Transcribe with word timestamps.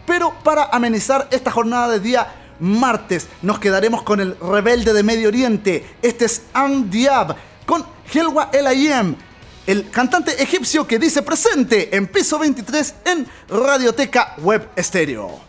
pero 0.07 0.33
para 0.43 0.65
amenizar 0.65 1.29
esta 1.31 1.51
jornada 1.51 1.89
de 1.89 2.01
día 2.01 2.27
martes 2.61 3.29
nos 3.43 3.59
quedaremos 3.59 4.03
con 4.03 4.21
el 4.21 4.37
rebelde 4.41 4.93
de 4.93 5.03
Medio 5.03 5.29
Oriente. 5.29 5.97
Este 6.03 6.25
es 6.25 6.43
Diab 6.87 7.37
con 7.67 7.85
Helwa 8.13 8.51
El 8.53 8.67
el 9.67 9.91
cantante 9.91 10.41
egipcio 10.43 10.87
que 10.87 10.99
dice 10.99 11.23
presente 11.23 11.97
en 11.97 12.07
piso 12.07 12.39
23 12.39 12.95
en 13.05 13.27
Radioteca 13.49 14.37
Web 14.39 14.69
Estéreo. 14.77 15.41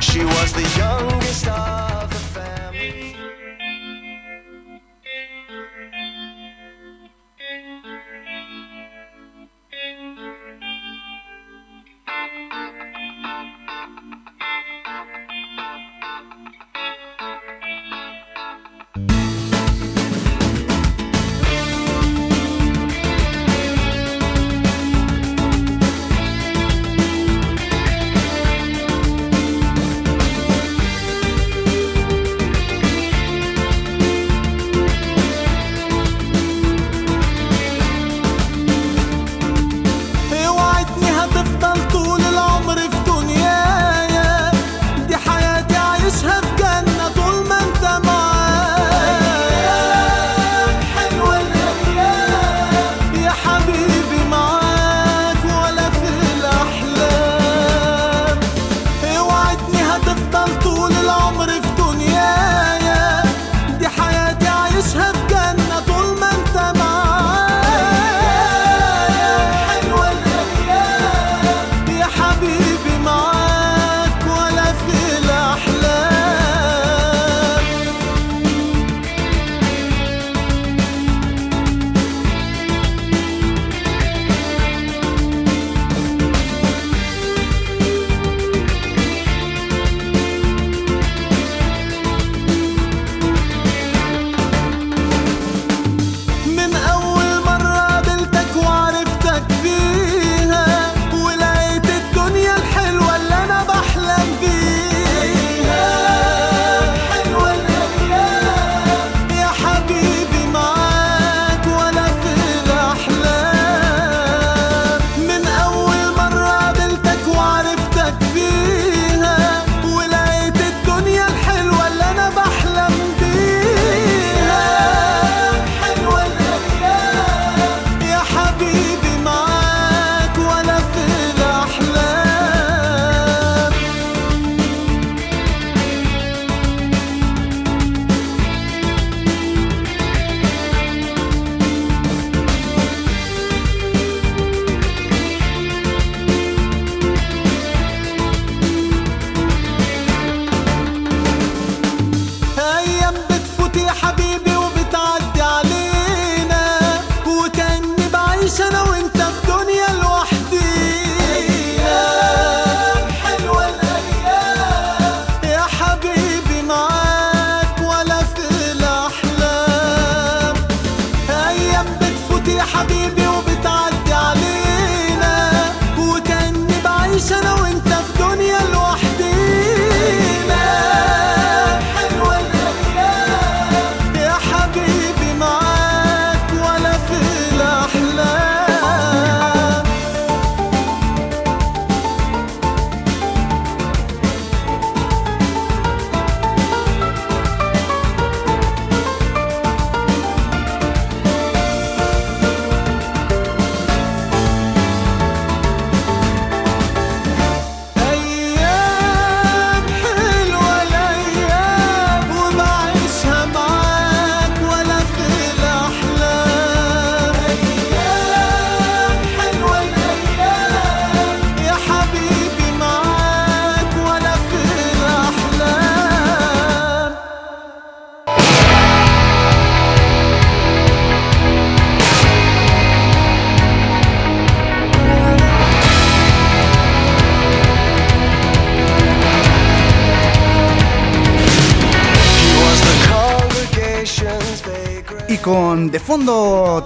She 0.00 0.24
was 0.24 0.52
the 0.52 0.62
youngest 0.78 1.46
con 1.46 1.85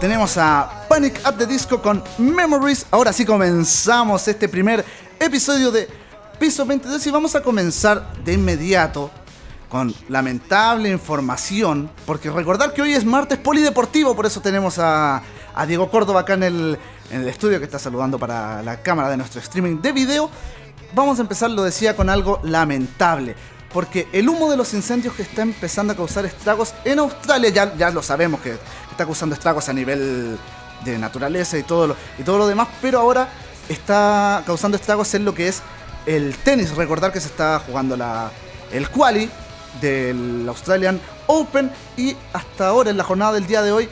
tenemos 0.00 0.36
a 0.38 0.86
Panic 0.88 1.20
at 1.22 1.36
the 1.36 1.46
Disco 1.46 1.80
con 1.80 2.02
Memories. 2.18 2.86
Ahora 2.90 3.12
sí 3.12 3.24
comenzamos 3.24 4.26
este 4.26 4.48
primer 4.48 4.84
episodio 5.20 5.70
de 5.70 5.88
Piso 6.40 6.66
22 6.66 7.06
y 7.06 7.10
vamos 7.12 7.36
a 7.36 7.42
comenzar 7.42 8.12
de 8.24 8.32
inmediato 8.32 9.08
con 9.68 9.94
lamentable 10.08 10.90
información, 10.90 11.88
porque 12.06 12.28
recordar 12.28 12.74
que 12.74 12.82
hoy 12.82 12.92
es 12.92 13.04
martes 13.04 13.38
polideportivo, 13.38 14.16
por 14.16 14.26
eso 14.26 14.40
tenemos 14.40 14.80
a, 14.80 15.22
Diego 15.68 15.88
Córdoba 15.92 16.20
acá 16.20 16.34
en 16.34 16.42
el, 16.42 16.78
estudio 17.28 17.60
que 17.60 17.66
está 17.66 17.78
saludando 17.78 18.18
para 18.18 18.64
la 18.64 18.82
cámara 18.82 19.10
de 19.10 19.16
nuestro 19.16 19.40
streaming 19.40 19.80
de 19.80 19.92
video. 19.92 20.28
Vamos 20.92 21.20
a 21.20 21.22
empezar, 21.22 21.50
lo 21.50 21.62
decía, 21.62 21.94
con 21.94 22.10
algo 22.10 22.40
lamentable 22.42 23.36
porque 23.72 24.08
el 24.12 24.28
humo 24.28 24.50
de 24.50 24.56
los 24.56 24.74
incendios 24.74 25.14
que 25.14 25.22
está 25.22 25.42
empezando 25.42 25.92
a 25.92 25.96
causar 25.96 26.26
estragos 26.26 26.74
en 26.84 26.98
Australia, 26.98 27.72
ya 27.78 27.90
lo 27.90 28.02
sabemos 28.02 28.40
que 28.40 28.58
causando 29.04 29.34
estragos 29.34 29.68
a 29.68 29.72
nivel 29.72 30.38
de 30.84 30.98
naturaleza 30.98 31.58
y 31.58 31.62
todo, 31.62 31.88
lo, 31.88 31.96
y 32.18 32.22
todo 32.22 32.38
lo 32.38 32.46
demás, 32.46 32.68
pero 32.80 33.00
ahora 33.00 33.28
está 33.68 34.42
causando 34.46 34.76
estragos 34.76 35.12
en 35.14 35.24
lo 35.24 35.34
que 35.34 35.48
es 35.48 35.62
el 36.06 36.36
tenis. 36.36 36.74
Recordar 36.74 37.12
que 37.12 37.20
se 37.20 37.28
está 37.28 37.60
jugando 37.60 37.96
la, 37.96 38.30
el 38.72 38.88
quali 38.90 39.28
del 39.80 40.46
Australian 40.48 41.00
Open 41.26 41.70
y 41.96 42.16
hasta 42.32 42.68
ahora 42.68 42.90
en 42.90 42.96
la 42.96 43.04
jornada 43.04 43.32
del 43.32 43.46
día 43.46 43.62
de 43.62 43.72
hoy 43.72 43.88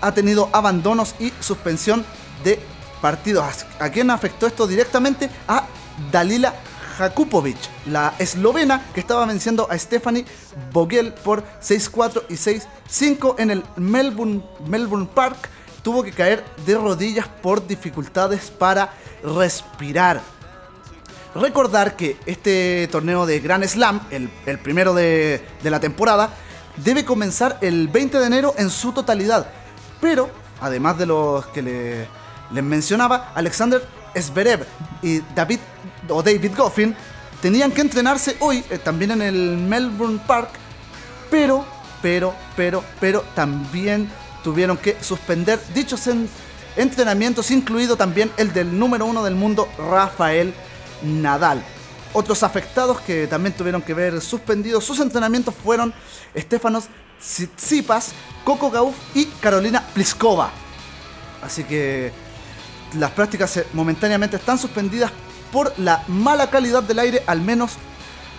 ha 0.00 0.12
tenido 0.12 0.48
abandonos 0.52 1.14
y 1.18 1.32
suspensión 1.40 2.04
de 2.44 2.60
partidos. 3.00 3.66
¿A 3.78 3.88
quién 3.88 4.10
afectó 4.10 4.46
esto 4.46 4.66
directamente? 4.66 5.30
A 5.46 5.64
Dalila 6.12 6.54
Jakupovic, 6.98 7.56
la 7.86 8.12
eslovena 8.18 8.84
que 8.92 8.98
estaba 8.98 9.24
venciendo 9.24 9.68
a 9.70 9.78
Stephanie 9.78 10.24
Vogel 10.72 11.12
por 11.12 11.44
6-4 11.62 12.24
y 12.28 12.34
6-5 12.34 13.36
en 13.38 13.50
el 13.50 13.64
Melbourne, 13.76 15.08
Park. 15.14 15.48
Tuvo 15.82 16.02
que 16.02 16.10
caer 16.10 16.44
de 16.66 16.74
rodillas 16.74 17.28
por 17.40 17.64
dificultades 17.64 18.50
para 18.50 18.92
respirar. 19.22 20.20
Recordar 21.36 21.94
que 21.94 22.16
este 22.26 22.88
torneo 22.90 23.26
de 23.26 23.38
Grand 23.38 23.64
Slam, 23.64 24.00
el, 24.10 24.58
primero 24.58 24.92
de, 24.92 25.40
la 25.62 25.78
temporada, 25.78 26.30
debe 26.78 27.04
comenzar 27.04 27.58
el 27.60 27.86
20 27.86 28.18
de 28.18 28.26
enero 28.26 28.54
en 28.58 28.70
su 28.70 28.92
totalidad. 28.92 29.48
Pero, 30.00 30.30
además 30.60 30.98
de 30.98 31.06
los 31.06 31.46
que 31.46 32.08
les 32.50 32.64
mencionaba, 32.64 33.30
Alexander 33.36 33.86
Zverev 34.20 34.66
y 35.00 35.20
David 35.34 35.60
o 36.08 36.22
David 36.22 36.52
Goffin 36.56 36.94
tenían 37.40 37.72
que 37.72 37.80
entrenarse 37.80 38.36
hoy 38.40 38.64
eh, 38.70 38.78
también 38.78 39.12
en 39.12 39.22
el 39.22 39.56
Melbourne 39.56 40.20
Park, 40.26 40.50
pero, 41.30 41.64
pero, 42.02 42.34
pero, 42.56 42.84
pero 43.00 43.22
también 43.34 44.10
tuvieron 44.42 44.76
que 44.76 44.96
suspender 45.02 45.60
dichos 45.74 46.08
entrenamientos, 46.76 47.50
incluido 47.50 47.96
también 47.96 48.30
el 48.36 48.52
del 48.52 48.78
número 48.78 49.06
uno 49.06 49.24
del 49.24 49.34
mundo, 49.34 49.68
Rafael 49.78 50.54
Nadal. 51.02 51.62
Otros 52.12 52.42
afectados 52.42 53.00
que 53.00 53.26
también 53.26 53.54
tuvieron 53.54 53.82
que 53.82 53.94
ver 53.94 54.20
suspendidos 54.20 54.84
sus 54.84 54.98
entrenamientos 55.00 55.54
fueron 55.54 55.92
Stefanos 56.36 56.84
Tsitsipas, 57.20 58.12
Coco 58.44 58.70
Gauff 58.70 58.94
y 59.14 59.26
Carolina 59.26 59.84
Pliskova. 59.92 60.50
Así 61.42 61.64
que 61.64 62.12
las 62.96 63.10
prácticas 63.10 63.56
eh, 63.58 63.66
momentáneamente 63.72 64.36
están 64.36 64.58
suspendidas 64.58 65.12
por 65.52 65.72
la 65.78 66.04
mala 66.08 66.50
calidad 66.50 66.82
del 66.82 66.98
aire, 66.98 67.22
al 67.26 67.40
menos 67.40 67.72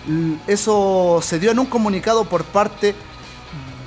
mm, 0.06 0.34
eso 0.46 1.20
se 1.22 1.38
dio 1.38 1.50
en 1.50 1.58
un 1.58 1.66
comunicado 1.66 2.24
por 2.24 2.44
parte 2.44 2.94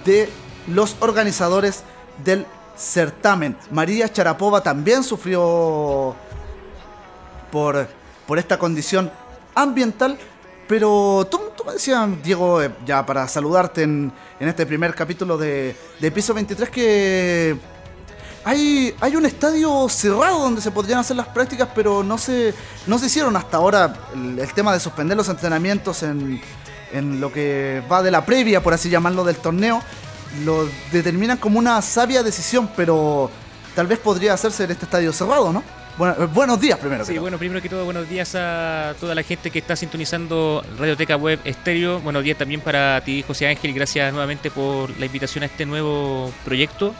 de 0.05 0.29
los 0.67 0.95
organizadores 0.99 1.83
del 2.23 2.45
certamen. 2.75 3.57
María 3.71 4.11
Charapova 4.11 4.61
también 4.61 5.03
sufrió 5.03 6.15
por, 7.51 7.87
por 8.27 8.39
esta 8.39 8.57
condición 8.57 9.11
ambiental, 9.55 10.17
pero 10.67 11.27
tú, 11.29 11.39
me 11.65 11.73
decías, 11.73 12.09
Diego, 12.23 12.61
eh, 12.61 12.71
ya 12.85 13.05
para 13.05 13.27
saludarte 13.27 13.83
en, 13.83 14.11
en 14.39 14.47
este 14.47 14.65
primer 14.65 14.93
capítulo 14.95 15.37
de, 15.37 15.75
de 15.99 16.11
Piso 16.11 16.33
23, 16.33 16.69
que 16.69 17.57
hay, 18.45 18.93
hay 18.99 19.15
un 19.15 19.25
estadio 19.25 19.87
cerrado 19.89 20.39
donde 20.39 20.61
se 20.61 20.71
podrían 20.71 20.99
hacer 20.99 21.15
las 21.15 21.27
prácticas, 21.27 21.69
pero 21.73 22.03
no 22.03 22.17
se, 22.17 22.53
no 22.87 22.97
se 22.97 23.05
hicieron 23.05 23.35
hasta 23.35 23.57
ahora 23.57 23.93
el, 24.13 24.53
tema 24.53 24.73
de 24.73 24.79
suspender 24.79 25.15
los 25.15 25.29
entrenamientos 25.29 26.03
en, 26.03 26.41
en, 26.91 27.21
lo 27.21 27.31
que 27.31 27.81
va 27.91 28.03
de 28.03 28.11
la 28.11 28.25
previa, 28.25 28.61
por 28.61 28.73
así 28.73 28.89
llamarlo, 28.89 29.23
del 29.23 29.37
torneo. 29.37 29.81
Lo 30.43 30.67
determinan 30.91 31.37
como 31.37 31.59
una 31.59 31.81
sabia 31.81 32.23
decisión, 32.23 32.69
pero 32.75 33.29
tal 33.75 33.87
vez 33.87 33.99
podría 33.99 34.33
hacerse 34.33 34.65
en 34.65 34.71
este 34.71 34.85
estadio 34.85 35.13
cerrado, 35.13 35.53
¿no? 35.53 35.63
Bueno, 35.97 36.15
eh, 36.19 36.25
buenos 36.25 36.59
días 36.59 36.79
primero. 36.79 37.05
Sí, 37.05 37.17
bueno, 37.19 37.37
primero 37.37 37.61
que 37.61 37.69
todo, 37.69 37.85
buenos 37.85 38.09
días 38.09 38.33
a 38.35 38.95
toda 38.99 39.13
la 39.13 39.21
gente 39.21 39.51
que 39.51 39.59
está 39.59 39.75
sintonizando 39.75 40.65
Radioteca 40.77 41.15
Web 41.15 41.39
Estéreo. 41.45 41.99
Buenos 41.99 42.23
días 42.23 42.37
también 42.37 42.61
para 42.61 42.99
ti, 43.01 43.23
José 43.25 43.47
Ángel, 43.47 43.69
y 43.69 43.73
gracias 43.73 44.11
nuevamente 44.11 44.49
por 44.49 44.89
la 44.99 45.05
invitación 45.05 45.43
a 45.43 45.45
este 45.45 45.65
nuevo 45.67 46.31
proyecto 46.43 46.93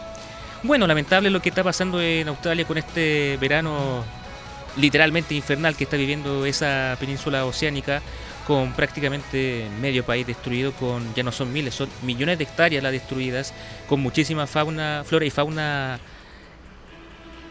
bueno, 0.63 0.87
lamentable 0.87 1.29
lo 1.29 1.41
que 1.41 1.49
está 1.49 1.63
pasando 1.63 2.01
en 2.01 2.27
Australia 2.27 2.65
con 2.65 2.77
este 2.77 3.37
verano 3.39 4.03
literalmente 4.77 5.35
infernal 5.35 5.75
que 5.75 5.83
está 5.83 5.97
viviendo 5.97 6.45
esa 6.45 6.97
península 6.99 7.45
oceánica 7.45 8.01
con 8.47 8.73
prácticamente 8.73 9.67
medio 9.81 10.03
país 10.03 10.27
destruido, 10.27 10.73
con 10.73 11.13
ya 11.15 11.23
no 11.23 11.31
son 11.31 11.53
miles, 11.53 11.75
son 11.75 11.89
millones 12.01 12.37
de 12.37 12.43
hectáreas 12.43 12.83
las 12.83 12.91
destruidas, 12.91 13.53
con 13.87 14.01
muchísima 14.01 14.47
fauna, 14.47 15.03
flora 15.05 15.25
y 15.25 15.29
fauna 15.29 15.99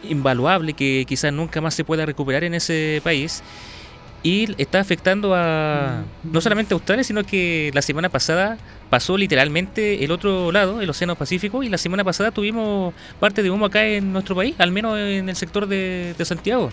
invaluable 0.03 0.73
que 0.73 1.05
quizás 1.07 1.33
nunca 1.33 1.61
más 1.61 1.73
se 1.73 1.83
pueda 1.83 2.05
recuperar 2.05 2.43
en 2.43 2.53
ese 2.53 3.01
país. 3.03 3.41
Y 4.21 4.53
está 4.61 4.79
afectando 4.79 5.33
a 5.35 6.03
no 6.23 6.39
solamente 6.39 6.73
a 6.73 6.75
Australia, 6.75 7.03
sino 7.03 7.23
que 7.25 7.71
la 7.73 7.81
semana 7.81 8.07
pasada 8.07 8.57
pasó 8.93 9.17
literalmente 9.17 10.03
el 10.03 10.11
otro 10.11 10.51
lado, 10.51 10.79
el 10.79 10.87
Océano 10.87 11.15
Pacífico, 11.15 11.63
y 11.63 11.67
la 11.67 11.79
semana 11.79 12.03
pasada 12.03 12.29
tuvimos 12.29 12.93
parte 13.19 13.41
de 13.41 13.49
humo 13.49 13.65
acá 13.65 13.87
en 13.87 14.13
nuestro 14.13 14.35
país, 14.35 14.53
al 14.59 14.69
menos 14.69 14.99
en 14.99 15.27
el 15.29 15.35
sector 15.35 15.65
de, 15.65 16.13
Santiago. 16.23 16.69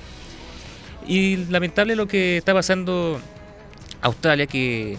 Y 1.08 1.46
lamentable 1.46 1.96
lo 1.96 2.06
que 2.06 2.36
está 2.36 2.52
pasando 2.52 3.18
Australia, 4.02 4.46
que 4.46 4.98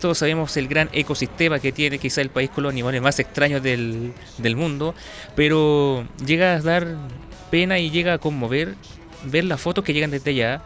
todos 0.00 0.18
sabemos 0.18 0.56
el 0.56 0.68
gran 0.68 0.88
ecosistema 0.92 1.58
que 1.58 1.72
tiene, 1.72 1.98
quizá 1.98 2.20
el 2.20 2.30
país 2.30 2.48
con 2.48 2.62
los 2.62 2.72
animales 2.72 3.02
más 3.02 3.18
extraños 3.18 3.60
del, 3.60 4.12
del 4.38 4.54
mundo, 4.54 4.94
pero 5.34 6.06
llega 6.24 6.54
a 6.54 6.60
dar 6.60 6.86
pena 7.50 7.80
y 7.80 7.90
llega 7.90 8.12
a 8.12 8.18
conmover 8.18 8.76
ver 9.24 9.42
las 9.42 9.60
fotos 9.60 9.82
que 9.82 9.92
llegan 9.92 10.12
desde 10.12 10.30
allá 10.30 10.62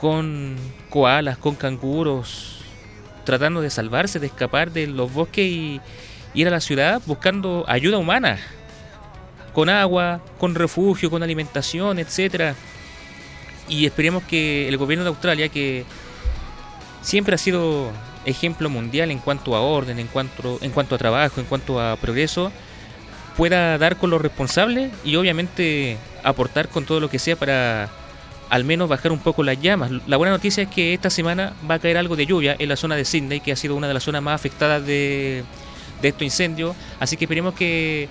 con 0.00 0.56
koalas, 0.88 1.36
con 1.36 1.56
canguros, 1.56 2.59
tratando 3.24 3.60
de 3.60 3.70
salvarse, 3.70 4.18
de 4.18 4.26
escapar 4.26 4.70
de 4.72 4.86
los 4.86 5.12
bosques 5.12 5.44
y 5.44 5.80
ir 6.34 6.48
a 6.48 6.50
la 6.50 6.60
ciudad 6.60 7.02
buscando 7.06 7.64
ayuda 7.68 7.98
humana, 7.98 8.38
con 9.52 9.68
agua, 9.68 10.20
con 10.38 10.54
refugio, 10.54 11.10
con 11.10 11.22
alimentación, 11.22 11.98
etcétera. 11.98 12.54
Y 13.68 13.86
esperemos 13.86 14.22
que 14.24 14.68
el 14.68 14.76
gobierno 14.76 15.04
de 15.04 15.10
Australia, 15.10 15.48
que 15.48 15.84
siempre 17.02 17.34
ha 17.34 17.38
sido 17.38 17.90
ejemplo 18.24 18.68
mundial 18.68 19.10
en 19.10 19.18
cuanto 19.18 19.54
a 19.54 19.60
orden, 19.60 19.98
en 19.98 20.06
cuanto, 20.06 20.58
en 20.60 20.70
cuanto 20.70 20.94
a 20.94 20.98
trabajo, 20.98 21.40
en 21.40 21.46
cuanto 21.46 21.80
a 21.80 21.96
progreso, 21.96 22.52
pueda 23.36 23.78
dar 23.78 23.96
con 23.96 24.10
los 24.10 24.20
responsables 24.20 24.92
y 25.04 25.16
obviamente 25.16 25.96
aportar 26.22 26.68
con 26.68 26.84
todo 26.84 27.00
lo 27.00 27.08
que 27.08 27.18
sea 27.18 27.36
para 27.36 27.88
al 28.50 28.64
menos 28.64 28.88
bajar 28.88 29.12
un 29.12 29.20
poco 29.20 29.42
las 29.44 29.60
llamas. 29.60 29.92
La 30.06 30.16
buena 30.16 30.32
noticia 30.32 30.64
es 30.64 30.68
que 30.68 30.92
esta 30.92 31.08
semana 31.08 31.54
va 31.70 31.76
a 31.76 31.78
caer 31.78 31.96
algo 31.96 32.16
de 32.16 32.26
lluvia 32.26 32.56
en 32.58 32.68
la 32.68 32.76
zona 32.76 32.96
de 32.96 33.04
Sydney, 33.04 33.40
que 33.40 33.52
ha 33.52 33.56
sido 33.56 33.76
una 33.76 33.86
de 33.86 33.94
las 33.94 34.02
zonas 34.02 34.22
más 34.22 34.34
afectadas 34.34 34.84
de, 34.84 35.44
de 36.02 36.08
estos 36.08 36.22
incendios. 36.22 36.74
Así 36.98 37.16
que 37.16 37.24
esperemos 37.24 37.54
que 37.54 38.08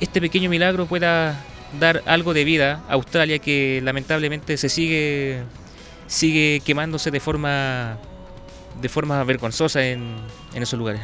este 0.00 0.20
pequeño 0.20 0.48
milagro 0.48 0.86
pueda 0.86 1.44
dar 1.80 2.02
algo 2.06 2.32
de 2.32 2.44
vida 2.44 2.82
a 2.88 2.94
Australia, 2.94 3.40
que 3.40 3.80
lamentablemente 3.82 4.56
se 4.56 4.68
sigue, 4.68 5.42
sigue 6.06 6.62
quemándose 6.64 7.10
de 7.10 7.18
forma, 7.20 7.98
de 8.80 8.88
forma 8.88 9.22
vergonzosa 9.24 9.84
en, 9.84 10.16
en 10.54 10.62
esos 10.62 10.78
lugares. 10.78 11.02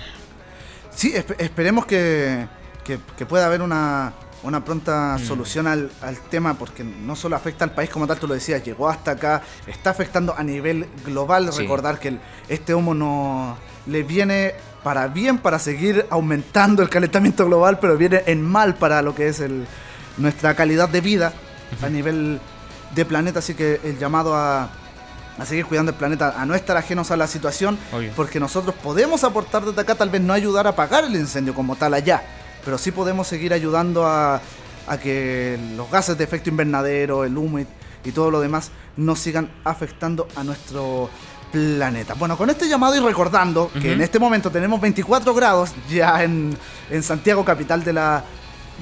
Sí, 0.94 1.14
esperemos 1.38 1.84
que, 1.84 2.46
que 2.84 3.26
pueda 3.26 3.46
haber 3.46 3.60
una, 3.60 4.14
una 4.42 4.64
pronta 4.64 5.16
mm. 5.18 5.26
solución 5.26 5.66
al, 5.66 5.90
tema 6.30 6.54
porque 6.54 6.84
no 6.84 7.16
solo 7.16 7.36
afecta 7.36 7.64
al 7.64 7.72
país 7.72 7.90
como 7.90 8.06
tal, 8.06 8.18
tú 8.18 8.26
lo 8.26 8.34
decías, 8.34 8.62
llegó 8.64 8.88
hasta 8.88 9.12
acá, 9.12 9.42
está 9.66 9.90
afectando 9.90 10.34
a 10.36 10.42
nivel 10.42 10.86
global. 11.04 11.50
Recordar 11.56 11.98
que 11.98 12.18
este 12.48 12.74
humo 12.74 12.94
no 12.94 13.56
le 13.86 14.02
viene 14.02 14.54
para 14.82 15.08
bien 15.08 15.38
para 15.38 15.58
seguir 15.58 16.06
aumentando 16.10 16.82
el 16.82 16.88
calentamiento 16.88 17.44
global, 17.46 17.78
pero 17.80 17.96
viene 17.96 18.22
en 18.26 18.42
mal 18.42 18.76
para 18.76 19.02
lo 19.02 19.14
que 19.14 19.28
es 19.28 19.40
el, 19.40 19.66
nuestra 20.16 20.54
calidad 20.54 20.88
de 20.88 21.00
vida 21.00 21.32
a 21.82 21.88
nivel 21.88 22.40
de 22.94 23.04
planeta. 23.04 23.40
Así 23.40 23.54
que 23.54 23.80
el 23.82 23.98
llamado 23.98 24.34
a, 24.36 24.70
a 25.38 25.44
seguir 25.44 25.66
cuidando 25.66 25.92
el 25.92 25.98
planeta, 25.98 26.40
a 26.40 26.46
no 26.46 26.54
estar 26.54 26.76
ajenos 26.76 27.10
a 27.10 27.16
la 27.16 27.26
situación, 27.26 27.78
porque 28.14 28.40
nosotros 28.40 28.74
podemos 28.82 29.24
aportar 29.24 29.64
desde 29.64 29.80
acá, 29.80 29.94
tal 29.94 30.10
vez 30.10 30.20
no 30.20 30.32
ayudar 30.32 30.66
a 30.66 30.70
apagar 30.70 31.04
el 31.04 31.14
incendio 31.14 31.54
como 31.54 31.76
tal 31.76 31.94
allá, 31.94 32.22
pero 32.66 32.76
sí 32.76 32.90
podemos 32.92 33.26
seguir 33.26 33.54
ayudando 33.54 34.04
a, 34.06 34.42
a 34.86 34.98
que 34.98 35.58
los 35.76 35.90
gases 35.90 36.18
de 36.18 36.24
efecto 36.24 36.50
invernadero, 36.50 37.24
el 37.24 37.34
humo 37.38 37.60
y, 37.60 37.66
y 38.04 38.12
todo 38.12 38.30
lo 38.30 38.40
demás 38.40 38.70
no 38.98 39.16
sigan 39.16 39.48
afectando 39.64 40.28
a 40.36 40.44
nuestro 40.44 41.08
planeta. 41.52 42.14
Bueno, 42.14 42.36
con 42.36 42.50
este 42.50 42.68
llamado 42.68 42.94
y 42.96 43.00
recordando 43.00 43.70
que 43.80 43.92
en 43.92 44.00
este 44.02 44.18
momento 44.18 44.50
tenemos 44.50 44.80
24 44.80 45.32
grados 45.32 45.70
ya 45.88 46.22
en, 46.22 46.56
en 46.90 47.02
Santiago, 47.02 47.44
capital 47.44 47.82
de 47.84 47.92
la, 47.92 48.22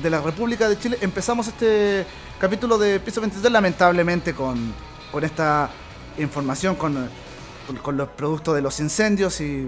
de 0.03 0.11
la 0.11 0.21
República 0.21 0.69
de 0.69 0.79
Chile, 0.79 0.99
empezamos 1.03 1.47
este 1.49 2.07
capítulo 2.41 2.79
de 2.79 2.99
Piso 3.01 3.21
23 3.21 3.53
lamentablemente 3.53 4.35
con, 4.35 4.73
con 5.13 5.23
esta 5.25 5.69
información, 6.19 6.75
con- 6.75 7.09
con 7.83 7.97
los 7.97 8.09
productos 8.11 8.55
de 8.55 8.61
los 8.61 8.79
incendios 8.81 9.41
y, 9.41 9.67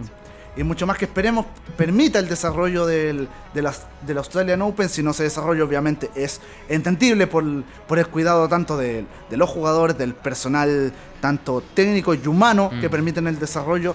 y 0.57 0.63
mucho 0.65 0.87
más 0.87 0.97
que 0.97 1.05
esperemos 1.05 1.47
permita 1.77 2.19
el 2.19 2.29
desarrollo 2.29 2.87
del, 2.87 3.29
de 3.53 3.63
las, 3.63 3.83
del 4.07 4.19
Australian 4.19 4.63
Open. 4.63 4.89
Si 4.89 5.03
no 5.03 5.13
se 5.13 5.25
desarrolla, 5.25 5.65
obviamente 5.65 6.11
es 6.15 6.41
entendible 6.69 7.27
por, 7.27 7.45
por 7.87 7.99
el 7.99 8.07
cuidado 8.09 8.49
tanto 8.49 8.77
de, 8.77 9.05
de 9.29 9.37
los 9.37 9.51
jugadores, 9.51 9.99
del 9.99 10.15
personal, 10.15 10.93
tanto 11.21 11.63
técnico 11.75 12.15
y 12.15 12.27
humano, 12.27 12.71
que 12.81 12.89
Mm. 12.89 12.91
permiten 12.91 13.27
el 13.27 13.39
desarrollo 13.39 13.95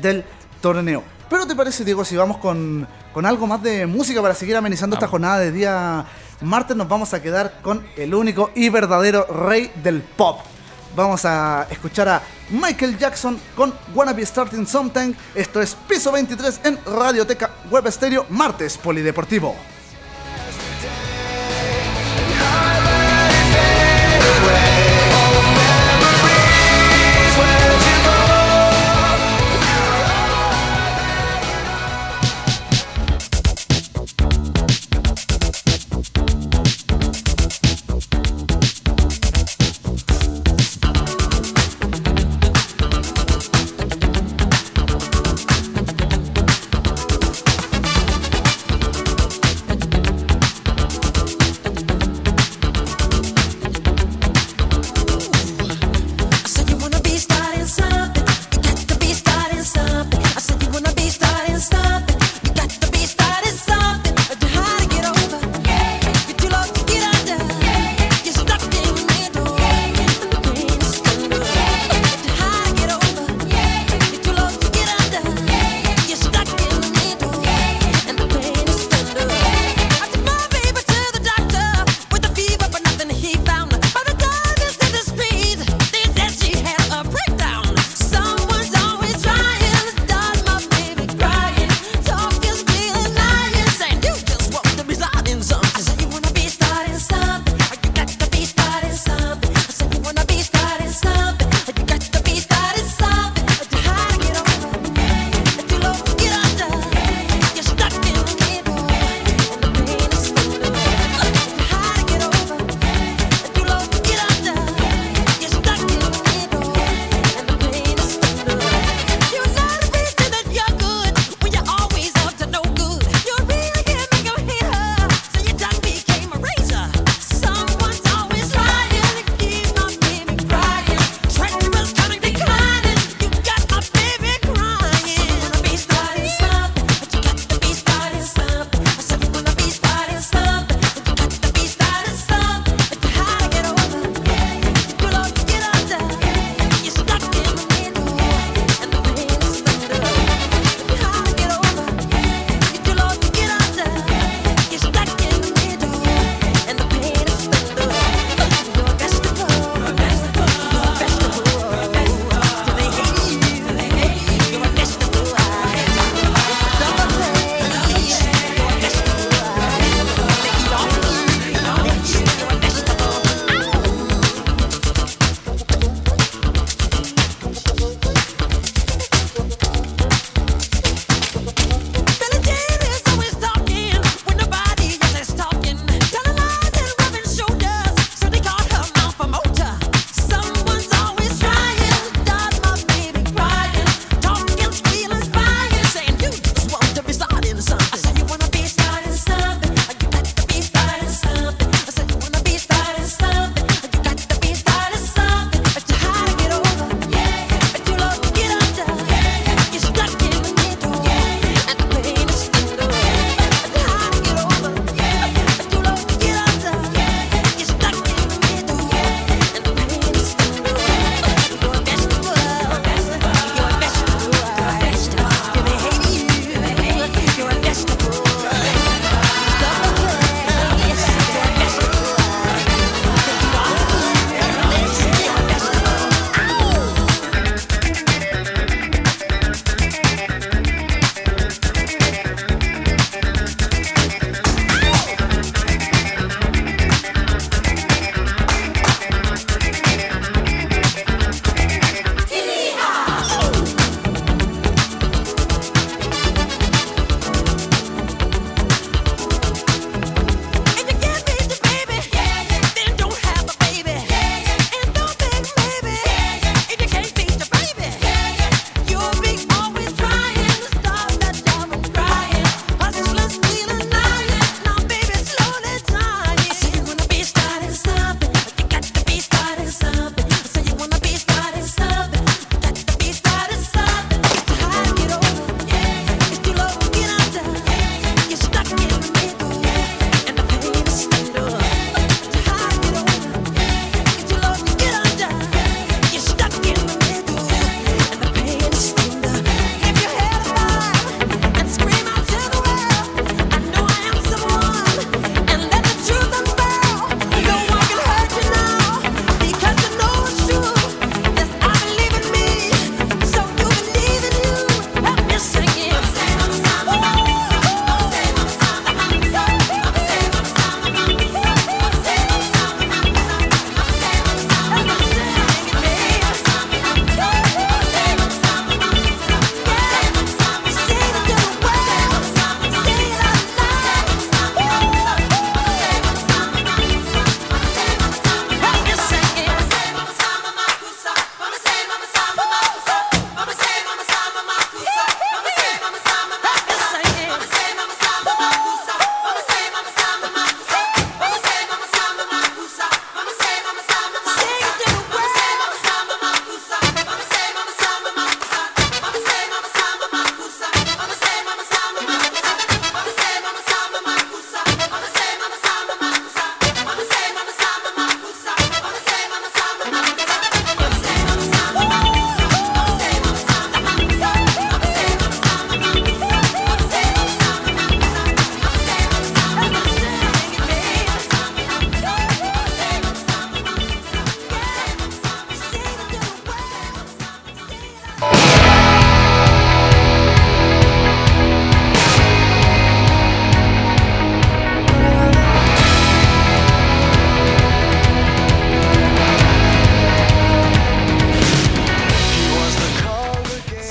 del 0.00 0.24
torneo. 0.60 1.02
Pero 1.28 1.46
te 1.46 1.54
parece, 1.54 1.84
Diego, 1.84 2.04
si 2.04 2.16
vamos 2.16 2.38
con, 2.38 2.86
con 3.12 3.26
algo 3.26 3.46
más 3.46 3.62
de 3.62 3.86
música 3.86 4.22
para 4.22 4.34
seguir 4.34 4.56
amenizando 4.56 4.96
esta 4.96 5.06
jornada 5.08 5.38
de 5.38 5.52
día 5.52 6.06
martes, 6.40 6.74
nos 6.76 6.88
vamos 6.88 7.12
a 7.12 7.20
quedar 7.20 7.60
con 7.60 7.84
el 7.96 8.14
único 8.14 8.50
y 8.54 8.70
verdadero 8.70 9.26
rey 9.26 9.70
del 9.82 10.00
pop. 10.00 10.40
Vamos 10.98 11.24
a 11.24 11.68
escuchar 11.70 12.08
a 12.08 12.22
Michael 12.50 12.98
Jackson 12.98 13.38
con 13.54 13.72
Wanna 13.94 14.12
Be 14.12 14.26
Starting 14.26 14.66
Sometime. 14.66 15.14
Esto 15.32 15.62
es 15.62 15.76
Piso 15.88 16.10
23 16.10 16.62
en 16.64 16.76
Radioteca 16.84 17.50
Web 17.70 17.86
Estéreo, 17.86 18.26
martes 18.30 18.76
polideportivo. 18.76 19.54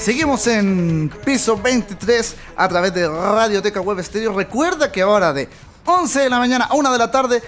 Seguimos 0.07 0.47
en 0.47 1.11
piso 1.25 1.57
23 1.57 2.37
a 2.55 2.69
través 2.69 2.93
de 2.93 3.09
Radioteca 3.09 3.81
Web 3.81 4.01
Stereo. 4.01 4.31
Recuerda 4.31 4.89
que 4.89 5.01
ahora 5.01 5.33
de 5.33 5.49
11 5.83 6.21
de 6.21 6.29
la 6.29 6.39
mañana 6.39 6.63
a 6.63 6.75
1 6.75 6.93
de 6.93 6.97
la 6.97 7.11
tarde, 7.11 7.43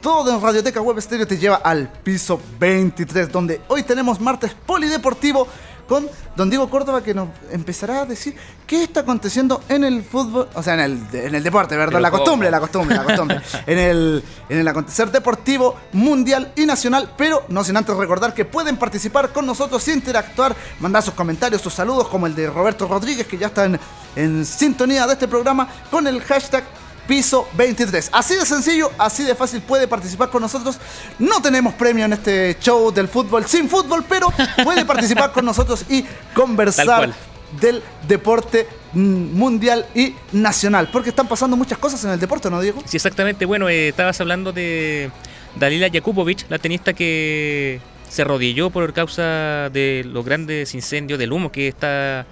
todo 0.00 0.34
en 0.34 0.42
Radioteca 0.42 0.80
Web 0.80 1.00
Stereo 1.00 1.24
te 1.24 1.38
lleva 1.38 1.60
al 1.62 1.88
piso 1.88 2.40
23, 2.58 3.30
donde 3.30 3.60
hoy 3.68 3.84
tenemos 3.84 4.18
martes 4.20 4.56
polideportivo 4.66 5.46
con 5.90 6.08
don 6.36 6.48
Diego 6.48 6.70
Córdoba 6.70 7.02
que 7.02 7.12
nos 7.12 7.30
empezará 7.50 8.02
a 8.02 8.06
decir 8.06 8.36
qué 8.64 8.84
está 8.84 9.00
aconteciendo 9.00 9.60
en 9.68 9.82
el 9.82 10.04
fútbol, 10.04 10.48
o 10.54 10.62
sea, 10.62 10.74
en 10.74 10.80
el, 10.80 11.00
en 11.12 11.34
el 11.34 11.42
deporte, 11.42 11.76
¿verdad? 11.76 12.00
la 12.00 12.12
costumbre, 12.12 12.48
la 12.48 12.60
costumbre, 12.60 12.94
la 12.94 13.02
costumbre. 13.10 13.40
en, 13.66 13.76
el, 13.76 14.24
en 14.48 14.58
el 14.60 14.68
acontecer 14.68 15.10
deportivo 15.10 15.74
mundial 15.92 16.52
y 16.54 16.64
nacional, 16.64 17.12
pero 17.18 17.42
no 17.48 17.64
sin 17.64 17.76
antes 17.76 17.96
recordar 17.96 18.32
que 18.32 18.44
pueden 18.44 18.76
participar 18.76 19.32
con 19.32 19.44
nosotros, 19.44 19.88
interactuar, 19.88 20.54
mandar 20.78 21.02
sus 21.02 21.14
comentarios, 21.14 21.60
sus 21.60 21.74
saludos, 21.74 22.06
como 22.06 22.28
el 22.28 22.36
de 22.36 22.48
Roberto 22.48 22.86
Rodríguez, 22.86 23.26
que 23.26 23.36
ya 23.36 23.48
está 23.48 23.64
en, 23.64 23.80
en 24.14 24.46
sintonía 24.46 25.08
de 25.08 25.14
este 25.14 25.26
programa, 25.26 25.66
con 25.90 26.06
el 26.06 26.22
hashtag 26.22 26.62
piso 27.06 27.48
23. 27.54 28.10
Así 28.12 28.34
de 28.34 28.46
sencillo, 28.46 28.90
así 28.98 29.24
de 29.24 29.34
fácil 29.34 29.60
puede 29.62 29.88
participar 29.88 30.30
con 30.30 30.42
nosotros. 30.42 30.78
No 31.18 31.42
tenemos 31.42 31.74
premio 31.74 32.04
en 32.04 32.12
este 32.12 32.56
show 32.60 32.92
del 32.92 33.08
fútbol 33.08 33.46
sin 33.46 33.68
fútbol, 33.68 34.04
pero 34.08 34.32
puede 34.62 34.84
participar 34.84 35.32
con 35.32 35.44
nosotros 35.44 35.84
y 35.88 36.04
conversar 36.34 37.12
del 37.60 37.82
deporte 38.06 38.68
mundial 38.92 39.86
y 39.94 40.14
nacional. 40.32 40.88
Porque 40.92 41.10
están 41.10 41.28
pasando 41.28 41.56
muchas 41.56 41.78
cosas 41.78 42.04
en 42.04 42.10
el 42.10 42.20
deporte, 42.20 42.50
¿no, 42.50 42.60
Diego? 42.60 42.82
Sí, 42.86 42.96
exactamente. 42.96 43.44
Bueno, 43.44 43.68
eh, 43.68 43.88
estabas 43.88 44.20
hablando 44.20 44.52
de 44.52 45.10
Dalila 45.56 45.88
Jakubovic, 45.90 46.46
la 46.48 46.58
tenista 46.58 46.92
que 46.92 47.80
se 48.08 48.22
arrodilló 48.22 48.70
por 48.70 48.92
causa 48.92 49.70
de 49.70 50.04
los 50.06 50.24
grandes 50.24 50.74
incendios 50.74 51.18
del 51.18 51.32
humo 51.32 51.52
que 51.52 51.68
está 51.68 52.26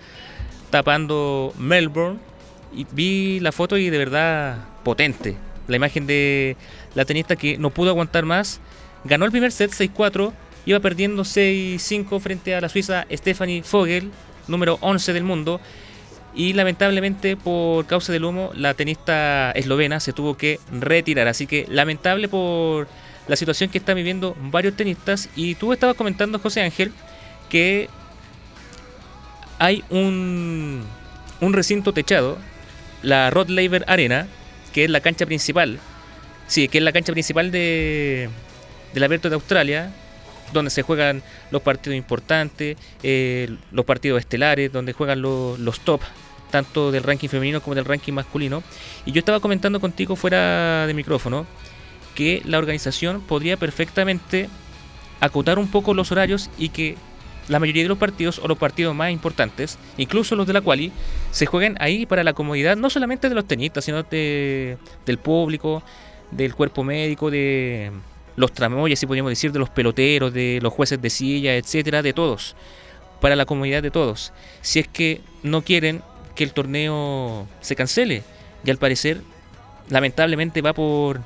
tapando 0.71 1.53
Melbourne 1.57 2.19
vi 2.93 3.41
la 3.41 3.53
foto 3.53 3.77
y 3.77 3.91
de 3.91 3.99
verdad 3.99 4.57
potente. 4.85 5.37
La 5.67 5.77
imagen 5.77 6.07
de 6.07 6.57
la 6.95 7.05
tenista 7.05 7.37
que 7.37 7.59
no 7.59 7.71
pudo 7.71 7.91
aguantar 7.91 8.25
más. 8.25 8.61
Ganó 9.05 9.25
el 9.25 9.31
primer 9.31 9.53
set 9.53 9.71
6-4. 9.71 10.33
Iba 10.67 10.81
perdiendo 10.81 11.23
6-5 11.23 12.21
frente 12.21 12.55
a 12.55 12.61
la 12.61 12.69
suiza 12.69 13.07
Stephanie 13.11 13.63
Fogel, 13.63 14.11
número 14.49 14.79
11 14.81 15.13
del 15.13 15.25
mundo. 15.25 15.61
Y 16.35 16.53
lamentablemente 16.53 17.37
por 17.37 17.87
causa 17.87 18.13
del 18.13 18.25
humo, 18.25 18.51
la 18.55 18.75
tenista 18.75 19.51
eslovena 19.53 20.01
se 20.01 20.13
tuvo 20.13 20.37
que 20.37 20.61
retirar. 20.71 21.27
Así 21.29 21.47
que 21.47 21.67
lamentable 21.69 22.29
por 22.29 22.87
la 23.29 23.37
situación 23.37 23.71
que 23.71 23.79
están 23.79 23.97
viviendo 23.97 24.37
varios 24.41 24.75
tenistas. 24.75 25.29
Y 25.37 25.55
tú 25.55 25.73
estabas 25.73 25.97
comentando, 25.97 26.39
José 26.39 26.63
Ángel, 26.63 26.93
que 27.49 27.89
hay 29.59 29.85
un, 29.91 30.83
un 31.41 31.53
recinto 31.53 31.93
techado 31.93 32.39
la 33.03 33.31
Rod 33.31 33.49
Laver 33.49 33.85
Arena, 33.87 34.27
que 34.73 34.85
es 34.85 34.91
la 34.91 35.01
cancha 35.01 35.27
principal. 35.27 35.79
Sí, 36.47 36.69
que 36.69 36.79
es 36.79 36.85
la 36.85 36.93
cancha 36.93 37.13
principal 37.13 37.51
de, 37.51 38.29
del 38.95 39.05
Abierto 39.05 39.29
de 39.29 39.35
Australia, 39.35 39.93
donde 40.53 40.71
se 40.71 40.83
juegan 40.83 41.23
los 41.51 41.63
partidos 41.63 41.97
importantes, 41.97 42.77
eh, 43.03 43.55
los 43.71 43.85
partidos 43.85 44.21
estelares, 44.21 44.73
donde 44.73 44.93
juegan 44.93 45.21
los, 45.21 45.59
los 45.59 45.81
top, 45.81 46.01
tanto 46.51 46.91
del 46.91 47.03
ranking 47.03 47.29
femenino 47.29 47.61
como 47.61 47.75
del 47.75 47.85
ranking 47.85 48.15
masculino. 48.15 48.63
Y 49.05 49.13
yo 49.13 49.19
estaba 49.19 49.41
comentando 49.41 49.81
contigo 49.81 50.17
fuera 50.17 50.87
de 50.87 50.95
micrófono 50.95 51.47
que 52.15 52.43
la 52.45 52.59
organización 52.59 53.21
podría 53.21 53.57
perfectamente 53.57 54.49
acotar 55.21 55.59
un 55.59 55.69
poco 55.69 55.95
los 55.95 56.11
horarios 56.13 56.51
y 56.59 56.71
que 56.71 56.97
la 57.49 57.59
mayoría 57.59 57.83
de 57.83 57.89
los 57.89 57.99
partidos 57.99 58.39
o 58.39 58.49
los 58.49 58.59
partidos 58.59 58.95
más 58.95 59.11
importantes, 59.11 59.79
incluso 59.97 60.37
los 60.37 60.47
de 60.47 60.53
la 60.53 60.61
quali, 60.61 60.93
se 61.31 61.47
juegan 61.47 61.77
ahí 61.81 62.07
para 62.07 62.25
la 62.25 62.33
comodidad 62.33 62.77
no 62.77 62.91
solamente 62.91 63.29
de 63.29 63.35
los 63.35 63.47
tenistas, 63.47 63.85
sino 63.85 64.03
de, 64.03 64.79
del 65.07 65.19
público, 65.19 65.83
del 66.31 66.55
cuerpo 66.55 66.85
médico, 66.85 67.31
de 67.31 67.91
los 68.37 68.53
tramoyas, 68.53 68.99
si 68.99 69.07
podríamos 69.07 69.31
decir, 69.31 69.51
de 69.53 69.59
los 69.59 69.71
peloteros, 69.71 70.33
de 70.33 70.59
los 70.63 70.73
jueces 70.73 71.01
de 71.01 71.11
silla, 71.11 71.57
etcétera, 71.57 72.03
de 72.03 72.13
todos, 72.13 72.55
para 73.21 73.35
la 73.35 73.47
comodidad 73.47 73.83
de 73.83 73.91
todos. 73.91 74.33
Si 74.61 74.79
es 74.79 74.89
que 74.89 75.21
no 75.43 75.63
quieren 75.63 76.03
que 76.35 76.45
el 76.45 76.53
torneo 76.53 77.47
se 77.61 77.75
cancele, 77.75 78.23
y 78.65 78.71
al 78.71 78.77
parecer, 78.77 79.23
lamentablemente 79.89 80.63
va 80.63 80.73
por, 80.73 81.21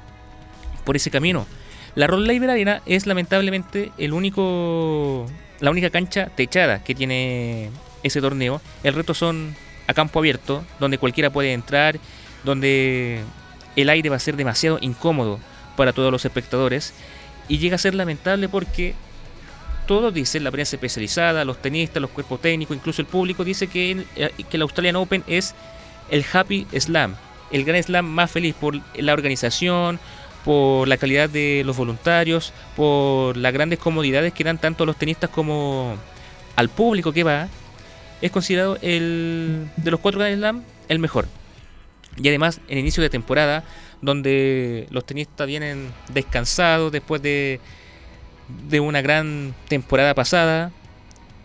por 0.85 0.97
ese 0.97 1.11
camino. 1.11 1.47
La 1.95 2.07
Roll 2.07 2.29
Arena 2.31 2.81
es 2.87 3.07
lamentablemente 3.07 3.93
el 3.99 4.15
único 4.15 5.27
la 5.63 5.71
única 5.71 5.91
cancha 5.91 6.27
techada 6.27 6.83
que 6.83 6.95
tiene 6.95 7.71
ese 8.03 8.21
torneo. 8.21 8.61
El 8.83 8.95
resto 8.95 9.15
son 9.15 9.55
a 9.87 9.95
campo 9.95 10.19
abierto, 10.19 10.65
donde 10.81 10.99
cualquiera 10.99 11.31
puede 11.31 11.53
entrar, 11.53 11.99
donde 12.45 13.23
el 13.77 13.89
aire 13.89 14.11
va 14.11 14.17
a 14.17 14.19
ser 14.19 14.37
demasiado 14.37 14.79
incómodo 14.81 15.39
para 15.77 15.93
todos 15.93 16.11
los 16.11 16.25
espectadores. 16.25 16.93
Y 17.49 17.59
llega 17.59 17.77
a 17.77 17.79
ser 17.79 17.95
lamentable 17.95 18.49
porque 18.49 18.95
todos 19.87 20.13
dicen, 20.13 20.43
la 20.43 20.51
prensa 20.51 20.75
especializada, 20.75 21.45
los 21.45 21.63
tenistas, 21.63 22.03
los 22.03 22.11
cuerpos 22.11 22.41
técnicos, 22.41 22.77
incluso 22.77 23.01
el 23.01 23.07
público, 23.07 23.45
dice 23.45 23.69
que 23.69 24.05
eh, 24.17 24.31
que 24.51 24.57
el 24.57 24.63
Australian 24.63 24.97
Open 24.97 25.23
es 25.29 25.55
el 26.11 26.25
Happy 26.33 26.67
Slam, 26.77 27.15
el 27.53 27.65
gran 27.65 27.81
slam 27.81 28.07
más 28.07 28.33
feliz 28.33 28.57
por 28.59 28.81
la 28.97 29.13
organización, 29.13 30.01
por 30.45 30.89
la 30.89 30.97
calidad 30.97 31.31
de 31.31 31.63
los 31.65 31.77
voluntarios, 31.77 32.53
por 32.77 33.37
las 33.37 33.53
grandes 33.53 33.79
comodidades 33.79 34.33
que 34.33 34.45
dan 34.45 34.59
tanto 34.59 34.85
a 34.85 34.87
los 34.87 34.97
tenistas 34.97 35.31
como 35.31 35.97
al 36.57 36.69
público 36.69 37.13
que 37.13 37.25
va, 37.25 37.49
es 38.21 38.31
considerado 38.31 38.79
el 38.83 39.69
de 39.77 39.91
los 39.91 40.01
cuatro 40.01 40.21
Grand 40.21 40.37
Slam 40.37 40.63
el 40.89 40.99
mejor. 40.99 41.27
Y 42.17 42.29
además 42.29 42.61
en 42.69 42.79
inicio 42.79 43.03
de 43.03 43.11
temporada, 43.11 43.65
donde 44.01 44.87
los 44.91 45.07
tenistas 45.07 45.47
vienen 45.47 45.93
descansados 46.13 46.93
después 46.93 47.23
de, 47.23 47.61
de 48.69 48.81
una 48.81 49.01
gran 49.01 49.55
temporada 49.69 50.15
pasada. 50.15 50.73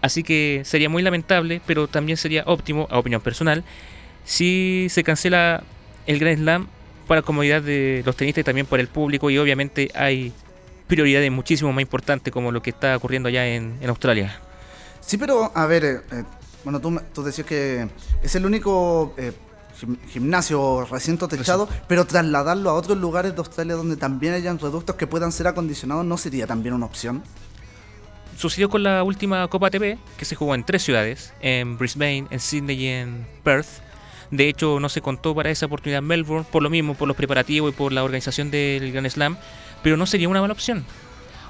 Así 0.02 0.24
que 0.24 0.62
sería 0.66 0.90
muy 0.90 1.02
lamentable, 1.04 1.62
pero 1.66 1.88
también 1.88 2.18
sería 2.18 2.44
óptimo, 2.46 2.88
a 2.92 3.00
opinión 3.00 3.22
personal, 3.22 3.64
si 4.26 4.88
se 4.90 5.04
cancela 5.04 5.64
el 6.06 6.20
Grand 6.20 6.38
Slam 6.40 6.68
para 7.08 7.22
la 7.22 7.26
comodidad 7.26 7.62
de 7.62 8.04
los 8.06 8.16
tenistas 8.16 8.42
y 8.42 8.44
también 8.44 8.68
para 8.68 8.82
el 8.82 8.90
público 8.90 9.30
y 9.30 9.38
obviamente 9.38 9.90
hay 9.96 10.34
prioridades 10.88 11.32
muchísimo 11.32 11.72
más 11.74 11.82
importantes 11.82 12.32
como 12.34 12.52
lo 12.52 12.62
que 12.62 12.70
está 12.70 12.96
ocurriendo 12.96 13.30
allá 13.30 13.48
en, 13.48 13.78
Australia. 13.88 14.40
Sí, 15.02 15.18
pero 15.18 15.52
a 15.56 15.66
ver, 15.66 15.86
eh, 15.86 16.02
eh, 16.12 16.24
bueno, 16.64 16.80
tú, 16.80 17.00
tú, 17.14 17.24
decías 17.24 17.48
que 17.48 17.88
es 18.22 18.36
el 18.36 18.46
único 18.46 19.14
eh, 19.18 19.32
gimnasio 20.10 20.86
recinto 20.86 21.28
techado, 21.28 21.70
pero 21.88 22.06
trasladarlo 22.06 22.70
a 22.70 22.74
otros 22.74 22.98
lugares 22.98 23.34
de 23.34 23.40
Australia 23.40 23.76
donde 23.76 23.96
también 23.96 24.34
hayan 24.34 24.60
reductos 24.60 24.96
que 24.96 25.08
puedan 25.08 25.32
ser 25.32 25.48
acondicionados 25.48 26.06
no 26.06 26.18
sería 26.18 26.48
también 26.48 26.74
una 26.74 26.86
opción. 26.86 27.24
Sucedió 28.38 28.70
con 28.70 28.84
la 28.84 29.02
última 29.04 29.48
Copa 29.48 29.72
TV, 29.72 29.98
que 30.18 30.26
se 30.26 30.36
jugó 30.36 30.54
en 30.54 30.64
tres 30.64 30.84
ciudades, 30.84 31.34
en 31.40 31.78
Brisbane, 31.78 32.28
en 32.30 32.40
Sydney 32.40 32.84
y 32.84 32.88
en 32.88 33.28
Perth 33.44 33.87
de 34.32 34.50
hecho, 34.50 34.80
no 34.80 34.90
se 34.90 35.02
contó 35.02 35.34
para 35.34 35.50
esa 35.50 35.66
oportunidad 35.66 36.02
Melbourne, 36.02 36.46
por 36.52 36.64
lo 36.64 36.70
mismo, 36.70 36.96
por 36.96 37.08
los 37.08 37.18
preparativos 37.18 37.74
y 37.74 37.76
por 37.76 37.94
la 37.94 38.04
organización 38.04 38.52
del 38.52 38.92
Grand 38.92 39.10
Slam, 39.10 39.38
pero 39.84 39.98
no 39.98 40.06
sería 40.06 40.30
una 40.30 40.42
mala 40.42 40.54
opción. 40.54 40.86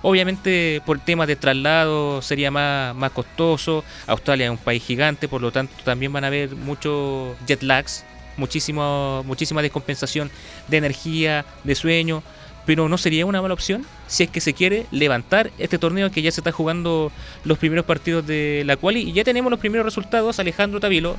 Obviamente, 0.04 0.82
por 0.86 0.98
el 0.98 1.04
tema 1.04 1.26
de 1.26 1.36
traslado 1.36 2.22
sería 2.22 2.52
más, 2.52 2.96
más 2.96 3.12
costoso. 3.12 3.84
Australia 4.06 4.46
es 4.46 4.52
un 4.52 4.58
país 4.58 4.84
gigante, 4.84 5.28
por 5.28 5.42
lo 5.42 5.52
tanto, 5.52 5.74
también 5.84 6.14
van 6.14 6.24
a 6.24 6.28
haber 6.28 6.56
muchos 6.56 7.36
jet 7.48 7.64
lags, 7.64 8.06
muchísimo, 8.38 9.24
muchísima 9.26 9.64
descompensación 9.64 10.30
de 10.68 10.78
energía, 10.78 11.46
de 11.64 11.76
sueño 11.76 12.24
pero 12.68 12.90
no 12.90 12.98
sería 12.98 13.26
una 13.26 13.42
mala 13.42 13.54
opción 13.54 13.86
si 14.08 14.24
es 14.24 14.30
que 14.30 14.42
se 14.42 14.54
quiere 14.54 14.88
levantar 14.92 15.52
este 15.58 15.80
torneo 15.80 16.12
que 16.12 16.22
ya 16.22 16.32
se 16.32 16.42
está 16.42 16.52
jugando 16.52 17.14
los 17.46 17.58
primeros 17.58 17.86
partidos 17.86 18.28
de 18.28 18.64
la 18.66 18.76
quali 18.76 19.04
y 19.04 19.14
ya 19.14 19.24
tenemos 19.24 19.50
los 19.50 19.60
primeros 19.62 19.86
resultados. 19.86 20.38
Alejandro 20.40 20.82
Tavilo 20.82 21.16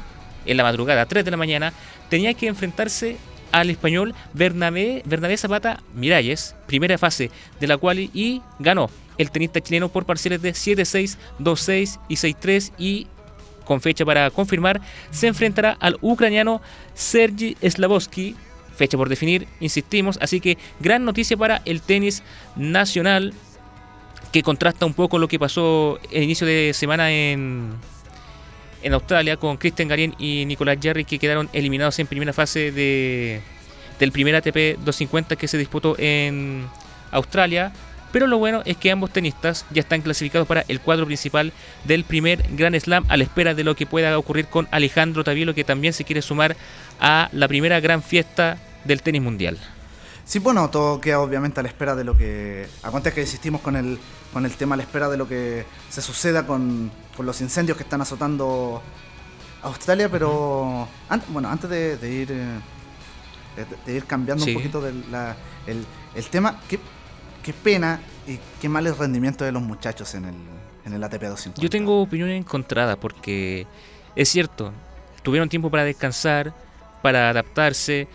en 0.49 0.57
la 0.57 0.65
madrugada, 0.65 1.03
a 1.03 1.07
3 1.07 1.25
de 1.25 1.31
la 1.31 1.37
mañana, 1.37 1.73
tenía 2.09 2.35
que 2.35 2.49
enfrentarse 2.49 3.17
al 3.53 3.71
español 3.71 4.15
Bernabé, 4.35 5.03
Bernabé 5.07 5.37
Zapata 5.37 5.81
Miralles, 5.95 6.55
primera 6.67 6.99
fase 6.99 7.31
de 7.61 7.67
la 7.67 7.77
cual 7.77 7.99
y 7.99 8.43
ganó 8.59 8.91
el 9.17 9.31
tenista 9.31 9.61
chileno 9.61 9.89
por 9.89 10.07
parciales 10.07 10.43
de 10.43 10.53
7-6, 10.53 11.17
2-6 11.41 12.01
y 12.09 12.15
6-3 12.15 12.73
y 12.79 13.07
con 13.65 13.81
fecha 13.81 14.05
para 14.05 14.31
confirmar 14.31 14.81
se 15.11 15.27
enfrentará 15.27 15.77
al 15.81 15.99
ucraniano 16.01 16.63
Sergi 16.95 17.57
Slavovsky, 17.63 18.37
fecha 18.77 18.97
por 18.97 19.09
definir, 19.09 19.49
insistimos, 19.61 20.19
así 20.23 20.41
que 20.41 20.57
gran 20.81 21.05
noticia 21.05 21.37
para 21.37 21.63
el 21.65 21.83
tenis 21.83 22.23
nacional 22.57 23.35
que 24.33 24.43
contrasta 24.43 24.87
un 24.87 24.95
poco 24.95 25.19
lo 25.19 25.29
que 25.29 25.39
pasó 25.39 25.99
el 26.11 26.23
inicio 26.23 26.47
de 26.47 26.73
semana 26.75 27.11
en 27.11 27.73
en 28.83 28.93
Australia 28.95 29.37
con 29.37 29.57
Christian 29.57 29.89
Garien 29.89 30.15
y 30.19 30.45
Nicolás 30.47 30.79
Jerry 30.81 31.05
que 31.05 31.19
quedaron 31.19 31.49
eliminados 31.53 31.99
en 31.99 32.07
primera 32.07 32.33
fase 32.33 32.73
de, 32.73 33.41
del 33.99 34.13
primer 34.13 34.35
ATP 34.37 34.79
250 34.79 35.37
que 35.37 35.49
se 35.49 35.59
disputó 35.59 35.97
en 35.99 36.67
Australia. 37.11 37.73
Pero 38.11 38.27
lo 38.27 38.39
bueno 38.39 38.63
es 38.65 38.79
que 38.79 38.91
ambos 38.91 39.11
tenistas 39.11 39.67
ya 39.71 39.81
están 39.81 40.01
clasificados 40.01 40.49
para 40.49 40.65
el 40.69 40.81
cuadro 40.81 41.05
principal 41.05 41.53
del 41.85 42.05
primer 42.05 42.43
Grand 42.57 42.79
Slam 42.79 43.05
a 43.09 43.19
la 43.19 43.25
espera 43.25 43.55
de 43.55 43.65
lo 43.65 43.77
que 43.77 43.85
pueda 43.85 44.17
ocurrir 44.19 44.47
con 44.47 44.67
Alejandro 44.71 45.25
Tavielo 45.25 45.55
que 45.55 45.65
también 45.65 45.93
se 45.93 46.05
quiere 46.05 46.23
sumar 46.23 46.57
a 47.01 47.29
la 47.33 47.49
primera 47.49 47.81
gran 47.81 48.03
fiesta 48.03 48.59
del 48.85 49.03
tenis 49.03 49.21
mundial. 49.21 49.59
Sí, 50.25 50.39
bueno, 50.39 50.69
todo 50.71 51.01
queda 51.01 51.21
obviamente 51.21 51.61
a 51.61 51.63
la 51.63 51.69
espera 51.69 51.95
de 51.95 52.05
lo 52.05 52.17
que... 52.17 52.67
A 52.83 53.01
que 53.01 53.21
insistimos 53.21 53.61
con 53.61 53.77
el, 53.77 53.99
con 54.33 54.45
el 54.45 54.53
tema 54.53 54.75
a 54.75 54.77
la 54.77 54.83
espera 54.83 55.09
de 55.09 55.17
lo 55.17 55.27
que 55.27 55.65
se 55.89 56.03
suceda 56.03 56.47
con, 56.47 56.91
los 57.27 57.41
incendios 57.41 57.77
que 57.77 57.83
están 57.83 58.01
azotando 58.01 58.83
Australia, 59.63 60.09
pero 60.09 60.89
bueno, 61.29 61.49
antes 61.49 61.69
de, 61.69 62.13
ir 62.13 62.31
eh, 62.31 63.65
de, 63.87 63.95
ir 63.95 64.05
cambiando 64.05 64.45
un 64.45 64.55
poquito 64.55 64.87
el, 64.87 65.05
el, 66.15 66.27
tema, 66.27 66.61
¿qué, 66.69 66.79
qué 67.43 67.53
pena 67.53 68.01
y 68.27 68.39
qué 68.61 68.69
mal 68.69 68.87
el 68.87 68.97
rendimiento 68.97 69.45
de 69.45 69.53
los 69.53 69.63
muchachos 69.63 70.15
en 70.15 70.27
el, 70.27 70.35
en 70.85 70.93
el 70.93 71.03
ATP 71.03 71.23
250. 71.23 71.61
Yo 71.61 71.71
tengo 71.71 72.03
opinión 72.03 72.31
encontrada 72.31 72.97
porque 72.97 73.67
es 74.15 74.29
cierto, 74.29 74.73
tuvieron 75.23 75.49
tiempo 75.49 75.71
para 75.71 75.85
descansar, 75.85 76.53
para 77.03 77.31
adaptarse. 77.31 78.09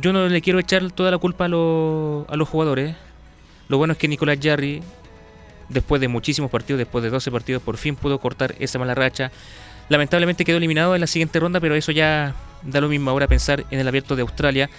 Yo 0.00 0.12
no 0.12 0.28
le 0.28 0.40
quiero 0.40 0.58
echar 0.58 0.90
toda 0.92 1.10
la 1.10 1.18
culpa 1.18 1.46
a, 1.46 1.48
los, 1.48 2.28
a 2.28 2.36
los 2.36 2.48
jugadores. 2.48 2.96
Lo 3.68 3.78
bueno 3.78 3.92
es 3.92 3.98
que 3.98 4.08
Nicolás 4.08 4.38
Jarry, 4.40 4.82
después 5.68 6.00
de 6.00 6.08
muchísimos 6.08 6.50
partidos, 6.50 6.78
después 6.78 7.02
de 7.02 7.10
12 7.10 7.30
partidos, 7.30 7.62
por 7.62 7.76
fin 7.76 7.96
pudo 7.96 8.18
cortar 8.18 8.54
esa 8.58 8.78
mala 8.78 8.94
racha. 8.94 9.30
Lamentablemente 9.88 10.44
quedó 10.44 10.56
eliminado 10.56 10.94
en 10.94 11.00
la 11.00 11.06
siguiente 11.06 11.40
ronda, 11.40 11.60
pero 11.60 11.74
eso 11.74 11.92
ya 11.92 12.34
da 12.62 12.80
lo 12.80 12.88
mismo 12.88 13.10
ahora 13.10 13.28
pensar 13.28 13.64
en 13.70 13.80
el 13.80 13.88
abierto 13.88 14.16
de 14.16 14.22
Australia 14.22 14.70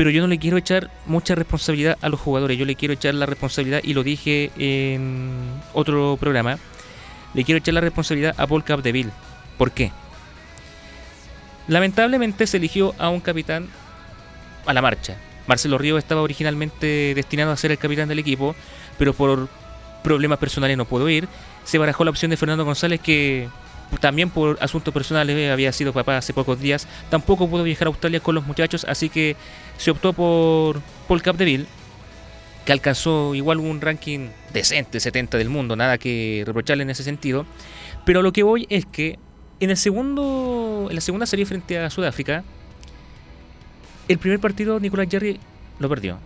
pero 0.00 0.08
yo 0.08 0.22
no 0.22 0.28
le 0.28 0.38
quiero 0.38 0.56
echar 0.56 0.90
mucha 1.04 1.34
responsabilidad 1.34 1.98
a 2.00 2.08
los 2.08 2.20
jugadores, 2.20 2.56
yo 2.56 2.64
le 2.64 2.74
quiero 2.74 2.94
echar 2.94 3.14
la 3.14 3.26
responsabilidad, 3.26 3.80
y 3.82 3.92
lo 3.92 4.02
dije 4.02 4.50
en 4.56 5.60
otro 5.74 6.16
programa, 6.18 6.58
le 7.34 7.44
quiero 7.44 7.58
echar 7.58 7.74
la 7.74 7.82
responsabilidad 7.82 8.34
a 8.38 8.46
Paul 8.46 8.64
Capdeville. 8.64 9.10
¿Por 9.58 9.72
qué? 9.72 9.92
Lamentablemente 11.68 12.46
se 12.46 12.56
eligió 12.56 12.94
a 12.98 13.10
un 13.10 13.20
capitán 13.20 13.68
a 14.64 14.72
la 14.72 14.80
marcha. 14.80 15.16
Marcelo 15.46 15.76
Río 15.76 15.98
estaba 15.98 16.22
originalmente 16.22 17.12
destinado 17.14 17.52
a 17.52 17.56
ser 17.58 17.72
el 17.72 17.78
capitán 17.78 18.08
del 18.08 18.20
equipo, 18.20 18.56
pero 18.98 19.12
por 19.12 19.50
problemas 20.02 20.38
personales 20.38 20.76
no 20.76 20.84
pudo 20.84 21.08
ir. 21.08 21.28
Se 21.64 21.78
barajó 21.78 22.04
la 22.04 22.10
opción 22.10 22.30
de 22.30 22.36
Fernando 22.36 22.64
González 22.64 23.00
que 23.00 23.48
también 23.98 24.30
por 24.30 24.58
asuntos 24.60 24.94
personales, 24.94 25.50
había 25.50 25.72
sido 25.72 25.92
papá 25.92 26.16
hace 26.16 26.32
pocos 26.32 26.60
días, 26.60 26.86
tampoco 27.08 27.48
pudo 27.48 27.64
viajar 27.64 27.88
a 27.88 27.90
Australia 27.90 28.20
con 28.20 28.34
los 28.34 28.46
muchachos, 28.46 28.86
así 28.88 29.08
que 29.08 29.36
se 29.78 29.90
optó 29.90 30.12
por 30.12 30.80
Paul 31.08 31.22
Capdeville, 31.22 31.66
que 32.64 32.72
alcanzó 32.72 33.34
igual 33.34 33.58
un 33.58 33.80
ranking 33.80 34.28
decente, 34.52 35.00
70 35.00 35.38
del 35.38 35.48
mundo, 35.48 35.74
nada 35.74 35.98
que 35.98 36.44
reprocharle 36.46 36.82
en 36.82 36.90
ese 36.90 37.02
sentido. 37.02 37.46
Pero 38.04 38.22
lo 38.22 38.32
que 38.32 38.42
voy 38.42 38.66
es 38.70 38.86
que 38.86 39.18
en 39.60 39.70
el 39.70 39.76
segundo 39.76 40.86
en 40.88 40.94
la 40.94 41.00
segunda 41.00 41.26
serie 41.26 41.46
frente 41.46 41.78
a 41.78 41.90
Sudáfrica, 41.90 42.44
el 44.08 44.18
primer 44.18 44.40
partido 44.40 44.78
Nicolás 44.80 45.08
Jerry 45.10 45.40
lo 45.78 45.88
perdió. 45.88 46.18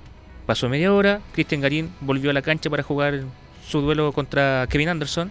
Pasó 0.47 0.69
media 0.69 0.93
hora, 0.93 1.21
Christian 1.33 1.61
Garín 1.61 1.91
volvió 2.01 2.31
a 2.31 2.35
la 2.35 2.43
cancha 2.43 2.69
para 2.69 2.83
jugar 2.83 3.23
su 3.67 3.81
duelo 3.81 4.13
contra 4.13 4.67
Kevin 4.69 4.89
Anderson 4.91 5.31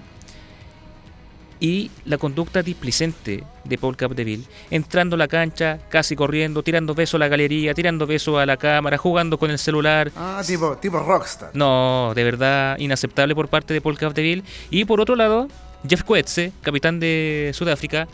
y 1.60 1.92
la 2.04 2.18
conducta 2.18 2.62
displicente 2.62 3.44
de 3.64 3.78
Paul 3.78 3.96
Capdeville, 3.96 4.44
entrando 4.70 5.16
a 5.16 5.18
la 5.18 5.30
cancha, 5.30 5.80
casi 5.88 6.14
corriendo, 6.14 6.62
tirando 6.62 6.94
besos 6.94 7.16
a 7.16 7.20
la 7.20 7.30
galería, 7.30 7.74
tirando 7.74 8.06
besos 8.06 8.38
a 8.38 8.46
la 8.46 8.58
cámara, 8.58 8.98
jugando 8.98 9.38
con 9.38 9.50
el 9.50 9.58
celular. 9.58 10.12
Ah, 10.18 10.42
tipo, 10.46 10.76
tipo 10.78 11.00
rockstar. 11.00 11.52
No, 11.54 12.12
de 12.16 12.24
verdad 12.26 12.78
inaceptable 12.80 13.34
por 13.34 13.48
parte 13.48 13.74
de 13.74 13.80
Paul 13.80 13.98
Capdeville. 13.98 14.44
Y 14.72 14.84
por 14.84 15.00
otro 15.00 15.16
lado, 15.16 15.48
Jeff 15.88 16.04
Coetze, 16.04 16.52
capitán 16.62 17.00
de 17.00 17.52
Sudáfrica, 17.54 18.10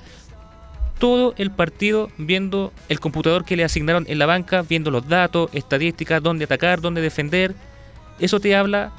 todo 1.00 1.34
el 1.38 1.50
partido 1.50 2.12
viendo 2.20 2.72
el 2.88 3.00
computador 3.00 3.46
que 3.46 3.56
le 3.56 3.64
asignaron 3.64 4.06
en 4.08 4.20
la 4.20 4.28
banca, 4.28 4.62
viendo 4.62 4.92
los 4.92 5.08
datos, 5.08 5.50
estadísticas, 5.54 6.22
dónde 6.22 6.46
atacar, 6.46 6.82
dónde 6.82 7.02
defender. 7.02 7.56
Eso 8.20 8.40
te 8.40 8.56
habla 8.56 8.92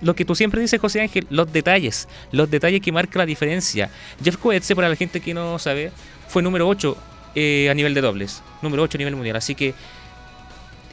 lo 0.00 0.14
que 0.14 0.24
tú 0.24 0.34
siempre 0.34 0.60
dices, 0.60 0.80
José 0.80 1.00
Ángel, 1.00 1.26
los 1.30 1.52
detalles, 1.52 2.08
los 2.32 2.50
detalles 2.50 2.80
que 2.80 2.92
marcan 2.92 3.20
la 3.20 3.26
diferencia. 3.26 3.90
Jeff 4.22 4.36
Coetze, 4.36 4.74
para 4.76 4.88
la 4.88 4.96
gente 4.96 5.20
que 5.20 5.34
no 5.34 5.58
sabe, 5.58 5.92
fue 6.28 6.42
número 6.42 6.68
8 6.68 6.96
eh, 7.34 7.68
a 7.70 7.74
nivel 7.74 7.94
de 7.94 8.00
dobles, 8.00 8.42
número 8.62 8.82
8 8.82 8.96
a 8.96 8.98
nivel 8.98 9.16
mundial, 9.16 9.36
así 9.36 9.54
que 9.54 9.74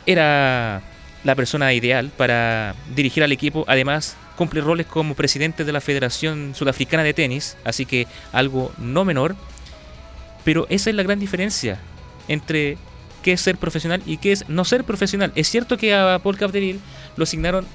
era 0.05 0.81
la 1.23 1.35
persona 1.35 1.73
ideal 1.73 2.11
para 2.15 2.75
dirigir 2.95 3.23
al 3.23 3.31
equipo, 3.31 3.65
además 3.67 4.15
cumple 4.35 4.61
roles 4.61 4.85
como 4.85 5.15
presidente 5.15 5.63
de 5.63 5.71
la 5.71 5.81
Federación 5.81 6.53
Sudafricana 6.53 7.03
de 7.03 7.13
Tenis, 7.13 7.57
así 7.63 7.85
que 7.85 8.07
algo 8.31 8.71
no 8.77 9.05
menor, 9.05 9.35
pero 10.43 10.67
esa 10.69 10.89
es 10.89 10.95
la 10.95 11.03
gran 11.03 11.19
diferencia 11.19 11.79
entre 12.27 12.77
qué 13.23 13.33
es 13.33 13.41
ser 13.41 13.57
profesional 13.57 14.03
y 14.05 14.17
qué 14.17 14.31
es 14.31 14.47
no 14.49 14.65
ser 14.65 14.83
profesional. 14.83 15.31
Es 15.35 15.49
cierto 15.49 15.77
que 15.77 15.95
a 15.95 16.19
Paul 16.21 16.37
Capdeville 16.37 16.79
lo 17.17 17.23
asignaron 17.23 17.65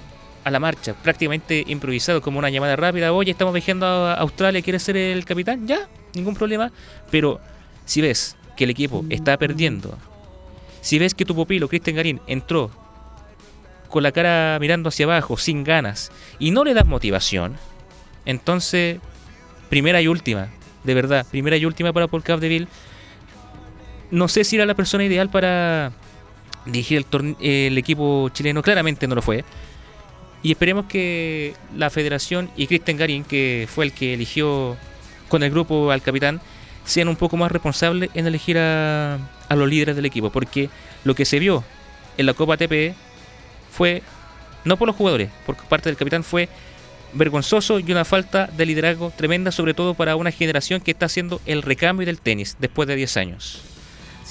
a 0.45 0.51
la 0.51 0.61
marcha, 0.61 0.95
prácticamente 0.95 1.65
improvisado, 1.67 2.21
como 2.23 2.39
una 2.39 2.51
llamada 2.51 2.77
rápida. 2.77 3.13
Oye, 3.13 3.33
estamos 3.33 3.55
viajando 3.55 3.87
a 3.87 4.15
Australia, 4.15 4.63
¿quieres 4.63 4.83
ser 4.83 4.97
el 4.97 5.25
capitán? 5.25 5.67
Ya, 5.67 5.89
ningún 6.15 6.35
problema. 6.35 6.73
Pero 7.11 7.41
si 7.85 8.01
ves 8.01 8.37
que 8.57 8.65
el 8.65 8.71
equipo 8.71 9.05
está 9.11 9.37
perdiendo, 9.37 9.97
si 10.81 10.99
ves 10.99 11.15
que 11.15 11.25
tu 11.25 11.35
pupilo, 11.35 11.69
Cristian 11.69 11.97
Garín, 11.97 12.21
entró 12.27 12.71
con 13.89 14.03
la 14.03 14.13
cara 14.13 14.59
mirando 14.61 14.89
hacia 14.89 15.05
abajo, 15.07 15.37
sin 15.37 15.65
ganas, 15.65 16.11
y 16.39 16.53
no 16.53 16.65
le 16.65 16.75
das 16.75 16.87
motivación, 16.87 17.57
entonces, 18.25 18.99
primera 19.69 20.01
y 20.01 20.09
última, 20.09 20.49
de 20.85 20.95
verdad, 20.95 21.27
primera 21.31 21.57
y 21.57 21.65
última 21.65 21.93
para 21.93 22.07
Paul 22.07 22.23
Capdeville. 22.23 22.69
No 24.11 24.29
sé 24.29 24.45
si 24.45 24.57
era 24.57 24.67
la 24.67 24.75
persona 24.75 25.05
ideal 25.05 25.29
para 25.31 25.93
dirigir 26.67 27.05
el, 27.13 27.37
el 27.41 27.79
equipo 27.79 28.29
chileno, 28.33 28.63
claramente 28.63 29.07
no 29.07 29.15
lo 29.15 29.23
fue 29.23 29.45
y 30.43 30.53
esperemos 30.53 30.87
que 30.87 31.55
la 31.77 31.91
federación 31.91 32.51
y 32.57 32.67
Cristian 32.67 32.97
Garín, 32.97 33.25
que 33.25 33.69
fue 33.73 33.85
el 33.85 33.93
que 33.93 34.15
eligió 34.15 34.77
con 35.29 35.43
el 35.43 35.51
grupo 35.51 35.91
al 35.91 36.03
capitán, 36.03 36.41
sean 36.85 37.09
un 37.09 37.17
poco 37.17 37.37
más 37.37 37.53
responsables 37.53 38.11
en 38.15 38.27
elegir 38.27 38.57
a, 38.59 39.19
los 39.51 39.69
líderes 39.69 39.97
del 39.97 40.07
equipo. 40.07 40.31
Porque 40.31 40.71
lo 41.05 41.15
que 41.15 41.25
se 41.25 41.39
vio 41.39 41.63
en 42.17 42.27
la 42.27 42.35
Copa 42.35 42.55
ATP 42.55 42.95
fue, 43.71 44.03
no 44.65 44.79
por 44.79 44.89
los 44.89 44.97
jugadores, 44.97 45.31
por 45.45 45.57
parte 45.57 45.91
del 45.91 45.97
capitán, 45.97 46.25
fue 46.25 46.49
vergonzoso 47.13 47.79
y 47.79 47.93
una 47.93 48.05
falta 48.05 48.47
de 48.47 48.65
liderazgo 48.65 49.13
tremenda, 49.15 49.53
sobre 49.53 49.75
todo 49.75 49.95
para 49.95 50.17
una 50.17 50.31
generación 50.31 50.81
que 50.81 50.93
está 50.93 51.07
haciendo 51.07 51.41
el 51.45 51.63
recambio 51.63 52.07
del 52.07 52.21
tenis 52.21 52.57
después 52.59 52.89
de 52.89 52.97
10 52.97 53.17
años. 53.19 53.63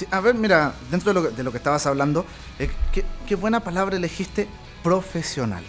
a 0.09 0.21
ver, 0.21 0.33
mira, 0.33 0.73
dentro 0.89 1.13
de 1.13 1.43
lo 1.43 1.51
que, 1.51 1.57
estabas 1.57 1.85
hablando, 1.85 2.25
eh, 2.57 2.69
qué 3.27 3.35
buena 3.35 3.59
palabra 3.59 3.97
elegiste, 3.97 4.47
profesional. 4.81 5.63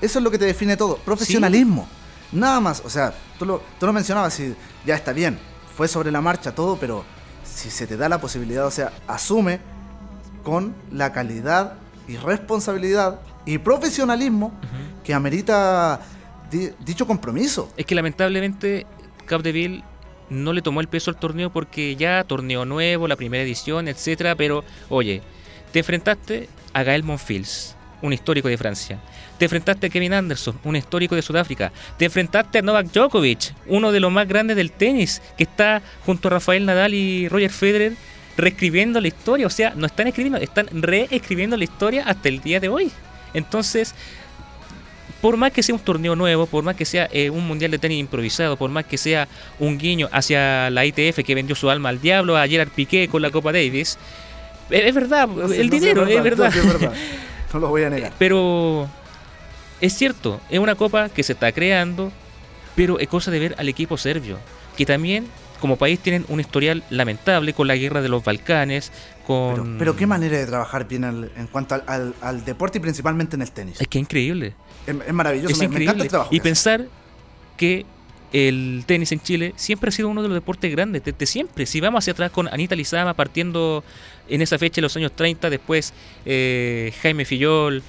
Eso 0.00 0.18
es 0.18 0.22
lo 0.22 0.30
que 0.30 0.38
te 0.38 0.46
define 0.46 0.76
todo. 0.76 0.96
Profesionalismo. 0.96 1.88
Nada 2.32 2.60
más. 2.60 2.82
O 2.84 2.90
sea, 2.90 3.12
tú 3.38 3.46
lo, 3.46 3.62
tú 3.78 3.86
lo 3.86 3.92
mencionabas 3.92 4.38
y 4.40 4.54
ya 4.84 4.94
está 4.94 5.12
bien. 5.12 5.38
Fue 5.76 5.88
sobre 5.88 6.10
la 6.10 6.20
marcha 6.20 6.54
todo, 6.54 6.76
pero 6.76 7.04
si 7.44 7.70
se 7.70 7.86
te 7.86 7.96
da 7.96 8.08
la 8.08 8.20
posibilidad, 8.20 8.66
o 8.66 8.70
sea, 8.70 8.92
asume 9.06 9.60
con 10.42 10.74
la 10.90 11.12
calidad 11.12 11.74
y 12.08 12.16
responsabilidad 12.16 13.20
y 13.44 13.58
profesionalismo 13.58 14.52
que 15.04 15.14
amerita 15.14 16.00
dicho 16.84 17.06
compromiso. 17.06 17.72
Es 17.76 17.86
que 17.86 17.94
lamentablemente 17.94 18.86
Capdeville 19.26 19.84
no 20.28 20.52
le 20.52 20.62
tomó 20.62 20.80
el 20.80 20.88
peso 20.88 21.10
al 21.10 21.16
torneo 21.16 21.50
porque 21.50 21.96
ya 21.96 22.24
torneo 22.24 22.64
nuevo, 22.64 23.08
la 23.08 23.16
primera 23.16 23.42
edición, 23.42 23.88
etcétera, 23.88 24.34
pero 24.34 24.64
oye, 24.88 25.22
te 25.72 25.80
enfrentaste 25.80 26.48
a 26.72 26.82
Gael 26.82 27.02
Monfils, 27.02 27.76
un 28.02 28.12
histórico 28.12 28.48
de 28.48 28.56
Francia. 28.56 29.00
Te 29.40 29.46
enfrentaste 29.46 29.86
a 29.86 29.88
Kevin 29.88 30.12
Anderson, 30.12 30.60
un 30.64 30.76
histórico 30.76 31.14
de 31.14 31.22
Sudáfrica. 31.22 31.72
Te 31.96 32.04
enfrentaste 32.04 32.58
a 32.58 32.62
Novak 32.62 32.92
Djokovic, 32.92 33.54
uno 33.68 33.90
de 33.90 33.98
los 33.98 34.12
más 34.12 34.28
grandes 34.28 34.54
del 34.54 34.70
tenis, 34.70 35.22
que 35.38 35.44
está 35.44 35.80
junto 36.04 36.28
a 36.28 36.32
Rafael 36.32 36.66
Nadal 36.66 36.92
y 36.92 37.26
Roger 37.26 37.50
Federer 37.50 37.94
reescribiendo 38.36 39.00
la 39.00 39.08
historia. 39.08 39.46
O 39.46 39.50
sea, 39.50 39.72
no 39.74 39.86
están 39.86 40.08
escribiendo, 40.08 40.38
están 40.38 40.68
reescribiendo 40.70 41.56
la 41.56 41.64
historia 41.64 42.04
hasta 42.06 42.28
el 42.28 42.42
día 42.42 42.60
de 42.60 42.68
hoy. 42.68 42.92
Entonces, 43.32 43.94
por 45.22 45.38
más 45.38 45.52
que 45.52 45.62
sea 45.62 45.74
un 45.74 45.80
torneo 45.80 46.14
nuevo, 46.14 46.44
por 46.44 46.62
más 46.62 46.76
que 46.76 46.84
sea 46.84 47.08
eh, 47.10 47.30
un 47.30 47.48
mundial 47.48 47.70
de 47.70 47.78
tenis 47.78 47.98
improvisado, 47.98 48.58
por 48.58 48.68
más 48.68 48.84
que 48.84 48.98
sea 48.98 49.26
un 49.58 49.78
guiño 49.78 50.10
hacia 50.12 50.68
la 50.68 50.84
ITF 50.84 51.24
que 51.24 51.34
vendió 51.34 51.56
su 51.56 51.70
alma 51.70 51.88
al 51.88 52.02
diablo, 52.02 52.36
a 52.36 52.46
Gerard 52.46 52.68
Piqué 52.68 53.08
con 53.08 53.22
la 53.22 53.30
Copa 53.30 53.52
Davis, 53.52 53.96
es, 54.68 54.94
verdad, 54.94 55.30
el 55.50 55.70
dinero, 55.70 56.06
es 56.06 56.22
verdad. 56.22 56.52
No 57.54 57.58
lo 57.58 57.68
voy 57.68 57.84
a 57.84 57.90
negar. 57.90 58.12
Pero 58.18 58.88
es 59.80 59.94
cierto, 59.94 60.40
es 60.50 60.58
una 60.58 60.74
copa 60.74 61.08
que 61.08 61.22
se 61.22 61.32
está 61.32 61.52
creando, 61.52 62.12
pero 62.76 62.98
es 62.98 63.08
cosa 63.08 63.30
de 63.30 63.38
ver 63.38 63.54
al 63.58 63.68
equipo 63.68 63.96
serbio, 63.96 64.38
que 64.76 64.86
también 64.86 65.26
como 65.60 65.76
país 65.76 65.98
tienen 66.00 66.24
un 66.28 66.40
historial 66.40 66.82
lamentable 66.88 67.52
con 67.52 67.66
la 67.68 67.76
guerra 67.76 68.00
de 68.00 68.08
los 68.08 68.24
Balcanes, 68.24 68.90
con... 69.26 69.54
Pero, 69.54 69.78
pero 69.78 69.96
qué 69.96 70.06
manera 70.06 70.38
de 70.38 70.46
trabajar 70.46 70.88
bien 70.88 71.04
al- 71.04 71.30
en 71.36 71.46
cuanto 71.48 71.74
al, 71.74 71.84
al- 71.86 72.14
al 72.22 72.44
deporte 72.46 72.78
y 72.78 72.80
principalmente 72.80 73.36
en 73.36 73.42
el 73.42 73.50
tenis. 73.52 73.78
Es 73.78 73.86
que 73.86 73.98
es 73.98 74.02
increíble. 74.02 74.54
Es, 74.86 74.96
es 75.06 75.12
maravilloso, 75.12 75.52
es 75.52 75.58
me, 75.58 75.68
me 75.68 75.74
increíble. 75.74 75.84
encanta 75.84 76.04
el 76.04 76.08
trabajo. 76.10 76.34
y 76.34 76.38
que 76.38 76.42
pensar 76.42 76.86
que 77.58 77.84
el 78.32 78.84
tenis 78.86 79.12
en 79.12 79.20
Chile 79.20 79.52
siempre 79.56 79.88
ha 79.88 79.92
sido 79.92 80.08
uno 80.08 80.22
de 80.22 80.28
los 80.28 80.34
deportes 80.36 80.70
grandes, 80.70 81.04
desde 81.04 81.26
siempre. 81.26 81.66
Si 81.66 81.78
vamos 81.80 81.98
hacia 82.04 82.12
atrás 82.14 82.30
con 82.30 82.48
Anita 82.48 82.74
Lizama 82.74 83.12
partiendo 83.12 83.84
en 84.28 84.40
esa 84.40 84.56
fecha 84.56 84.80
en 84.80 84.84
los 84.84 84.96
años 84.96 85.12
30, 85.14 85.50
después 85.50 85.92
eh, 86.24 86.94
Jaime 87.02 87.24
Fillol, 87.26 87.82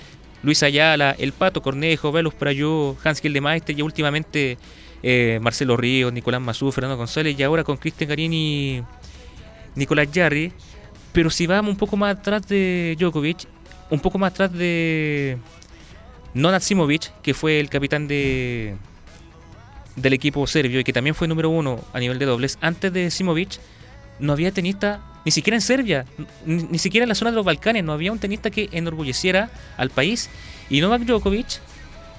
Luis 0.44 0.64
Ayala, 0.64 1.16
El 1.18 1.34
Pato 1.34 1.62
Cornejo, 1.62 2.12
Velus 2.12 2.34
Prayú, 2.34 2.98
Hans 3.04 3.22
Gildemeister 3.22 3.78
y 3.78 3.82
últimamente 3.82 4.58
eh, 5.04 5.40
Marcelo 5.42 5.78
Ríos, 5.78 6.12
Nicolás 6.12 6.42
Mazú, 6.42 6.72
Fernando 6.72 6.98
González 6.98 7.38
y 7.38 7.44
ahora 7.44 7.64
con 7.64 7.78
Cristian 7.78 8.10
Garín 8.10 8.34
y 8.34 8.84
Nicolás 9.76 10.12
Yarri. 10.12 10.52
Pero 11.14 11.30
si 11.30 11.48
vamos 11.48 11.72
un 11.72 11.78
poco 11.78 11.98
más 11.98 12.18
atrás 12.18 12.48
de 12.48 12.96
Djokovic, 13.00 13.48
un 13.90 14.00
poco 14.00 14.18
más 14.18 14.32
atrás 14.32 14.54
de 14.54 15.38
Nonat 16.34 16.62
Simovic, 16.62 17.12
que 17.22 17.34
fue 17.34 17.60
el 17.60 17.70
capitán 17.70 18.08
de 18.08 18.76
del 19.96 20.14
equipo 20.14 20.48
serbio 20.48 20.80
y 20.80 20.84
que 20.86 20.94
también 20.94 21.14
fue 21.14 21.28
número 21.28 21.50
uno 21.50 21.84
a 21.92 22.00
nivel 22.00 22.18
de 22.18 22.26
dobles, 22.26 22.58
antes 22.62 22.94
de 22.94 23.12
Simovic 23.12 23.60
no 24.20 24.32
había 24.34 24.52
tenista, 24.52 25.02
ni 25.26 25.32
siquiera 25.32 25.56
en 25.58 25.62
Serbia, 25.62 26.06
ni, 26.46 26.64
ni 26.64 26.78
siquiera 26.80 27.04
en 27.04 27.10
la 27.10 27.16
zona 27.16 27.32
de 27.32 27.36
los 27.36 27.46
Balcanes, 27.46 27.84
no 27.84 27.94
había 27.94 28.12
un 28.12 28.20
tenista 28.20 28.50
que 28.50 28.70
enorgulleciera 28.72 29.50
al 29.78 29.90
país. 29.90 30.30
Y 30.70 30.82
Novak 30.82 31.02
Djokovic 31.04 31.60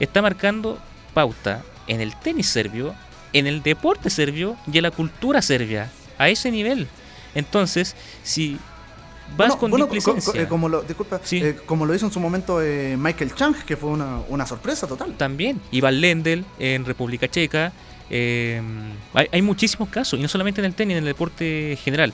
está 0.01 0.23
marcando 0.23 0.79
pauta 1.15 1.63
en 1.89 2.01
el 2.01 2.15
tenis 2.17 2.47
serbio, 2.49 2.95
en 3.33 3.47
el 3.47 3.63
deporte 3.63 4.11
serbio 4.11 4.57
y 4.73 4.77
en 4.79 4.83
la 4.83 4.91
cultura 4.91 5.43
serbia, 5.43 5.91
a 6.19 6.29
ese 6.29 6.51
nivel. 6.51 6.87
Entonces, 7.35 7.97
si 8.23 8.59
vas 9.37 9.49
Bueno, 9.49 9.59
con 9.59 9.71
bueno, 9.71 9.89
co- 9.89 9.95
displicencia, 9.95 10.33
co- 10.35 10.39
eh, 10.39 10.47
como 10.47 10.69
lo, 10.69 10.83
disculpa, 10.83 11.21
Sí. 11.25 11.39
eh, 11.43 11.57
como 11.65 11.87
lo 11.87 11.95
hizo 11.95 12.07
en 12.07 12.13
su 12.13 12.21
momento 12.21 12.61
eh, 12.63 12.97
Michael 12.99 13.35
Chang, 13.35 13.55
que 13.65 13.77
fue 13.77 13.91
una, 13.91 14.21
una 14.29 14.45
sorpresa 14.47 14.87
total. 14.87 15.15
también. 15.17 15.61
Iván 15.71 16.01
Lendl 16.01 16.45
en 16.59 16.85
República 16.85 17.27
Checa. 17.29 17.73
hay, 18.11 19.27
hay 19.33 19.43
muchísimos 19.43 19.89
casos, 19.89 20.19
y 20.19 20.23
no 20.23 20.29
solamente 20.29 20.61
en 20.61 20.67
el 20.67 20.75
tenis, 20.75 20.93
en 20.93 20.99
el 21.05 21.07
deporte 21.07 21.79
general. 21.83 22.13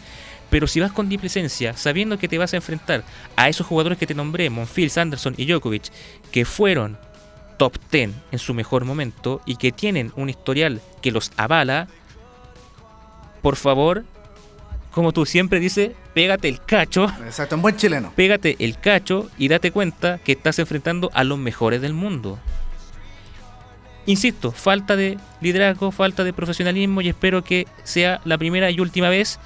Pero 0.50 0.66
si 0.66 0.80
vas 0.80 0.92
con 0.92 1.08
displicencia, 1.08 1.76
sabiendo 1.76 2.18
que 2.18 2.28
te 2.28 2.38
vas 2.38 2.52
a 2.54 2.56
enfrentar 2.56 3.04
a 3.36 3.48
esos 3.48 3.66
jugadores 3.66 3.98
que 3.98 4.06
te 4.06 4.14
nombré, 4.14 4.48
Monfils, 4.50 4.96
Anderson 4.96 5.34
y 5.36 5.44
Djokovic, 5.46 5.90
que 6.30 6.44
fueron 6.44 6.98
top 7.58 7.76
10 7.90 8.10
en 8.32 8.38
su 8.38 8.54
mejor 8.54 8.84
momento 8.84 9.42
y 9.44 9.56
que 9.56 9.72
tienen 9.72 10.12
un 10.16 10.30
historial 10.30 10.80
que 11.02 11.10
los 11.12 11.32
avala, 11.36 11.88
por 13.42 13.56
favor, 13.56 14.04
como 14.90 15.12
tú 15.12 15.26
siempre 15.26 15.60
dices, 15.60 15.90
pégate 16.14 16.48
el 16.48 16.60
cacho 16.64 17.04
Exacto, 17.24 17.54
en 17.54 17.62
buen 17.62 17.76
chileno. 17.76 18.12
pégate 18.16 18.56
el 18.58 18.78
cacho 18.78 19.28
y 19.36 19.48
date 19.48 19.70
cuenta 19.70 20.18
que 20.18 20.32
estás 20.32 20.58
enfrentando 20.58 21.10
a 21.14 21.24
los 21.24 21.38
mejores 21.38 21.82
del 21.82 21.92
mundo. 21.94 22.38
Insisto, 24.06 24.52
falta 24.52 24.96
de 24.96 25.18
liderazgo, 25.42 25.90
falta 25.92 26.24
de 26.24 26.32
profesionalismo 26.32 27.02
y 27.02 27.08
espero 27.10 27.44
que 27.44 27.66
sea 27.84 28.20
la 28.24 28.38
primera 28.38 28.70
y 28.70 28.80
última 28.80 29.10
vez 29.10 29.38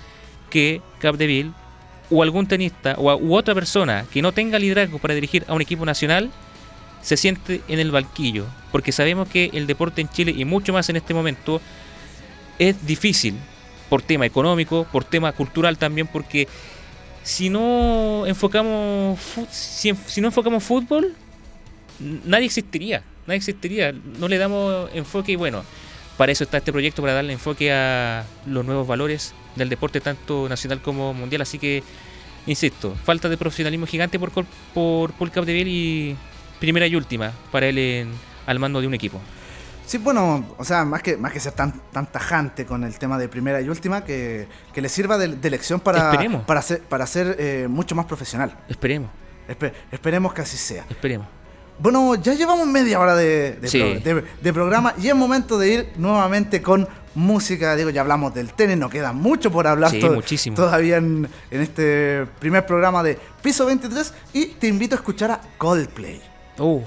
que 0.53 0.83
Capdeville 0.99 1.53
o 2.11 2.23
algún 2.23 2.47
tenista 2.47 2.95
o 2.99 3.35
otra 3.35 3.55
persona 3.55 4.05
que 4.13 4.21
no 4.21 4.33
tenga 4.33 4.59
liderazgo 4.59 4.99
para 4.99 5.15
dirigir 5.15 5.47
a 5.49 5.55
un 5.55 5.63
equipo 5.63 5.87
nacional 5.87 6.31
se 7.01 7.17
siente 7.17 7.63
en 7.69 7.79
el 7.79 7.91
banquillo, 7.91 8.45
porque 8.71 8.93
sabemos 8.93 9.29
que 9.29 9.51
el 9.55 9.67
deporte 9.67 10.03
en 10.03 10.11
Chile 10.11 10.35
y 10.37 10.45
mucho 10.45 10.73
más 10.73 10.89
en 10.91 10.97
este 10.97 11.15
momento 11.15 11.61
es 12.59 12.87
difícil 12.87 13.35
por 13.89 14.03
tema 14.03 14.27
económico, 14.27 14.87
por 14.93 15.05
tema 15.05 15.33
cultural 15.33 15.79
también, 15.79 16.07
porque 16.07 16.47
si 17.23 17.49
no 17.49 18.25
enfocamos 18.27 19.19
si, 19.51 19.95
si 20.07 20.21
no 20.21 20.29
enfocamos 20.29 20.63
fútbol 20.63 21.15
nadie 22.25 22.47
existiría 22.47 23.03
nadie 23.27 23.39
existiría. 23.39 23.93
No 24.19 24.29
le 24.29 24.39
damos 24.39 24.91
enfoque 24.93 25.33
y 25.33 25.37
bueno 25.37 25.65
para 26.17 26.33
eso 26.33 26.45
está 26.45 26.59
este 26.59 26.73
proyecto 26.73 27.01
para 27.01 27.15
darle 27.15 27.33
enfoque 27.33 27.73
a 27.73 28.25
los 28.47 28.65
nuevos 28.65 28.87
valores 28.87 29.35
del 29.57 29.69
deporte 29.69 30.01
tanto 30.01 30.49
nacional 30.49 30.81
como 30.83 31.13
mundial 31.15 31.43
así 31.43 31.59
que 31.59 31.83
insisto 32.47 32.95
falta 33.05 33.29
de 33.29 33.37
profesionalismo 33.37 33.87
gigante 33.87 34.19
por 34.19 34.31
por 34.75 35.13
Paul 35.13 35.31
Capdeville 35.31 35.71
y 35.71 36.17
primera 36.61 36.87
y 36.87 36.97
última 36.97 37.33
para 37.51 37.67
él 37.67 37.79
en- 37.79 38.13
al 38.47 38.59
mando 38.59 38.81
de 38.81 38.87
un 38.87 38.95
equipo 38.95 39.21
Sí, 39.85 39.99
bueno, 39.99 40.55
o 40.59 40.65
sea, 40.65 40.85
más 40.85 41.03
que, 41.03 41.17
más 41.17 41.33
que 41.33 41.41
ser 41.41 41.53
tan, 41.53 41.73
tan 41.93 42.07
tajante 42.11 42.65
con 42.65 42.85
el 42.85 42.97
tema 42.99 43.19
de 43.19 43.29
primera 43.29 43.61
y 43.61 43.69
última, 43.69 44.05
que, 44.05 44.47
que 44.73 44.81
le 44.81 44.89
sirva 44.89 45.19
de, 45.19 45.29
de 45.29 45.51
lección 45.51 45.81
para, 45.81 46.11
Esperemos. 46.13 46.45
para 46.45 46.63
ser, 46.63 46.81
para 46.83 47.05
ser 47.05 47.37
eh, 47.39 47.67
mucho 47.69 47.95
más 47.97 48.07
profesional. 48.07 48.57
esperemos 48.69 49.11
Espe- 49.49 49.73
esperemos 49.91 50.33
que 50.33 50.41
así 50.43 50.57
sea. 50.57 50.87
esperemos 50.89 51.27
Bueno, 51.81 52.15
ya 52.15 52.33
llevamos 52.35 52.67
media 52.69 53.01
hora 53.01 53.17
de, 53.17 53.55
de 53.61 53.69
Sí. 53.69 53.81
pro- 53.81 54.15
de- 54.15 54.25
de 54.41 54.53
programa 54.53 54.95
y 55.03 55.09
es 55.09 55.15
momento 55.17 55.59
de 55.59 55.69
ir 55.75 55.89
nuevamente 55.97 56.63
con 56.63 56.89
música. 57.15 57.75
Digo, 57.77 57.91
ya 57.91 58.01
hablamos 58.03 58.33
del 58.35 58.53
tenis, 58.55 58.77
nos 58.77 58.91
queda 58.91 59.13
mucho 59.13 59.51
por 59.51 59.67
hablar 59.67 59.91
Sí, 59.91 60.01
to- 60.01 60.13
muchísimo. 60.13 60.57
todavía 60.57 60.97
en, 60.97 61.29
en 61.51 61.61
este 61.61 62.27
primer 62.39 62.65
programa 62.67 63.03
de 63.03 63.19
Piso 63.43 63.67
23 63.67 64.13
y 64.33 64.47
te 64.47 64.67
invito 64.69 64.95
a 64.95 64.99
escuchar 64.99 65.31
a 65.31 65.41
Coldplay. 65.59 66.21
Uf, 66.59 66.83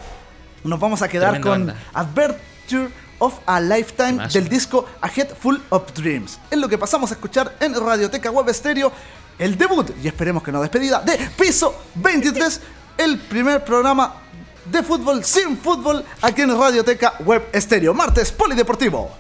Nos 0.64 0.80
vamos 0.80 1.02
a 1.02 1.08
quedar 1.08 1.40
con 1.42 1.52
banda. 1.68 1.76
Adventure 1.94 2.90
of 3.20 3.34
a 3.46 3.60
Lifetime 3.62 4.28
del 4.28 4.50
disco 4.50 4.86
A 5.02 5.08
Head 5.08 5.30
Full 5.40 5.58
of 5.70 5.94
Dreams. 5.94 6.40
Es 6.52 6.58
lo 6.58 6.68
que 6.68 6.78
pasamos 6.78 7.12
a 7.12 7.14
escuchar 7.16 7.56
en 7.60 7.74
Radioteca 7.74 8.30
Web 8.32 8.54
Stereo, 8.54 8.92
el 9.40 9.58
debut 9.58 9.92
y 10.04 10.08
esperemos 10.08 10.44
que 10.44 10.52
no 10.52 10.62
despedida 10.62 11.02
de 11.02 11.18
Piso 11.38 11.76
23, 11.96 12.62
el 12.98 13.18
primer 13.20 13.64
programa 13.64 14.16
de 14.66 14.82
fútbol 14.82 15.24
sin 15.24 15.58
fútbol 15.58 16.04
aquí 16.22 16.42
en 16.42 16.58
Radioteca 16.58 17.14
Web 17.26 17.44
Stereo. 17.56 17.94
Martes 17.94 18.32
Polideportivo. 18.32 19.12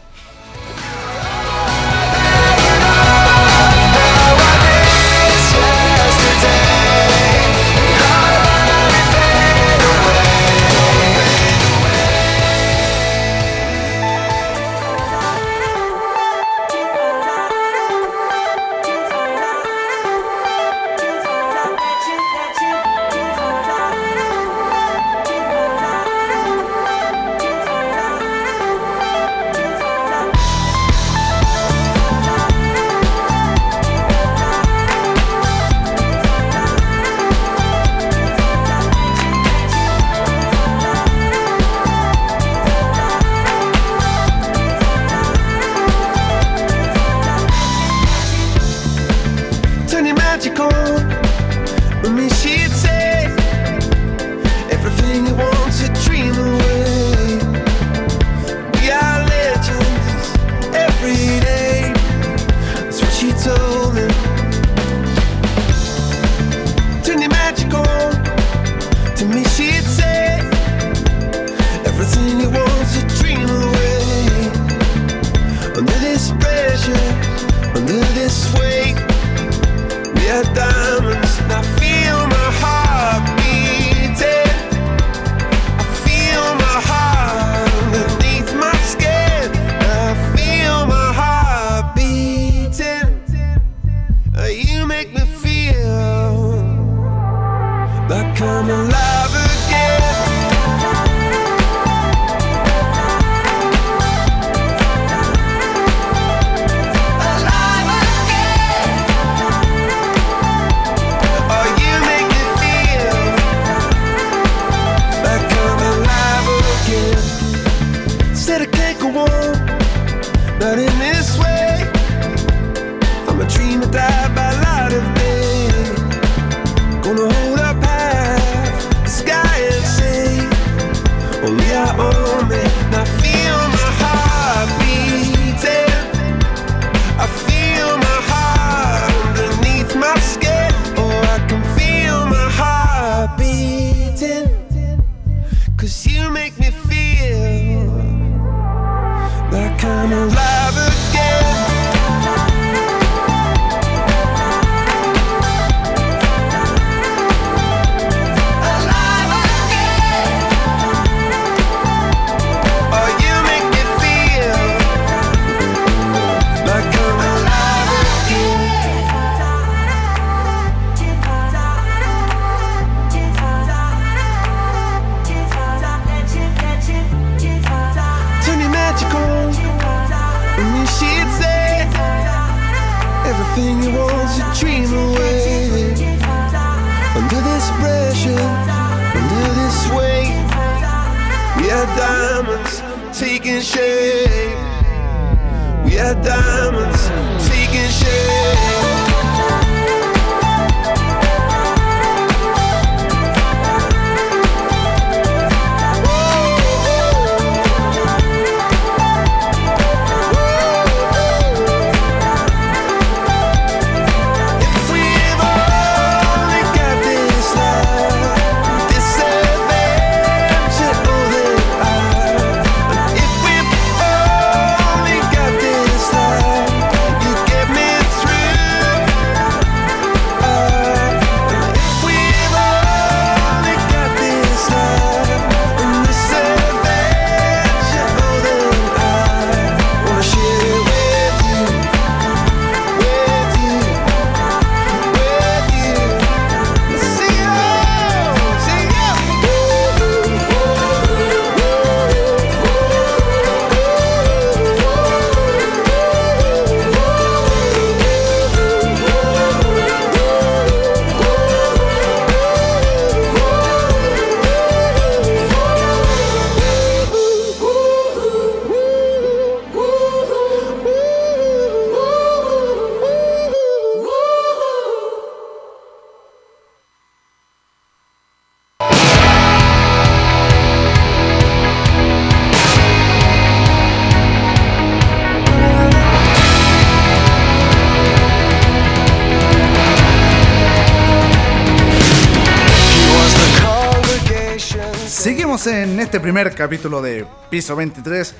Este 296.15 296.23
primer 296.23 296.55
capítulo 296.55 297.01
de 297.01 297.27
Piso 297.49 297.75
23. 297.75 298.33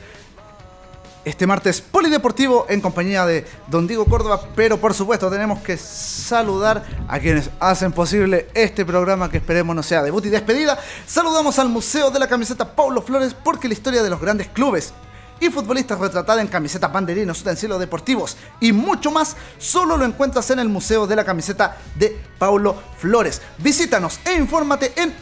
Este 1.25 1.45
martes 1.45 1.81
polideportivo 1.81 2.65
en 2.69 2.79
compañía 2.79 3.25
de 3.25 3.45
Don 3.67 3.85
Diego 3.85 4.05
Córdoba, 4.05 4.39
pero 4.55 4.77
por 4.77 4.93
supuesto 4.93 5.29
tenemos 5.29 5.59
que 5.59 5.75
saludar 5.75 6.85
a 7.09 7.19
quienes 7.19 7.49
hacen 7.59 7.91
posible 7.91 8.47
este 8.53 8.85
programa 8.85 9.29
que 9.29 9.39
esperemos 9.39 9.75
no 9.75 9.83
sea 9.83 10.03
debut 10.03 10.25
y 10.25 10.29
despedida. 10.29 10.79
Saludamos 11.05 11.59
al 11.59 11.67
Museo 11.67 12.11
de 12.11 12.19
la 12.19 12.29
Camiseta 12.29 12.73
Paulo 12.73 13.01
Flores 13.01 13.35
porque 13.43 13.67
la 13.67 13.73
historia 13.73 14.01
de 14.01 14.09
los 14.09 14.21
grandes 14.21 14.47
clubes 14.47 14.93
y 15.41 15.49
futbolistas 15.49 15.99
retratada 15.99 16.39
en 16.39 16.47
camisetas, 16.47 16.93
banderinos, 16.93 17.41
utensilios 17.41 17.77
deportivos 17.77 18.37
y 18.61 18.71
mucho 18.71 19.11
más, 19.11 19.35
solo 19.57 19.97
lo 19.97 20.05
encuentras 20.05 20.49
en 20.49 20.59
el 20.59 20.69
Museo 20.69 21.07
de 21.07 21.17
la 21.17 21.25
Camiseta 21.25 21.75
de 21.95 22.17
Paulo 22.39 22.81
Flores. 22.99 23.41
Visítanos 23.57 24.21
e 24.23 24.33
infórmate 24.35 24.93
en 24.95 25.13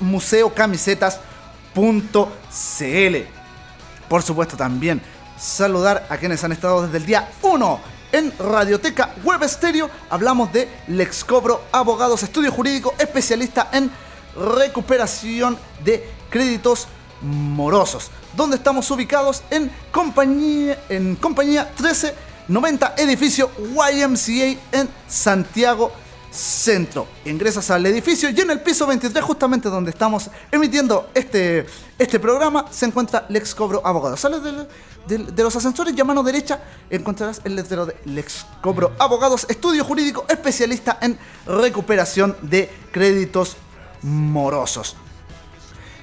museocamisetas.cl. 1.76 3.30
Por 4.08 4.22
supuesto 4.22 4.58
también 4.58 5.02
saludar 5.40 6.06
a 6.10 6.18
quienes 6.18 6.44
han 6.44 6.52
estado 6.52 6.84
desde 6.84 6.98
el 6.98 7.06
día 7.06 7.30
1 7.42 7.80
en 8.12 8.34
Radioteca 8.38 9.14
Web 9.24 9.44
Estéreo. 9.44 9.90
Hablamos 10.10 10.54
de 10.54 10.70
Lex 10.88 11.24
Cobro 11.24 11.64
Abogados, 11.72 12.24
estudio 12.24 12.52
jurídico 12.52 12.94
especialista 13.00 13.70
en 13.72 13.90
recuperación 14.36 15.58
de 15.84 16.10
créditos 16.30 16.88
morosos. 17.22 18.12
Donde 18.36 18.58
estamos 18.58 18.90
ubicados 18.92 19.44
en 19.50 19.72
compañía, 19.92 20.84
en 20.90 21.16
compañía 21.16 21.72
1390 21.80 22.96
edificio 22.98 23.50
YMCA 23.58 24.60
en 24.72 24.90
Santiago 25.08 25.92
Centro. 26.34 27.08
Ingresas 27.26 27.70
al 27.70 27.86
edificio 27.86 28.30
y 28.30 28.40
en 28.42 28.50
el 28.50 28.62
piso 28.62 28.88
23, 28.88 29.24
justamente 29.24 29.70
donde 29.70 29.92
estamos 29.92 30.30
emitiendo 30.52 31.10
este, 31.14 31.66
este 32.00 32.20
programa, 32.20 32.66
se 32.72 32.86
encuentra 32.88 33.26
Lex 33.30 33.54
Cobro 33.54 33.82
Abogados. 33.86 34.20
Sales 34.20 34.42
del- 34.44 34.68
de 35.36 35.44
los 35.44 35.54
ascensores 35.56 35.94
y 35.96 36.00
a 36.02 36.06
mano 36.06 36.24
derecha 36.24 36.62
encontrarás 36.90 37.42
el 37.44 37.56
letrero 37.58 37.86
de 37.86 37.96
Lex 38.06 38.46
Cobro 38.62 38.94
Abogados, 38.98 39.46
estudio 39.50 39.84
jurídico 39.84 40.26
especialista 40.30 40.98
en 41.02 41.20
recuperación 41.46 42.36
de 42.42 42.72
créditos 42.92 43.58
morosos. 44.02 44.96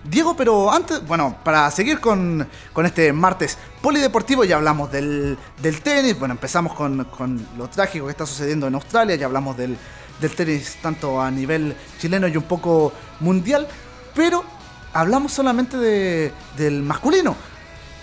Diego, 0.05 0.35
pero 0.35 0.73
antes, 0.73 1.07
bueno, 1.07 1.37
para 1.45 1.71
seguir 1.71 2.01
con, 2.01 2.49
con 2.73 2.87
este 2.87 3.13
martes 3.13 3.59
polideportivo, 3.83 4.45
ya 4.45 4.57
hablamos 4.57 4.91
del, 4.91 5.37
del 5.61 5.81
tenis, 5.83 6.19
bueno, 6.19 6.33
empezamos 6.33 6.75
con, 6.75 7.05
con 7.05 7.47
lo 7.59 7.69
trágico 7.69 8.07
que 8.07 8.13
está 8.13 8.25
sucediendo 8.25 8.67
en 8.67 8.75
Australia, 8.75 9.17
ya 9.17 9.27
hablamos 9.27 9.57
del, 9.57 9.77
del 10.21 10.31
tenis 10.35 10.79
tanto 10.83 11.21
a 11.21 11.31
nivel 11.31 11.77
chileno 11.99 12.29
y 12.29 12.37
un 12.37 12.45
poco 12.45 12.93
mundial, 13.21 13.69
pero 14.15 14.45
hablamos 14.93 15.33
solamente 15.33 15.77
de, 15.77 16.33
del 16.57 16.83
masculino. 16.83 17.37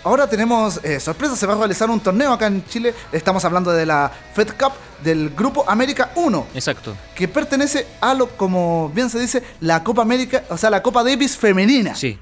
Ahora 0.08 0.26
tenemos 0.30 0.80
eh, 0.86 1.02
sorpresa, 1.02 1.36
se 1.36 1.46
va 1.46 1.56
a 1.56 1.58
realizar 1.58 1.90
un 1.90 2.00
torneo 2.00 2.32
acá 2.32 2.48
en 2.48 2.64
Chile, 2.66 2.94
estamos 3.12 3.44
hablando 3.44 3.74
de 3.74 3.86
la 3.86 4.10
Fed 4.34 4.52
Cup 4.58 4.72
del 5.04 5.32
Grupo 5.32 5.66
América 5.70 6.14
1 6.16 6.48
Exacto. 6.54 6.96
que 7.14 7.28
pertenece 7.28 7.86
a 8.00 8.14
lo, 8.14 8.30
como 8.30 8.90
bien 8.96 9.10
se 9.10 9.20
dice, 9.20 9.44
la 9.60 9.84
Copa 9.84 10.04
América, 10.04 10.46
o 10.50 10.56
sea, 10.56 10.70
la 10.70 10.82
Copa 10.82 11.04
Davis 11.04 11.36
femenina. 11.36 11.94
Sí. 11.94 12.18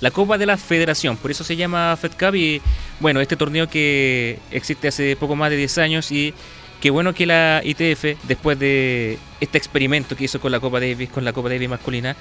La 0.00 0.12
Copa 0.12 0.38
de 0.38 0.46
la 0.46 0.56
Federación, 0.56 1.16
por 1.16 1.32
eso 1.32 1.42
se 1.42 1.56
llama 1.56 1.98
Fed 2.00 2.12
Cup 2.12 2.36
y 2.36 2.62
bueno, 3.00 3.20
este 3.20 3.34
torneo 3.34 3.68
que 3.68 4.38
existe 4.52 4.86
hace 4.86 5.16
poco 5.16 5.34
más 5.34 5.50
de 5.50 5.56
10 5.56 5.78
años 5.78 6.12
y 6.12 6.32
qué 6.80 6.90
bueno 6.90 7.14
que 7.14 7.26
la 7.26 7.62
ITF, 7.64 8.16
después 8.28 8.60
de 8.60 9.18
este 9.40 9.58
experimento 9.58 10.14
que 10.14 10.22
hizo 10.26 10.40
con 10.40 10.52
la 10.52 10.60
Copa 10.60 10.78
Davis, 10.78 11.10
con 11.10 11.24
la 11.24 11.32
Copa 11.32 11.48
Davis 11.48 11.68
masculina, 11.68 12.14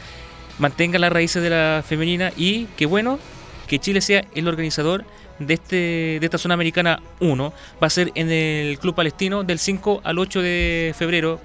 mantenga 0.57 0.97
las 0.97 1.13
raíces 1.13 1.43
de 1.43 1.51
la 1.51 1.83
femenina 1.87 2.33
y 2.35 2.65
qué 2.77 2.87
bueno 2.87 3.19
que 3.67 3.79
Chile 3.79 4.01
sea 4.01 4.25
el 4.35 4.47
organizador 4.47 5.05
de, 5.39 5.53
este, 5.53 5.75
de 5.75 6.21
esta 6.21 6.37
zona 6.37 6.53
americana 6.53 7.01
1. 7.19 7.53
Va 7.81 7.87
a 7.87 7.89
ser 7.89 8.11
en 8.15 8.31
el 8.31 8.77
Club 8.79 8.95
Palestino 8.95 9.43
del 9.43 9.59
5 9.59 10.01
al 10.03 10.19
8 10.19 10.41
de 10.41 10.95
febrero 10.97 11.39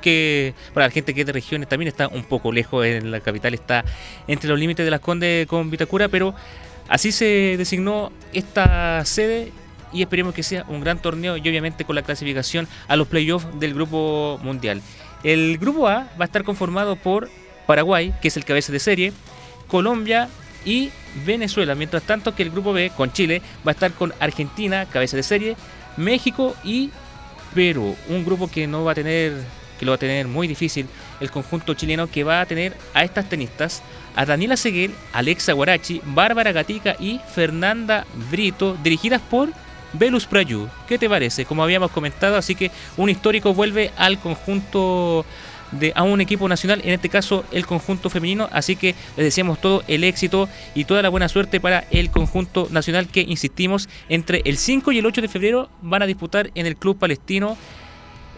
que 0.00 0.54
para 0.74 0.86
la 0.86 0.90
gente 0.90 1.14
que 1.14 1.20
es 1.20 1.26
de 1.26 1.32
regiones 1.32 1.68
también 1.68 1.88
está 1.88 2.08
un 2.08 2.24
poco 2.24 2.52
lejos 2.52 2.84
en 2.84 3.10
la 3.10 3.20
capital, 3.20 3.54
está 3.54 3.84
entre 4.26 4.50
los 4.50 4.58
límites 4.58 4.84
de 4.84 4.90
las 4.90 5.00
Condes 5.00 5.46
con 5.46 5.70
Vitacura, 5.70 6.08
pero 6.08 6.34
así 6.88 7.12
se 7.12 7.54
designó 7.56 8.10
esta 8.32 9.04
sede 9.04 9.52
y 9.92 10.02
esperemos 10.02 10.34
que 10.34 10.42
sea 10.42 10.64
un 10.68 10.80
gran 10.80 11.00
torneo 11.00 11.36
y 11.36 11.48
obviamente 11.48 11.84
con 11.84 11.94
la 11.94 12.02
clasificación 12.02 12.66
a 12.88 12.96
los 12.96 13.06
playoffs 13.08 13.46
del 13.60 13.74
grupo 13.74 14.40
mundial. 14.42 14.82
El 15.22 15.56
grupo 15.58 15.86
A 15.86 16.08
va 16.20 16.22
a 16.22 16.24
estar 16.24 16.42
conformado 16.42 16.96
por 16.96 17.30
Paraguay, 17.66 18.12
que 18.20 18.28
es 18.28 18.36
el 18.36 18.44
cabeza 18.44 18.72
de 18.72 18.80
serie, 18.80 19.12
Colombia 19.68 20.28
y 20.64 20.90
Venezuela, 21.26 21.74
mientras 21.74 22.02
tanto 22.02 22.34
que 22.34 22.42
el 22.42 22.50
grupo 22.50 22.72
B 22.72 22.90
con 22.96 23.12
Chile 23.12 23.42
va 23.66 23.70
a 23.70 23.74
estar 23.74 23.92
con 23.92 24.12
Argentina, 24.20 24.86
cabeza 24.86 25.16
de 25.16 25.22
serie, 25.22 25.56
México 25.96 26.56
y 26.64 26.90
Perú, 27.54 27.96
un 28.08 28.24
grupo 28.24 28.48
que 28.48 28.66
no 28.66 28.84
va 28.84 28.92
a 28.92 28.94
tener 28.94 29.32
que 29.78 29.86
lo 29.86 29.90
va 29.90 29.96
a 29.96 29.98
tener 29.98 30.28
muy 30.28 30.46
difícil 30.46 30.86
el 31.18 31.32
conjunto 31.32 31.74
chileno 31.74 32.08
que 32.08 32.22
va 32.22 32.40
a 32.40 32.46
tener 32.46 32.76
a 32.94 33.02
estas 33.02 33.28
tenistas, 33.28 33.82
a 34.14 34.24
Daniela 34.24 34.56
Seguel, 34.56 34.94
Alexa 35.12 35.54
Guarachi, 35.54 36.00
Bárbara 36.04 36.52
Gatica 36.52 36.94
y 37.00 37.20
Fernanda 37.34 38.06
Brito, 38.30 38.76
dirigidas 38.80 39.20
por 39.20 39.48
Velus 39.92 40.26
Prayu. 40.26 40.68
¿Qué 40.86 40.98
te 40.98 41.08
parece? 41.08 41.44
Como 41.44 41.64
habíamos 41.64 41.90
comentado, 41.90 42.36
así 42.36 42.54
que 42.54 42.70
un 42.96 43.10
histórico 43.10 43.54
vuelve 43.54 43.90
al 43.96 44.20
conjunto 44.20 45.26
de 45.72 45.92
a 45.94 46.02
un 46.02 46.20
equipo 46.20 46.48
nacional, 46.48 46.80
en 46.84 46.90
este 46.92 47.08
caso 47.08 47.44
el 47.52 47.66
conjunto 47.66 48.10
femenino, 48.10 48.48
así 48.52 48.76
que 48.76 48.94
les 49.16 49.24
deseamos 49.24 49.60
todo 49.60 49.82
el 49.88 50.04
éxito 50.04 50.48
y 50.74 50.84
toda 50.84 51.02
la 51.02 51.08
buena 51.08 51.28
suerte 51.28 51.60
para 51.60 51.84
el 51.90 52.10
conjunto 52.10 52.68
nacional 52.70 53.08
que 53.08 53.22
insistimos 53.22 53.88
entre 54.08 54.42
el 54.44 54.58
5 54.58 54.92
y 54.92 54.98
el 54.98 55.06
8 55.06 55.22
de 55.22 55.28
febrero 55.28 55.70
van 55.82 56.02
a 56.02 56.06
disputar 56.06 56.50
en 56.54 56.66
el 56.66 56.76
Club 56.76 56.98
Palestino 56.98 57.56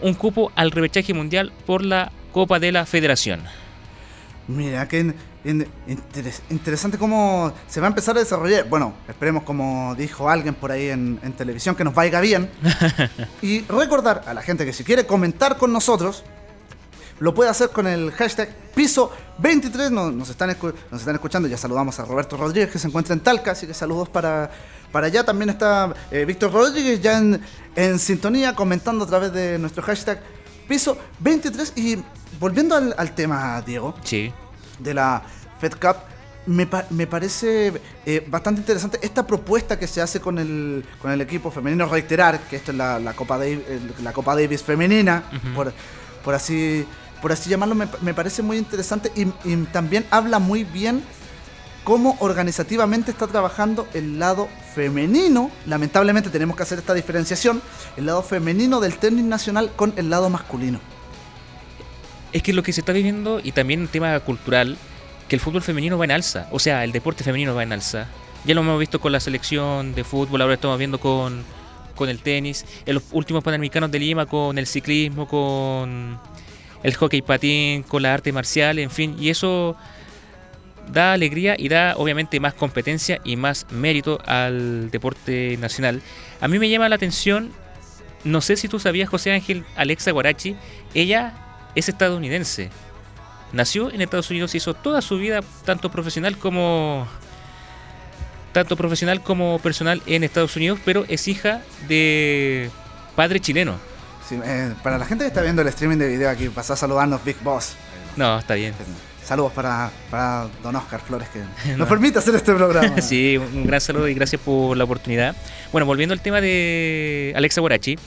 un 0.01 0.13
cupo 0.13 0.51
al 0.55 0.71
repechaje 0.71 1.13
mundial 1.13 1.51
por 1.65 1.83
la 1.83 2.11
Copa 2.31 2.59
de 2.59 2.71
la 2.71 2.85
Federación. 2.85 3.41
Mira, 4.47 4.87
interes- 4.87 6.41
interesante 6.49 6.97
cómo 6.97 7.51
se 7.67 7.79
va 7.79 7.87
a 7.87 7.89
empezar 7.89 8.15
a 8.15 8.19
desarrollar. 8.19 8.67
Bueno, 8.69 8.93
esperemos, 9.07 9.43
como 9.43 9.95
dijo 9.97 10.29
alguien 10.29 10.53
por 10.53 10.71
ahí 10.71 10.89
en, 10.89 11.19
en 11.23 11.33
televisión, 11.33 11.75
que 11.75 11.83
nos 11.83 11.93
vaya 11.93 12.19
bien. 12.19 12.49
y 13.41 13.61
recordar 13.61 14.23
a 14.27 14.33
la 14.33 14.41
gente 14.41 14.65
que 14.65 14.73
si 14.73 14.83
quiere 14.83 15.05
comentar 15.05 15.57
con 15.57 15.71
nosotros, 15.73 16.23
lo 17.19 17.33
puede 17.33 17.49
hacer 17.49 17.69
con 17.69 17.87
el 17.87 18.11
hashtag 18.11 18.49
piso 18.75 19.11
23. 19.37 19.91
Nos, 19.91 20.13
nos 20.13 20.29
están, 20.29 20.55
nos 20.91 20.99
están 21.01 21.15
escuchando. 21.15 21.47
Ya 21.47 21.57
saludamos 21.57 21.99
a 21.99 22.05
Roberto 22.05 22.35
Rodríguez 22.37 22.69
que 22.71 22.79
se 22.79 22.87
encuentra 22.87 23.13
en 23.13 23.21
Talca. 23.21 23.51
Así 23.51 23.65
que 23.67 23.73
saludos 23.73 24.09
para, 24.09 24.51
para 24.91 25.07
allá. 25.07 25.23
También 25.23 25.49
está 25.49 25.93
eh, 26.11 26.25
Víctor 26.25 26.51
Rodríguez 26.51 27.01
ya 27.01 27.17
en, 27.17 27.41
en 27.75 27.99
sintonía 27.99 28.53
comentando 28.55 29.05
a 29.05 29.07
través 29.07 29.31
de 29.33 29.57
nuestro 29.59 29.81
hashtag 29.83 30.19
piso 30.67 30.97
23. 31.19 31.73
Y 31.77 31.97
volviendo 32.39 32.75
al, 32.75 32.93
al 32.97 33.15
tema, 33.15 33.61
Diego, 33.61 33.95
Sí. 34.03 34.33
de 34.79 34.93
la 34.93 35.21
Fed 35.59 35.73
Cup. 35.73 35.95
Me, 36.47 36.67
pa- 36.67 36.85
me 36.91 37.07
parece 37.07 37.73
eh, 38.05 38.23
bastante 38.27 38.61
interesante 38.61 38.99
esta 39.01 39.25
propuesta 39.25 39.79
que 39.79 39.87
se 39.87 39.99
hace 39.99 40.19
con 40.19 40.37
el, 40.37 40.85
con 41.01 41.09
el 41.11 41.19
equipo 41.21 41.49
femenino. 41.49 41.87
Reiterar 41.87 42.39
que 42.41 42.57
esto 42.57 42.69
es 42.71 42.77
la, 42.77 42.99
la 42.99 43.13
Copa, 43.13 43.39
Davis, 43.39 43.61
la 44.03 44.13
Copa 44.13 44.35
Davis 44.35 44.61
femenina, 44.61 45.23
por, 45.55 45.73
por, 46.23 46.35
así, 46.35 46.85
por 47.25 47.31
así 47.31 47.49
llamarlo, 47.49 47.73
me, 47.73 48.13
parece 48.13 48.43
muy 48.43 48.55
interesante 48.55 49.11
y, 49.15 49.25
también 49.71 50.05
habla 50.11 50.37
muy 50.37 50.63
bien 50.63 51.01
cómo 51.83 52.15
organizativamente 52.19 53.09
está 53.09 53.25
trabajando 53.25 53.87
el 53.95 54.19
lado 54.19 54.47
femenino. 54.75 55.49
Lamentablemente 55.65 56.29
tenemos 56.29 56.55
que 56.55 56.61
hacer 56.61 56.77
esta 56.77 56.93
diferenciación, 56.93 57.63
el 57.97 58.05
lado 58.05 58.21
femenino 58.21 58.79
del 58.79 58.99
tenis 58.99 59.25
nacional 59.25 59.71
con 59.75 59.91
el 59.95 60.11
lado 60.11 60.29
masculino. 60.29 60.79
Es 62.31 62.43
que 62.43 62.53
lo 62.53 62.61
que 62.61 62.71
se 62.71 62.81
está 62.81 62.93
viviendo, 62.93 63.41
y 63.43 63.53
también 63.53 63.81
un 63.81 63.87
tema 63.87 64.19
cultural, 64.19 64.77
que 65.27 65.35
el 65.35 65.39
fútbol 65.39 65.63
femenino 65.63 65.97
va 65.97 66.05
en 66.05 66.11
alza. 66.11 66.47
O 66.51 66.59
sea, 66.59 66.83
el 66.83 66.91
deporte 66.91 67.23
femenino 67.23 67.55
va 67.55 67.63
en 67.63 67.73
alza. 67.73 68.05
Ya 68.45 68.53
lo 68.53 68.61
hemos 68.61 68.79
visto 68.79 69.01
con 69.01 69.11
la 69.11 69.19
selección 69.19 69.95
de 69.95 70.03
fútbol, 70.03 70.43
ahora 70.43 70.53
estamos 70.53 70.77
viendo 70.77 70.99
con, 70.99 71.43
con 71.95 72.07
el 72.07 72.19
tenis, 72.19 72.67
en 72.85 72.93
los 72.93 73.03
últimos 73.13 73.43
panamericanos 73.43 73.89
de 73.89 73.97
Lima, 73.97 74.27
con 74.27 74.59
el 74.59 74.67
ciclismo, 74.67 75.27
con 75.27 76.19
el 76.85 76.93
hockey 76.93 77.23
patín, 77.23 77.81
con 77.81 78.03
la 78.03 78.13
arte 78.13 78.31
marcial, 78.31 78.77
en 78.77 78.91
fin. 78.91 79.15
Y 79.19 79.29
eso 79.29 79.75
da 80.91 81.13
alegría 81.13 81.55
y 81.57 81.67
da 81.67 81.95
obviamente 81.97 82.39
más 82.39 82.53
competencia 82.53 83.19
y 83.23 83.37
más 83.37 83.65
mérito 83.71 84.19
al 84.25 84.91
deporte 84.91 85.57
nacional. 85.57 86.03
A 86.41 86.47
mí 86.47 86.59
me 86.59 86.69
llama 86.69 86.87
la 86.87 86.95
atención, 86.95 87.51
no 88.23 88.39
sé 88.39 88.55
si 88.55 88.67
tú 88.67 88.79
sabías, 88.79 89.09
José 89.09 89.31
Ángel, 89.31 89.63
Alexa 89.75 90.11
Guarachi, 90.11 90.55
ella 90.93 91.33
es 91.73 91.89
estadounidense. 91.89 92.69
Nació 93.51 93.91
en 93.91 94.01
Estados 94.01 94.29
Unidos, 94.29 94.53
hizo 94.53 94.75
toda 94.75 95.01
su 95.01 95.17
vida, 95.17 95.41
tanto 95.65 95.89
profesional 95.89 96.37
como 96.37 97.07
tanto 98.51 98.75
profesional 98.77 99.23
como 99.23 99.57
personal 99.57 100.03
en 100.05 100.23
Estados 100.23 100.55
Unidos, 100.55 100.77
pero 100.85 101.03
es 101.07 101.27
hija 101.27 101.63
de 101.87 102.69
padre 103.15 103.39
chileno. 103.39 103.94
Sí, 104.27 104.39
eh, 104.43 104.73
para 104.83 104.97
la 104.97 105.05
gente 105.05 105.23
que 105.23 105.27
está 105.27 105.41
viendo 105.41 105.61
el 105.61 105.67
streaming 105.67 105.97
de 105.97 106.07
video 106.07 106.29
aquí, 106.29 106.49
pasó 106.49 106.73
a 106.73 106.75
saludarnos 106.75 107.23
Big 107.23 107.37
Boss. 107.43 107.73
No, 108.15 108.39
está 108.39 108.55
bien. 108.55 108.73
Saludos 109.23 109.51
para, 109.53 109.91
para 110.11 110.47
don 110.63 110.75
Oscar 110.75 110.99
Flores 111.01 111.27
que 111.29 111.39
No. 111.71 111.77
nos 111.77 111.87
permite 111.89 112.19
hacer 112.19 112.35
este 112.35 112.53
programa. 112.53 112.95
Sí, 113.01 113.37
un 113.37 113.65
gran 113.65 113.81
saludo 113.81 114.07
y 114.07 114.13
gracias 114.13 114.41
por 114.41 114.75
la 114.77 114.83
oportunidad. 114.83 115.35
Bueno, 115.71 115.85
volviendo 115.85 116.13
al 116.13 116.21
tema 116.21 116.41
de 116.41 117.33
Alexa 117.35 117.61
Guarachi, 117.61 117.97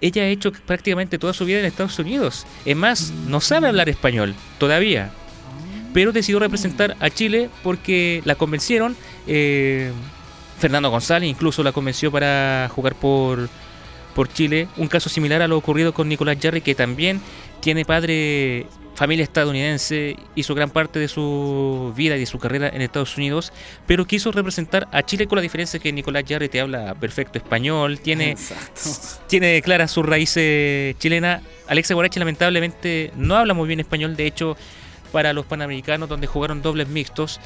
ella 0.00 0.22
ha 0.22 0.26
hecho 0.26 0.52
prácticamente 0.52 1.18
toda 1.18 1.32
su 1.32 1.44
vida 1.44 1.60
en 1.60 1.64
Estados 1.66 1.98
Unidos. 1.98 2.46
Es 2.64 2.76
más, 2.76 3.10
no 3.26 3.40
sabe 3.40 3.68
hablar 3.68 3.88
español 3.88 4.34
todavía, 4.58 5.10
pero 5.94 6.12
decidió 6.12 6.38
representar 6.38 6.96
a 7.00 7.08
Chile 7.10 7.48
porque 7.62 8.20
la 8.24 8.34
convencieron. 8.34 8.96
eh, 9.26 9.90
Fernando 10.58 10.88
González 10.88 11.28
incluso 11.28 11.62
la 11.64 11.72
convenció 11.72 12.12
para 12.12 12.70
jugar 12.74 12.94
por, 12.94 13.48
por 14.14 14.32
Chile. 14.32 14.68
Un 14.76 14.88
caso 14.88 15.08
similar 15.08 15.42
a 15.42 15.48
lo 15.48 15.56
ocurrido 15.56 15.92
con 15.92 16.08
Nicolás 16.08 16.38
Jarry, 16.40 16.60
que 16.60 16.74
también 16.74 17.20
tiene 17.60 17.84
padre, 17.84 18.66
familia 18.94 19.24
estadounidense, 19.24 20.16
hizo 20.34 20.54
gran 20.54 20.70
parte 20.70 20.98
de 20.98 21.08
su 21.08 21.92
vida 21.96 22.16
y 22.16 22.20
de 22.20 22.26
su 22.26 22.38
carrera 22.38 22.68
en 22.68 22.82
Estados 22.82 23.16
Unidos, 23.16 23.52
pero 23.86 24.06
quiso 24.06 24.32
representar 24.32 24.88
a 24.92 25.02
Chile 25.02 25.26
con 25.26 25.36
la 25.36 25.42
diferencia 25.42 25.80
que 25.80 25.92
Nicolás 25.92 26.24
Jarry 26.28 26.48
te 26.48 26.60
habla 26.60 26.94
perfecto 26.94 27.38
español, 27.38 28.00
tiene, 28.00 28.32
Exacto. 28.32 28.82
tiene 29.28 29.62
claras 29.62 29.90
sus 29.90 30.04
raíces 30.04 30.96
chilenas. 30.98 31.42
Alexa 31.66 31.94
Guarachi 31.94 32.18
lamentablemente 32.18 33.12
no 33.16 33.36
habla 33.36 33.54
muy 33.54 33.66
bien 33.66 33.80
español, 33.80 34.16
de 34.16 34.26
hecho 34.26 34.56
para 35.14 35.32
los 35.32 35.46
panamericanos 35.46 36.08
donde 36.08 36.26
jugaron 36.26 36.60
dobles 36.60 36.88
mixtos, 36.88 37.38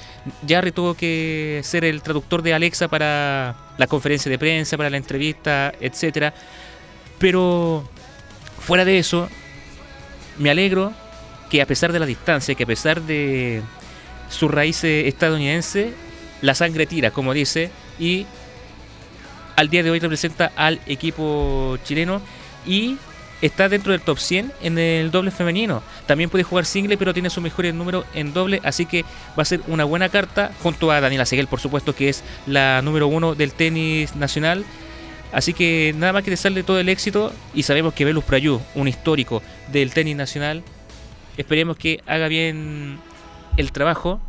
Jarry 0.48 0.72
tuvo 0.72 0.94
que 0.94 1.60
ser 1.62 1.84
el 1.84 2.00
traductor 2.00 2.40
de 2.40 2.54
Alexa 2.54 2.88
para 2.88 3.54
la 3.76 3.86
conferencia 3.86 4.30
de 4.30 4.38
prensa, 4.38 4.78
para 4.78 4.88
la 4.88 4.96
entrevista, 4.96 5.74
etcétera. 5.78 6.32
Pero 7.18 7.86
fuera 8.58 8.86
de 8.86 8.98
eso, 8.98 9.28
me 10.38 10.48
alegro 10.48 10.94
que 11.50 11.60
a 11.60 11.66
pesar 11.66 11.92
de 11.92 11.98
la 11.98 12.06
distancia, 12.06 12.54
que 12.54 12.62
a 12.62 12.66
pesar 12.66 13.02
de 13.02 13.60
sus 14.30 14.50
raíces 14.50 15.06
estadounidenses, 15.06 15.92
la 16.40 16.54
sangre 16.54 16.86
tira, 16.86 17.10
como 17.10 17.34
dice, 17.34 17.70
y 17.98 18.24
al 19.56 19.68
día 19.68 19.82
de 19.82 19.90
hoy 19.90 19.98
representa 19.98 20.52
al 20.56 20.80
equipo 20.86 21.76
chileno 21.84 22.22
y 22.64 22.96
está 23.42 23.68
dentro 23.68 23.92
del 23.92 24.00
top 24.00 24.18
100 24.18 24.52
en 24.62 24.78
el 24.78 25.10
doble 25.10 25.30
femenino. 25.30 25.82
También 26.06 26.30
puede 26.30 26.44
jugar 26.44 26.64
single, 26.64 26.96
pero 26.96 27.14
tiene 27.14 27.30
sus 27.30 27.42
mejores 27.42 27.74
números 27.74 28.04
en 28.14 28.32
doble, 28.32 28.60
así 28.64 28.86
que 28.86 29.04
va 29.38 29.42
a 29.42 29.44
ser 29.44 29.60
una 29.68 29.84
buena 29.84 30.08
carta 30.08 30.52
junto 30.62 30.90
a 30.90 31.00
Daniela 31.00 31.26
Seguel, 31.26 31.46
por 31.46 31.60
supuesto, 31.60 31.94
que 31.94 32.08
es 32.08 32.24
la 32.46 32.82
número 32.82 33.06
uno 33.06 33.34
del 33.34 33.52
tenis 33.52 34.16
nacional. 34.16 34.64
Así 35.32 35.52
que 35.52 35.94
nada 35.96 36.14
más 36.14 36.22
que 36.22 36.30
desearle 36.30 36.62
todo 36.62 36.80
el 36.80 36.88
éxito 36.88 37.32
y 37.54 37.62
sabemos 37.62 37.92
que 37.92 38.04
Velus 38.04 38.24
Prayú, 38.24 38.60
un 38.74 38.88
histórico 38.88 39.42
del 39.70 39.92
tenis 39.92 40.16
nacional, 40.16 40.62
esperemos 41.36 41.76
que 41.76 42.00
haga 42.06 42.28
bien 42.28 42.98
el 43.58 43.72
trabajo 43.72 44.20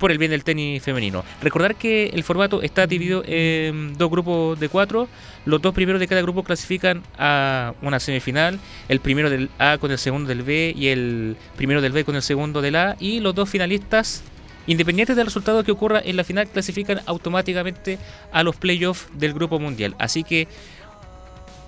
por 0.00 0.10
el 0.10 0.18
bien 0.18 0.32
del 0.32 0.42
tenis 0.42 0.82
femenino. 0.82 1.22
Recordar 1.40 1.76
que 1.76 2.06
el 2.06 2.24
formato 2.24 2.62
está 2.62 2.88
dividido 2.88 3.22
en 3.26 3.96
dos 3.96 4.10
grupos 4.10 4.58
de 4.58 4.68
cuatro. 4.68 5.08
Los 5.44 5.62
dos 5.62 5.72
primeros 5.74 6.00
de 6.00 6.08
cada 6.08 6.22
grupo 6.22 6.42
clasifican 6.42 7.04
a 7.18 7.74
una 7.82 8.00
semifinal. 8.00 8.58
El 8.88 8.98
primero 8.98 9.30
del 9.30 9.50
A 9.58 9.78
con 9.78 9.92
el 9.92 9.98
segundo 9.98 10.28
del 10.28 10.42
B 10.42 10.74
y 10.76 10.88
el 10.88 11.36
primero 11.56 11.80
del 11.80 11.92
B 11.92 12.04
con 12.04 12.16
el 12.16 12.22
segundo 12.22 12.62
del 12.62 12.74
A. 12.74 12.96
Y 12.98 13.20
los 13.20 13.34
dos 13.34 13.48
finalistas, 13.48 14.24
independientes 14.66 15.14
del 15.14 15.26
resultado 15.26 15.62
que 15.62 15.70
ocurra 15.70 16.00
en 16.04 16.16
la 16.16 16.24
final, 16.24 16.48
clasifican 16.48 17.00
automáticamente 17.06 17.98
a 18.32 18.42
los 18.42 18.56
playoffs 18.56 19.06
del 19.12 19.34
grupo 19.34 19.60
mundial. 19.60 19.94
Así 19.98 20.24
que 20.24 20.48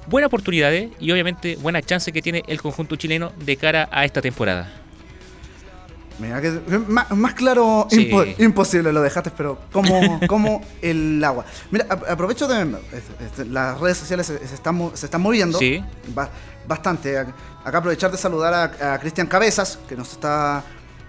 buena 0.07 0.26
oportunidad 0.26 0.74
¿eh? 0.74 0.91
y 0.99 1.12
obviamente 1.12 1.57
buena 1.57 1.83
chance 1.83 2.11
que 2.12 2.22
tiene 2.22 2.43
el 2.49 2.61
conjunto 2.61 2.97
chileno 2.97 3.30
de 3.45 3.57
cara 3.57 3.89
a 3.93 4.07
esta 4.07 4.22
temporada. 4.22 4.82
Mira 6.23 6.41
que 6.41 6.51
más, 6.89 7.11
más 7.11 7.35
claro 7.35 7.87
Sí. 7.91 8.09
impo- 8.11 8.35
imposible 8.39 8.93
lo 8.93 9.03
dejaste, 9.03 9.31
pero 9.37 9.59
como, 9.73 10.20
como 10.29 10.61
el 10.81 11.23
agua. 11.25 11.45
Mira, 11.70 11.87
aprovecho 12.09 12.47
de 12.47 12.75
las 13.51 13.81
redes 13.81 13.99
sociales 13.99 14.27
se, 14.27 14.47
se 14.47 14.55
están, 14.55 14.91
se 14.95 15.07
están 15.07 15.20
moviendo 15.20 15.59
Sí. 15.59 15.83
ba- 16.14 16.31
bastante. 16.66 17.18
Ac- 17.20 17.33
Acá 17.64 17.79
aprovechar 17.79 18.11
de 18.11 18.18
saludar 18.18 18.55
a, 18.81 18.95
a 18.95 18.99
Cristian 18.99 19.27
Cabezas, 19.27 19.79
que 19.89 19.97
nos 19.97 20.12
está 20.12 20.62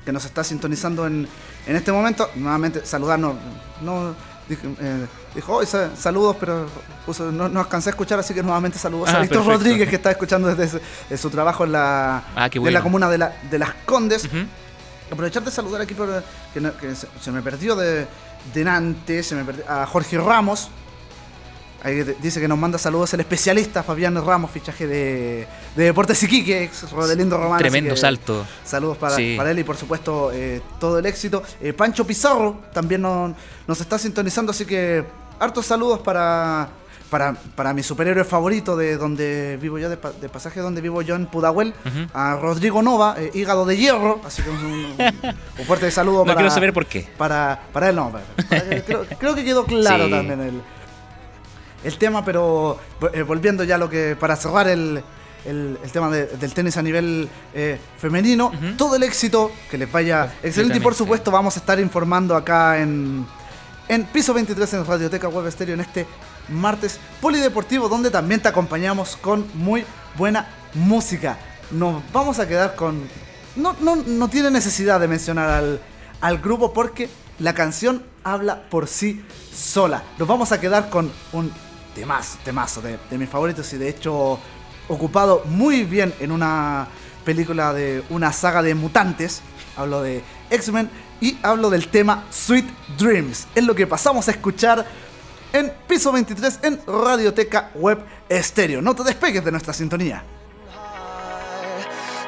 que 0.05 0.11
nos 0.11 0.25
está 0.25 0.43
sintonizando 0.43 1.07
en, 1.07 1.27
en 1.65 1.75
este 1.77 1.91
momento. 1.91 2.29
Nuevamente 2.35 2.85
saludarnos. 2.85 3.35
No, 3.81 4.13
dije, 4.49 4.67
eh, 4.81 5.05
dijo, 5.33 5.53
"Oye, 5.55 5.65
sa- 5.65 5.95
saludos, 5.95 6.35
pero 6.39 6.67
puso- 7.07 7.31
no, 7.31 7.47
no 7.47 7.61
alcancé 7.61 7.87
a 7.89 7.91
escuchar, 7.91 8.19
así 8.19 8.33
que 8.33 8.43
nuevamente 8.43 8.77
saludos 8.77 9.07
a 9.09 9.17
Ah, 9.17 9.21
Víctor. 9.21 9.45
Rodríguez, 9.45 9.87
que 9.89 9.95
está 9.95 10.11
escuchando 10.11 10.53
desde 10.53 10.67
su, 10.77 10.81
de 11.09 11.17
su 11.17 11.29
trabajo 11.29 11.63
en 11.63 11.71
la, 11.71 12.23
Ah, 12.35 12.49
de 12.49 12.71
la 12.71 12.81
comuna 12.81 13.09
de, 13.09 13.17
la- 13.17 13.33
de 13.49 13.57
Las 13.59 13.73
Condes. 13.85 14.27
Aprovechar 15.11 15.43
de 15.43 15.51
saludar 15.51 15.81
aquí 15.81 15.93
por, 15.93 16.23
que, 16.53 16.59
no- 16.61 16.75
que 16.77 16.95
se, 16.95 17.07
se 17.21 17.31
me 17.31 17.41
perdió 17.41 17.75
de 17.75 18.07
delante, 18.53 19.21
se 19.23 19.35
me 19.35 19.43
perdió, 19.43 19.63
a 19.69 19.85
Jorge 19.85 20.17
Ramos. 20.17 20.69
Ahí 21.83 21.95
de- 21.95 22.15
dice 22.21 22.39
que 22.39 22.47
nos 22.47 22.57
manda 22.57 22.77
saludos 22.77 23.13
el 23.13 23.19
especialista 23.19 23.83
Fabián 23.83 24.15
Ramos, 24.25 24.49
fichaje 24.51 24.87
de, 24.87 25.47
de 25.75 25.83
Deportes 25.83 26.23
Iquique, 26.23 26.63
ex 26.63 26.89
Rodelindo 26.91 27.35
Román. 27.37 27.55
así 27.55 27.63
Tremendo 27.63 27.93
que 27.93 27.99
salto. 27.99 28.45
Saludos 28.63 28.97
para, 28.97 29.15
Sí. 29.17 29.35
para 29.37 29.51
él 29.51 29.59
y 29.59 29.63
por 29.65 29.75
supuesto 29.75 30.31
eh, 30.33 30.61
todo 30.79 30.99
el 30.99 31.05
éxito. 31.05 31.43
Eh, 31.61 31.73
Pancho 31.73 32.07
Pizarro 32.07 32.61
también 32.73 33.01
no- 33.01 33.35
nos 33.67 33.81
está 33.81 33.99
sintonizando, 33.99 34.51
así 34.51 34.65
que 34.65 35.03
hartos 35.39 35.65
saludos 35.65 35.99
para, 35.99 36.69
para, 37.13 37.33
para, 37.33 37.75
mi 37.75 37.83
superhéroe 37.83 38.23
favorito 38.23 38.75
de 38.75 38.97
donde 38.97 39.59
vivo 39.61 39.77
yo, 39.77 39.87
de, 39.87 39.99
de 40.19 40.29
pasaje 40.29 40.61
donde 40.61 40.81
vivo 40.81 41.03
yo 41.03 41.13
en 41.13 41.27
Pudahuel, 41.27 41.75
a 42.11 42.37
Rodrigo 42.37 42.81
Nova, 42.81 43.13
eh, 43.19 43.29
hígado 43.35 43.67
de 43.67 43.77
hierro. 43.77 44.19
Así 44.25 44.41
que 44.41 44.49
un, 44.49 44.95
un, 45.59 45.65
fuerte 45.67 45.91
saludo 45.91 46.21
no 46.21 46.25
para. 46.25 46.37
quiero 46.37 46.49
saber 46.49 46.73
por 46.73 46.87
qué. 46.87 47.07
Para, 47.15 47.67
para 47.71 47.89
él, 47.89 47.95
no. 47.97 48.11
Creo, 48.87 49.05
creo, 49.19 49.35
que 49.35 49.45
quedó 49.45 49.63
claro 49.63 50.09
también 50.09 50.41
el, 50.41 50.61
el 51.83 51.97
tema, 51.99 52.25
pero 52.25 52.79
eh, 53.13 53.21
volviendo 53.21 53.63
ya 53.63 53.75
a 53.75 53.77
lo 53.77 53.91
que. 53.91 54.17
Para 54.19 54.35
cerrar 54.35 54.67
el. 54.67 55.03
El, 55.45 55.77
tema 55.91 56.09
del 56.09 56.53
tenis 56.53 56.77
a 56.77 56.81
nivel 56.81 57.29
eh, 57.53 57.77
femenino. 57.97 58.51
Todo 58.75 58.95
el 58.95 59.03
éxito, 59.03 59.51
que 59.69 59.77
les 59.77 59.91
vaya 59.91 60.33
excelente. 60.41 60.79
Y 60.79 60.81
por 60.81 60.95
supuesto, 60.95 61.29
vamos 61.29 61.57
a 61.57 61.59
estar 61.59 61.79
informando 61.79 62.35
acá 62.35 62.79
en, 62.79 63.27
en 63.87 64.05
Piso 64.05 64.33
23 64.33 64.73
en 64.73 64.85
Radioteca 64.85 65.27
Web 65.27 65.45
Estéreo 65.45 65.75
en 65.75 65.81
este 65.81 66.07
martes 66.49 66.99
polideportivo, 67.21 67.89
donde 67.89 68.11
también 68.11 68.41
te 68.41 68.47
acompañamos 68.47 69.15
con 69.15 69.45
muy 69.53 69.85
buena 70.17 70.47
música. 70.73 71.37
Nos 71.71 72.01
vamos 72.11 72.39
a 72.39 72.47
quedar 72.47 72.75
con. 72.75 73.07
No, 73.55 73.75
no, 73.79 73.95
no 73.95 74.27
tiene 74.29 74.49
necesidad 74.51 74.99
de 74.99 75.07
mencionar 75.07 75.49
al, 75.49 75.79
al 76.21 76.37
grupo 76.39 76.73
porque 76.73 77.09
la 77.39 77.53
canción 77.53 78.03
habla 78.23 78.63
por 78.69 78.87
sí 78.87 79.23
sola. 79.55 80.03
Nos 80.17 80.27
vamos 80.27 80.51
a 80.51 80.59
quedar 80.59 80.89
con 80.89 81.11
un 81.33 81.51
temazo, 81.95 82.37
temazo 82.43 82.81
de, 82.81 82.97
de 83.09 83.17
mis 83.17 83.29
favoritos 83.29 83.71
y 83.73 83.77
de 83.77 83.89
hecho 83.89 84.39
ocupado 84.87 85.43
muy 85.45 85.83
bien 85.83 86.13
en 86.19 86.31
una 86.31 86.87
película 87.23 87.73
de 87.73 88.03
una 88.09 88.31
saga 88.33 88.61
de 88.61 88.75
mutantes. 88.75 89.41
Hablo 89.75 90.01
de 90.01 90.23
X-Men 90.49 90.89
y 91.21 91.37
hablo 91.41 91.69
del 91.69 91.87
tema 91.87 92.25
Sweet 92.29 92.65
Dreams. 92.97 93.47
Es 93.55 93.63
lo 93.63 93.75
que 93.75 93.87
pasamos 93.87 94.27
a 94.27 94.31
escuchar 94.31 94.85
en 95.53 95.71
piso 95.87 96.11
23 96.11 96.59
en 96.63 96.81
Radioteca 96.85 97.69
Web 97.75 97.99
Estéreo. 98.27 98.81
No 98.81 98.95
te 98.95 99.03
despegues 99.03 99.45
de 99.45 99.51
nuestra 99.51 99.73
sintonía. 99.73 100.23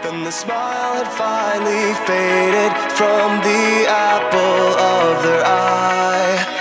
Then 0.03 0.23
the 0.23 0.32
smile 0.32 1.03
had 1.03 1.07
finally 1.17 1.93
faded 2.05 2.71
from 2.91 3.41
the 3.41 3.88
apple 3.89 4.78
of 4.78 5.23
their 5.23 5.43
eye. 5.43 6.55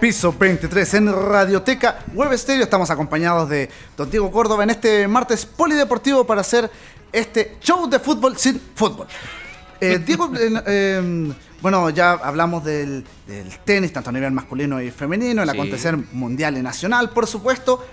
Piso 0.00 0.32
23 0.32 0.94
en 0.94 1.12
Radioteca 1.12 2.00
Websterio. 2.12 2.64
Estamos 2.64 2.90
acompañados 2.90 3.48
de 3.48 3.70
Don 3.96 4.10
Diego 4.10 4.30
Córdoba 4.32 4.64
en 4.64 4.70
este 4.70 5.06
martes 5.06 5.46
polideportivo 5.46 6.24
para 6.24 6.40
hacer 6.40 6.68
este 7.12 7.56
show 7.60 7.88
de 7.88 8.00
fútbol 8.00 8.36
sin 8.36 8.60
fútbol. 8.74 9.06
Eh, 9.80 9.98
Diego, 10.06 10.30
em, 10.66 11.32
bueno, 11.60 11.88
ya 11.90 12.12
hablamos 12.12 12.64
del, 12.64 13.04
tenis, 13.64 13.92
tanto 13.92 14.10
a 14.10 14.12
nivel 14.12 14.32
masculino 14.32 14.80
y 14.82 14.90
femenino, 14.90 15.42
el 15.42 15.48
acontecer 15.50 15.96
mundial 16.12 16.58
y 16.58 16.62
nacional, 16.62 17.10
por 17.10 17.26
supuesto. 17.26 17.84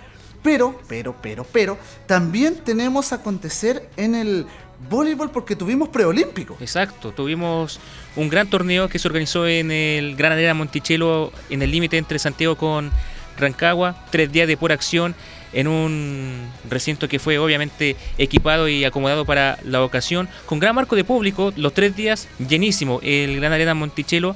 Pero, 0.42 0.80
pero, 0.88 1.16
pero, 1.22 1.44
pero, 1.44 1.78
también 2.08 2.58
tenemos 2.64 3.14
acontecer 3.14 3.90
en 3.98 4.16
el 4.16 4.48
voleibol 4.90 5.32
porque 5.32 5.56
tuvimos 5.56 5.90
preolímpico. 5.90 6.58
Exacto, 6.60 7.12
tuvimos 7.12 7.80
un 8.16 8.30
gran 8.30 8.50
torneo 8.50 8.88
que 8.90 9.00
se 9.00 9.08
organizó 9.08 9.48
en 9.48 9.72
el 9.72 10.16
Gran 10.16 10.32
Arena 10.32 10.54
Monticello, 10.54 11.32
en 11.50 11.62
el 11.62 11.72
límite 11.72 11.98
entre 11.98 12.20
Santiago 12.20 12.56
con 12.56 12.92
Rancagua, 13.38 14.06
tres 14.12 14.32
días 14.32 14.48
de 14.48 14.58
pura 14.58 14.76
acción 14.76 15.16
en 15.54 15.68
un 15.68 16.48
recinto 16.70 17.08
que 17.08 17.18
fue 17.18 17.38
obviamente 17.38 17.96
equipado 18.18 18.68
y 18.68 18.84
acomodado 18.84 19.26
para 19.26 19.58
la 19.64 19.84
ocasión, 19.84 20.28
con 20.46 20.60
gran 20.60 20.76
marco 20.76 20.96
de 20.96 21.06
público, 21.06 21.54
los 21.56 21.74
tres 21.74 21.96
días 21.96 22.28
llenísimo, 22.50 23.00
el 23.02 23.38
Gran 23.38 23.54
Arena 23.54 23.74
Monticello, 23.74 24.36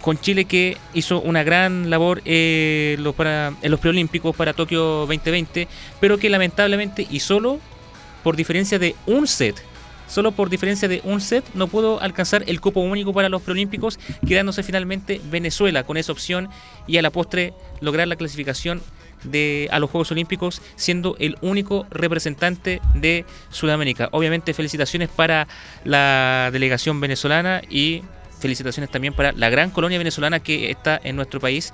con 0.00 0.18
Chile 0.18 0.46
que 0.46 0.78
hizo 0.94 1.20
una 1.20 1.42
gran 1.42 1.90
labor 1.90 2.22
eh, 2.24 2.96
para, 3.16 3.52
en 3.60 3.70
los 3.70 3.80
preolímpicos 3.80 4.34
para 4.34 4.54
Tokio 4.54 5.06
2020, 5.06 5.68
pero 6.00 6.18
que 6.18 6.30
lamentablemente 6.30 7.06
y 7.10 7.20
solo 7.20 7.60
por 8.22 8.36
diferencia 8.36 8.78
de 8.78 8.94
un 9.06 9.26
set, 9.26 9.56
solo 10.08 10.32
por 10.32 10.50
diferencia 10.50 10.88
de 10.88 11.00
un 11.04 11.20
set 11.20 11.44
no 11.54 11.68
pudo 11.68 12.00
alcanzar 12.00 12.44
el 12.46 12.60
cupo 12.60 12.80
único 12.80 13.12
para 13.12 13.28
los 13.28 13.42
preolímpicos, 13.42 13.98
quedándose 14.26 14.62
finalmente 14.62 15.20
Venezuela 15.30 15.84
con 15.84 15.96
esa 15.96 16.12
opción 16.12 16.48
y 16.86 16.96
a 16.96 17.02
la 17.02 17.10
postre 17.10 17.54
lograr 17.80 18.08
la 18.08 18.16
clasificación 18.16 18.82
de 19.24 19.68
a 19.72 19.78
los 19.78 19.90
Juegos 19.90 20.10
Olímpicos 20.12 20.62
siendo 20.76 21.16
el 21.18 21.36
único 21.40 21.86
representante 21.90 22.80
de 22.94 23.24
Sudamérica. 23.50 24.08
Obviamente 24.12 24.54
felicitaciones 24.54 25.08
para 25.08 25.48
la 25.84 26.50
delegación 26.52 27.00
venezolana 27.00 27.62
y 27.68 28.02
felicitaciones 28.40 28.90
también 28.90 29.14
para 29.14 29.32
la 29.32 29.50
gran 29.50 29.70
colonia 29.70 29.98
venezolana 29.98 30.40
que 30.40 30.70
está 30.70 31.00
en 31.02 31.16
nuestro 31.16 31.40
país. 31.40 31.72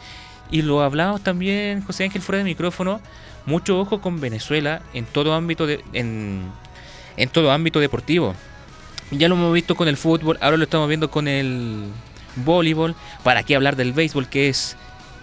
Y 0.50 0.62
lo 0.62 0.82
hablamos 0.82 1.22
también, 1.22 1.82
José 1.82 2.04
Ángel, 2.04 2.22
fuera 2.22 2.38
de 2.38 2.44
micrófono, 2.44 3.00
mucho 3.46 3.78
ojo 3.78 4.00
con 4.00 4.20
Venezuela 4.20 4.82
en 4.92 5.04
todo 5.04 5.34
ámbito 5.34 5.66
de, 5.66 5.82
en, 5.92 6.50
en 7.16 7.28
todo 7.28 7.50
ámbito 7.50 7.80
deportivo. 7.80 8.34
Ya 9.10 9.28
lo 9.28 9.34
hemos 9.34 9.52
visto 9.52 9.74
con 9.74 9.88
el 9.88 9.96
fútbol, 9.96 10.38
ahora 10.40 10.56
lo 10.56 10.64
estamos 10.64 10.88
viendo 10.88 11.10
con 11.10 11.28
el 11.28 11.84
voleibol. 12.36 12.94
¿Para 13.22 13.42
qué 13.42 13.54
hablar 13.54 13.76
del 13.76 13.92
béisbol, 13.92 14.28
que 14.28 14.48
es 14.48 14.76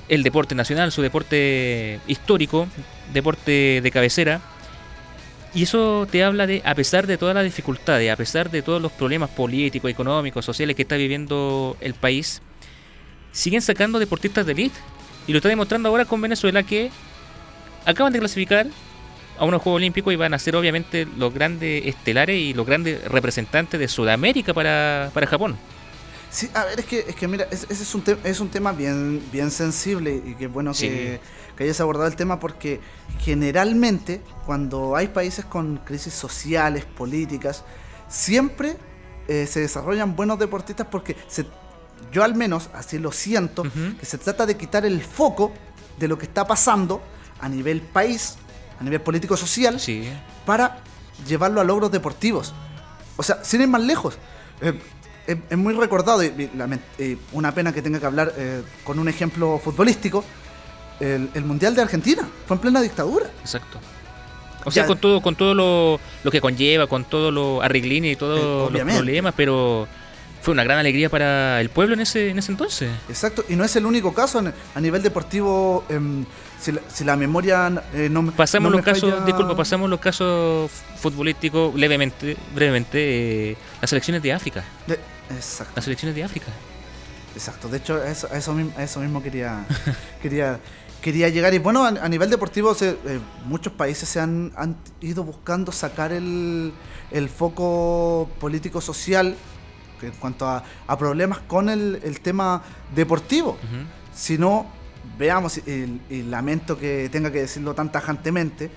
el 0.08 0.24
deporte 0.24 0.56
nacional, 0.56 0.92
su 0.92 1.02
deporte 1.02 2.00
histórico, 2.08 2.68
deporte 3.14 3.82
de 3.82 3.92
cabecera? 3.92 4.42
Y 5.54 5.64
eso 5.64 6.08
te 6.10 6.24
habla 6.24 6.48
de, 6.48 6.62
a 6.64 6.76
pesar 6.76 7.08
de 7.08 7.18
todas 7.18 7.36
las 7.36 7.44
dificultades, 7.44 8.10
a 8.10 8.16
pesar 8.16 8.50
de 8.50 8.62
todos 8.62 8.82
los 8.82 8.92
problemas 8.92 9.30
políticos, 9.30 9.92
económicos, 9.92 10.46
sociales 10.46 10.76
que 10.76 10.84
está 10.84 10.96
viviendo 10.96 11.76
el 11.82 11.94
país, 11.94 12.42
siguen 13.34 13.62
sacando 13.62 14.00
deportistas 14.00 14.46
de 14.46 14.54
elite. 14.54 14.80
Y 15.28 15.34
lo 15.34 15.39
está 15.39 15.50
demostrando 15.50 15.89
ahora 15.89 16.06
con 16.06 16.22
Venezuela 16.22 16.64
que 16.64 16.89
acaban 17.86 18.14
de 18.14 18.20
clasificar 18.20 18.68
a 19.38 19.45
unos 19.45 19.61
Juegos 19.61 19.77
Olímpicos 19.77 20.13
y 20.13 20.15
van 20.15 20.34
a 20.34 20.39
ser 20.39 20.55
obviamente 20.55 21.07
los 21.17 21.34
grandes 21.34 21.86
estelares 21.86 22.38
y 22.38 22.53
los 22.53 22.65
grandes 22.65 23.03
representantes 23.05 23.79
de 23.79 23.88
Sudamérica 23.88 24.53
para, 24.53 25.09
para 25.13 25.25
Japón. 25.27 25.57
Sí, 26.29 26.49
a 26.53 26.63
ver, 26.65 26.79
es 26.79 26.86
que, 26.86 26.99
es 27.09 27.15
que 27.15 27.27
mira, 27.27 27.45
es- 27.51 27.65
ese 27.69 27.84
es 27.84 27.93
un, 27.95 28.01
te- 28.03 28.17
es 28.23 28.39
un 28.39 28.49
tema 28.49 28.71
bien, 28.71 29.21
bien 29.32 29.51
sensible 29.51 30.21
y 30.25 30.36
que 30.36 30.47
bueno 30.47 30.73
Sí. 30.73 30.88
que, 30.88 31.19
que 31.57 31.63
hayas 31.65 31.82
abordado 31.82 32.07
el 32.07 32.15
tema 32.15 32.39
porque 32.39 32.79
generalmente 33.19 34.21
cuando 34.45 34.95
hay 34.95 35.07
países 35.07 35.45
con 35.45 35.77
crisis 35.77 36.13
sociales, 36.13 36.86
políticas, 36.86 37.63
siempre 38.07 38.77
eh, 39.27 39.47
se 39.49 39.59
desarrollan 39.61 40.15
buenos 40.15 40.38
deportistas 40.39 40.88
porque 40.91 41.15
se, 41.27 41.45
yo 42.11 42.23
al 42.23 42.36
menos 42.36 42.69
así 42.73 42.97
lo 42.99 43.11
siento, 43.11 43.63
que 43.99 44.05
se 44.05 44.17
trata 44.17 44.45
de 44.45 44.57
quitar 44.57 44.86
el 44.86 45.01
foco 45.01 45.53
de 45.97 46.07
lo 46.07 46.17
que 46.17 46.25
está 46.25 46.45
pasando 46.45 47.01
a 47.39 47.47
nivel 47.49 47.82
país, 47.82 48.36
a 48.82 48.84
nivel 48.84 48.99
político-social, 49.01 49.79
Sí. 49.79 50.09
para 50.45 50.79
llevarlo 51.27 51.61
a 51.61 51.63
logros 51.63 51.91
deportivos. 51.91 52.53
O 53.15 53.23
sea, 53.23 53.43
sin 53.43 53.61
ir 53.61 53.67
más 53.67 53.82
lejos. 53.82 54.17
eh, 54.61 54.73
es, 55.27 55.38
es 55.51 55.57
muy 55.57 55.73
recordado, 55.75 56.23
y, 56.23 56.49
una 57.32 57.53
pena 57.53 57.71
que 57.71 57.82
tenga 57.84 57.99
que 57.99 58.05
hablar 58.07 58.34
eh, 58.38 58.63
con 58.84 58.97
un 58.97 59.07
ejemplo 59.07 59.59
futbolístico, 59.63 60.23
el, 60.99 61.29
el 61.36 61.45
Mundial 61.45 61.75
de 61.75 61.84
Argentina 61.84 62.27
fue 62.47 62.55
en 62.55 62.61
plena 62.61 62.82
dictadura. 62.82 63.27
Exacto. 63.41 63.79
O 64.65 64.65
Ya- 64.65 64.71
sea, 64.71 64.86
con 64.88 64.97
todo, 64.97 65.21
con 65.21 65.36
todo 65.36 65.53
lo, 65.53 65.99
lo 66.23 66.32
que 66.32 66.41
conlleva, 66.41 66.88
con 66.88 67.05
todo 67.05 67.32
lo 67.32 67.61
arreglines 67.61 68.09
y 68.09 68.13
Eh, 68.13 68.15
todos 68.17 68.71
los 68.71 68.82
problemas, 68.82 69.34
pero 69.38 69.88
fue 70.42 70.54
una 70.54 70.64
gran 70.64 70.80
alegría 70.80 71.10
para 71.10 71.62
el 71.62 71.70
pueblo 71.70 71.94
en 71.94 72.02
ese, 72.02 72.30
en 72.30 72.39
ese 72.39 72.52
entonces. 72.52 72.89
Exacto, 73.10 73.44
y 73.50 73.56
no 73.56 73.64
es 73.64 73.76
el 73.76 73.86
único 73.86 74.14
caso 74.14 74.39
en- 74.39 74.54
a 74.76 74.80
nivel 74.82 75.02
deportivo. 75.04 75.84
em, 75.89 76.26
si, 76.60 76.72
la, 76.72 76.82
si 76.94 77.04
la 77.04 77.16
memoria 77.16 77.72
eh, 77.94 78.08
no 78.12 78.22
me 78.22 78.32
Pasamos 78.34 78.70
no 78.72 78.78
los 78.78 78.86
me 78.86 78.92
casos, 78.92 79.12
falla- 79.12 79.26
disculpa, 79.26 79.56
pasamos 79.56 79.89
los 79.89 80.00
casos 80.00 80.70
futbolísticos 80.98 81.74
levemente, 81.76 82.38
brevemente, 82.54 83.52
eh, 83.52 83.58
las 83.82 83.89
selecciones 83.89 84.22
de 84.22 84.32
África. 84.34 84.64
de- 84.86 85.00
exacto, 85.36 85.74
Las 85.76 85.86
selecciones 85.86 86.16
de 86.16 86.24
África. 86.24 86.48
exacto. 87.36 87.68
De 87.68 87.78
hecho, 87.78 87.96
a 87.96 88.08
eso, 88.10 88.28
a 88.32 88.38
eso, 88.38 88.54
mismo, 88.54 88.74
a 88.78 88.84
eso 88.84 89.00
mismo 89.00 89.24
quería, 89.24 89.66
quería, 90.22 90.60
quería 91.02 91.30
llegar. 91.30 91.52
Y 91.56 91.58
bueno, 91.58 91.84
a, 91.84 91.88
a 91.89 92.10
nivel 92.10 92.30
deportivo, 92.30 92.76
se- 92.76 92.92
eh, 93.08 93.20
muchos 93.46 93.74
países 93.74 94.08
se 94.08 94.20
han, 94.20 94.52
han 94.56 94.76
ido 95.02 95.24
buscando 95.24 95.72
sacar 95.72 96.12
el, 96.12 96.74
el 97.10 97.28
foco 97.30 98.30
político-social 98.39 99.36
en 100.04 100.12
cuanto 100.14 100.47
a, 100.47 100.64
a 100.88 100.97
problemas 100.97 101.39
con 101.39 101.70
el, 101.70 101.99
el 102.04 102.20
tema 102.22 102.62
deportivo. 102.95 103.52
Ujú. 103.52 103.84
Si 104.14 104.38
no, 104.38 104.66
veamos, 105.18 105.58
y, 105.60 106.02
y 106.10 106.24
lamento 106.24 106.78
que 106.78 107.10
tenga 107.12 107.32
que 107.32 107.39
decirlo 107.41 107.74
tan 107.74 107.91
tajantemente, 107.91 108.70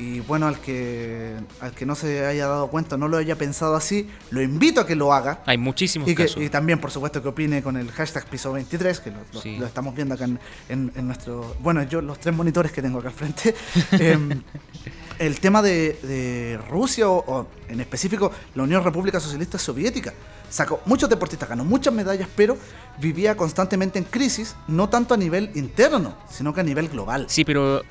y 0.00 0.20
bueno, 0.20 0.46
al 0.46 0.60
que, 0.60 1.34
al 1.60 1.72
que 1.72 1.84
no 1.84 1.96
se 1.96 2.24
haya 2.24 2.46
dado 2.46 2.68
cuenta, 2.68 2.96
no 2.96 3.08
lo 3.08 3.16
haya 3.16 3.34
pensado 3.36 3.74
así, 3.74 4.08
lo 4.30 4.40
invito 4.40 4.80
a 4.80 4.86
que 4.86 4.94
lo 4.94 5.12
haga. 5.12 5.42
Hay 5.44 5.58
muchísimos 5.58 6.08
Y, 6.08 6.14
que, 6.14 6.26
casos. 6.26 6.40
y 6.40 6.48
también, 6.48 6.78
por 6.78 6.92
supuesto, 6.92 7.20
que 7.20 7.26
opine 7.28 7.64
con 7.64 7.76
el 7.76 7.90
hashtag 7.90 8.24
piso 8.26 8.52
23, 8.52 9.00
que 9.00 9.10
lo, 9.10 9.16
lo- 9.32 9.40
Sí. 9.42 9.56
lo 9.58 9.66
estamos 9.66 9.96
viendo 9.96 10.14
acá 10.14 10.26
en, 10.26 10.38
en- 10.68 10.92
en 10.94 11.06
nuestro... 11.08 11.56
Bueno, 11.60 11.82
yo 11.82 12.00
los 12.00 12.20
tres 12.20 12.32
monitores 12.32 12.70
que 12.70 12.80
tengo 12.80 13.00
acá 13.00 13.08
al 13.08 13.14
frente. 13.14 13.56
Em, 13.98 14.40
el 15.18 15.40
tema 15.40 15.62
de, 15.62 15.98
de 16.02 16.58
Rusia, 16.70 17.08
o, 17.08 17.18
o 17.26 17.46
en 17.68 17.80
específico 17.80 18.30
la 18.54 18.62
Unión 18.62 18.82
República 18.84 19.20
Socialista 19.20 19.58
Soviética. 19.58 20.12
Sacó 20.50 20.80
muchos 20.86 21.10
deportistas, 21.10 21.48
ganó 21.48 21.64
muchas 21.64 21.92
medallas, 21.92 22.28
pero 22.34 22.56
vivía 22.98 23.36
constantemente 23.36 23.98
en 23.98 24.04
crisis, 24.06 24.56
no 24.66 24.88
tanto 24.88 25.12
a 25.14 25.16
nivel 25.16 25.50
interno, 25.54 26.14
sino 26.30 26.54
que 26.54 26.60
a 26.60 26.64
nivel 26.64 26.88
global. 26.88 27.26
Sí, 27.28 27.44
pero 27.44 27.82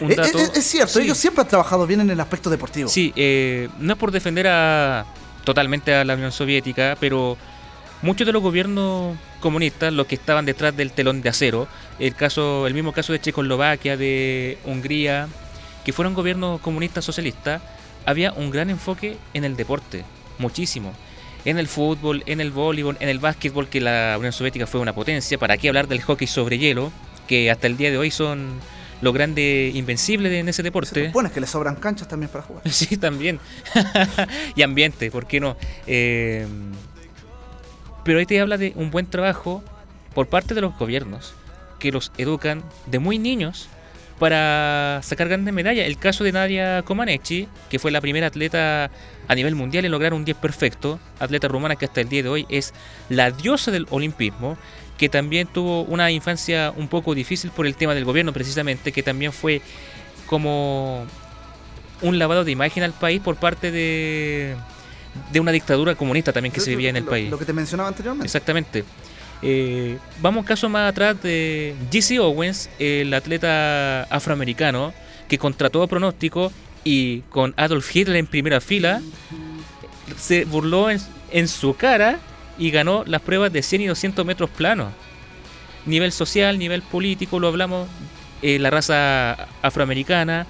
un 0.00 0.12
Eh, 0.12 0.16
eh, 0.18 0.50
es 0.54 0.64
cierto, 0.64 0.92
Sí. 0.94 1.02
ellos 1.06 1.18
siempre 1.18 1.42
han 1.42 1.48
trabajado 1.48 1.86
bien 1.86 2.00
en 2.02 2.10
el 2.10 2.20
aspecto 2.20 2.50
deportivo. 2.50 2.88
Sí, 2.88 3.12
eh, 3.16 3.68
no 3.80 3.94
es 3.94 3.98
por 3.98 4.12
defender 4.12 4.46
a 4.46 5.06
totalmente 5.44 5.94
a 5.94 6.04
la 6.04 6.14
Unión 6.14 6.30
Soviética, 6.32 6.96
pero 7.00 7.36
muchos 8.02 8.26
de 8.26 8.32
los 8.32 8.42
gobiernos 8.42 9.16
comunistas, 9.40 9.92
los 9.92 10.06
que 10.06 10.14
estaban 10.16 10.44
detrás 10.44 10.76
del 10.76 10.92
telón 10.92 11.22
de 11.22 11.30
acero, 11.30 11.66
el 11.98 12.14
caso, 12.14 12.66
el 12.66 12.74
mismo 12.74 12.92
caso 12.92 13.12
de 13.12 13.20
Checoslovaquia, 13.20 13.96
de 13.96 14.58
Hungría, 14.64 15.28
que 15.86 15.92
fueron 15.92 16.14
gobiernos 16.14 16.60
comunistas 16.62 17.04
socialistas, 17.04 17.62
había 18.06 18.32
un 18.32 18.50
gran 18.50 18.70
enfoque 18.70 19.16
en 19.34 19.44
el 19.44 19.54
deporte, 19.54 20.04
muchísimo. 20.36 20.92
En 21.44 21.60
el 21.60 21.68
fútbol, 21.68 22.24
en 22.26 22.40
el 22.40 22.50
voleibol, 22.50 22.96
en 22.98 23.08
el 23.08 23.20
básquetbol, 23.20 23.68
que 23.68 23.80
la 23.80 24.16
Unión 24.18 24.32
Soviética 24.32 24.66
fue 24.66 24.80
una 24.80 24.96
potencia. 24.96 25.38
¿Para 25.38 25.56
qué 25.56 25.68
hablar 25.68 25.86
del 25.86 26.02
hockey 26.02 26.26
sobre 26.26 26.58
hielo? 26.58 26.90
Que 27.28 27.52
hasta 27.52 27.68
el 27.68 27.76
día 27.76 27.92
de 27.92 27.98
hoy 27.98 28.10
son 28.10 28.54
los 29.00 29.14
grandes 29.14 29.76
invencibles 29.76 30.32
en 30.32 30.48
ese 30.48 30.56
Se 30.56 30.62
deporte. 30.64 31.10
Sí, 32.72 32.96
también. 32.96 33.38
y 34.56 34.62
ambiente, 34.62 35.12
¿por 35.12 35.28
qué 35.28 35.38
no? 35.38 35.56
Eh, 35.86 36.48
pero 38.02 38.18
ahí 38.18 38.26
te 38.26 38.40
habla 38.40 38.58
de 38.58 38.72
un 38.74 38.90
buen 38.90 39.06
trabajo 39.06 39.62
por 40.16 40.26
parte 40.26 40.52
de 40.52 40.62
los 40.62 40.76
gobiernos 40.76 41.34
que 41.78 41.92
los 41.92 42.10
educan 42.18 42.64
de 42.86 42.98
muy 42.98 43.20
niños 43.20 43.68
para 44.18 45.00
sacar 45.02 45.28
grandes 45.28 45.52
medallas. 45.52 45.86
El 45.86 45.98
caso 45.98 46.24
de 46.24 46.32
Nadia 46.32 46.82
Comaneci, 46.82 47.48
que 47.68 47.78
fue 47.78 47.90
la 47.90 48.00
primera 48.00 48.28
atleta 48.28 48.90
a 49.28 49.34
nivel 49.34 49.54
mundial 49.54 49.84
en 49.84 49.90
lograr 49.90 50.14
un 50.14 50.24
10 50.24 50.36
perfecto, 50.38 50.98
atleta 51.18 51.48
rumana 51.48 51.76
que 51.76 51.84
hasta 51.84 52.00
el 52.00 52.08
día 52.08 52.22
de 52.22 52.28
hoy 52.28 52.46
es 52.48 52.72
la 53.08 53.30
diosa 53.30 53.70
del 53.70 53.86
olimpismo, 53.90 54.56
que 54.96 55.08
también 55.08 55.46
tuvo 55.46 55.82
una 55.82 56.10
infancia 56.10 56.72
un 56.76 56.88
poco 56.88 57.14
difícil 57.14 57.50
por 57.50 57.66
el 57.66 57.74
tema 57.76 57.94
del 57.94 58.04
gobierno 58.04 58.32
precisamente, 58.32 58.92
que 58.92 59.02
también 59.02 59.32
fue 59.32 59.60
como 60.26 61.04
un 62.02 62.18
lavado 62.18 62.44
de 62.44 62.52
imagen 62.52 62.82
al 62.82 62.92
país 62.92 63.20
por 63.20 63.36
parte 63.36 63.70
de, 63.70 64.54
de 65.32 65.40
una 65.40 65.52
dictadura 65.52 65.94
comunista 65.94 66.32
también 66.32 66.52
que 66.52 66.60
se 66.60 66.70
vivía 66.70 66.90
en 66.90 66.96
el 66.96 67.04
lo- 67.04 67.10
país. 67.10 67.30
Lo 67.30 67.38
que 67.38 67.44
te 67.44 67.52
mencionaba 67.52 67.88
anteriormente. 67.88 68.26
Exactamente. 68.26 68.84
Eh, 69.42 69.98
vamos 70.20 70.46
caso 70.46 70.68
más 70.68 70.90
atrás 70.90 71.22
de 71.22 71.74
Jesse 71.90 72.18
Owens, 72.18 72.70
el 72.78 73.12
atleta 73.12 74.04
afroamericano 74.04 74.92
que 75.28 75.38
contra 75.38 75.70
todo 75.70 75.86
pronóstico 75.88 76.52
y 76.84 77.20
con 77.30 77.52
Adolf 77.56 77.94
Hitler 77.94 78.16
en 78.16 78.26
primera 78.26 78.60
fila 78.60 79.02
se 80.16 80.44
burló 80.44 80.90
en, 80.90 81.00
en 81.32 81.48
su 81.48 81.74
cara 81.76 82.18
y 82.58 82.70
ganó 82.70 83.04
las 83.06 83.20
pruebas 83.20 83.52
de 83.52 83.62
100 83.62 83.82
y 83.82 83.86
200 83.86 84.24
metros 84.24 84.50
planos. 84.50 84.92
Nivel 85.84 86.12
social, 86.12 86.58
nivel 86.58 86.82
político, 86.82 87.38
lo 87.38 87.48
hablamos, 87.48 87.88
eh, 88.42 88.58
la 88.58 88.70
raza 88.70 89.48
afroamericana, 89.62 90.46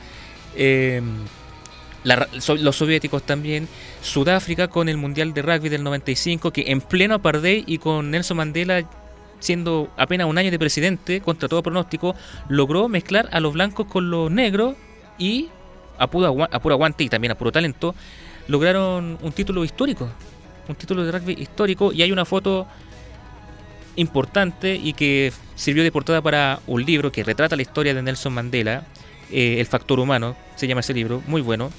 eh, 0.54 1.02
los 2.04 2.76
soviéticos 2.76 3.22
también, 3.24 3.68
Sudáfrica 4.06 4.68
con 4.68 4.88
el 4.88 4.96
Mundial 4.96 5.34
de 5.34 5.42
Rugby 5.42 5.68
del 5.68 5.84
95, 5.84 6.52
que 6.52 6.64
en 6.68 6.80
pleno 6.80 7.16
apartheid 7.16 7.64
y 7.66 7.78
con 7.78 8.10
Nelson 8.10 8.36
Mandela 8.36 8.88
siendo 9.40 9.90
apenas 9.96 10.26
un 10.26 10.38
año 10.38 10.50
de 10.50 10.58
presidente, 10.58 11.20
contra 11.20 11.48
todo 11.48 11.62
pronóstico, 11.62 12.14
logró 12.48 12.88
mezclar 12.88 13.28
a 13.32 13.40
los 13.40 13.52
blancos 13.52 13.86
con 13.86 14.10
los 14.10 14.30
negros 14.30 14.76
y 15.18 15.48
a 15.98 16.06
puro, 16.06 16.44
a 16.50 16.60
puro 16.60 16.74
aguante 16.74 17.04
y 17.04 17.08
también 17.08 17.32
a 17.32 17.34
puro 17.34 17.52
talento, 17.52 17.94
lograron 18.48 19.18
un 19.20 19.32
título 19.32 19.64
histórico, 19.64 20.08
un 20.68 20.74
título 20.74 21.04
de 21.04 21.12
rugby 21.12 21.34
histórico. 21.38 21.92
Y 21.92 22.02
hay 22.02 22.12
una 22.12 22.24
foto 22.24 22.66
importante 23.96 24.74
y 24.74 24.92
que 24.92 25.32
sirvió 25.54 25.82
de 25.82 25.92
portada 25.92 26.20
para 26.20 26.60
un 26.66 26.84
libro 26.84 27.10
que 27.12 27.24
retrata 27.24 27.56
la 27.56 27.62
historia 27.62 27.94
de 27.94 28.02
Nelson 28.02 28.32
Mandela, 28.32 28.84
eh, 29.30 29.56
El 29.58 29.66
Factor 29.66 29.98
Humano, 29.98 30.36
se 30.54 30.66
llama 30.66 30.80
ese 30.80 30.94
libro, 30.94 31.22
muy 31.26 31.40
bueno, 31.40 31.70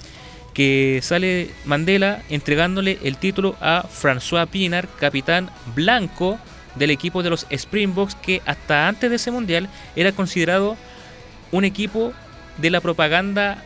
que 0.57 1.01
sale 1.03 1.51
Mandela 1.65 2.23
entregándole 2.29 2.97
el 3.03 3.17
título 3.17 3.55
a 3.61 3.83
François 3.83 4.47
Pinar, 4.47 4.87
capitán 4.99 5.51
blanco 5.75 6.39
del 6.73 6.89
equipo 6.89 7.21
de 7.21 7.29
los 7.29 7.45
Springboks, 7.51 8.15
que 8.15 8.41
hasta 8.43 8.87
antes 8.87 9.11
de 9.11 9.17
ese 9.17 9.29
mundial 9.29 9.69
era 9.95 10.13
considerado 10.13 10.75
un 11.51 11.63
equipo 11.63 12.11
de 12.57 12.71
la 12.71 12.81
propaganda 12.81 13.63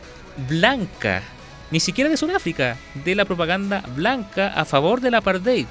blanca, 0.50 1.22
ni 1.70 1.80
siquiera 1.80 2.10
de 2.10 2.18
Sudáfrica, 2.18 2.76
de 3.06 3.14
la 3.14 3.24
propaganda 3.24 3.82
blanca 3.96 4.48
a 4.48 4.66
favor 4.66 5.00
del 5.00 5.14
apartheid. 5.14 5.64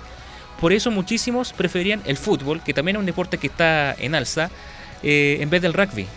Por 0.59 0.73
eso 0.73 0.89
muchísimos 0.89 1.53
preferían 1.53 2.01
el 2.05 2.17
fútbol, 2.17 2.63
que 2.63 2.73
también 2.73 2.95
es 2.95 2.99
un 2.99 3.05
deporte 3.05 3.37
que 3.37 3.45
está 3.45 3.93
en 3.93 4.15
alza, 4.15 4.49
eh, 5.03 5.37
en 5.39 5.51
vez 5.51 5.61
del 5.61 5.73
rugby. 5.73 6.07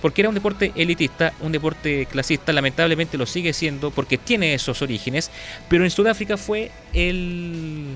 Porque 0.00 0.22
era 0.22 0.28
un 0.28 0.34
deporte 0.34 0.72
elitista, 0.76 1.32
un 1.40 1.52
deporte 1.52 2.06
clasista, 2.06 2.52
lamentablemente 2.52 3.18
lo 3.18 3.26
sigue 3.26 3.52
siendo 3.52 3.90
porque 3.90 4.16
tiene 4.16 4.54
esos 4.54 4.80
orígenes, 4.82 5.30
pero 5.68 5.84
en 5.84 5.90
Sudáfrica 5.90 6.36
fue 6.36 6.70
el, 6.92 7.86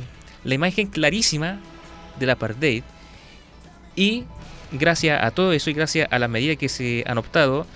la 0.45 0.55
imagen 0.55 0.89
clarísima 0.89 1.61
del 2.19 2.31
apartheid 2.31 2.83
y 3.95 4.25
gracias 4.73 5.23
a 5.23 5.31
todo 5.31 5.53
eso 5.53 5.71
y 5.71 5.75
gracias 5.75 6.09
a 6.11 6.19
las 6.19 6.31
medidas 6.31 6.57
que 6.57 6.69
se 6.69 7.05
han 7.07 7.19
optado, 7.19 7.67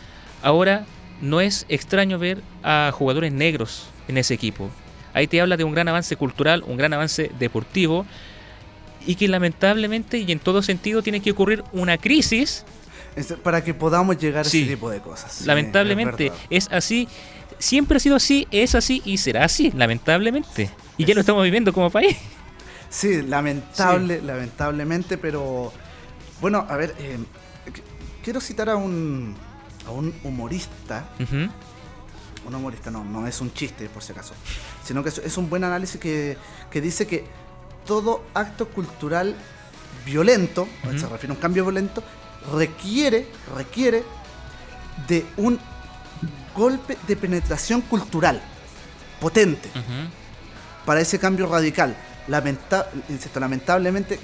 ahora 0.42 0.86
no 1.20 1.40
es 1.40 1.66
extraño 1.68 2.18
ver 2.18 2.42
a 2.62 2.90
jugadores 2.92 3.32
negros 3.32 3.88
en 4.08 4.18
ese 4.18 4.34
equipo. 4.34 4.70
Ahí 5.14 5.26
te 5.26 5.40
habla 5.40 5.56
de 5.56 5.64
un 5.64 5.72
gran 5.72 5.88
avance 5.88 6.16
cultural, 6.16 6.62
un 6.66 6.76
gran 6.76 6.92
avance 6.92 7.30
deportivo 7.38 8.06
y 9.06 9.14
que 9.14 9.28
lamentablemente 9.28 10.18
y 10.18 10.30
en 10.32 10.38
todo 10.38 10.62
sentido 10.62 11.02
tiene 11.02 11.20
que 11.20 11.30
ocurrir 11.30 11.64
una 11.72 11.96
crisis 11.96 12.64
para 13.42 13.62
que 13.64 13.72
podamos 13.74 14.18
llegar 14.18 14.44
a 14.44 14.48
ese 14.48 14.64
tipo 14.64 14.90
de 14.90 15.00
cosas. 15.00 15.32
Sí, 15.32 15.44
lamentablemente 15.46 16.32
es 16.50 16.68
así, 16.70 17.08
siempre 17.58 17.96
ha 17.96 18.00
sido 18.00 18.16
así, 18.16 18.46
es 18.50 18.74
así 18.74 19.02
y 19.04 19.16
será 19.18 19.44
así, 19.44 19.70
lamentablemente. 19.72 20.70
Y 20.98 21.04
ya 21.04 21.14
lo 21.14 21.20
estamos 21.20 21.42
viviendo 21.44 21.72
como 21.72 21.90
país. 21.90 22.16
Sí, 22.88 23.22
lamentable, 23.22 24.20
lamentablemente, 24.22 25.18
pero 25.18 25.72
bueno, 26.40 26.66
a 26.68 26.76
ver, 26.76 26.94
eh, 26.98 27.18
qu- 27.66 27.82
quiero 28.22 28.40
citar 28.40 28.68
a 28.70 28.76
un, 28.76 29.34
a 29.86 29.90
un 29.90 30.14
humorista, 30.22 31.08
un 32.46 32.54
humorista 32.54 32.90
no, 32.90 33.02
no 33.04 33.26
es 33.26 33.40
un 33.40 33.52
chiste 33.52 33.88
por 33.88 34.02
si 34.02 34.12
acaso, 34.12 34.34
sino 34.84 35.02
que 35.02 35.08
es, 35.08 35.36
un 35.36 35.50
buen 35.50 35.64
análisis 35.64 36.00
que, 36.00 36.36
que 36.70 36.80
dice 36.80 37.06
que 37.06 37.24
todo 37.84 38.24
acto 38.34 38.68
cultural 38.68 39.34
violento, 40.04 40.68
Ujú. 40.84 40.98
se 40.98 41.06
refiere 41.08 41.32
a 41.32 41.34
un 41.34 41.40
cambio 41.40 41.64
violento, 41.64 42.02
requiere, 42.52 43.28
requiere 43.56 44.04
de 45.06 45.26
un 45.36 45.58
golpe 46.54 46.96
de 47.06 47.16
penetración 47.16 47.80
cultural 47.82 48.40
potente 49.20 49.68
para 50.84 51.00
ese 51.00 51.18
cambio 51.18 51.46
radical. 51.46 51.96
Lamenta- 52.28 52.88
insisto, 53.08 53.38
lamentablemente, 53.38 54.18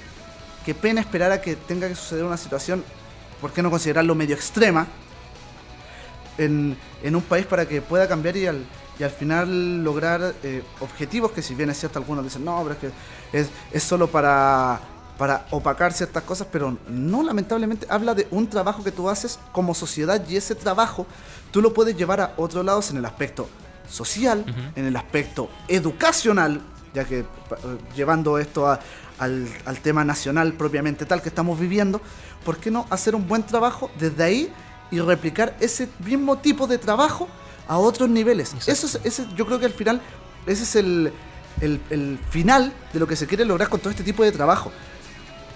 qué 0.65 0.73
pena 0.73 1.01
esperar 1.01 1.31
a 1.31 1.41
que 1.41 1.55
tenga 1.55 1.87
que 1.87 1.95
suceder 1.95 2.23
una 2.25 2.37
situación, 2.37 2.83
¿por 3.39 3.51
qué 3.51 3.61
no 3.61 3.69
considerarlo 3.69 4.15
medio 4.15 4.35
extrema? 4.35 4.87
En, 6.37 6.75
en 7.03 7.15
un 7.15 7.21
país 7.21 7.45
para 7.45 7.67
que 7.67 7.81
pueda 7.81 8.07
cambiar 8.07 8.35
y 8.37 8.47
al, 8.47 8.65
y 8.99 9.03
al 9.03 9.11
final 9.11 9.83
lograr 9.83 10.33
eh, 10.41 10.63
objetivos 10.79 11.31
que 11.31 11.43
si 11.43 11.53
bien 11.53 11.69
es 11.69 11.79
cierto 11.79 11.99
algunos 11.99 12.23
dicen, 12.23 12.43
no, 12.43 12.59
pero 12.63 12.73
es 12.73 12.79
que 12.79 13.37
es, 13.37 13.49
es 13.71 13.83
solo 13.83 14.07
para, 14.09 14.79
para 15.17 15.45
opacar 15.51 15.93
ciertas 15.93 16.23
cosas, 16.23 16.47
pero 16.51 16.77
no, 16.89 17.21
lamentablemente 17.23 17.85
habla 17.89 18.15
de 18.15 18.27
un 18.31 18.47
trabajo 18.47 18.83
que 18.83 18.91
tú 18.91 19.09
haces 19.09 19.39
como 19.51 19.73
sociedad 19.75 20.21
y 20.27 20.35
ese 20.37 20.55
trabajo 20.55 21.05
tú 21.51 21.61
lo 21.61 21.73
puedes 21.73 21.95
llevar 21.95 22.19
a 22.21 22.33
otros 22.37 22.65
lados 22.65 22.89
en 22.91 22.97
el 22.97 23.05
aspecto 23.05 23.47
social, 23.87 24.43
en 24.75 24.85
el 24.85 24.95
aspecto 24.95 25.49
educacional, 25.67 26.61
ya 26.93 27.05
que 27.05 27.19
eh, 27.19 27.25
llevando 27.95 28.37
esto 28.39 28.67
a- 28.67 28.79
al, 29.19 29.47
al 29.65 29.77
tema 29.79 30.03
nacional 30.03 30.53
propiamente 30.53 31.05
tal 31.05 31.21
que 31.21 31.29
estamos 31.29 31.59
viviendo, 31.59 32.01
¿por 32.43 32.57
qué 32.57 32.71
no 32.71 32.87
hacer 32.89 33.13
un 33.15 33.27
buen 33.27 33.43
trabajo 33.43 33.91
desde 33.99 34.23
ahí 34.23 34.51
y 34.91 34.99
replicar 34.99 35.55
ese 35.59 35.87
mismo 36.03 36.37
tipo 36.39 36.65
de 36.67 36.77
trabajo 36.79 37.27
a 37.67 37.77
otros 37.77 38.09
niveles? 38.09 38.53
Exacto. 38.53 38.71
Eso 38.71 38.87
es, 38.87 38.99
ese, 39.05 39.27
yo 39.35 39.45
creo 39.45 39.59
que 39.59 39.67
al 39.67 39.73
final, 39.73 40.01
ese 40.47 40.63
es 40.63 40.75
el, 40.75 41.13
el- 41.61 41.79
el 41.91 42.19
final 42.31 42.73
de 42.91 42.99
lo 42.99 43.05
que 43.07 43.15
se 43.15 43.27
quiere 43.27 43.45
lograr 43.45 43.69
con 43.69 43.79
todo 43.79 43.91
este 43.91 44.03
tipo 44.03 44.23
de 44.23 44.31
trabajo. 44.31 44.71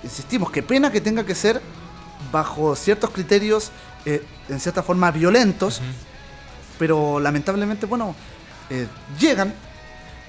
Insistimos, 0.04 0.52
qué 0.52 0.64
pena 0.64 0.92
que 0.92 1.02
tenga 1.02 1.26
que 1.26 1.36
ser 1.36 1.62
bajo 2.32 2.76
ciertos 2.76 3.10
criterios, 3.10 3.72
eh, 4.06 4.24
en 4.50 4.60
cierta 4.60 4.84
forma 4.84 5.12
violentos, 5.12 5.80
Ujú. 5.80 5.88
pero 6.80 7.20
lamentablemente, 7.20 7.86
bueno, 7.86 8.16
eh, 8.70 8.88
llegan 9.20 9.54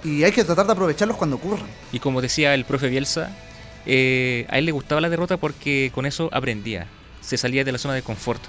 y 0.05 0.25
hay 0.25 0.33
que 0.33 0.45
tratar 0.45 0.67
de 0.67 0.73
aprovecharlos 0.73 1.17
cuando 1.17 1.37
ocurran. 1.37 1.67
Y 1.93 1.99
como 1.99 2.21
decía 2.21 2.55
el 2.55 2.65
profe 2.65 2.89
Bielsa, 2.89 3.31
eh, 3.87 4.47
a 4.49 4.59
él 4.59 4.65
le 4.67 4.73
gustaba 4.73 5.01
la 5.01 5.09
derrota 5.09 5.37
porque 5.37 5.91
con 5.95 6.07
eso 6.07 6.29
aprendía, 6.33 6.87
se 7.21 7.37
salía 7.37 7.65
de 7.65 7.73
la 7.73 7.79
zona 7.79 7.95
de 7.95 8.03
confort. 8.03 8.43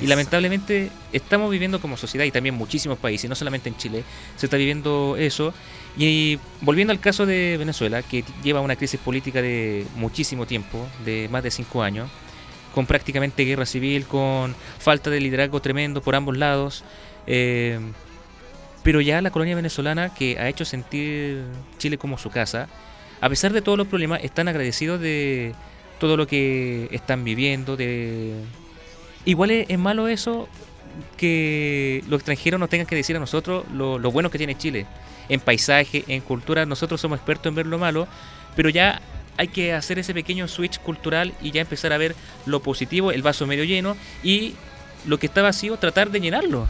Y 0.00 0.06
lamentablemente 0.06 0.90
estamos 1.12 1.50
viviendo 1.50 1.78
como 1.78 1.98
sociedad 1.98 2.24
y 2.24 2.30
también 2.30 2.54
muchísimos 2.54 2.98
países, 2.98 3.28
no 3.28 3.36
solamente 3.36 3.68
en 3.68 3.76
Chile, 3.76 4.04
se 4.36 4.46
está 4.46 4.56
viviendo 4.56 5.16
eso. 5.18 5.52
Y 5.96 6.38
volviendo 6.62 6.92
al 6.92 7.00
caso 7.00 7.26
de 7.26 7.56
Venezuela, 7.58 8.02
que 8.02 8.24
lleva 8.42 8.60
una 8.60 8.76
crisis 8.76 8.98
política 8.98 9.42
de 9.42 9.86
muchísimo 9.96 10.46
tiempo, 10.46 10.86
de 11.04 11.28
más 11.30 11.42
de 11.42 11.50
cinco 11.50 11.82
años, 11.82 12.10
con 12.74 12.86
prácticamente 12.86 13.44
guerra 13.44 13.66
civil, 13.66 14.06
con 14.06 14.54
falta 14.78 15.10
de 15.10 15.20
liderazgo 15.20 15.60
tremendo 15.60 16.00
por 16.00 16.14
ambos 16.14 16.36
lados. 16.36 16.84
eh, 17.26 17.78
pero 18.82 19.00
ya 19.00 19.20
la 19.22 19.30
colonia 19.30 19.54
venezolana 19.54 20.12
que 20.12 20.38
ha 20.38 20.48
hecho 20.48 20.64
sentir 20.64 21.44
Chile 21.78 21.98
como 21.98 22.18
su 22.18 22.30
casa, 22.30 22.68
a 23.20 23.28
pesar 23.28 23.52
de 23.52 23.62
todos 23.62 23.78
los 23.78 23.86
problemas, 23.86 24.24
están 24.24 24.48
agradecidos 24.48 25.00
de 25.00 25.54
todo 26.00 26.16
lo 26.16 26.26
que 26.26 26.88
están 26.90 27.24
viviendo, 27.24 27.76
Igual 29.24 29.52
es, 29.52 29.78
malo 29.78 30.08
eso 30.08 30.48
que 31.16 32.02
los 32.08 32.18
extranjeros 32.18 32.58
nos 32.58 32.68
tengan 32.68 32.88
que 32.88 32.96
decir 32.96 33.14
a 33.14 33.20
nosotros 33.20 33.64
lo 33.70 34.10
bueno 34.10 34.30
que 34.30 34.38
tiene 34.38 34.58
Chile. 34.58 34.86
En 35.28 35.40
paisaje, 35.40 36.04
en 36.08 36.20
cultura, 36.20 36.66
nosotros 36.66 37.00
somos 37.00 37.18
expertos 37.18 37.46
en 37.46 37.54
ver 37.54 37.66
lo 37.66 37.78
malo, 37.78 38.06
pero 38.56 38.68
ya 38.68 39.00
hay 39.36 39.48
que 39.48 39.72
hacer 39.72 39.98
ese 39.98 40.14
pequeño 40.14 40.46
switch 40.48 40.78
cultural 40.80 41.32
y 41.40 41.50
ya 41.50 41.60
empezar 41.60 41.92
a 41.92 41.98
ver 41.98 42.14
lo 42.46 42.60
positivo, 42.60 43.12
el 43.12 43.22
vaso 43.22 43.46
medio 43.46 43.64
lleno 43.64 43.96
y 44.22 44.54
lo 45.06 45.18
que 45.18 45.26
está 45.26 45.42
vacío, 45.42 45.76
tratar 45.76 46.10
de 46.10 46.20
llenarlo. 46.20 46.66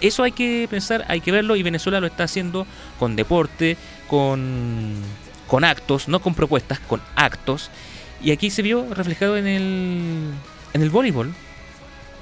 Eso 0.00 0.22
hay 0.22 0.32
que 0.32 0.66
pensar, 0.70 1.04
hay 1.08 1.20
que 1.20 1.32
verlo 1.32 1.56
y 1.56 1.62
Venezuela 1.62 2.00
lo 2.00 2.06
está 2.06 2.24
haciendo 2.24 2.66
con 2.98 3.16
deporte, 3.16 3.76
con, 4.08 4.94
con 5.46 5.64
actos, 5.64 6.08
no 6.08 6.20
con 6.20 6.34
propuestas, 6.34 6.80
con 6.80 7.02
actos. 7.16 7.70
Y 8.22 8.30
aquí 8.30 8.48
se 8.50 8.62
vio 8.62 8.86
reflejado 8.94 9.36
en 9.36 9.46
el, 9.46 10.30
en 10.72 10.82
el 10.82 10.88
voleibol, 10.88 11.34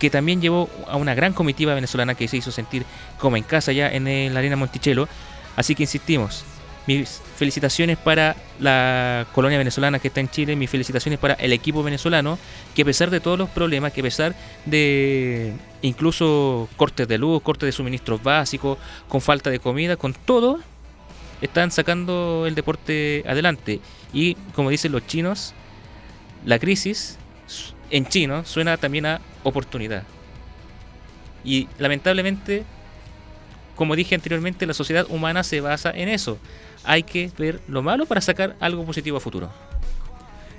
que 0.01 0.11
también 0.11 0.41
llevó 0.41 0.69
a 0.89 0.97
una 0.97 1.15
gran 1.15 1.33
comitiva 1.33 1.75
venezolana 1.75 2.17
que 2.17 2.27
se 2.27 2.39
hizo 2.39 2.51
sentir 2.51 2.85
como 3.19 3.37
en 3.37 3.45
casa 3.45 3.71
ya 3.71 3.89
en 3.93 4.09
el 4.09 4.37
Arena 4.37 4.57
Monticello. 4.57 5.09
Así 5.57 5.75
que 5.75 5.83
insistimos, 5.83 6.45
mis 6.87 7.21
felicitaciones 7.37 7.97
para 7.97 8.37
la 8.59 9.27
colonia 9.35 9.59
venezolana 9.59 9.99
que 9.99 10.09
está 10.09 10.21
en 10.21 10.29
Chile, 10.29 10.57
mis 10.57 10.71
felicitaciones 10.71 11.19
para 11.19 11.35
el 11.35 11.53
equipo 11.53 11.83
venezolano, 11.83 12.39
que 12.75 12.83
a 12.83 12.85
pesar 12.85 13.11
de 13.11 13.21
todos 13.21 13.39
los 13.39 13.49
problemas, 13.51 13.93
que 13.93 14.01
a 14.01 14.05
pesar 14.05 14.35
de 14.65 15.53
incluso 15.83 16.69
cortes 16.77 17.07
de 17.07 17.19
luz, 17.19 17.43
cortes 17.43 17.67
de 17.67 17.73
suministros 17.73 18.23
básicos, 18.23 18.79
con 19.09 19.21
falta 19.21 19.51
de 19.51 19.59
comida, 19.59 19.97
con 19.97 20.15
todo, 20.15 20.61
están 21.41 21.71
sacando 21.71 22.45
el 22.47 22.55
deporte 22.55 23.25
adelante. 23.27 23.81
Y 24.13 24.35
como 24.55 24.71
dicen 24.71 24.93
los 24.93 25.07
chinos, 25.07 25.55
la 26.45 26.59
crisis 26.59 27.19
en 27.91 28.07
chino 28.07 28.45
suena 28.45 28.77
también 28.77 29.07
a 29.07 29.21
oportunidad. 29.43 30.05
Y 31.45 31.69
lamentablemente 31.79 32.65
como 33.77 33.97
dije 33.97 34.15
anteriormente, 34.15 34.67
la 34.67 34.75
sociedad 34.75 35.07
humana 35.09 35.43
se 35.45 35.61
basa 35.61 35.91
en 35.91 36.09
eso. 36.09 36.39
Hay 36.85 37.03
que 37.05 37.31
ver 37.39 37.61
lo 37.69 37.83
malo 37.83 38.07
para 38.07 38.21
sacar 38.21 38.57
algo 38.61 38.85
positivo 38.85 39.17
a 39.17 39.21
futuro. 39.21 39.51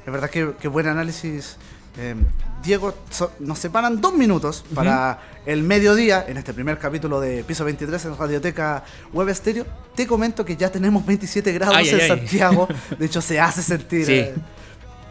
Es 0.06 0.12
verdad 0.12 0.30
que, 0.30 0.54
que 0.60 0.68
buen 0.68 0.88
análisis. 0.88 1.58
Eh, 1.98 2.16
Diego, 2.64 2.96
so- 3.12 3.32
nos 3.40 3.60
separan 3.60 4.02
dos 4.02 4.14
minutos 4.16 4.64
para 4.74 5.20
el 5.46 5.62
mediodía 5.64 6.26
en 6.28 6.38
este 6.38 6.54
primer 6.54 6.80
capítulo 6.80 7.20
de 7.22 7.44
Piso 7.44 7.64
23 7.66 8.06
en 8.06 8.18
Radioteca 8.18 8.84
Web 9.14 9.30
Estéreo. 9.30 9.66
Te 9.96 10.08
comento 10.08 10.44
que 10.44 10.56
ya 10.56 10.72
tenemos 10.72 11.06
27 11.06 11.52
grados 11.54 11.76
Ay, 11.78 11.90
en 11.90 11.96
ay, 11.96 12.02
ay. 12.02 12.08
Santiago. 12.08 12.68
De 12.98 13.06
hecho, 13.06 13.22
se 13.22 13.40
hace 13.40 13.62
sentir 13.62 14.06
Sí. 14.06 14.14
eh, 14.14 14.34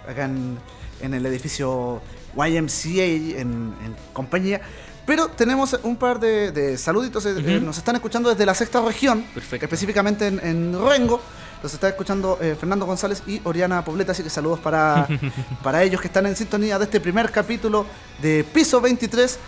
acá 0.08 0.24
en, 0.24 0.58
en 1.02 1.14
el 1.14 1.24
edificio 1.26 2.02
YMCA 2.34 3.04
en, 3.04 3.74
en 3.84 3.96
compañía. 4.12 4.60
Pero 5.06 5.28
tenemos 5.28 5.78
un 5.82 5.96
par 5.96 6.20
de, 6.20 6.52
de 6.52 6.78
saluditos. 6.78 7.26
eh, 7.26 7.32
Ujú. 7.32 7.64
nos 7.66 7.78
están 7.78 7.96
escuchando 7.96 8.28
desde 8.30 8.46
la 8.46 8.54
sexta 8.54 8.80
región, 8.80 9.22
Perfecto. 9.34 9.66
específicamente 9.66 10.26
en, 10.28 10.40
en 10.42 10.86
Rengo. 10.88 11.20
Los 11.62 11.72
está 11.74 11.88
escuchando 11.88 12.38
eh, 12.40 12.56
Fernando 12.58 12.86
González 12.86 13.22
y 13.26 13.40
Oriana 13.44 13.84
Pobleta, 13.84 14.12
así 14.12 14.22
que 14.24 14.30
saludos 14.30 14.58
para, 14.60 15.06
para 15.62 15.82
ellos 15.82 16.00
que 16.00 16.08
están 16.08 16.26
en 16.26 16.34
sintonía 16.36 16.76
de 16.78 16.84
este 16.84 17.00
primer 17.00 17.30
capítulo 17.30 17.86
de 18.20 18.44
Piso 18.44 18.80
23 18.80 19.38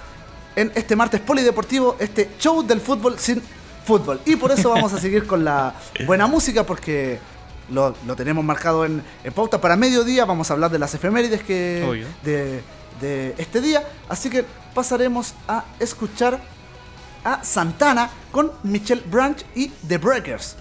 en 0.56 0.70
este 0.76 0.94
martes 0.94 1.20
polideportivo, 1.20 1.96
este 1.98 2.30
show 2.38 2.62
del 2.64 2.80
fútbol 2.80 3.18
sin 3.18 3.42
fútbol. 3.84 4.20
Y 4.24 4.36
por 4.36 4.52
eso 4.52 4.70
vamos 4.70 4.92
a 4.92 4.98
seguir 5.00 5.26
con 5.26 5.44
la 5.44 5.74
buena 6.06 6.26
música 6.28 6.64
porque 6.64 7.18
lo, 7.70 7.94
lo 8.06 8.14
tenemos 8.14 8.44
marcado 8.44 8.84
en, 8.84 9.02
en 9.24 9.32
pauta 9.32 9.60
para 9.60 9.74
mediodía. 9.76 10.24
Vamos 10.24 10.50
a 10.50 10.54
hablar 10.54 10.70
de 10.70 10.78
las 10.78 10.94
efemérides 10.94 11.42
que 11.42 12.04
de, 12.22 12.62
de 13.00 13.34
este 13.38 13.60
día. 13.60 13.86
Así 14.08 14.30
que 14.30 14.44
pasaremos 14.74 15.34
a 15.48 15.64
escuchar 15.78 16.40
a 17.24 17.42
Santana 17.44 18.10
con 18.30 18.52
Michelle 18.62 19.02
Branch 19.06 19.44
y 19.54 19.68
The 19.68 19.98
Breakers. 19.98 20.56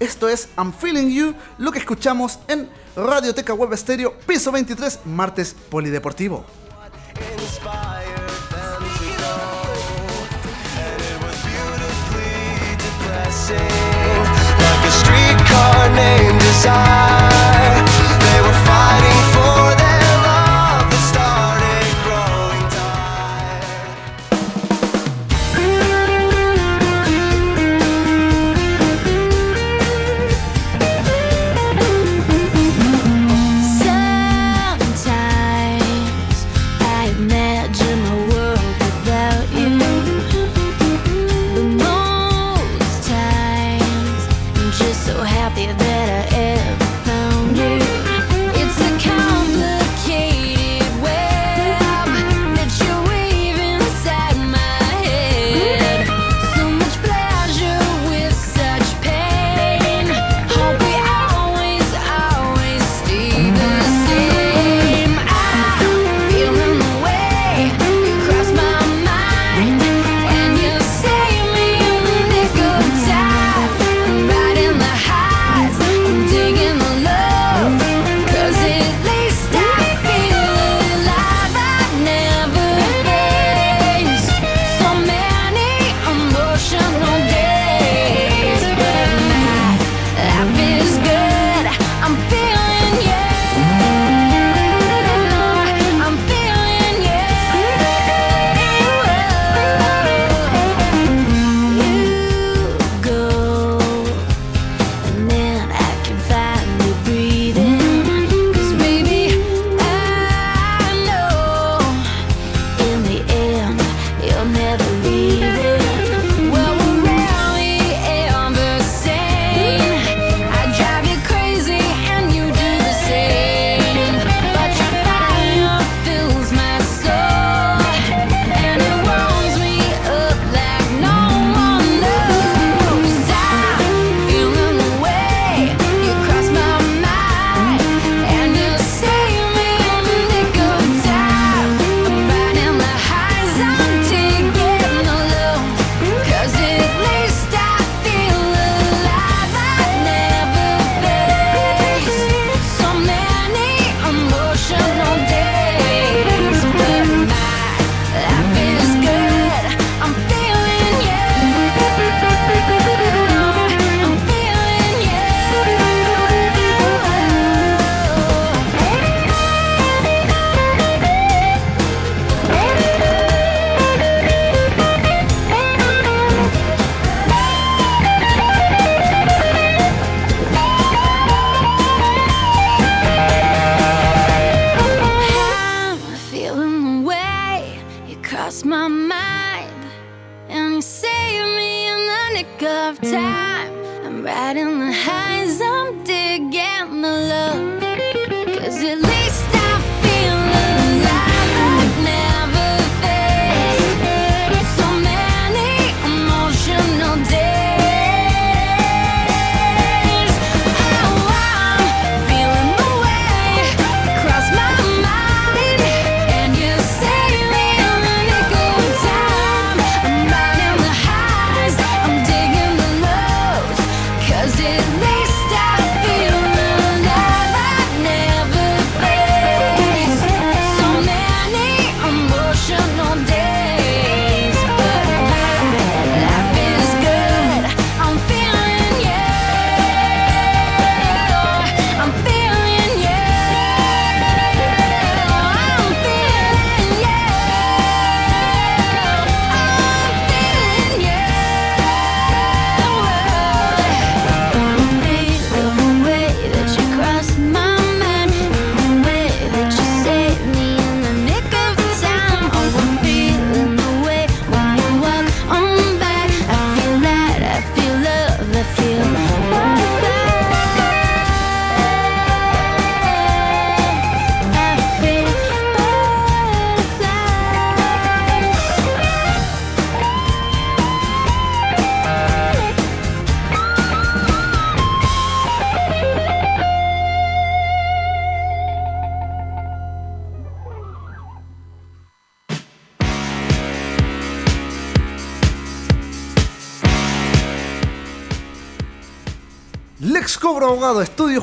Esto 0.00 0.28
es 0.28 0.48
I'm 0.56 0.72
Feeling 0.72 1.10
You, 1.10 1.34
lo 1.58 1.70
que 1.70 1.78
escuchamos 1.78 2.38
en 2.48 2.68
Radioteca 2.96 3.54
Web 3.54 3.72
Estéreo, 3.72 4.18
piso 4.26 4.50
23, 4.50 5.00
martes 5.04 5.54
polideportivo. 5.70 6.44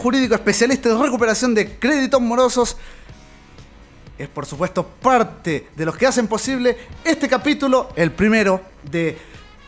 Jurídico 0.09 0.33
especialista 0.33 0.89
en 0.89 0.99
recuperación 0.99 1.53
de 1.53 1.77
créditos 1.77 2.19
morosos, 2.19 2.75
es 4.17 4.27
por 4.27 4.43
supuesto 4.43 4.83
parte 4.83 5.69
de 5.75 5.85
los 5.85 5.95
que 5.95 6.07
hacen 6.07 6.27
posible 6.27 6.75
este 7.03 7.29
capítulo, 7.29 7.89
el 7.95 8.11
primero 8.11 8.59
de 8.89 9.15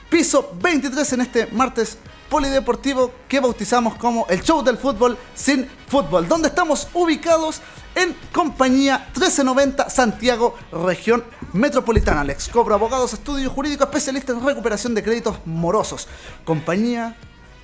piso 0.10 0.52
23 0.60 1.14
en 1.14 1.22
este 1.22 1.46
martes 1.52 1.96
polideportivo 2.28 3.14
que 3.28 3.40
bautizamos 3.40 3.94
como 3.98 4.26
el 4.30 4.42
show 4.42 4.64
del 4.64 4.80
fútbol 4.80 5.16
sin 5.36 5.70
fútbol, 5.88 6.28
donde 6.28 6.48
estamos 6.48 6.88
ubicados 6.96 7.62
en 7.94 8.16
compañía 8.32 8.98
1390 9.14 9.92
Santiago, 9.92 10.56
región 10.72 11.24
metropolitana. 11.54 12.24
Lex 12.24 12.50
Cobro 12.50 12.74
Abogados, 12.74 13.14
estudio 13.14 13.48
jurídico 13.52 13.84
especialista 13.84 14.32
en 14.32 14.44
recuperación 14.44 14.96
de 14.96 15.04
créditos 15.04 15.36
morosos. 15.46 16.08
Compañía 16.44 17.16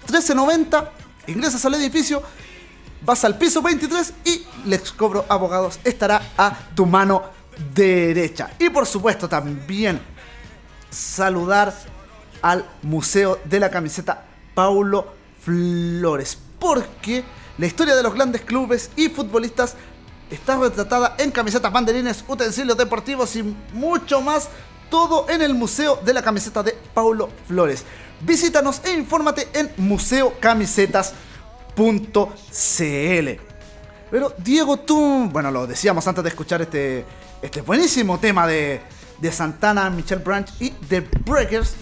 1390, 0.01 0.91
ingresas 1.25 1.65
al 1.65 1.73
edificio, 1.73 2.21
vas 3.01 3.23
al 3.23 3.37
piso 3.37 3.61
23 3.61 4.13
y 4.25 4.45
Lex 4.65 4.91
Cobro 4.91 5.25
Abogados 5.29 5.79
estará 5.83 6.21
a 6.37 6.57
tu 6.75 6.85
mano 6.85 7.23
derecha. 7.73 8.51
Y 8.59 8.69
por 8.69 8.85
supuesto 8.85 9.27
también 9.27 9.99
saludar 10.89 11.73
al 12.41 12.65
Museo 12.83 13.39
de 13.45 13.59
la 13.59 13.69
Camiseta 13.69 14.25
Paulo 14.53 15.13
Flores. 15.41 16.37
Porque 16.59 17.23
la 17.57 17.65
historia 17.65 17.95
de 17.95 18.03
los 18.03 18.13
grandes 18.13 18.41
clubes 18.41 18.91
y 18.95 19.09
futbolistas 19.09 19.75
está 20.29 20.57
retratada 20.57 21.15
en 21.17 21.31
camisetas, 21.31 21.71
banderines, 21.71 22.23
utensilios 22.27 22.77
deportivos 22.77 23.35
y 23.35 23.43
mucho 23.73 24.21
más. 24.21 24.49
Todo 24.89 25.29
en 25.29 25.41
el 25.41 25.53
Museo 25.53 25.97
de 25.97 26.13
la 26.13 26.21
Camiseta 26.21 26.63
de 26.63 26.71
Paulo 26.93 27.29
Flores. 27.45 27.83
Visítanos 28.21 28.81
e 28.85 28.93
infórmate 28.93 29.49
en 29.53 29.69
museocamisetas.cl. 31.77 33.47
Pero 34.09 34.33
Diego, 34.37 34.77
tú, 34.77 35.29
bueno, 35.31 35.51
lo 35.51 35.67
decíamos 35.67 36.07
antes 36.07 36.23
de 36.23 36.29
escuchar 36.29 36.61
este, 36.61 37.03
este 37.41 37.59
buenísimo 37.61 38.17
tema 38.19 38.47
de, 38.47 38.79
de 39.19 39.31
Santana, 39.31 39.89
Michelle 39.89 40.23
Branch 40.23 40.47
y 40.59 40.69
The 40.69 41.01
Breakers, 41.25 41.75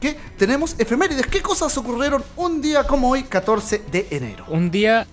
que 0.00 0.16
tenemos 0.36 0.76
efemérides. 0.78 1.26
¿Qué 1.26 1.42
cosas 1.42 1.76
ocurrieron 1.76 2.22
un 2.36 2.62
día 2.62 2.84
como 2.84 3.10
hoy, 3.10 3.24
14 3.24 3.82
de 3.90 4.06
enero? 4.10 4.44
Un 4.48 4.70
día, 4.70 5.08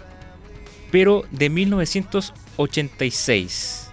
pero 0.91 1.23
de 1.31 1.49
1986, 1.49 3.87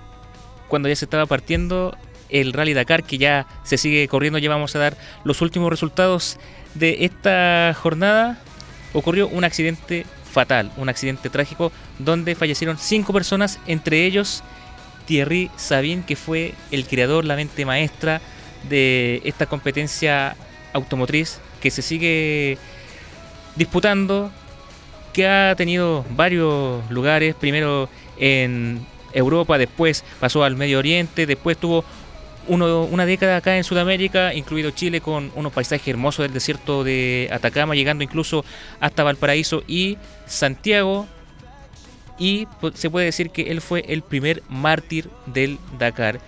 cuando 0.68 0.90
ya 0.90 0.97
se 0.97 1.07
estaba 1.07 1.24
partiendo 1.24 1.97
el 2.28 2.53
Rally 2.53 2.74
Dakar, 2.74 3.05
que 3.05 3.16
ya 3.16 3.47
se 3.62 3.78
sigue 3.78 4.07
corriendo, 4.09 4.38
ya 4.38 4.51
vamos 4.51 4.76
a 4.76 4.80
dar 4.80 4.99
los 5.24 5.40
últimos 5.40 5.70
resultados 5.70 6.36
de 6.74 7.07
esta 7.07 7.74
jornada. 7.80 8.38
Ocurrió 8.92 9.28
un 9.28 9.44
accidente 9.44 10.05
fatal, 10.37 10.70
un 10.76 10.91
accidente 10.91 11.30
trágico, 11.30 11.72
donde 11.99 12.34
fallecieron 12.34 12.76
cinco 12.76 13.14
personas, 13.14 13.59
entre 13.66 14.05
ellos 14.05 14.43
Thierry 15.07 15.51
Sabine, 15.57 16.05
que 16.05 16.14
fue 16.14 16.53
el 16.70 16.84
creador, 16.87 17.24
la 17.24 17.37
mente 17.37 17.64
maestra 17.64 18.20
de 18.68 19.22
esta 19.24 19.47
competencia 19.47 20.37
automotriz 20.74 21.41
que 21.62 21.70
se 21.70 21.80
sigue 21.80 22.59
disputando, 23.55 24.30
que 25.14 25.26
ha 25.26 25.55
tenido 25.57 26.05
varios 26.11 26.82
lugares, 26.91 27.34
primero 27.34 27.89
en 28.18 28.84
Europa, 29.14 29.57
después 29.57 30.05
pasó 30.20 30.45
al 30.45 30.55
Medio 30.55 30.80
Oriente, 30.80 31.24
después 31.24 31.57
tuvo 31.57 31.82
una 32.49 33.07
década 33.07 33.36
acá 33.36 33.57
en 33.57 33.64
Sudamérica, 33.64 34.34
incluido 34.34 34.70
Chile, 34.70 35.01
con 35.01 35.30
unos 35.34 35.53
paisajes 35.53 35.88
hermosos 35.88 36.24
del 36.24 36.32
desierto 36.32 36.84
de 36.84 37.28
Atacama, 37.32 37.74
llegando 37.74 38.05
incluso 38.05 38.44
hasta 38.80 39.05
Valparaíso 39.05 39.62
y 39.66 39.99
Santiago. 40.26 41.07
Y 42.18 42.47
se 42.74 42.88
puede 42.88 43.07
decir 43.07 43.30
que 43.30 43.51
él 43.51 43.61
fue 43.61 43.84
el 43.88 44.03
primer 44.03 44.42
mártir 44.49 45.11
del 45.26 45.59
Dakar. 45.78 46.20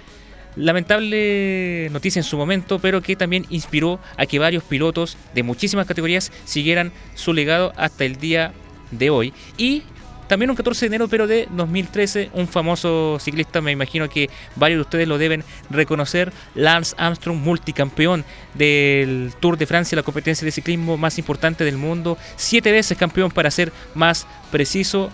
Lamentable 0.57 1.89
noticia 1.93 2.21
en 2.21 2.25
su 2.25 2.37
momento, 2.37 2.79
pero 2.79 3.01
que 3.01 3.15
también 3.15 3.47
inspiró 3.49 4.01
a 4.17 4.27
que 4.27 4.39
varios 4.39 4.65
pilotos 4.65 5.17
de 5.35 5.45
muchísimas 5.45 5.87
categorías 5.87 6.33
siguieran 6.45 6.93
su 7.15 7.33
legado 7.33 7.73
hasta 7.77 8.05
el 8.05 8.17
día 8.17 8.53
de 8.91 9.09
hoy. 9.11 9.33
Y 9.57 9.85
también 10.29 10.51
un 10.51 10.57
14 10.57 10.81
de 10.81 10.87
enero, 10.87 11.09
pero 11.09 11.27
de 11.27 11.49
2013, 11.51 12.31
un 12.35 12.47
famoso 12.47 13.19
ciclista, 13.19 13.61
me 13.61 13.73
imagino 13.73 14.09
que 14.09 14.31
varios 14.57 14.79
de 14.79 14.83
ustedes 14.83 15.09
lo 15.09 15.19
deben 15.19 15.43
reconocer, 15.71 16.33
Lance 16.55 16.95
Armstrong, 16.99 17.39
multicampeón 17.39 18.25
del 18.55 19.33
Tour 19.41 19.57
de 19.57 19.67
Francia, 19.67 19.97
la 19.97 20.03
competencia 20.03 20.45
de 20.45 20.53
ciclismo 20.53 20.97
más 20.97 21.19
importante 21.19 21.65
del 21.65 21.79
mundo, 21.79 22.19
siete 22.37 22.71
veces 22.71 22.97
campeón 22.97 23.31
para 23.31 23.51
ser 23.51 23.73
más 23.95 24.27
preciso, 24.51 25.11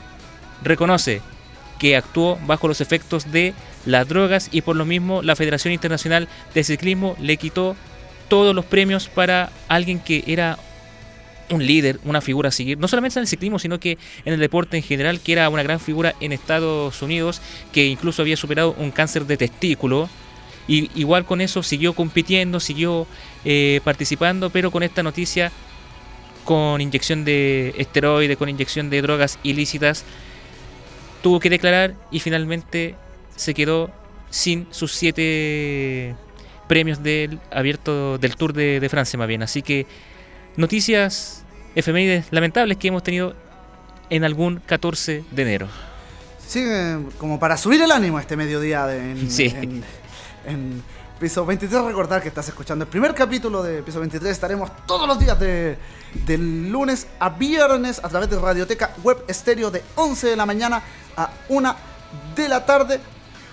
reconoce 0.62 1.22
que 1.78 1.96
actuó 1.96 2.38
bajo 2.46 2.68
los 2.68 2.80
efectos 2.80 3.30
de 3.30 3.54
las 3.86 4.08
drogas 4.08 4.48
y 4.50 4.62
por 4.62 4.76
lo 4.76 4.84
mismo 4.84 5.22
la 5.22 5.36
Federación 5.36 5.72
Internacional 5.72 6.28
de 6.54 6.64
Ciclismo 6.64 7.16
le 7.20 7.36
quitó 7.36 7.76
todos 8.28 8.54
los 8.54 8.64
premios 8.64 9.08
para 9.08 9.50
alguien 9.68 10.00
que 10.00 10.24
era 10.26 10.58
un 11.50 11.66
líder, 11.66 12.00
una 12.04 12.20
figura 12.20 12.48
a 12.48 12.52
seguir, 12.52 12.78
no 12.78 12.88
solamente 12.88 13.18
en 13.18 13.22
el 13.22 13.28
ciclismo, 13.28 13.58
sino 13.58 13.78
que 13.78 13.98
en 14.24 14.34
el 14.34 14.40
deporte 14.40 14.76
en 14.76 14.82
general, 14.82 15.20
que 15.20 15.32
era 15.32 15.48
una 15.48 15.62
gran 15.62 15.80
figura 15.80 16.14
en 16.20 16.32
Estados 16.32 17.00
Unidos, 17.02 17.40
que 17.72 17.86
incluso 17.86 18.22
había 18.22 18.36
superado 18.36 18.74
un 18.78 18.90
cáncer 18.90 19.26
de 19.26 19.36
testículo. 19.36 20.08
Y 20.66 20.90
igual 20.98 21.26
con 21.26 21.42
eso 21.42 21.62
siguió 21.62 21.92
compitiendo, 21.92 22.58
siguió 22.58 23.06
eh, 23.44 23.80
participando, 23.84 24.48
pero 24.48 24.70
con 24.70 24.82
esta 24.82 25.02
noticia, 25.02 25.52
con 26.44 26.80
inyección 26.80 27.24
de 27.24 27.74
esteroides, 27.76 28.38
con 28.38 28.48
inyección 28.48 28.88
de 28.88 29.02
drogas 29.02 29.38
ilícitas, 29.42 30.04
tuvo 31.22 31.40
que 31.40 31.50
declarar 31.50 31.94
y 32.10 32.20
finalmente 32.20 32.94
se 33.36 33.52
quedó 33.52 33.90
sin 34.30 34.66
sus 34.70 34.92
siete 34.92 36.14
premios 36.66 37.02
del 37.02 37.40
abierto 37.50 38.18
del 38.18 38.36
Tour 38.36 38.54
de, 38.54 38.80
de 38.80 38.88
Francia 38.88 39.18
más 39.18 39.28
bien. 39.28 39.42
Así 39.42 39.60
que 39.60 39.86
noticias 40.56 41.42
efemérides 41.74 42.26
lamentables 42.30 42.76
que 42.78 42.88
hemos 42.88 43.02
tenido 43.02 43.34
en 44.10 44.24
algún 44.24 44.60
14 44.66 45.24
de 45.30 45.42
enero. 45.42 45.68
Sí, 46.46 46.62
eh, 46.64 46.98
como 47.18 47.40
para 47.40 47.56
subir 47.56 47.80
el 47.82 47.90
ánimo 47.90 48.20
este 48.20 48.36
mediodía 48.36 48.86
de, 48.86 49.12
en, 49.12 49.30
Sí. 49.30 49.46
en- 49.46 49.82
en 50.46 50.82
Piso 51.18 51.46
23. 51.46 51.82
Recordar 51.84 52.20
que 52.20 52.28
estás 52.28 52.48
escuchando 52.48 52.84
el 52.84 52.90
primer 52.90 53.14
capítulo 53.14 53.62
de 53.62 53.82
Piso 53.82 53.98
23. 54.00 54.30
Estaremos 54.30 54.70
todos 54.86 55.08
los 55.08 55.18
días 55.18 55.38
de, 55.40 55.78
del 56.26 56.70
lunes 56.70 57.06
a 57.18 57.30
viernes 57.30 58.00
a 58.04 58.08
través 58.08 58.28
de 58.28 58.38
Radioteca 58.38 58.90
Web 59.02 59.24
Estéreo 59.28 59.70
de 59.70 59.82
11 59.94 60.26
de 60.28 60.36
la 60.36 60.44
mañana 60.44 60.82
a 61.16 61.30
1 61.48 61.76
de 62.36 62.48
la 62.48 62.66
tarde. 62.66 63.00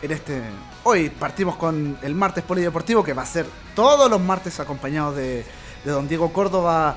En 0.01 0.11
este, 0.11 0.41
hoy 0.83 1.09
partimos 1.11 1.55
con 1.55 1.97
el 2.01 2.13
martes 2.15 2.43
polideportivo 2.43 3.03
que 3.03 3.13
va 3.13 3.21
a 3.21 3.25
ser 3.27 3.45
todos 3.75 4.09
los 4.09 4.19
martes 4.19 4.59
acompañado 4.59 5.13
de, 5.13 5.45
de 5.83 5.91
don 5.91 6.07
Diego 6.07 6.31
Córdoba. 6.33 6.95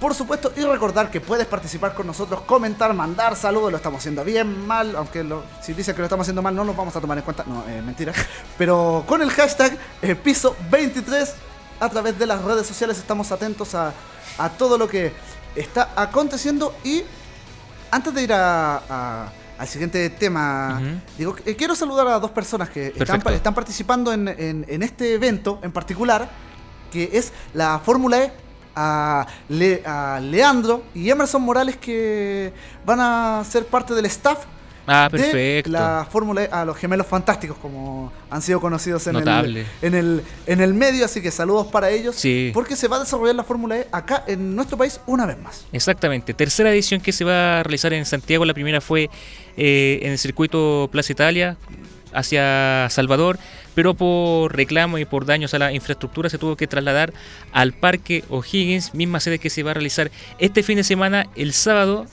Por 0.00 0.14
supuesto, 0.14 0.50
y 0.56 0.62
recordar 0.62 1.10
que 1.10 1.20
puedes 1.20 1.46
participar 1.46 1.92
con 1.94 2.06
nosotros, 2.06 2.40
comentar, 2.42 2.94
mandar 2.94 3.36
saludos, 3.36 3.70
lo 3.70 3.76
estamos 3.76 3.98
haciendo 4.00 4.24
bien, 4.24 4.66
mal, 4.66 4.96
aunque 4.96 5.22
lo- 5.22 5.42
si 5.60 5.74
dicen 5.74 5.94
que 5.94 6.00
lo 6.00 6.06
estamos 6.06 6.24
haciendo 6.24 6.40
mal 6.40 6.54
no 6.56 6.64
los 6.64 6.74
vamos 6.74 6.96
a 6.96 7.00
tomar 7.02 7.18
en 7.18 7.24
cuenta, 7.24 7.44
no, 7.46 7.64
eh, 7.68 7.82
mentira. 7.82 8.12
Pero 8.58 9.04
con 9.06 9.20
el 9.20 9.30
hashtag 9.30 9.76
eh, 10.00 10.14
piso 10.14 10.56
23 10.70 11.34
a 11.80 11.88
través 11.90 12.18
de 12.18 12.26
las 12.26 12.42
redes 12.42 12.66
sociales 12.66 12.96
estamos 12.98 13.30
atentos 13.30 13.74
a, 13.74 13.92
a 14.38 14.48
todo 14.48 14.78
lo 14.78 14.88
que 14.88 15.12
está 15.54 15.90
aconteciendo. 15.94 16.74
Y 16.82 17.02
antes 17.90 18.14
de 18.14 18.22
ir 18.22 18.32
a- 18.32 18.76
a- 18.88 19.32
al 19.58 19.68
siguiente 19.68 20.08
tema, 20.08 20.80
Ujú. 20.80 21.00
digo, 21.18 21.36
eh, 21.44 21.54
quiero 21.56 21.74
saludar 21.74 22.06
a 22.08 22.18
dos 22.18 22.30
personas 22.30 22.70
que 22.70 22.94
están, 22.96 23.52
participando 23.54 24.10
en, 24.14 24.28
en- 24.28 24.64
en 24.66 24.82
este 24.82 25.12
evento 25.12 25.58
en 25.62 25.72
particular, 25.72 26.26
que 26.90 27.10
es 27.12 27.32
la 27.54 27.78
Fórmula 27.78 28.24
E. 28.24 28.32
A, 28.76 29.26
Le- 29.48 29.82
a 29.84 30.20
Leandro 30.22 30.84
y 30.94 31.10
Emerson 31.10 31.42
Morales 31.42 31.76
que 31.76 32.52
van 32.86 33.00
a 33.00 33.42
ser 33.44 33.66
parte 33.66 33.94
del 33.94 34.06
staff 34.06 34.44
Ah, 34.86 35.08
de 35.12 35.62
la 35.66 36.06
Fórmula 36.10 36.44
E, 36.44 36.48
a 36.50 36.64
los 36.64 36.76
gemelos 36.76 37.06
fantásticos 37.06 37.56
como 37.58 38.10
han 38.30 38.40
sido 38.42 38.60
conocidos 38.60 39.06
en 39.08 39.16
el, 39.16 39.66
en, 39.82 39.94
el, 39.94 40.22
en 40.46 40.60
el 40.60 40.72
medio, 40.74 41.04
así 41.04 41.20
que 41.20 41.30
saludos 41.30 41.66
para 41.66 41.90
ellos 41.90 42.14
Sí. 42.16 42.50
porque 42.54 42.74
se 42.76 42.88
va 42.88 42.96
a 42.96 43.00
desarrollar 43.00 43.34
la 43.34 43.44
Fórmula 43.44 43.76
E 43.78 43.88
acá 43.92 44.24
en 44.26 44.54
nuestro 44.56 44.76
país 44.78 45.00
una 45.06 45.26
vez 45.26 45.38
más. 45.38 45.66
Exactamente, 45.72 46.32
tercera 46.32 46.70
edición 46.72 47.00
que 47.00 47.12
se 47.12 47.24
va 47.24 47.60
a 47.60 47.62
realizar 47.64 47.92
en 47.92 48.06
Santiago. 48.06 48.44
La 48.44 48.54
primera 48.54 48.80
fue 48.80 49.10
eh, 49.56 49.98
en 50.02 50.12
el 50.12 50.18
circuito 50.18 50.88
Plaza 50.90 51.12
Italia 51.12 51.56
hacia 52.12 52.88
Salvador, 52.90 53.38
pero 53.74 53.94
por 53.94 54.56
reclamo 54.56 54.98
y 54.98 55.04
por 55.04 55.26
daños 55.26 55.54
a 55.54 55.58
la 55.58 55.72
infraestructura 55.72 56.28
se 56.28 56.38
tuvo 56.38 56.56
que 56.56 56.66
trasladar 56.66 57.12
al 57.52 57.72
Parque 57.72 58.24
O'Higgins, 58.28 58.94
misma 58.94 59.20
sede 59.20 59.38
que 59.38 59.50
se 59.50 59.62
va 59.62 59.72
a 59.72 59.74
realizar 59.74 60.10
este 60.38 60.62
fin 60.62 60.76
de 60.76 60.84
semana, 60.84 61.26
el 61.36 61.52
sábado, 61.52 62.06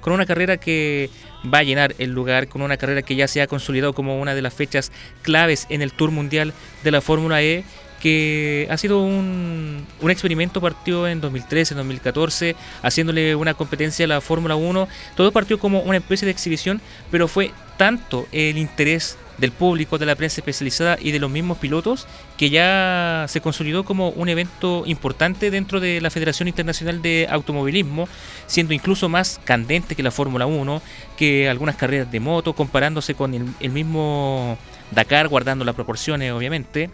con 0.00 0.12
una 0.12 0.26
carrera 0.26 0.56
que 0.56 1.10
va 1.52 1.58
a 1.58 1.62
llenar 1.62 1.94
el 1.98 2.10
lugar, 2.10 2.48
con 2.48 2.62
una 2.62 2.76
carrera 2.76 3.02
que 3.02 3.16
ya 3.16 3.28
se 3.28 3.42
ha 3.42 3.46
consolidado 3.46 3.92
como 3.92 4.20
una 4.20 4.34
de 4.34 4.42
las 4.42 4.54
fechas 4.54 4.92
claves 5.22 5.66
en 5.70 5.82
el 5.82 5.92
Tour 5.92 6.10
Mundial 6.10 6.52
de 6.84 6.90
la 6.90 7.00
Fórmula 7.00 7.42
E, 7.42 7.64
que 8.02 8.66
ha 8.68 8.76
sido 8.76 9.00
un, 9.00 9.86
un 10.00 10.10
experimento 10.10 10.60
partió 10.60 11.06
en 11.06 11.20
2013, 11.20 11.74
en 11.74 11.78
2014, 11.78 12.56
haciéndole 12.82 13.36
una 13.36 13.54
competencia 13.54 14.06
a 14.06 14.08
la 14.08 14.20
Fórmula 14.20 14.56
1. 14.56 14.88
Todo 15.14 15.30
partió 15.30 15.60
como 15.60 15.78
una 15.82 15.98
especie 15.98 16.26
de 16.26 16.32
exhibición, 16.32 16.80
pero 17.12 17.28
fue 17.28 17.52
tanto 17.76 18.26
el 18.32 18.58
interés 18.58 19.16
del 19.38 19.52
público, 19.52 19.98
de 19.98 20.06
la 20.06 20.16
prensa 20.16 20.40
especializada 20.40 20.98
y 21.00 21.12
de 21.12 21.20
los 21.20 21.30
mismos 21.30 21.58
pilotos, 21.58 22.08
que 22.36 22.50
ya 22.50 23.26
se 23.28 23.40
consolidó 23.40 23.84
como 23.84 24.08
un 24.08 24.28
evento 24.28 24.82
importante 24.84 25.52
dentro 25.52 25.78
de 25.78 26.00
la 26.00 26.10
Federación 26.10 26.48
Internacional 26.48 27.02
de 27.02 27.28
Automovilismo, 27.30 28.08
siendo 28.48 28.74
incluso 28.74 29.08
más 29.08 29.40
candente 29.44 29.94
que 29.94 30.02
la 30.02 30.10
Fórmula 30.10 30.46
1, 30.46 30.82
que 31.16 31.48
algunas 31.48 31.76
carreras 31.76 32.10
de 32.10 32.18
moto, 32.18 32.52
comparándose 32.52 33.14
con 33.14 33.32
el, 33.34 33.46
el 33.60 33.70
mismo 33.70 34.58
Dakar, 34.90 35.28
guardando 35.28 35.64
las 35.64 35.76
proporciones 35.76 36.32
obviamente. 36.32 36.90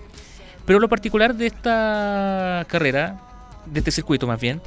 Pero 0.68 0.80
lo 0.80 0.88
particular 0.90 1.34
de 1.34 1.46
esta 1.46 2.66
carrera, 2.68 3.18
de 3.64 3.78
este 3.78 3.90
circuito 3.90 4.26
más 4.26 4.38
bien, 4.38 4.60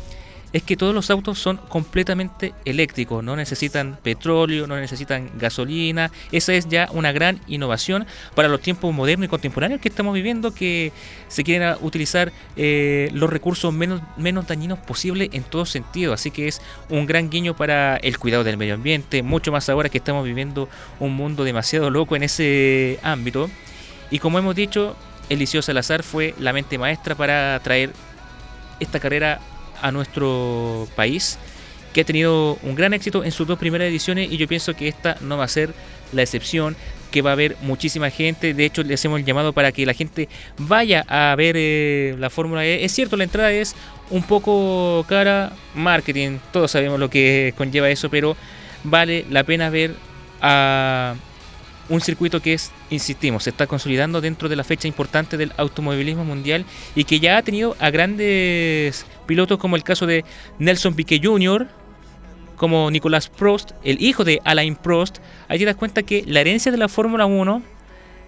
es 0.51 0.63
que 0.63 0.75
todos 0.75 0.95
los 0.95 1.11
autos 1.11 1.37
son 1.37 1.57
completamente 1.57 2.55
eléctricos, 2.65 3.23
no 3.23 3.35
necesitan 3.35 3.99
petróleo, 4.01 4.65
no 4.65 4.79
necesitan 4.79 5.29
gasolina. 5.37 6.09
Esa 6.31 6.53
es 6.53 6.67
ya 6.67 6.89
una 6.91 7.11
gran 7.11 7.39
innovación 7.45 8.07
para 8.33 8.47
los 8.47 8.61
tiempos 8.61 8.91
modernos 8.95 9.25
y 9.25 9.29
contemporáneos 9.29 9.79
que 9.79 9.89
estamos 9.89 10.15
viviendo, 10.15 10.55
que 10.55 10.91
se 11.27 11.43
quieren 11.43 11.75
utilizar 11.81 12.31
eh, 12.55 13.11
los 13.13 13.29
recursos 13.29 13.71
menos, 13.71 14.01
dañinos 14.47 14.79
posibles 14.79 15.29
en 15.33 15.43
todo 15.43 15.67
sentido. 15.67 16.13
Así 16.13 16.31
que 16.31 16.47
es 16.47 16.63
un 16.89 17.05
gran 17.05 17.29
guiño 17.29 17.55
para 17.55 17.97
el 17.97 18.17
cuidado 18.17 18.43
del 18.43 18.57
medio 18.57 18.73
ambiente, 18.73 19.21
mucho 19.21 19.51
más 19.51 19.69
ahora 19.69 19.89
que 19.89 19.99
estamos 19.99 20.25
viviendo 20.25 20.67
un 20.99 21.13
mundo 21.13 21.43
demasiado 21.43 21.91
loco 21.91 22.15
en 22.15 22.23
ese 22.23 22.97
ámbito. 23.03 23.51
Y 24.09 24.17
como 24.17 24.39
hemos 24.39 24.55
dicho, 24.55 24.97
Eliseo 25.31 25.61
Salazar 25.61 26.03
fue 26.03 26.35
la 26.39 26.51
mente 26.51 26.77
maestra 26.77 27.15
para 27.15 27.59
traer 27.63 27.91
esta 28.81 28.99
carrera 28.99 29.39
a 29.81 29.91
nuestro 29.91 30.87
país, 30.95 31.39
que 31.93 32.01
ha 32.01 32.03
tenido 32.03 32.57
un 32.63 32.75
gran 32.75 32.93
éxito 32.93 33.23
en 33.23 33.31
sus 33.31 33.47
dos 33.47 33.57
primeras 33.57 33.87
ediciones 33.87 34.29
y 34.29 34.37
yo 34.37 34.47
pienso 34.47 34.75
que 34.75 34.89
esta 34.89 35.17
no 35.21 35.37
va 35.37 35.45
a 35.45 35.47
ser 35.47 35.73
la 36.11 36.21
excepción, 36.21 36.75
que 37.11 37.21
va 37.21 37.31
a 37.31 37.33
haber 37.33 37.55
muchísima 37.61 38.09
gente, 38.09 38.53
de 38.53 38.65
hecho 38.65 38.83
le 38.83 38.93
hacemos 38.93 39.19
el 39.19 39.25
llamado 39.25 39.53
para 39.53 39.71
que 39.71 39.85
la 39.85 39.93
gente 39.93 40.27
vaya 40.57 41.05
a 41.07 41.33
ver 41.35 41.55
eh, 41.57 42.15
la 42.19 42.29
Fórmula 42.29 42.65
E. 42.65 42.83
Es 42.83 42.91
cierto, 42.91 43.15
la 43.15 43.23
entrada 43.23 43.51
es 43.51 43.75
un 44.09 44.23
poco 44.23 45.05
cara, 45.07 45.53
marketing, 45.75 46.39
todos 46.51 46.71
sabemos 46.71 46.99
lo 46.99 47.09
que 47.09 47.53
conlleva 47.57 47.89
eso, 47.89 48.09
pero 48.09 48.35
vale 48.83 49.25
la 49.29 49.45
pena 49.45 49.69
ver 49.69 49.95
a 50.41 51.15
un 51.91 52.01
circuito 52.01 52.41
que 52.41 52.53
es, 52.53 52.71
insistimos, 52.89 53.43
se 53.43 53.49
está 53.49 53.67
consolidando 53.67 54.21
dentro 54.21 54.47
de 54.47 54.55
la 54.55 54.63
fecha 54.63 54.87
importante 54.87 55.37
del 55.37 55.51
automovilismo 55.57 56.23
mundial 56.23 56.65
y 56.95 57.03
que 57.03 57.19
ya 57.19 57.37
ha 57.37 57.41
tenido 57.43 57.75
a 57.79 57.89
grandes 57.89 59.05
pilotos 59.27 59.59
como 59.59 59.75
el 59.75 59.83
caso 59.83 60.05
de 60.05 60.23
Nelson 60.57 60.95
Piquet 60.95 61.23
Jr., 61.23 61.67
como 62.55 62.89
Nicolas 62.91 63.27
Prost, 63.27 63.71
el 63.83 64.01
hijo 64.01 64.23
de 64.23 64.39
Alain 64.45 64.75
Prost. 64.75 65.17
Ahí 65.47 65.59
te 65.59 65.65
das 65.65 65.75
cuenta 65.75 66.03
que 66.03 66.23
la 66.27 66.41
herencia 66.41 66.71
de 66.71 66.77
la 66.77 66.87
Fórmula 66.87 67.25
1 67.25 67.61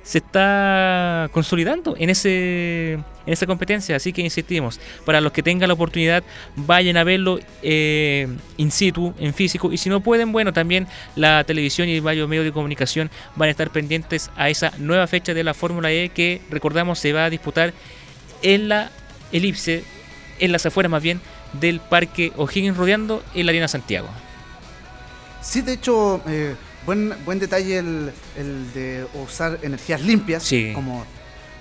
se 0.03 0.19
está 0.19 1.29
consolidando 1.31 1.95
en 1.97 2.09
ese 2.09 2.93
en 3.25 3.31
esa 3.31 3.45
competencia 3.45 3.95
así 3.95 4.11
que 4.11 4.21
insistimos 4.21 4.79
para 5.05 5.21
los 5.21 5.31
que 5.31 5.41
tengan 5.41 5.69
la 5.69 5.73
oportunidad 5.73 6.23
vayan 6.55 6.97
a 6.97 7.03
verlo 7.03 7.39
eh, 7.61 8.27
in 8.57 8.69
situ 8.69 9.13
en 9.17 9.33
físico 9.33 9.71
y 9.71 9.77
si 9.77 9.89
no 9.89 10.01
pueden 10.01 10.31
bueno 10.31 10.51
también 10.51 10.87
la 11.15 11.43
televisión 11.45 11.87
y 11.87 11.99
varios 12.01 12.27
medios 12.27 12.45
de 12.45 12.51
comunicación 12.51 13.09
van 13.35 13.47
a 13.47 13.51
estar 13.51 13.69
pendientes 13.69 14.29
a 14.35 14.49
esa 14.49 14.73
nueva 14.77 15.07
fecha 15.07 15.33
de 15.33 15.43
la 15.43 15.53
Fórmula 15.53 15.91
E 15.91 16.09
que 16.09 16.41
recordamos 16.49 16.99
se 16.99 17.13
va 17.13 17.25
a 17.25 17.29
disputar 17.29 17.73
en 18.41 18.67
la 18.67 18.91
elipse 19.31 19.83
en 20.39 20.51
las 20.51 20.65
afueras 20.65 20.91
más 20.91 21.01
bien 21.01 21.21
del 21.53 21.79
parque 21.79 22.33
O'Higgins 22.35 22.75
rodeando 22.75 23.23
en 23.33 23.45
la 23.45 23.51
Arena 23.51 23.67
Santiago. 23.67 24.09
Sí, 25.41 25.61
de 25.61 25.73
hecho, 25.73 26.21
eh, 26.27 26.55
buen, 26.85 27.13
buen 27.25 27.39
detalle 27.39 27.77
el, 27.79 28.11
el 28.37 28.73
de 28.73 29.05
usar 29.23 29.59
energías 29.61 30.01
limpias, 30.01 30.43
Sí. 30.43 30.71
como, 30.73 31.05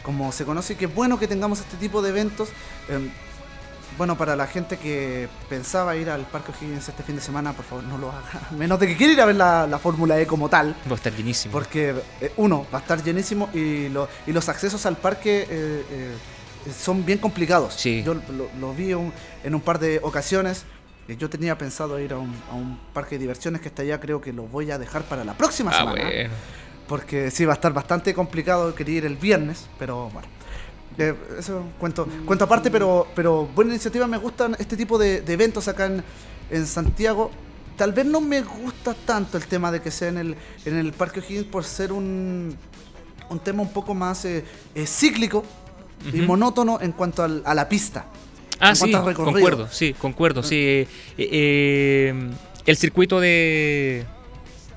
como 0.03 0.32
se 0.32 0.44
conoce, 0.44 0.77
que 0.77 0.86
es 0.86 0.94
bueno 0.94 1.19
que 1.19 1.28
tengamos 1.28 1.61
este 1.61 1.77
tipo 1.77 2.03
de 2.03 2.11
eventos. 2.11 2.49
Eh, 2.89 3.11
bueno, 3.99 4.16
para 4.16 4.35
la 4.36 4.47
gente 4.47 4.78
que 4.78 5.28
pensaba 5.51 5.94
ir 5.97 6.09
al 6.09 6.23
Parque 6.23 6.51
O'Higgins 6.51 6.89
este 6.89 7.03
fin 7.03 7.15
de 7.16 7.20
semana, 7.20 7.53
por 7.53 7.65
favor, 7.66 7.85
no 7.85 7.99
lo 7.99 8.11
haga. 8.11 8.49
Menos 8.57 8.81
de 8.81 8.86
que 8.89 8.97
quiera 8.97 9.12
ir 9.12 9.20
a 9.20 9.27
ver 9.27 9.36
la, 9.36 9.66
la 9.66 9.78
Fórmula 9.78 10.19
E 10.19 10.27
como 10.27 10.49
tal. 10.49 10.74
va 10.89 10.93
a 10.93 10.94
estar 10.94 11.12
llenísimo 11.15 11.53
Porque, 11.53 11.94
eh, 12.20 12.32
uno, 12.39 12.66
va 12.73 12.78
a 12.78 12.81
estar 12.81 13.03
llenísimo 13.03 13.51
y, 13.53 13.90
lo- 13.90 14.09
y 14.27 14.32
los 14.32 14.49
accesos 14.49 14.86
al 14.86 14.97
parque 14.97 15.47
eh, 15.49 15.85
eh, 15.90 16.15
son 16.77 17.05
bien 17.05 17.19
complicados. 17.19 17.74
Sí. 17.74 18.03
Yo 18.03 18.15
lo, 18.15 18.49
lo 18.59 18.73
vi 18.74 18.94
un- 18.94 19.12
en 19.44 19.55
un 19.55 19.61
par 19.61 19.78
de 19.78 20.01
ocasiones. 20.03 20.65
Eh, 21.08 21.16
Yo 21.18 21.28
tenía 21.28 21.56
pensado 21.58 21.98
ir 22.00 22.12
a 22.12 22.18
un, 22.18 22.32
a 22.50 22.54
un 22.54 22.78
parque 22.92 23.16
de 23.16 23.20
diversiones 23.20 23.60
que 23.60 23.68
está 23.68 23.82
allá, 23.82 24.00
creo 24.00 24.20
que 24.20 24.32
lo 24.32 24.44
voy 24.44 24.70
a 24.70 24.78
dejar 24.78 25.02
para 25.04 25.24
la 25.24 25.34
próxima 25.34 25.70
ah 25.72 25.78
semana. 25.78 26.02
bueno 26.02 26.30
Porque 26.88 27.30
sí, 27.30 27.44
va 27.44 27.52
a 27.52 27.56
estar 27.56 27.72
bastante 27.72 28.12
complicado. 28.14 28.74
Quería 28.74 28.98
ir 28.98 29.06
el 29.06 29.16
viernes, 29.16 29.66
pero 29.78 30.10
bueno. 30.10 30.28
Eh, 30.98 31.14
eso 31.38 31.64
cuento, 31.78 32.06
cuento 32.26 32.44
aparte, 32.44 32.70
pero, 32.70 33.06
pero 33.14 33.46
buena 33.46 33.70
iniciativa. 33.72 34.06
Me 34.06 34.18
gustan 34.18 34.56
este 34.58 34.76
tipo 34.76 34.98
de, 34.98 35.22
de 35.22 35.32
eventos 35.32 35.66
acá 35.68 35.86
en, 35.86 36.04
en 36.50 36.66
Santiago. 36.66 37.30
Tal 37.76 37.92
vez 37.92 38.04
no 38.04 38.20
me 38.20 38.42
gusta 38.42 38.92
tanto 38.94 39.38
el 39.38 39.46
tema 39.46 39.72
de 39.72 39.80
que 39.80 39.90
sea 39.90 40.08
en 40.08 40.18
el, 40.18 40.36
en 40.66 40.76
el 40.76 40.92
Parque 40.92 41.20
O'Higgins 41.20 41.46
por 41.46 41.64
ser 41.64 41.90
un, 41.92 42.54
un 43.30 43.38
tema 43.40 43.62
un 43.62 43.72
poco 43.72 43.94
más 43.94 44.24
eh, 44.26 44.44
eh, 44.74 44.86
cíclico 44.86 45.42
y 46.12 46.20
monótono 46.20 46.78
en 46.82 46.92
cuanto 46.92 47.22
al- 47.22 47.42
a 47.46 47.54
la 47.54 47.66
pista. 47.68 48.04
Ah, 48.62 48.74
sí, 48.76 48.93
recorrido. 48.93 49.24
concuerdo, 49.24 49.68
sí, 49.70 49.93
concuerdo, 49.93 50.43
sí. 50.44 50.56
Eh, 50.56 50.86
eh, 51.18 52.14
el 52.64 52.76
circuito 52.76 53.18
de, 53.18 54.05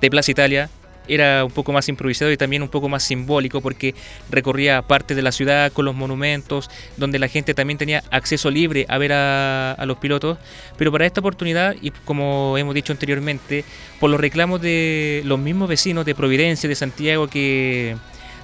de 0.01 0.09
Plaza 0.09 0.31
Italia 0.31 0.69
era 1.07 1.45
un 1.45 1.51
poco 1.51 1.71
más 1.71 1.87
improvisado 1.87 2.31
y 2.31 2.37
también 2.37 2.63
un 2.63 2.69
poco 2.69 2.89
más 2.89 3.03
simbólico 3.03 3.61
porque 3.61 3.93
recorría 4.31 4.81
parte 4.81 5.13
de 5.13 5.21
la 5.21 5.31
ciudad 5.31 5.71
con 5.71 5.85
los 5.85 5.93
monumentos, 5.93 6.71
donde 6.97 7.19
la 7.19 7.27
gente 7.27 7.53
también 7.53 7.77
tenía 7.77 8.03
acceso 8.09 8.49
libre 8.49 8.87
a 8.89 8.97
ver 8.97 9.13
a, 9.13 9.73
a 9.73 9.85
los 9.85 9.97
pilotos. 9.97 10.39
Pero 10.77 10.91
para 10.91 11.05
esta 11.05 11.19
oportunidad, 11.19 11.75
y 11.79 11.91
como 11.91 12.57
hemos 12.57 12.73
dicho 12.73 12.91
anteriormente, 12.91 13.63
por 13.99 14.09
los 14.09 14.19
reclamos 14.19 14.61
de 14.61 15.21
los 15.25 15.37
mismos 15.37 15.69
vecinos 15.69 16.05
de 16.05 16.15
Providencia, 16.15 16.67
de 16.67 16.75
Santiago, 16.75 17.27
que 17.27 17.95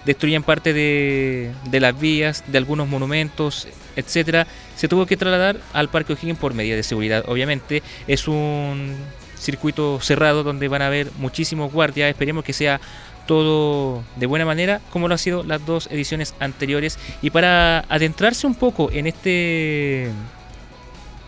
destruían 0.06 0.44
parte 0.44 0.74
de, 0.74 1.52
de 1.70 1.80
las 1.80 2.00
vías, 2.00 2.44
de 2.48 2.58
algunos 2.58 2.88
monumentos, 2.88 3.68
etcétera, 3.96 4.48
se 4.76 4.88
tuvo 4.88 5.06
que 5.06 5.18
trasladar 5.18 5.58
al 5.74 5.90
Parque 5.90 6.14
O'Higgins 6.14 6.40
por 6.40 6.54
medidas 6.54 6.78
de 6.78 6.84
seguridad. 6.84 7.24
Obviamente 7.28 7.84
es 8.08 8.28
un 8.28 8.96
circuito 9.38 10.00
cerrado 10.02 10.44
donde 10.44 10.68
van 10.68 10.82
a 10.82 10.88
haber 10.88 11.12
muchísimos 11.18 11.72
guardias. 11.72 12.10
Esperemos 12.10 12.44
que 12.44 12.54
sea 12.54 12.80
todo 13.28 14.04
de 14.16 14.26
buena 14.26 14.46
manera, 14.46 14.82
como 14.92 15.08
lo 15.08 15.16
ha 15.16 15.18
sido 15.18 15.44
las 15.44 15.66
dos 15.66 15.88
ediciones 15.92 16.36
anteriores. 16.40 16.98
Y 17.22 17.30
para 17.30 17.80
adentrarse 17.90 18.48
un 18.48 18.56
poco 18.56 18.90
en 18.92 19.08
este 19.08 20.10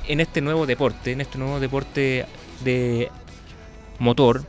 en 0.08 0.20
este 0.20 0.42
nuevo 0.42 0.66
deporte, 0.66 1.14
en 1.14 1.22
este 1.22 1.38
nuevo 1.38 1.60
deporte 1.60 2.26
de 2.64 3.10
motor, 4.00 4.44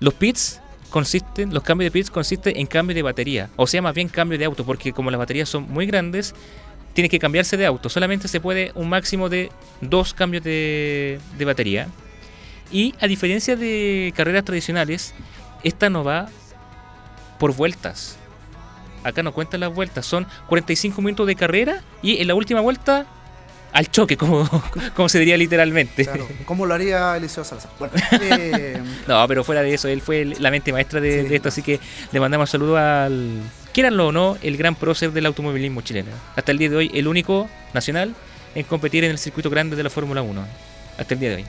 los 0.00 0.14
pits 0.14 0.60
consisten, 0.90 1.52
los 1.52 1.62
cambios 1.62 1.86
de 1.86 1.98
pits 1.98 2.10
consisten 2.10 2.56
en 2.56 2.66
cambio 2.66 2.94
de 2.94 3.02
batería, 3.02 3.50
o 3.56 3.66
sea, 3.66 3.82
más 3.82 3.94
bien 3.94 4.08
cambio 4.08 4.38
de 4.38 4.44
auto, 4.44 4.64
porque 4.64 4.92
como 4.92 5.10
las 5.10 5.18
baterías 5.18 5.48
son 5.48 5.70
muy 5.70 5.86
grandes, 5.86 6.34
tiene 6.94 7.08
que 7.08 7.18
cambiarse 7.18 7.56
de 7.56 7.66
auto. 7.66 7.88
Solamente 7.88 8.26
se 8.28 8.40
puede 8.40 8.72
un 8.74 8.88
máximo 8.88 9.28
de 9.28 9.52
dos 9.80 10.14
cambios 10.14 10.42
de, 10.42 11.20
de 11.36 11.44
batería. 11.44 11.88
Y 12.72 12.94
a 13.00 13.06
diferencia 13.06 13.56
de 13.56 14.12
carreras 14.16 14.44
tradicionales, 14.44 15.14
esta 15.62 15.90
no 15.90 16.04
va 16.04 16.28
por 17.38 17.54
vueltas. 17.54 18.16
Acá 19.04 19.22
no 19.22 19.32
cuentan 19.32 19.60
las 19.60 19.72
vueltas, 19.72 20.06
son 20.06 20.26
45 20.48 21.00
minutos 21.00 21.26
de 21.26 21.36
carrera 21.36 21.82
y 22.02 22.20
en 22.20 22.26
la 22.26 22.34
última 22.34 22.60
vuelta 22.60 23.06
al 23.78 23.92
choque, 23.92 24.16
como, 24.16 24.48
como 24.96 25.08
se 25.08 25.20
diría 25.20 25.36
literalmente. 25.36 26.04
Claro, 26.04 26.26
¿Cómo 26.46 26.66
lo 26.66 26.74
haría 26.74 27.16
Eliseo 27.16 27.44
Salazar? 27.44 27.70
Bueno, 27.78 27.94
eh, 28.20 28.82
No, 29.06 29.24
pero 29.28 29.44
fuera 29.44 29.62
de 29.62 29.72
eso, 29.72 29.86
él 29.86 30.02
fue 30.02 30.24
la 30.24 30.50
mente 30.50 30.72
maestra 30.72 31.00
de, 31.00 31.22
Sí. 31.22 31.28
de 31.28 31.36
esto, 31.36 31.48
así 31.48 31.62
que 31.62 31.78
le 32.10 32.18
mandamos 32.18 32.50
saludos 32.50 32.76
al, 32.76 33.40
quieranlo 33.72 34.08
o 34.08 34.12
no, 34.12 34.36
el 34.42 34.56
gran 34.56 34.74
prócer 34.74 35.12
del 35.12 35.26
automovilismo 35.26 35.80
chileno. 35.82 36.10
Hasta 36.34 36.50
el 36.50 36.58
día 36.58 36.70
de 36.70 36.76
hoy, 36.76 36.90
el 36.92 37.06
único 37.06 37.48
nacional 37.72 38.16
en 38.56 38.64
competir 38.64 39.04
en 39.04 39.12
el 39.12 39.18
circuito 39.18 39.48
grande 39.48 39.76
de 39.76 39.84
la 39.84 39.90
Fórmula 39.90 40.22
1. 40.22 40.44
Hasta 40.98 41.14
el 41.14 41.20
día 41.20 41.30
de 41.30 41.36
hoy. 41.36 41.46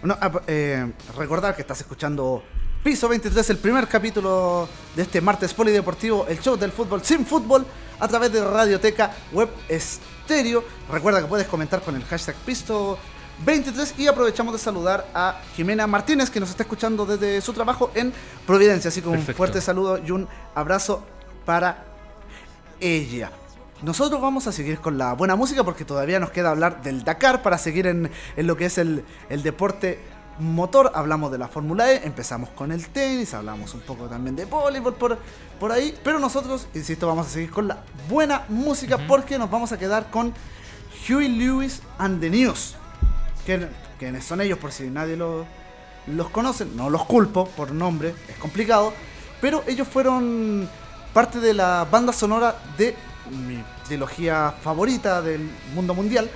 Bueno, 0.00 0.16
ah, 0.22 0.32
eh, 0.46 0.90
recordar 1.18 1.54
que 1.54 1.60
estás 1.60 1.78
escuchando 1.78 2.42
Piso 2.82 3.06
23, 3.06 3.50
el 3.50 3.58
primer 3.58 3.86
capítulo 3.86 4.66
de 4.96 5.02
este 5.02 5.20
martes 5.20 5.52
polideportivo, 5.52 6.26
el 6.26 6.40
show 6.40 6.56
del 6.56 6.72
fútbol 6.72 7.04
sin 7.04 7.26
fútbol, 7.26 7.66
a 8.00 8.08
través 8.08 8.32
de 8.32 8.42
Radioteca 8.42 9.12
Web 9.32 9.50
Recuerda 10.90 11.20
que 11.20 11.26
puedes 11.26 11.46
comentar 11.46 11.82
con 11.82 11.94
el 11.96 12.04
hashtag 12.04 12.34
Piso 12.46 12.98
23 13.44 13.94
y 13.98 14.06
aprovechamos 14.06 14.52
de 14.52 14.58
saludar 14.58 15.06
a 15.14 15.40
Jimena 15.56 15.86
Martínez 15.86 16.30
que 16.30 16.40
nos 16.40 16.50
está 16.50 16.62
escuchando 16.62 17.04
desde 17.04 17.40
su 17.40 17.52
trabajo 17.52 17.90
en 17.94 18.12
Providencia. 18.46 18.88
Así 18.88 19.02
que 19.02 19.08
un 19.08 19.14
Perfecto. 19.16 19.36
fuerte 19.36 19.60
saludo 19.60 19.98
y 19.98 20.10
un 20.10 20.28
abrazo 20.54 21.04
para 21.44 21.84
ella. 22.80 23.30
nosotros 23.82 24.20
vamos 24.20 24.46
a 24.46 24.52
seguir 24.52 24.78
con 24.78 24.96
la 24.96 25.12
buena 25.12 25.36
música 25.36 25.62
porque 25.62 25.84
todavía 25.84 26.18
nos 26.18 26.30
queda 26.30 26.50
hablar 26.50 26.82
del 26.82 27.04
Dakar 27.04 27.42
para 27.42 27.58
seguir 27.58 27.86
en, 27.86 28.10
en 28.36 28.46
lo 28.46 28.56
que 28.56 28.66
es 28.66 28.78
el, 28.78 29.04
el 29.28 29.42
deporte 29.42 29.98
motor. 30.38 30.90
Hablamos 30.94 31.30
de 31.32 31.38
la 31.38 31.48
Fórmula 31.48 31.90
E, 31.92 32.06
empezamos 32.06 32.48
con 32.50 32.72
el 32.72 32.88
tenis, 32.88 33.34
hablamos 33.34 33.74
un 33.74 33.80
poco 33.80 34.04
también 34.06 34.36
de 34.36 34.44
voleibol 34.44 34.94
por, 34.94 35.18
por 35.60 35.72
ahí. 35.72 35.96
Pero 36.04 36.18
nosotros, 36.18 36.66
insisto, 36.74 37.06
vamos 37.06 37.26
a 37.26 37.30
seguir 37.30 37.50
con 37.50 37.68
la 37.68 37.78
buena 38.08 38.44
música 38.48 38.98
porque 39.06 39.38
nos 39.38 39.50
vamos 39.50 39.72
a 39.72 39.78
quedar 39.78 40.10
con 40.10 40.32
Huey 41.08 41.28
Lewis 41.28 41.82
and 41.98 42.20
the 42.20 42.30
News. 42.30 42.74
¿Quién- 43.44 43.68
¿Quiénes 43.98 44.24
son 44.24 44.40
ellos? 44.40 44.58
Por 44.58 44.72
si 44.72 44.84
nadie 44.90 45.16
lo- 45.16 45.46
los 46.06 46.28
conoce, 46.30 46.66
no 46.66 46.90
los 46.90 47.04
culpo 47.04 47.46
por 47.48 47.72
nombre, 47.72 48.14
es 48.28 48.36
complicado. 48.36 48.92
Pero 49.40 49.62
ellos 49.66 49.86
fueron 49.88 50.68
parte 51.12 51.38
de 51.40 51.54
la 51.54 51.86
banda 51.90 52.12
sonora 52.12 52.56
de 52.76 52.94
mi 53.46 53.62
trilogía 53.86 54.52
favorita 54.62 55.22
del 55.22 55.48
mundo 55.74 55.94
mundial. 55.94 56.28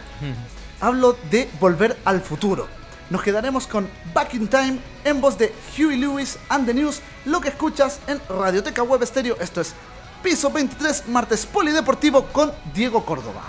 Hablo 0.80 1.16
de 1.30 1.48
Volver 1.60 1.98
al 2.04 2.20
Futuro. 2.20 2.68
Nos 3.10 3.22
quedaremos 3.22 3.66
con 3.66 3.88
Back 4.12 4.34
in 4.34 4.48
Time 4.48 4.78
en 5.02 5.20
voz 5.22 5.38
de 5.38 5.54
Huey 5.78 5.96
Lewis 5.96 6.38
and 6.50 6.66
the 6.66 6.74
News, 6.74 7.00
lo 7.24 7.40
que 7.40 7.48
escuchas 7.48 8.00
en 8.06 8.20
Radioteca 8.28 8.82
Web 8.82 9.06
Stereo. 9.06 9.36
Esto 9.40 9.62
es 9.62 9.72
Piso 10.22 10.50
23, 10.50 11.08
martes 11.08 11.46
polideportivo 11.46 12.26
con 12.26 12.52
Diego 12.74 13.06
Córdoba. 13.06 13.42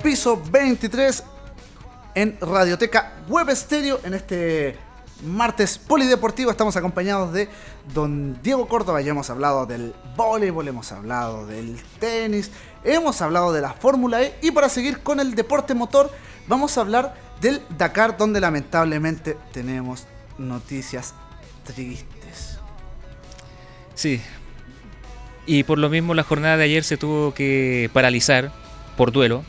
Piso 0.00 0.40
23 0.48 1.24
en 2.14 2.38
Radioteca 2.40 3.14
Web 3.26 3.48
Estéreo 3.48 3.98
en 4.04 4.14
este 4.14 4.76
martes 5.24 5.76
polideportivo. 5.76 6.52
Estamos 6.52 6.76
acompañados 6.76 7.32
de 7.32 7.48
don 7.92 8.40
Diego 8.44 8.68
Córdoba. 8.68 9.00
Ya 9.00 9.10
hemos 9.10 9.28
hablado 9.28 9.66
del 9.66 9.92
voleibol, 10.14 10.68
hemos 10.68 10.92
hablado 10.92 11.48
del 11.48 11.82
tenis, 11.98 12.52
hemos 12.84 13.20
hablado 13.22 13.52
de 13.52 13.60
la 13.60 13.72
Fórmula 13.72 14.22
E. 14.22 14.38
Y 14.40 14.52
para 14.52 14.68
seguir 14.68 15.00
con 15.00 15.18
el 15.18 15.34
deporte 15.34 15.74
motor, 15.74 16.12
vamos 16.46 16.78
a 16.78 16.82
hablar 16.82 17.16
del 17.40 17.60
Dakar, 17.76 18.16
donde 18.16 18.38
lamentablemente 18.38 19.36
tenemos 19.52 20.06
noticias 20.38 21.12
tristes. 21.64 22.60
Sí. 23.96 24.22
Y 25.44 25.64
por 25.64 25.78
lo 25.78 25.88
mismo 25.88 26.14
la 26.14 26.22
jornada 26.22 26.56
de 26.56 26.62
ayer 26.62 26.84
se 26.84 26.96
tuvo 26.96 27.34
que 27.34 27.90
paralizar 27.92 28.59
por 29.00 29.12
duelo. 29.12 29.42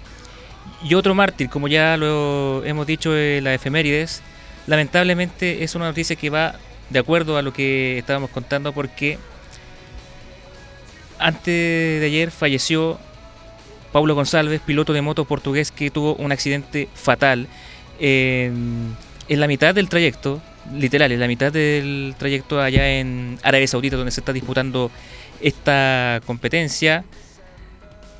Y 0.81 0.93
otro 0.93 1.13
mártir, 1.13 1.49
como 1.49 1.67
ya 1.67 1.97
lo 1.97 2.63
hemos 2.63 2.87
dicho 2.87 3.17
en 3.17 3.43
las 3.43 3.55
efemérides, 3.55 4.21
lamentablemente 4.65 5.65
es 5.65 5.75
una 5.75 5.87
noticia 5.87 6.15
que 6.15 6.29
va 6.29 6.55
de 6.89 6.99
acuerdo 6.99 7.35
a 7.35 7.41
lo 7.41 7.51
que 7.51 7.97
estábamos 7.97 8.29
contando 8.29 8.71
porque 8.71 9.17
antes 11.19 11.43
de 11.99 12.05
ayer 12.05 12.31
falleció 12.31 12.97
Paulo 13.91 14.15
González, 14.15 14.61
piloto 14.65 14.93
de 14.93 15.01
moto 15.01 15.25
portugués 15.25 15.69
que 15.69 15.91
tuvo 15.91 16.15
un 16.15 16.31
accidente 16.31 16.87
fatal 16.93 17.49
en, 17.99 18.95
en 19.27 19.39
la 19.41 19.47
mitad 19.47 19.75
del 19.75 19.89
trayecto, 19.89 20.41
literal, 20.73 21.11
en 21.11 21.19
la 21.19 21.27
mitad 21.27 21.51
del 21.51 22.15
trayecto 22.17 22.61
allá 22.61 22.87
en 22.87 23.37
Arabia 23.43 23.67
Saudita 23.67 23.97
donde 23.97 24.11
se 24.11 24.21
está 24.21 24.31
disputando 24.31 24.91
esta 25.41 26.21
competencia. 26.25 27.03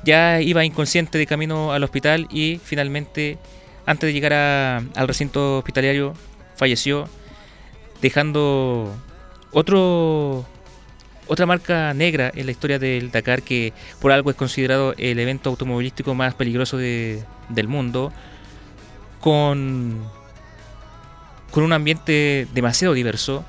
Ya 0.04 0.40
iba 0.40 0.64
inconsciente 0.64 1.18
de 1.18 1.26
camino 1.26 1.72
al 1.72 1.84
hospital 1.84 2.26
y 2.30 2.60
finalmente, 2.64 3.38
antes 3.86 4.08
de 4.08 4.12
llegar 4.12 4.32
a- 4.32 4.78
al 4.78 5.08
recinto 5.08 5.58
hospitalario, 5.58 6.14
falleció, 6.56 7.08
dejando 8.00 8.94
otro 9.52 10.44
otra 11.28 11.46
marca 11.46 11.94
negra 11.94 12.32
en 12.34 12.46
la 12.46 12.52
historia 12.52 12.78
del 12.80 13.10
Dakar 13.12 13.42
que 13.42 13.72
por 14.00 14.10
algo 14.10 14.28
es 14.30 14.36
considerado 14.36 14.92
el 14.98 15.18
evento 15.20 15.50
automovilístico 15.50 16.14
más 16.14 16.34
peligroso 16.34 16.76
de- 16.76 17.22
del 17.48 17.68
mundo, 17.68 18.12
con, 19.20 20.04
con 21.52 21.62
un 21.62 21.72
ambiente 21.72 22.46
demasiado 22.52 22.92
diverso, 22.92 23.44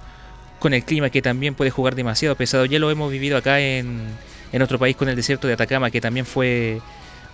con 0.60 0.74
el 0.74 0.86
clima 0.86 1.10
que 1.10 1.22
también 1.22 1.56
puede 1.56 1.72
jugar 1.72 1.96
demasiado 1.96 2.36
pesado. 2.36 2.66
Ya 2.66 2.80
lo 2.80 2.92
hemos 2.92 3.12
vivido 3.12 3.38
acá 3.38 3.60
en, 3.60 4.02
en 4.54 4.62
otro 4.62 4.80
país 4.80 4.96
con 4.96 5.10
el 5.10 5.16
desierto 5.18 5.48
de 5.48 5.54
Atacama, 5.56 5.92
que 5.92 6.00
también 6.00 6.26
fue 6.26 6.80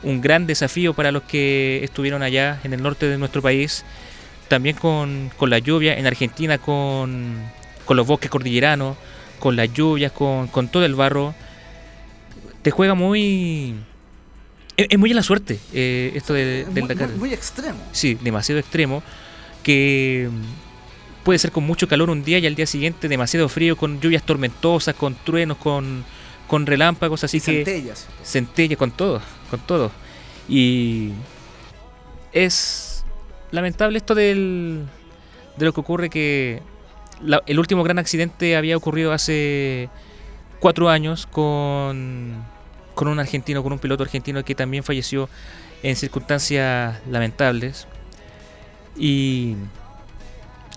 un 0.02 0.20
gran 0.22 0.48
desafío 0.48 0.94
para 0.96 1.12
los 1.12 1.22
que 1.24 1.84
estuvieron 1.84 2.24
allá 2.24 2.60
en 2.64 2.74
el 2.74 2.82
norte 2.82 3.06
de 3.08 3.18
nuestro 3.20 3.41
país. 3.44 3.86
También 4.48 4.76
con, 4.78 5.30
con 5.38 5.52
la 5.52 5.60
lluvia, 5.60 5.96
en 6.00 6.08
Argentina 6.08 6.58
con, 6.58 7.36
con 7.86 7.98
los 7.98 8.08
bosques 8.08 8.32
cordilleranos, 8.32 8.98
con 9.38 9.56
las 9.56 9.72
lluvias, 9.72 10.12
con, 10.12 10.48
con 10.48 10.70
todo 10.70 10.86
el 10.86 10.96
barro. 10.96 11.36
Te 12.64 12.72
juega 12.72 12.94
muy... 12.96 13.76
Es, 14.76 14.88
es 14.90 14.98
muy 14.98 15.12
a 15.12 15.16
la 15.16 15.24
suerte 15.24 15.60
eh, 15.74 16.12
esto 16.16 16.34
de- 16.34 16.66
del 16.66 16.84
muy, 16.84 16.88
Dakar. 16.88 17.10
muy- 17.10 17.20
muy 17.20 17.34
extremo. 17.34 17.80
Sí, 17.91 18.18
demasiado 18.22 18.60
extremo. 18.60 19.04
Que 19.62 20.30
puede 21.24 21.38
ser 21.38 21.52
con 21.52 21.66
mucho 21.66 21.88
calor 21.88 22.10
un 22.10 22.24
día 22.24 22.40
y 22.40 22.48
al 22.48 22.56
día 22.56 22.66
siguiente 22.66 23.08
demasiado 23.08 23.50
frío, 23.50 23.76
con 23.78 24.00
lluvias 24.02 24.24
tormentosas, 24.24 24.96
con 24.96 25.16
truenos, 25.16 25.58
con, 25.58 26.04
con 26.49 26.65
relámpagos, 26.65 27.23
así 27.23 27.38
y 27.38 27.39
que 27.39 27.45
centellas. 27.63 28.07
centella 28.23 28.76
con 28.76 28.91
todo, 28.91 29.21
con 29.49 29.61
todo. 29.61 29.91
Y 30.49 31.11
es 32.34 33.05
lamentable 33.51 33.97
esto 33.97 34.15
del, 34.15 34.84
de 35.57 35.65
lo 35.65 35.73
que 35.73 35.80
ocurre 35.80 36.09
que 36.09 36.61
la- 37.21 37.41
el 37.45 37.59
último 37.59 37.84
gran 37.84 37.99
accidente 37.99 38.55
había 38.57 38.76
ocurrido 38.76 39.13
hace 39.13 39.89
cuatro 40.59 40.89
años 40.89 41.26
con, 41.27 42.43
con 42.95 43.07
un 43.07 43.19
argentino, 43.19 43.63
con 43.63 43.71
un 43.73 43.80
piloto 43.80 44.03
argentino 44.03 44.43
que 44.43 44.55
también 44.55 44.84
falleció 44.84 45.30
en 45.84 45.95
circunstancias 45.95 46.97
lamentables. 47.09 47.88
Y 48.97 49.55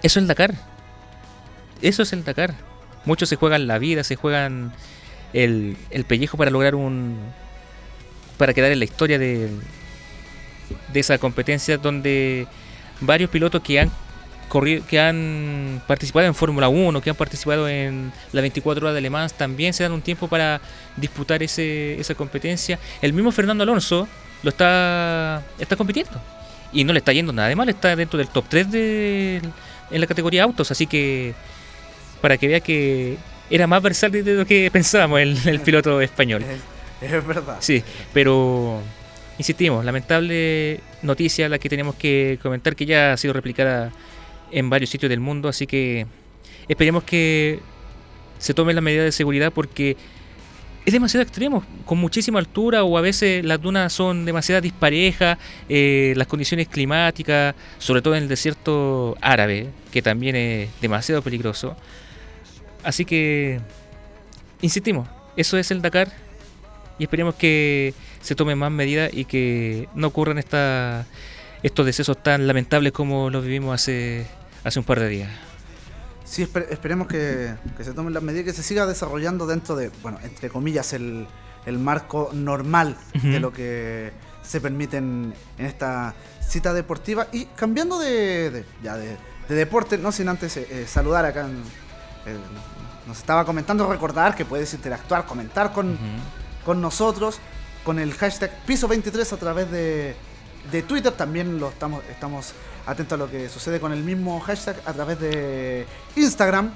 eso 0.03 0.19
es 0.19 0.23
el 0.23 0.27
Dakar. 0.27 0.55
Eso 1.81 2.03
es 2.03 2.13
el 2.13 2.25
Dakar. 2.25 2.55
Muchos 3.05 3.29
se 3.29 3.37
juegan 3.37 3.67
la 3.67 3.79
vida, 3.79 4.05
se 4.05 4.15
juegan 4.17 4.73
el, 5.33 5.77
el 5.91 6.05
pellejo 6.05 6.37
para 6.37 6.51
lograr 6.51 6.75
un, 6.75 7.19
para 8.37 8.55
quedar 8.55 8.73
en 8.73 8.79
la 8.79 8.85
historia 8.85 9.19
de, 9.19 9.49
de 10.93 11.01
esa 11.01 11.19
competencia 11.19 11.79
donde 11.79 12.47
varios 13.01 13.31
pilotos 13.31 13.63
que 13.63 13.81
han 13.81 13.91
corrido, 14.49 14.85
que 14.87 15.01
han 15.01 15.83
participado 15.87 16.27
en 16.27 16.35
Fórmula 16.35 16.69
1, 16.69 17.01
que 17.01 17.11
han 17.11 17.17
participado 17.17 17.69
en 17.69 18.13
la 18.33 18.41
24 18.41 18.85
horas 18.85 18.95
de 18.95 19.01
Le 19.01 19.11
Mans, 19.11 19.33
también 19.33 19.73
se 19.73 19.83
dan 19.83 19.93
un 19.93 20.03
tiempo 20.03 20.29
para 20.29 20.61
disputar 20.97 21.43
ese, 21.43 21.99
esa 22.01 22.15
competencia. 22.15 22.79
El 23.01 23.13
mismo 23.13 23.33
Fernando 23.33 23.63
Alonso 23.63 24.09
lo 24.43 24.51
está, 24.51 25.43
está 25.59 25.77
compitiendo 25.77 26.21
y 26.73 26.85
no 26.85 26.93
le 26.93 26.99
está 26.99 27.13
yendo 27.13 27.33
nada 27.33 27.49
de 27.49 27.57
mal, 27.57 27.69
está 27.69 27.95
dentro 27.97 28.19
del 28.19 28.29
top 28.29 28.45
3 28.49 28.71
de, 28.71 29.43
en 29.91 30.01
la 30.01 30.07
categoría 30.07 30.45
autos, 30.45 30.71
así 30.71 30.87
que 30.87 31.35
para 32.21 32.37
que 32.37 32.49
vea 32.49 32.61
que 32.61 33.17
era 33.53 33.67
más 33.67 33.83
versátil 33.83 34.25
de 34.25 34.35
lo 34.35 34.47
que 34.47 34.71
pensábamos 34.73 35.21
el, 35.21 35.37
el 35.47 35.61
piloto 35.65 36.01
español. 36.01 36.43
Es, 37.03 37.13
es 37.13 37.27
verdad. 37.27 37.57
Sí, 37.61 37.85
pero 38.15 38.81
insistimos, 39.39 39.85
lamentable 39.85 40.81
noticia 41.03 41.49
la 41.49 41.59
que 41.59 41.69
tenemos 41.69 41.95
que 41.97 42.39
comentar 42.43 42.75
que 42.75 42.87
ya 42.87 43.13
ha 43.13 43.17
sido 43.19 43.35
replicada 43.35 43.93
en 44.51 44.71
varios 44.71 44.89
sitios 44.89 45.11
del 45.11 45.21
mundo, 45.21 45.49
así 45.49 45.67
que 45.67 46.07
esperemos 46.67 47.05
que 47.05 47.61
se 48.39 48.55
tomen 48.55 48.75
las 48.75 48.83
medidas 48.83 49.05
de 49.05 49.13
seguridad 49.13 49.53
porque 49.53 49.97
es 50.85 50.93
demasiado 50.93 51.23
extremo, 51.23 51.65
con 51.85 51.99
muchísima 51.99 52.39
altura 52.39 52.83
o 52.85 52.99
a 52.99 53.03
veces 53.03 53.45
las 53.45 53.61
dunas 53.61 53.93
son 53.93 54.25
demasiado 54.25 54.61
disparejas, 54.63 55.39
eh, 55.69 56.13
las 56.17 56.27
condiciones 56.27 56.69
climáticas, 56.69 57.55
sobre 57.79 58.03
todo 58.03 58.17
en 58.17 58.25
el 58.25 58.29
desierto 58.29 59.17
árabe, 59.21 59.69
que 59.93 60.03
también 60.03 60.37
es 60.37 60.71
demasiado 60.81 61.23
peligroso. 61.23 61.77
Así 62.83 63.05
que, 63.05 63.61
insistimos, 64.61 65.09
eso 65.37 65.57
es 65.59 65.71
el 65.71 65.83
Dakar 65.83 66.09
y 66.99 67.05
esperemos 67.05 67.35
que 67.37 67.95
se 68.21 68.35
tomen 68.35 68.59
más 68.59 68.71
medidas 68.71 69.11
y 69.13 69.25
que 69.25 69.89
no 69.95 70.09
ocurran 70.09 70.39
esta, 70.39 71.07
estos 71.63 71.87
decesos 71.87 72.23
tan 72.23 72.47
lamentables 72.47 72.93
como 72.93 73.31
los 73.31 73.45
vivimos 73.45 73.75
hace, 73.75 74.27
hace 74.65 74.79
un 74.79 74.85
par 74.85 75.01
de 75.01 75.09
días. 75.09 75.31
Sí, 76.25 76.45
espe- 76.45 76.67
esperemos 76.71 77.09
que, 77.09 77.55
que 77.77 77.85
se 77.85 77.93
tomen 77.93 78.15
las 78.15 78.23
medidas, 78.23 78.45
que 78.47 78.53
se 78.53 78.63
siga 78.63 78.87
desarrollando 78.87 79.47
dentro 79.47 79.77
de, 79.77 79.91
bueno, 80.03 80.19
entre 80.23 80.49
comillas, 80.49 80.93
el, 80.93 81.27
el 81.67 81.79
marco 81.79 82.31
normal 82.33 82.97
de 83.13 83.39
lo 83.41 83.53
que 83.53 84.13
se 84.43 84.61
permite 84.61 84.97
en, 84.97 85.35
en 85.59 85.67
esta 85.67 86.15
cita 86.47 86.73
deportiva. 86.73 87.29
Y 87.33 87.45
cambiando 87.47 87.99
de, 87.99 88.51
de- 88.51 88.65
ya 88.83 88.97
de, 88.97 89.17
de 89.49 89.55
deporte, 89.55 89.99
no 89.99 90.11
sin 90.11 90.29
antes 90.29 90.57
eh, 90.57 90.67
eh, 90.71 90.85
saludar 90.89 91.25
acá, 91.27 91.43
en- 91.47 91.63
eh, 92.27 92.37
nos 93.07 93.19
estaba 93.19 93.45
comentando, 93.45 93.91
recordar 93.91 94.35
que 94.35 94.45
puedes 94.45 94.73
interactuar, 94.75 95.27
comentar 95.27 95.73
con, 95.73 95.99
con 96.65 96.81
nosotros 96.81 97.41
con 97.85 97.99
el 97.99 98.15
hashtag 98.15 98.51
piso23 98.67 99.33
a 99.33 99.37
través 99.37 99.71
de, 99.71 100.15
de 100.71 100.83
Twitter. 100.83 101.13
También 101.13 101.59
lo 101.59 101.69
estamos, 101.69 102.03
estamos 102.11 102.53
atentos 102.87 103.17
a 103.17 103.25
lo 103.25 103.31
que 103.31 103.49
sucede 103.49 103.81
con 103.81 103.93
el 103.93 104.03
mismo 104.03 104.41
hashtag 104.41 104.77
a 104.87 104.93
través 104.93 105.19
de 105.21 105.87
Instagram. 106.17 106.71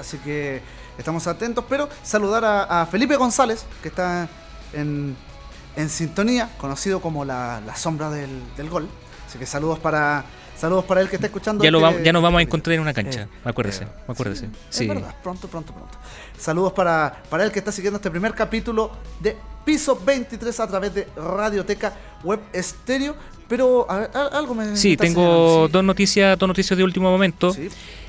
Así 0.00 0.18
que 0.18 0.60
estamos 0.98 1.26
atentos. 1.26 1.64
Pero 1.68 1.88
saludar 2.02 2.44
a, 2.44 2.82
a 2.82 2.86
Felipe 2.86 3.16
González, 3.16 3.64
que 3.82 3.88
está 3.88 4.28
en, 4.72 5.16
en 5.76 5.88
sintonía, 5.88 6.50
conocido 6.58 7.00
como 7.00 7.24
la, 7.24 7.60
la 7.64 7.76
sombra 7.76 8.10
del, 8.10 8.42
del 8.56 8.68
gol. 8.68 8.88
Así 9.28 9.38
que 9.38 9.46
saludos 9.46 9.78
para 9.78 10.24
saludos 10.62 10.84
para 10.86 11.00
él 11.02 11.08
que 11.10 11.16
está 11.16 11.26
escuchando. 11.26 11.62
Ya, 11.62 11.70
lo 11.70 11.80
vamos, 11.80 12.02
ya 12.02 12.12
nos 12.12 12.22
vamos 12.22 12.38
a 12.38 12.42
encontrar 12.42 12.74
en 12.74 12.80
una 12.80 12.94
cancha, 12.94 13.22
Eh, 13.22 13.28
acuérdese, 13.44 13.84
eh, 13.84 13.88
acuérdese. 14.08 14.46
Sí, 14.46 14.52
Sí. 14.70 14.82
Es 14.84 14.88
verdad, 14.94 15.14
pronto, 15.22 15.48
pronto, 15.48 15.74
pronto. 15.74 15.98
Saludos 16.38 16.72
para, 16.72 17.22
para 17.28 17.44
él 17.44 17.52
que 17.52 17.58
está 17.58 17.70
siguiendo 17.72 17.96
este 17.96 18.10
primer 18.10 18.32
capítulo 18.34 18.90
de 19.20 19.36
Piso 19.64 20.00
23 20.04 20.58
a 20.60 20.66
través 20.66 20.94
de 20.94 21.06
Radioteca 21.16 21.92
Web 22.24 22.40
Estéreo. 22.52 23.14
Pero 23.48 23.86
a 23.90 23.98
ver, 23.98 24.10
a- 24.14 24.38
algo 24.38 24.54
me. 24.54 24.76
Sí, 24.76 24.96
tengo 24.96 25.68
dos 25.68 25.84
noticias, 25.84 26.38
dos 26.38 26.46
noticias 26.48 26.76
de 26.78 26.84
último 26.84 27.10
momento. 27.10 27.52
Sí. 27.52 27.68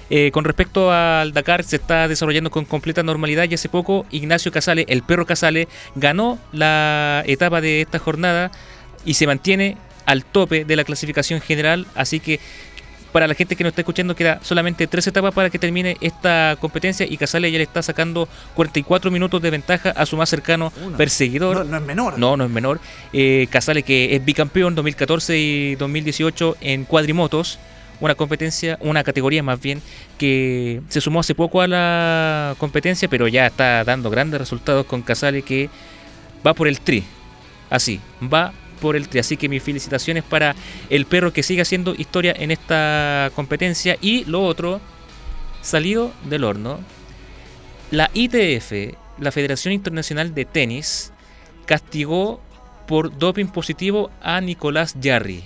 Eh, 0.09 0.31
con 0.31 0.43
respecto 0.45 0.91
al 0.91 1.33
Dakar, 1.33 1.63
se 1.63 1.77
está 1.77 2.07
desarrollando 2.07 2.51
con 2.51 2.65
completa 2.65 3.03
normalidad 3.03 3.47
y 3.49 3.53
hace 3.55 3.67
poco 3.69 4.05
Ignacio 4.11 4.51
Casale, 4.51 4.85
el 4.87 5.01
perro 5.01 5.25
Casale, 5.25 5.67
ganó 5.95 6.37
la 6.51 7.23
etapa 7.25 7.61
de 7.61 7.81
esta 7.81 7.99
jornada 7.99 8.51
y 9.05 9.15
se 9.15 9.25
mantiene 9.27 9.77
al 10.05 10.25
tope 10.25 10.65
de 10.65 10.75
la 10.75 10.83
clasificación 10.83 11.41
general, 11.41 11.85
así 11.95 12.19
que 12.19 12.39
para 13.13 13.27
la 13.27 13.35
gente 13.35 13.55
que 13.55 13.63
nos 13.63 13.71
está 13.71 13.81
escuchando, 13.81 14.15
queda 14.15 14.39
solamente 14.41 14.87
tres 14.87 15.05
etapas 15.07 15.33
para 15.33 15.49
que 15.51 15.59
termine 15.59 15.95
esta 16.01 16.57
competencia 16.59 17.05
y 17.07 17.15
Casale 17.15 17.49
ya 17.51 17.59
le 17.59 17.63
está 17.63 17.83
sacando 17.83 18.27
44 18.55 19.11
minutos 19.11 19.39
de 19.41 19.51
ventaja 19.51 19.91
a 19.91 20.05
su 20.05 20.17
más 20.17 20.29
cercano 20.29 20.73
Uno. 20.83 20.97
perseguidor. 20.97 21.57
No, 21.57 21.63
no 21.63 21.77
es 21.77 21.83
menor. 21.83 22.17
No, 22.17 22.35
no 22.35 22.43
es 22.43 22.49
menor. 22.49 22.81
Eh, 23.13 23.47
Casale 23.51 23.83
que 23.83 24.15
es 24.15 24.25
bicampeón 24.25 24.73
2014 24.73 25.37
y 25.37 25.75
2018 25.75 26.57
en 26.59 26.85
cuadrimotos. 26.85 27.59
Una 27.99 28.15
competencia, 28.15 28.77
una 28.81 29.03
categoría 29.03 29.43
más 29.43 29.61
bien, 29.61 29.81
que 30.17 30.81
se 30.89 30.99
sumó 30.99 31.19
hace 31.21 31.35
poco 31.35 31.61
a 31.61 31.67
la 31.67 32.55
competencia, 32.57 33.07
pero 33.07 33.27
ya 33.27 33.45
está 33.45 33.83
dando 33.83 34.09
grandes 34.09 34.39
resultados 34.39 34.87
con 34.87 35.03
Casale 35.03 35.43
que 35.43 35.69
va 36.45 36.55
por 36.55 36.67
el 36.67 36.79
tri. 36.81 37.03
Así, 37.69 38.01
va 38.21 38.51
por 38.83 38.97
el 38.97 39.07
tri. 39.07 39.21
Así 39.21 39.37
que 39.37 39.47
mis 39.47 39.63
felicitaciones 39.63 40.25
para 40.25 40.55
el 40.89 41.05
perro 41.05 41.31
que 41.31 41.41
sigue 41.41 41.61
haciendo 41.61 41.95
historia 41.95 42.35
en 42.37 42.51
esta 42.51 43.31
competencia. 43.33 43.95
Y 44.01 44.25
lo 44.25 44.43
otro, 44.43 44.81
salido 45.61 46.11
del 46.25 46.43
horno, 46.43 46.81
la 47.91 48.11
ITF, 48.13 48.97
la 49.19 49.31
Federación 49.31 49.73
Internacional 49.73 50.35
de 50.35 50.43
Tenis, 50.43 51.13
castigó 51.65 52.41
por 52.85 53.17
doping 53.17 53.45
positivo 53.45 54.11
a 54.21 54.41
Nicolás 54.41 54.95
Jarry. 55.01 55.45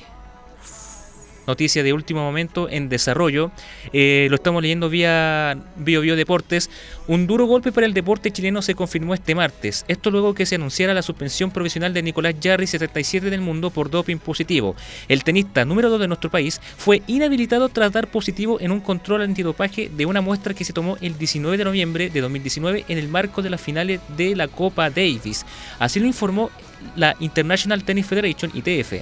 Noticia 1.47 1.81
de 1.81 1.93
último 1.93 2.21
momento 2.21 2.67
en 2.69 2.89
desarrollo. 2.89 3.51
Eh, 3.93 4.27
lo 4.29 4.35
estamos 4.35 4.61
leyendo 4.61 4.89
vía 4.89 5.57
Bio 5.77 6.01
Bio 6.01 6.17
Deportes. 6.17 6.69
Un 7.07 7.25
duro 7.25 7.45
golpe 7.45 7.71
para 7.71 7.87
el 7.87 7.93
deporte 7.93 8.31
chileno 8.31 8.61
se 8.61 8.75
confirmó 8.75 9.13
este 9.13 9.33
martes. 9.33 9.85
Esto 9.87 10.11
luego 10.11 10.33
que 10.33 10.45
se 10.45 10.55
anunciara 10.55 10.93
la 10.93 11.01
suspensión 11.01 11.51
provisional 11.51 11.93
de 11.93 12.03
Nicolás 12.03 12.35
Jarry, 12.43 12.67
77 12.67 13.29
del 13.29 13.39
mundo, 13.39 13.69
por 13.69 13.89
doping 13.89 14.17
positivo. 14.17 14.75
El 15.07 15.23
tenista 15.23 15.63
número 15.63 15.89
2 15.89 16.01
de 16.01 16.07
nuestro 16.09 16.29
país 16.29 16.59
fue 16.75 17.01
inhabilitado 17.07 17.69
tras 17.69 17.93
dar 17.93 18.11
positivo 18.11 18.59
en 18.59 18.73
un 18.73 18.81
control 18.81 19.21
antidopaje 19.21 19.89
de 19.89 20.05
una 20.05 20.19
muestra 20.19 20.53
que 20.53 20.65
se 20.65 20.73
tomó 20.73 20.97
el 20.99 21.17
19 21.17 21.57
de 21.57 21.63
noviembre 21.63 22.09
de 22.09 22.19
2019 22.19 22.83
en 22.89 22.97
el 22.97 23.07
marco 23.07 23.41
de 23.41 23.51
las 23.51 23.61
finales 23.61 24.01
de 24.17 24.35
la 24.35 24.49
Copa 24.49 24.89
Davis. 24.89 25.45
Así 25.79 26.01
lo 26.01 26.07
informó 26.07 26.51
la 26.97 27.15
International 27.21 27.85
Tennis 27.85 28.05
Federation, 28.05 28.51
ITF. 28.53 28.93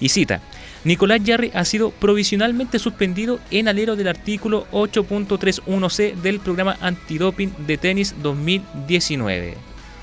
Y 0.00 0.08
cita, 0.08 0.40
Nicolás 0.82 1.20
Jarry 1.24 1.50
ha 1.54 1.64
sido 1.64 1.90
provisionalmente 1.90 2.78
suspendido 2.78 3.38
en 3.50 3.68
alero 3.68 3.96
del 3.96 4.08
artículo 4.08 4.66
8.31c 4.72 6.14
del 6.14 6.40
programa 6.40 6.78
antidoping 6.80 7.52
de 7.66 7.76
tenis 7.76 8.14
2019. 8.22 9.56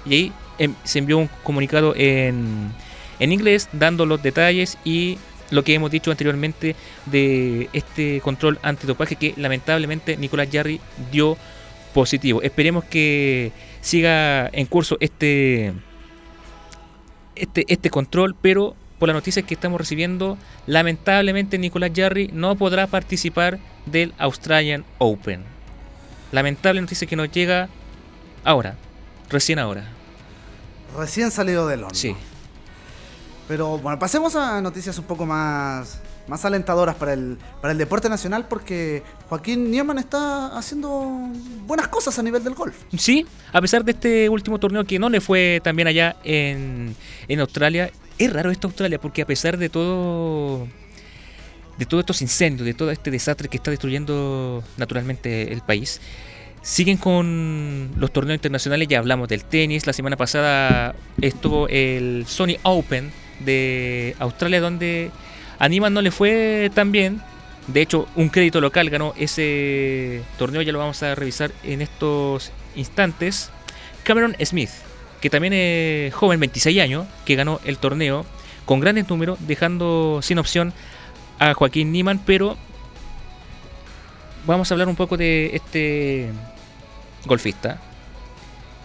Y 0.06 0.14
ahí 0.14 0.32
em, 0.60 0.76
se 0.84 1.00
envió 1.00 1.18
un 1.18 1.30
comunicado 1.44 1.96
en, 1.96 2.72
en 3.20 3.32
inglés 3.32 3.70
dando 3.74 4.06
los 4.06 4.22
detalles 4.22 4.78
y 4.86 5.18
lo 5.50 5.64
que 5.64 5.74
hemos 5.74 5.90
dicho 5.90 6.12
anteriormente 6.12 6.76
de 7.08 7.70
este 7.74 8.22
control 8.22 8.60
antidopaje 8.62 9.16
que 9.16 9.34
lamentablemente 9.38 10.16
Nicolás 10.18 10.50
Jarry 10.52 10.80
dio 11.12 11.38
positivo. 11.94 12.44
Esperemos 12.44 12.84
que 12.84 13.52
siga 13.82 14.48
en 14.54 14.68
curso 14.68 14.98
este 15.00 15.74
este, 17.36 17.66
este 17.68 17.90
control, 17.90 18.36
pero 18.40 18.76
por 19.00 19.08
las 19.08 19.16
noticias 19.16 19.46
que 19.46 19.54
estamos 19.54 19.80
recibiendo, 19.80 20.38
lamentablemente 20.66 21.58
Nicolás 21.58 21.92
Jarry 21.96 22.30
no 22.34 22.56
podrá 22.56 22.88
participar 22.88 23.60
del 23.86 24.14
Australian 24.18 24.86
Open. 24.98 25.44
Lamentable 26.32 26.82
noticia 26.82 27.08
que 27.08 27.16
nos 27.16 27.32
llega 27.32 27.70
ahora, 28.44 28.76
recién 29.30 29.60
ahora. 29.60 29.88
Recién 30.98 31.32
salido 31.32 31.68
del 31.68 31.84
horno. 31.84 31.96
Sí, 31.96 32.16
Pero 33.48 33.78
bueno, 33.78 34.00
pasemos 34.00 34.36
a 34.36 34.60
noticias 34.62 34.98
un 34.98 35.06
poco 35.06 35.26
más, 35.26 36.02
más 36.28 36.44
alentadoras 36.44 36.96
para 36.96 37.14
el, 37.14 37.38
para 37.62 37.72
el 37.72 37.78
deporte 37.78 38.10
nacional 38.10 38.48
porque 38.48 39.04
Joaquín 39.30 39.70
Nieman 39.72 40.00
está 40.00 40.58
haciendo 40.58 41.30
buenas 41.66 41.88
cosas 41.88 42.18
a 42.20 42.24
nivel 42.24 42.44
del 42.44 42.56
golf. 42.56 42.76
sí, 42.98 43.26
a 43.54 43.62
pesar 43.62 43.86
de 43.86 43.92
este 43.92 44.28
último 44.28 44.60
torneo 44.60 44.84
que 44.86 44.98
no 45.00 45.10
le 45.10 45.22
fue 45.22 45.62
tan 45.64 45.76
bien 45.76 45.88
allá 45.88 46.16
en, 46.24 46.96
en 47.28 47.40
Australia, 47.40 47.92
es 48.18 48.34
raro 48.34 48.52
esta 48.52 48.68
Australia 48.68 49.00
porque 49.00 49.22
a 49.22 49.26
pesar 49.26 49.58
de 49.58 49.70
todo 49.70 50.68
de 51.78 51.86
todos 51.86 52.02
estos 52.02 52.22
incendios, 52.22 52.66
de 52.66 52.74
todo 52.74 52.92
este 52.92 53.12
desastre 53.12 53.50
que 53.50 53.58
está 53.58 53.72
destruyendo 53.72 54.64
naturalmente 54.78 55.54
el 55.54 55.62
país, 55.62 56.02
siguen 56.62 56.98
con 56.98 57.92
los 57.98 58.12
torneos 58.12 58.38
internacionales. 58.38 58.88
Ya 58.88 59.00
hablamos 59.00 59.28
del 59.28 59.44
tenis. 59.44 59.86
La 59.88 59.94
semana 59.94 60.18
pasada 60.18 60.96
estuvo 61.22 61.68
el 61.68 62.26
Sony 62.28 62.58
Open 62.64 63.12
de 63.40 64.16
Australia, 64.20 64.60
donde 64.60 65.12
a 65.60 65.70
no 65.70 66.02
le 66.02 66.12
fue 66.12 66.72
tan 66.74 66.92
bien. 66.92 67.22
De 67.68 67.82
hecho, 67.82 68.08
un 68.16 68.30
crédito 68.30 68.62
local 68.62 68.90
ganó 68.90 69.14
ese 69.18 70.24
torneo. 70.38 70.62
Ya 70.62 70.72
lo 70.72 70.80
vamos 70.80 71.04
a 71.04 71.16
revisar 71.16 71.52
en 71.64 71.82
estos 71.82 72.52
instantes. 72.76 73.50
Cameron 74.04 74.36
Smith, 74.44 74.70
que 75.22 75.30
también 75.30 75.54
es 75.54 76.14
joven, 76.14 76.40
26 76.40 76.80
años, 76.80 77.08
que 77.26 77.36
ganó 77.36 77.60
el 77.66 77.78
torneo 77.78 78.26
con 78.66 78.80
grandes 78.80 79.10
números, 79.10 79.40
dejando 79.42 80.20
sin 80.22 80.40
opción 80.40 80.74
a 81.40 81.54
Joaquín 81.54 81.92
Niman, 81.92 82.20
pero 82.26 82.58
vamos 84.46 84.70
a 84.70 84.74
hablar 84.74 84.88
un 84.88 84.96
poco 84.96 85.18
de 85.18 85.52
este 85.54 86.30
golfista 87.26 87.82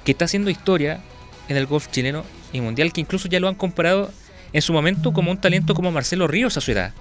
que 0.04 0.12
está 0.12 0.24
haciendo 0.24 0.50
historia 0.50 1.00
en 1.48 1.56
el 1.56 1.66
golf 1.66 1.90
chileno 1.90 2.24
y 2.52 2.60
mundial, 2.60 2.92
que 2.92 3.00
incluso 3.00 3.28
ya 3.28 3.40
lo 3.40 3.48
han 3.48 3.54
comparado 3.54 4.10
en 4.52 4.62
su 4.62 4.72
momento 4.72 5.12
como 5.12 5.30
un 5.30 5.38
talento 5.38 5.74
como 5.74 5.92
Marcelo 5.92 6.26
Ríos 6.26 6.56
a 6.56 6.60
su 6.60 6.72
edad. 6.72 6.92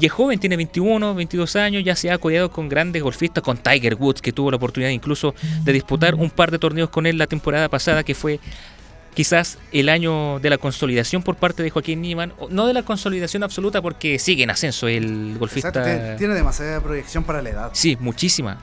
Y 0.00 0.06
es 0.06 0.12
joven, 0.12 0.38
tiene 0.38 0.56
21, 0.56 1.14
22 1.14 1.56
años, 1.56 1.82
ya 1.84 1.96
se 1.96 2.10
ha 2.10 2.14
acollado 2.14 2.50
con 2.50 2.68
grandes 2.68 3.02
golfistas, 3.02 3.42
con 3.42 3.56
Tiger 3.58 3.94
Woods, 3.96 4.20
que 4.22 4.32
tuvo 4.32 4.50
la 4.50 4.56
oportunidad 4.56 4.90
incluso 4.90 5.34
de 5.64 5.72
disputar 5.72 6.14
un 6.14 6.30
par 6.30 6.50
de 6.50 6.58
torneos 6.58 6.88
con 6.90 7.06
él 7.06 7.18
la 7.18 7.26
temporada 7.26 7.68
pasada, 7.68 8.04
que 8.04 8.14
fue 8.14 8.38
quizás 9.14 9.58
el 9.72 9.88
año 9.88 10.38
de 10.38 10.50
la 10.50 10.58
consolidación 10.58 11.24
por 11.24 11.34
parte 11.34 11.64
de 11.64 11.70
Joaquín 11.70 12.00
Niman, 12.02 12.32
o- 12.38 12.48
no 12.48 12.66
de 12.68 12.74
la 12.74 12.84
consolidación 12.84 13.42
absoluta 13.42 13.82
porque 13.82 14.20
sigue 14.20 14.44
en 14.44 14.50
ascenso 14.50 14.86
el 14.86 15.36
golfista. 15.38 15.68
Exacto, 15.70 16.16
tiene 16.18 16.34
demasiada 16.34 16.80
proyección 16.80 17.24
para 17.24 17.42
la 17.42 17.50
edad. 17.50 17.70
Sí, 17.72 17.96
muchísima. 17.98 18.58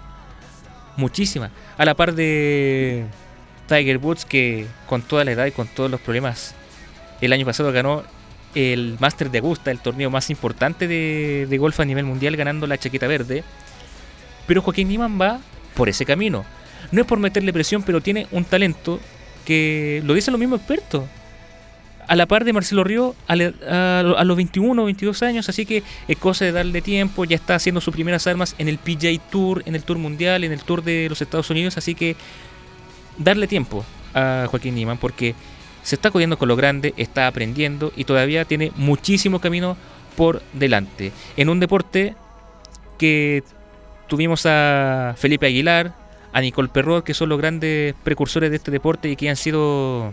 Muchísima. 0.96 1.52
A 1.78 1.84
la 1.84 1.94
par 1.96 2.14
de 2.16 3.04
Tiger 3.68 3.98
Woods, 3.98 4.24
que 4.24 4.66
con 4.88 5.02
toda 5.02 5.26
la 5.26 5.32
edad 5.32 5.46
y 5.48 5.52
con 5.52 5.68
todos 5.68 5.92
los 5.92 6.00
problemas, 6.00 6.56
el 7.20 7.34
año 7.34 7.46
pasado 7.46 7.74
ganó 7.74 8.04
el 8.56 8.98
Master 9.00 9.30
de 9.30 9.40
Augusta, 9.40 9.70
el 9.70 9.80
torneo 9.80 10.10
más 10.10 10.30
importante 10.30 10.88
de, 10.88 11.46
de 11.50 11.58
golf 11.58 11.80
a 11.80 11.86
nivel 11.86 12.06
mundial, 12.06 12.36
ganando 12.36 12.66
la 12.68 12.78
chaqueta 12.78 13.08
verde. 13.08 13.44
Pero 14.48 14.62
Joaquín 14.62 14.88
Niman 14.88 15.20
va 15.20 15.40
por 15.76 15.90
ese 15.90 16.06
camino. 16.06 16.46
No 16.92 17.02
es 17.02 17.08
por 17.08 17.20
meterle 17.20 17.54
presión, 17.54 17.84
pero 17.84 18.02
tiene 18.02 18.28
un 18.32 18.46
talento 18.46 19.00
que 19.46 20.02
lo 20.06 20.14
dicen 20.14 20.32
los 20.32 20.40
mismos 20.40 20.60
expertos. 20.60 21.04
A 22.08 22.16
la 22.16 22.28
par 22.28 22.46
de 22.46 22.54
Marcelo 22.54 22.84
Río 22.84 23.16
a, 23.28 23.36
los 23.36 24.38
21 24.38 24.80
o 24.80 24.86
22 24.86 25.24
años, 25.24 25.50
así 25.50 25.66
que 25.66 25.82
es 26.08 26.18
cosa 26.18 26.46
de 26.46 26.52
darle 26.52 26.82
tiempo. 26.82 27.26
Ya 27.26 27.36
está 27.36 27.56
haciendo 27.56 27.82
sus 27.82 27.94
primeras 27.94 28.28
armas 28.28 28.56
en 28.60 28.68
el 28.68 28.78
PGA 28.78 29.18
Tour, 29.32 29.64
en 29.66 29.76
el 29.76 29.84
Tour 29.84 29.98
Mundial, 29.98 30.44
en 30.44 30.52
el 30.52 30.62
Tour 30.62 30.84
de 30.84 31.08
los 31.10 31.22
Estados 31.22 31.50
Unidos, 31.50 31.78
así 31.78 31.96
que 31.96 32.16
darle 33.18 33.48
tiempo 33.48 33.84
a 34.14 34.46
Joaquín 34.50 34.76
Niman 34.76 34.98
porque 34.98 35.34
se 35.86 35.96
está 35.96 36.10
cogiendo 36.10 36.40
con 36.40 36.48
lo 36.48 36.56
grande, 36.56 36.96
está 36.98 37.28
aprendiendo 37.28 37.94
y 37.96 38.06
todavía 38.06 38.44
tiene 38.44 38.72
muchísimo 38.76 39.40
camino 39.40 39.78
por 40.18 40.42
delante. 40.52 41.12
En 41.38 41.48
un 41.48 41.60
deporte 41.60 42.16
que 42.98 43.44
tuvimos 44.08 44.48
a 44.48 45.14
Felipe 45.16 45.46
Aguilar, 45.46 45.94
a 46.34 46.42
Nicole 46.42 46.70
Perrot, 46.70 47.06
que 47.06 47.14
son 47.14 47.30
los 47.30 47.38
grandes 47.38 47.94
precursores 48.04 48.50
de 48.50 48.56
este 48.56 48.72
deporte 48.72 49.10
y 49.10 49.16
que 49.16 49.30
han 49.30 49.36
sido 49.36 50.12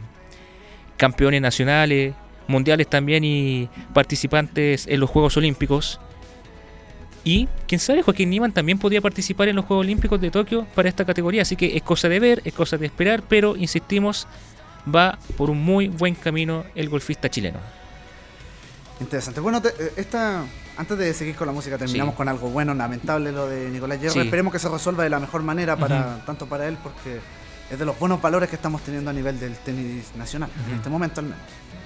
campeones 0.99 1.41
nacionales, 1.41 2.13
mundiales 2.49 2.87
también 2.87 3.25
y 3.25 3.71
participantes 3.95 4.87
en 4.87 5.01
los 5.01 5.09
Juegos 5.09 5.39
Olímpicos. 5.39 5.99
Y, 7.25 7.49
quién 7.67 7.79
sabe, 7.79 8.03
Joaquín 8.03 8.29
Niman 8.29 8.53
también 8.53 8.79
podía 8.79 9.01
participar 9.01 9.49
en 9.49 9.57
los 9.57 9.65
Juegos 9.65 9.87
Olímpicos 9.87 10.21
de 10.21 10.31
Tokio 10.31 10.67
para 10.75 10.91
esta 10.91 11.07
categoría. 11.07 11.43
Así 11.43 11.57
que 11.57 11.79
es 11.79 11.83
cosa 11.83 12.11
de 12.11 12.21
ver, 12.21 12.43
es 12.45 12.53
cosa 12.53 12.77
de 12.77 12.85
esperar, 12.85 13.23
pero 13.27 13.57
insistimos, 13.57 14.29
va 14.93 15.19
por 15.37 15.51
un 15.51 15.63
muy 15.63 15.89
buen 15.89 16.15
camino 16.15 16.65
el 16.75 16.89
golfista 16.89 17.29
chileno. 17.31 17.59
Interesante. 19.01 19.41
Bueno, 19.41 19.61
te- 19.61 19.71
eh, 19.79 19.93
esta, 19.97 20.45
antes 20.77 20.97
de 20.99 21.13
seguir 21.15 21.35
con 21.35 21.47
la 21.47 21.53
música, 21.53 21.77
terminamos 21.79 22.15
Sí. 22.15 22.17
con 22.17 22.29
algo 22.29 22.51
bueno, 22.51 22.75
lamentable 22.75 23.33
lo 23.33 23.49
de 23.49 23.69
Nicolás 23.71 23.99
Hierro. 24.01 24.15
Sí. 24.15 24.21
Esperemos 24.21 24.53
que 24.53 24.59
se 24.59 24.69
resuelva 24.69 25.05
de 25.05 25.11
la 25.11 25.19
mejor 25.19 25.43
manera 25.43 25.77
para 25.77 26.25
tanto 26.25 26.47
para 26.47 26.67
él, 26.69 26.77
porque 26.83 27.21
es 27.71 27.79
de 27.79 27.85
los 27.85 27.99
buenos 27.99 28.21
valores 28.23 28.49
que 28.49 28.57
estamos 28.57 28.83
teniendo 28.83 29.11
a 29.11 29.13
nivel 29.13 29.41
del 29.41 29.57
tenis 29.57 30.13
nacional, 30.17 30.51
en 30.69 30.75
este 30.77 30.89
momento 30.89 31.21
al 31.21 31.27
menos. 31.27 31.41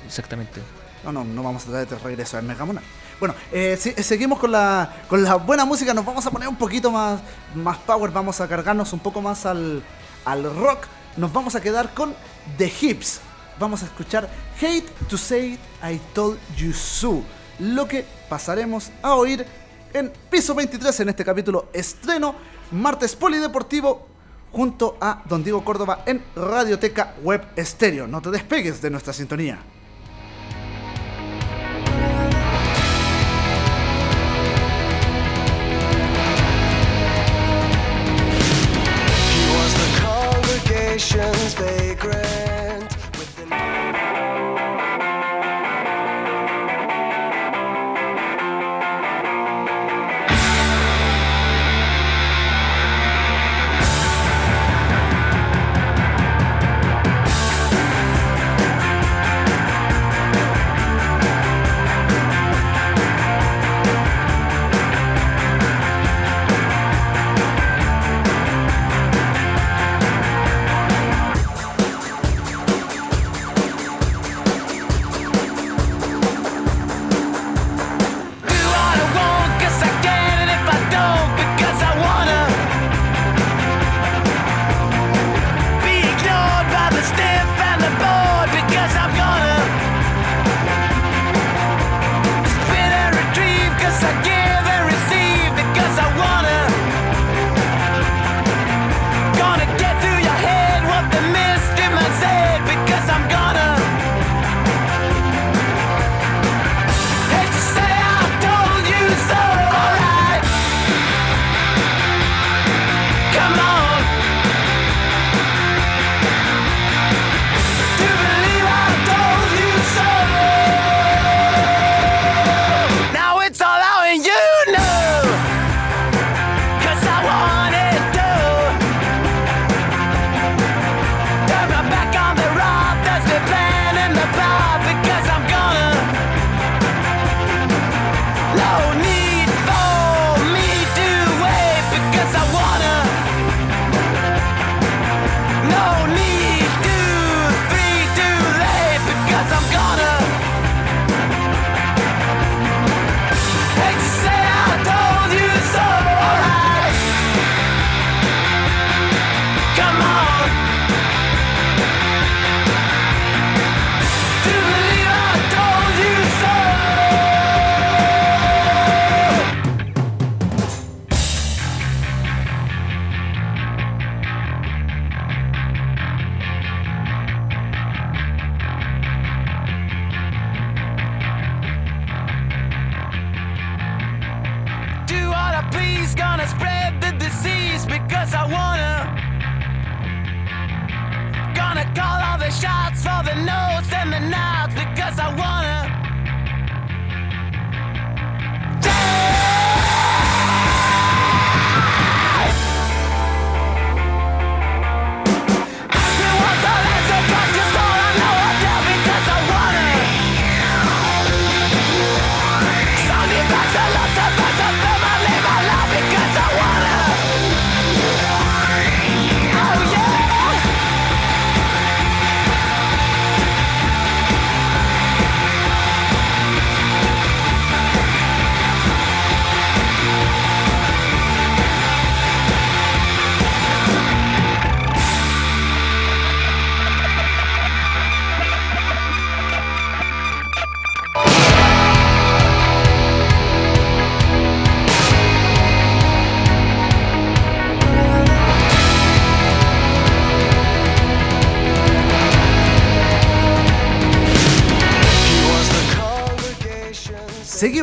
Exactamente. 0.06 0.60
No, 1.04 1.12
no, 1.12 1.24
no 1.24 1.42
vamos 1.42 1.64
a 1.66 1.70
traer 1.70 1.88
de 1.88 1.98
regreso 1.98 2.36
al 2.36 2.42
Megamonal. 2.44 2.82
Bueno, 3.20 3.34
eh, 3.52 3.78
si- 3.80 3.92
seguimos 4.02 4.38
con 4.38 4.52
la, 4.52 4.92
con 5.08 5.22
la 5.22 5.36
buena 5.36 5.64
música, 5.64 5.94
nos 5.94 6.04
vamos 6.04 6.26
a 6.26 6.30
poner 6.30 6.48
un 6.48 6.56
poquito 6.56 6.90
más, 6.90 7.20
más 7.54 7.78
power, 7.78 8.10
vamos 8.10 8.40
a 8.40 8.48
cargarnos 8.48 8.92
un 8.92 8.98
poco 9.00 9.22
más 9.22 9.46
al, 9.46 9.82
al 10.24 10.42
rock. 10.54 10.80
Nos 11.16 11.32
vamos 11.32 11.54
a 11.54 11.62
quedar 11.62 11.94
con 11.94 12.14
The 12.58 12.72
Hips. 12.80 13.20
Vamos 13.58 13.82
a 13.82 13.86
escuchar 13.86 14.28
Hate 14.56 14.86
to 15.08 15.16
Say 15.16 15.58
I 15.82 16.00
Told 16.14 16.38
You 16.56 16.72
So. 16.72 17.22
Lo 17.58 17.88
que 17.88 18.04
pasaremos 18.28 18.90
a 19.02 19.14
oír 19.14 19.46
en 19.92 20.12
Piso 20.30 20.54
23 20.54 21.00
en 21.00 21.08
este 21.08 21.24
capítulo 21.24 21.68
estreno, 21.72 22.34
martes 22.72 23.16
polideportivo, 23.16 24.06
junto 24.52 24.96
a 25.00 25.22
Don 25.26 25.42
Diego 25.42 25.64
Córdoba 25.64 26.02
en 26.06 26.22
Radioteca 26.34 27.14
Web 27.22 27.46
Estéreo. 27.56 28.06
No 28.06 28.20
te 28.20 28.30
despegues 28.30 28.80
de 28.80 28.90
nuestra 28.90 29.12
sintonía. 29.12 29.58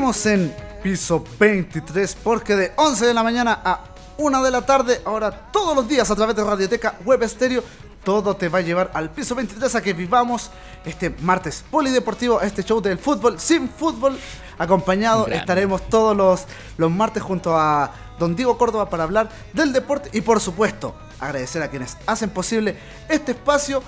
Seguimos 0.03 0.25
en 0.25 0.53
piso 0.83 1.23
23 1.39 2.17
porque 2.21 2.57
de 2.57 2.73
11 2.75 3.05
de 3.05 3.13
la 3.13 3.23
mañana 3.23 3.61
a 3.63 3.85
1 4.17 4.43
de 4.43 4.51
la 4.51 4.65
tarde, 4.65 4.99
ahora 5.05 5.31
todos 5.49 5.73
los 5.73 5.87
días 5.87 6.11
a 6.11 6.15
través 6.15 6.35
de 6.35 6.43
Radioteca 6.43 6.95
Web 7.05 7.23
Estéreo, 7.23 7.63
todo 8.03 8.35
te 8.35 8.49
va 8.49 8.57
a 8.57 8.61
llevar 8.61 8.91
al 8.95 9.11
piso 9.11 9.33
23 9.33 9.75
a 9.75 9.81
que 9.81 9.93
vivamos 9.93 10.51
este 10.83 11.09
martes 11.21 11.63
polideportivo, 11.71 12.41
este 12.41 12.65
show 12.65 12.81
del 12.81 12.97
fútbol 12.97 13.39
sin 13.39 13.69
fútbol. 13.69 14.19
Acompañado 14.57 15.23
Grande. 15.23 15.37
estaremos 15.37 15.87
todos 15.87 16.17
los, 16.17 16.47
los 16.75 16.91
martes 16.91 17.23
junto 17.23 17.57
a 17.57 17.93
Don 18.19 18.35
Diego 18.35 18.57
Córdoba 18.57 18.89
para 18.89 19.03
hablar 19.03 19.29
del 19.53 19.71
deporte 19.71 20.09
y 20.11 20.19
por 20.19 20.41
supuesto 20.41 20.95
agradecer 21.21 21.63
a 21.63 21.69
quienes 21.69 21.95
hacen 22.07 22.29
posible 22.29 22.75
este 23.07 23.31
espacio 23.31 23.81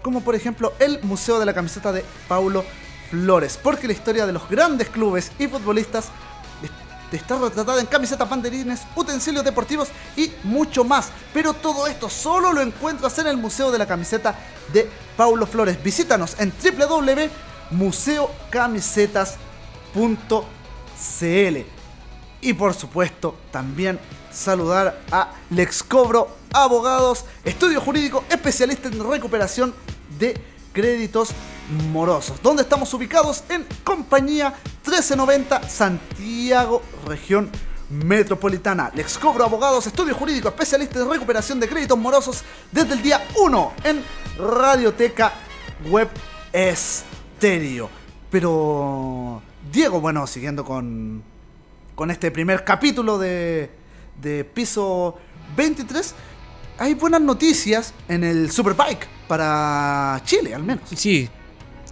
como 0.00 0.22
por 0.22 0.34
ejemplo 0.34 0.72
el 0.78 1.02
Museo 1.02 1.38
de 1.38 1.44
la 1.44 1.52
Camiseta 1.52 1.92
de 1.92 2.02
Paulo 2.28 2.64
Flores, 3.14 3.58
porque 3.62 3.86
la 3.86 3.92
historia 3.92 4.26
de 4.26 4.32
los 4.32 4.48
grandes 4.48 4.88
clubes 4.88 5.30
y 5.38 5.46
futbolistas 5.46 6.06
es- 6.62 6.70
está 7.18 7.38
retratada 7.38 7.80
en 7.80 7.86
camisetas, 7.86 8.28
banderines, 8.28 8.80
utensilios 8.96 9.44
deportivos 9.44 9.88
y 10.16 10.32
mucho 10.42 10.82
más. 10.84 11.10
Pero 11.32 11.52
todo 11.54 11.86
esto 11.86 12.10
solo 12.10 12.52
lo 12.52 12.60
encuentras 12.60 13.16
en 13.18 13.28
el 13.28 13.36
Museo 13.36 13.70
de 13.70 13.78
la 13.78 13.86
Camiseta 13.86 14.34
de 14.72 14.90
Paulo 15.16 15.46
Flores. 15.46 15.80
Visítanos 15.82 16.34
en 16.40 16.52
www.museocamisetas.cl 20.02 21.58
y 22.40 22.52
por 22.52 22.74
supuesto 22.74 23.36
también 23.50 23.98
saludar 24.32 25.00
a 25.10 25.30
Lexcobro 25.50 26.36
Abogados, 26.52 27.24
estudio 27.44 27.80
jurídico 27.80 28.24
especialista 28.28 28.88
en 28.88 29.08
recuperación 29.10 29.74
de 30.18 30.40
créditos 30.72 31.30
Morosos, 31.92 32.42
donde 32.42 32.62
estamos 32.62 32.92
ubicados 32.92 33.44
en 33.48 33.66
Compañía 33.82 34.50
1390 34.84 35.68
Santiago, 35.68 36.82
región 37.06 37.50
metropolitana. 37.90 38.90
Lex 38.94 39.18
Cobro 39.18 39.44
Abogados, 39.44 39.86
estudio 39.86 40.14
jurídico, 40.14 40.48
especialista 40.48 41.00
en 41.00 41.10
recuperación 41.10 41.60
de 41.60 41.68
créditos 41.68 41.98
morosos 41.98 42.44
desde 42.70 42.94
el 42.94 43.02
día 43.02 43.26
1 43.36 43.72
en 43.84 44.02
Radioteca 44.38 45.32
Web 45.88 46.10
Estéreo. 46.52 47.88
Pero, 48.30 49.42
Diego, 49.72 50.00
bueno, 50.00 50.26
siguiendo 50.26 50.64
con, 50.64 51.22
con 51.94 52.10
este 52.10 52.30
primer 52.30 52.64
capítulo 52.64 53.18
de, 53.18 53.70
de 54.20 54.44
piso 54.44 55.16
23, 55.56 56.14
hay 56.78 56.94
buenas 56.94 57.20
noticias 57.20 57.94
en 58.08 58.24
el 58.24 58.50
Superbike 58.50 59.06
para 59.28 60.20
Chile, 60.24 60.54
al 60.54 60.64
menos. 60.64 60.88
Sí, 60.94 61.28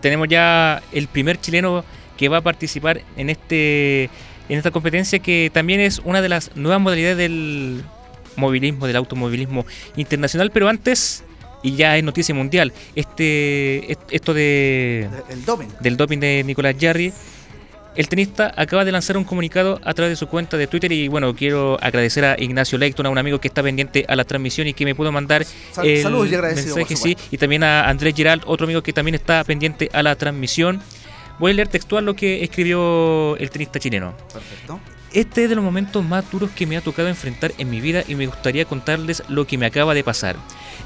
tenemos 0.03 0.29
ya 0.29 0.83
el 0.93 1.07
primer 1.09 1.41
chileno 1.41 1.85
que 2.19 2.29
va 2.29 2.39
a 2.39 2.41
participar 2.43 3.01
en 3.17 3.31
este 3.31 4.11
en 4.51 4.59
esta 4.59 4.71
competencia 4.71 5.19
que 5.21 5.51
también 5.55 5.81
es 5.81 6.01
una 6.05 6.21
de 6.21 6.29
las 6.29 6.55
nuevas 6.57 6.81
modalidades 6.83 7.17
del 7.17 7.83
movilismo, 8.37 8.87
del 8.87 8.97
automovilismo 8.97 9.65
internacional, 9.97 10.51
pero 10.51 10.69
antes 10.69 11.25
y 11.63 11.77
ya 11.77 11.97
es 11.97 12.03
noticia 12.05 12.35
mundial, 12.35 12.73
este 12.97 13.93
est- 13.93 14.01
esto 14.11 14.35
de 14.35 15.09
El 15.31 15.45
doping. 15.45 15.69
del 15.81 15.97
doping 15.97 16.19
de 16.19 16.43
Nicolás 16.45 16.75
Jarry. 16.79 17.13
El 17.95 18.09
tenista 18.09 18.53
acaba 18.57 18.87
de 18.87 18.93
lanzar 18.93 19.19
un 19.19 19.25
comunicado 19.25 19.79
a 19.85 19.93
través 19.93 20.13
de 20.13 20.17
su 20.17 20.27
cuenta 20.27 20.57
de 20.57 20.67
Twitter 20.67 20.91
y 20.93 21.09
bueno, 21.09 21.35
quiero 21.37 21.77
agradecer 21.83 22.25
a 22.25 22.37
Ignacio 22.41 22.79
Lecton, 22.79 23.05
a 23.05 23.11
un 23.11 23.19
amigo 23.19 23.39
que 23.39 23.49
está 23.49 23.63
pendiente 23.63 24.07
a 24.09 24.17
la 24.17 24.25
transmisión 24.25 24.67
y 24.67 24.73
que 24.73 24.87
me 24.87 24.95
pudo 24.95 25.13
mandar 25.13 25.45
Sal- 25.45 25.87
el 25.87 26.03
saludos 26.03 26.29
y 26.29 26.37
mensaje, 26.37 26.97
sí, 26.97 27.17
y 27.31 27.37
también 27.37 27.63
a 27.65 27.89
Andrés 27.91 28.15
Giralt, 28.15 28.45
otro 28.47 28.65
amigo 28.65 28.83
que 28.83 28.95
también 28.95 29.15
está 29.15 29.45
pendiente 29.45 29.91
a 29.93 30.03
la 30.03 30.17
transmisión. 30.17 30.81
Voy 31.39 31.51
a 31.51 31.55
leer 31.55 31.69
textual 31.69 32.05
lo 32.07 32.15
que 32.15 32.43
escribió 32.43 33.37
el 33.37 33.51
tenista 33.51 33.79
chileno. 33.79 34.15
Perfecto. 34.33 34.81
Este 35.15 35.45
es 35.45 35.51
de 35.51 35.57
los 35.57 35.65
momentos 35.65 36.03
más 36.03 36.31
duros 36.31 36.51
que 36.53 36.67
me 36.67 36.75
ha 36.79 36.81
tocado 36.81 37.09
enfrentar 37.09 37.53
en 37.59 37.69
mi 37.69 37.83
vida 37.83 38.03
y 38.09 38.15
me 38.15 38.27
gustaría 38.27 38.65
contarles 38.65 39.23
lo 39.29 39.47
que 39.47 39.59
me 39.59 39.67
acaba 39.67 39.93
de 39.93 40.03
pasar. 40.03 40.37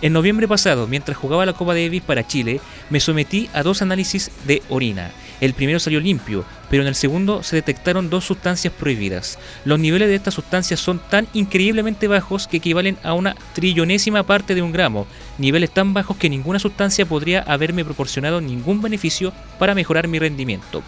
En 0.03 0.13
noviembre 0.13 0.49
pasado, 0.49 0.89
mientras 0.89 1.17
jugaba 1.17 1.47
la 1.47 1.53
Copa 1.53 1.75
Davis 1.75 2.03
para 2.03 2.27
Chile, 2.27 2.61
me 2.91 2.99
sometí 2.99 3.49
a 3.53 3.63
dos 3.63 3.83
análisis 3.83 4.33
de 4.45 4.65
orina. 4.69 5.13
El 5.41 5.55
primero 5.55 5.79
salió 5.79 6.01
limpio, 6.01 6.45
pero 6.69 6.83
en 6.83 6.89
el 6.89 6.97
segundo 6.97 7.45
se 7.45 7.55
detectaron 7.55 8.11
dos 8.11 8.25
sustancias 8.25 8.73
prohibidas. 8.73 9.39
Los 9.65 9.79
niveles 9.79 10.09
de 10.09 10.17
estas 10.17 10.35
sustancias 10.35 10.81
son 10.81 10.99
tan 10.99 11.29
increíblemente 11.33 12.09
bajos 12.09 12.49
que 12.49 12.57
equivalen 12.57 12.99
a 13.05 13.13
una 13.13 13.37
trillonésima 13.55 14.25
parte 14.25 14.57
de 14.57 14.63
un 14.63 14.73
gramo, 14.73 15.07
niveles 15.39 15.71
tan 15.71 15.95
bajos 15.95 16.17
que 16.17 16.31
ninguna 16.31 16.59
sustancia 16.59 17.07
podría 17.07 17.43
haberme 17.43 17.85
proporcionado 17.85 18.41
ningún 18.41 18.83
beneficio 18.83 19.33
para 19.61 19.77
mejorar 19.77 20.09
mi 20.09 20.19
rendimiento. 20.19 20.83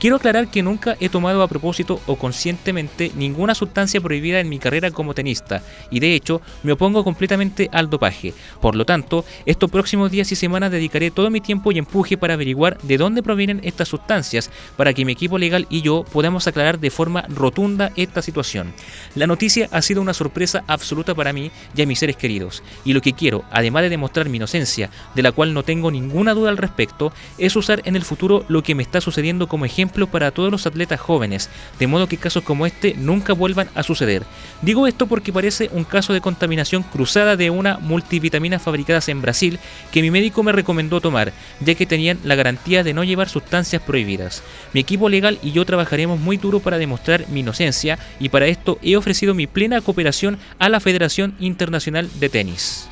Quiero 0.00 0.16
aclarar 0.16 0.48
que 0.48 0.62
nunca 0.62 0.96
he 0.98 1.10
tomado 1.10 1.42
a 1.42 1.48
propósito 1.48 2.00
o 2.06 2.16
conscientemente 2.16 3.12
ninguna 3.16 3.54
sustancia 3.54 4.00
prohibida 4.00 4.40
en 4.40 4.48
mi 4.48 4.58
carrera 4.58 4.90
como 4.90 5.12
tenista 5.12 5.62
y 5.90 6.00
de 6.00 6.14
hecho 6.14 6.40
me 6.62 6.72
opongo 6.72 7.04
completamente 7.04 7.68
al 7.70 7.90
dopaje. 7.90 8.32
Por 8.62 8.76
lo 8.76 8.86
tanto, 8.86 9.26
estos 9.44 9.70
próximos 9.70 10.10
días 10.10 10.32
y 10.32 10.36
semanas 10.36 10.70
dedicaré 10.70 11.10
todo 11.10 11.28
mi 11.28 11.42
tiempo 11.42 11.70
y 11.70 11.76
empuje 11.76 12.16
para 12.16 12.32
averiguar 12.32 12.78
de 12.80 12.96
dónde 12.96 13.22
provienen 13.22 13.60
estas 13.62 13.88
sustancias 13.88 14.50
para 14.78 14.94
que 14.94 15.04
mi 15.04 15.12
equipo 15.12 15.36
legal 15.36 15.66
y 15.68 15.82
yo 15.82 16.06
podamos 16.10 16.46
aclarar 16.46 16.80
de 16.80 16.88
forma 16.88 17.26
rotunda 17.28 17.92
esta 17.94 18.22
situación. 18.22 18.72
La 19.14 19.26
noticia 19.26 19.68
ha 19.70 19.82
sido 19.82 20.00
una 20.00 20.14
sorpresa 20.14 20.64
absoluta 20.66 21.14
para 21.14 21.34
mí 21.34 21.50
y 21.76 21.82
a 21.82 21.86
mis 21.86 21.98
seres 21.98 22.16
queridos 22.16 22.62
y 22.86 22.94
lo 22.94 23.02
que 23.02 23.12
quiero, 23.12 23.44
además 23.50 23.82
de 23.82 23.90
demostrar 23.90 24.30
mi 24.30 24.38
inocencia, 24.38 24.88
de 25.14 25.22
la 25.22 25.32
cual 25.32 25.52
no 25.52 25.62
tengo 25.62 25.90
ninguna 25.90 26.32
duda 26.32 26.48
al 26.48 26.56
respecto, 26.56 27.12
es 27.36 27.54
usar 27.54 27.82
en 27.84 27.96
el 27.96 28.02
futuro 28.02 28.46
lo 28.48 28.62
que 28.62 28.74
me 28.74 28.82
está 28.82 29.02
sucediendo 29.02 29.46
como 29.46 29.66
ejemplo 29.66 29.89
para 29.92 30.30
todos 30.30 30.50
los 30.50 30.66
atletas 30.66 31.00
jóvenes, 31.00 31.50
de 31.78 31.86
modo 31.86 32.06
que 32.06 32.16
casos 32.16 32.42
como 32.42 32.66
este 32.66 32.94
nunca 32.96 33.32
vuelvan 33.32 33.68
a 33.74 33.82
suceder. 33.82 34.24
Digo 34.62 34.86
esto 34.86 35.06
porque 35.06 35.32
parece 35.32 35.70
un 35.72 35.84
caso 35.84 36.12
de 36.12 36.20
contaminación 36.20 36.82
cruzada 36.82 37.36
de 37.36 37.50
una 37.50 37.78
multivitamina 37.78 38.58
fabricadas 38.58 39.08
en 39.08 39.22
Brasil 39.22 39.58
que 39.92 40.02
mi 40.02 40.10
médico 40.10 40.42
me 40.42 40.52
recomendó 40.52 41.00
tomar, 41.00 41.32
ya 41.60 41.74
que 41.74 41.86
tenían 41.86 42.18
la 42.24 42.34
garantía 42.34 42.84
de 42.84 42.94
no 42.94 43.04
llevar 43.04 43.28
sustancias 43.28 43.82
prohibidas. 43.82 44.42
Mi 44.72 44.80
equipo 44.80 45.08
legal 45.08 45.38
y 45.42 45.52
yo 45.52 45.64
trabajaremos 45.64 46.20
muy 46.20 46.36
duro 46.36 46.60
para 46.60 46.78
demostrar 46.78 47.28
mi 47.28 47.40
inocencia 47.40 47.98
y 48.18 48.28
para 48.28 48.46
esto 48.46 48.78
he 48.82 48.96
ofrecido 48.96 49.34
mi 49.34 49.46
plena 49.46 49.80
cooperación 49.80 50.38
a 50.58 50.68
la 50.68 50.80
Federación 50.80 51.34
Internacional 51.40 52.08
de 52.18 52.28
Tenis. 52.28 52.88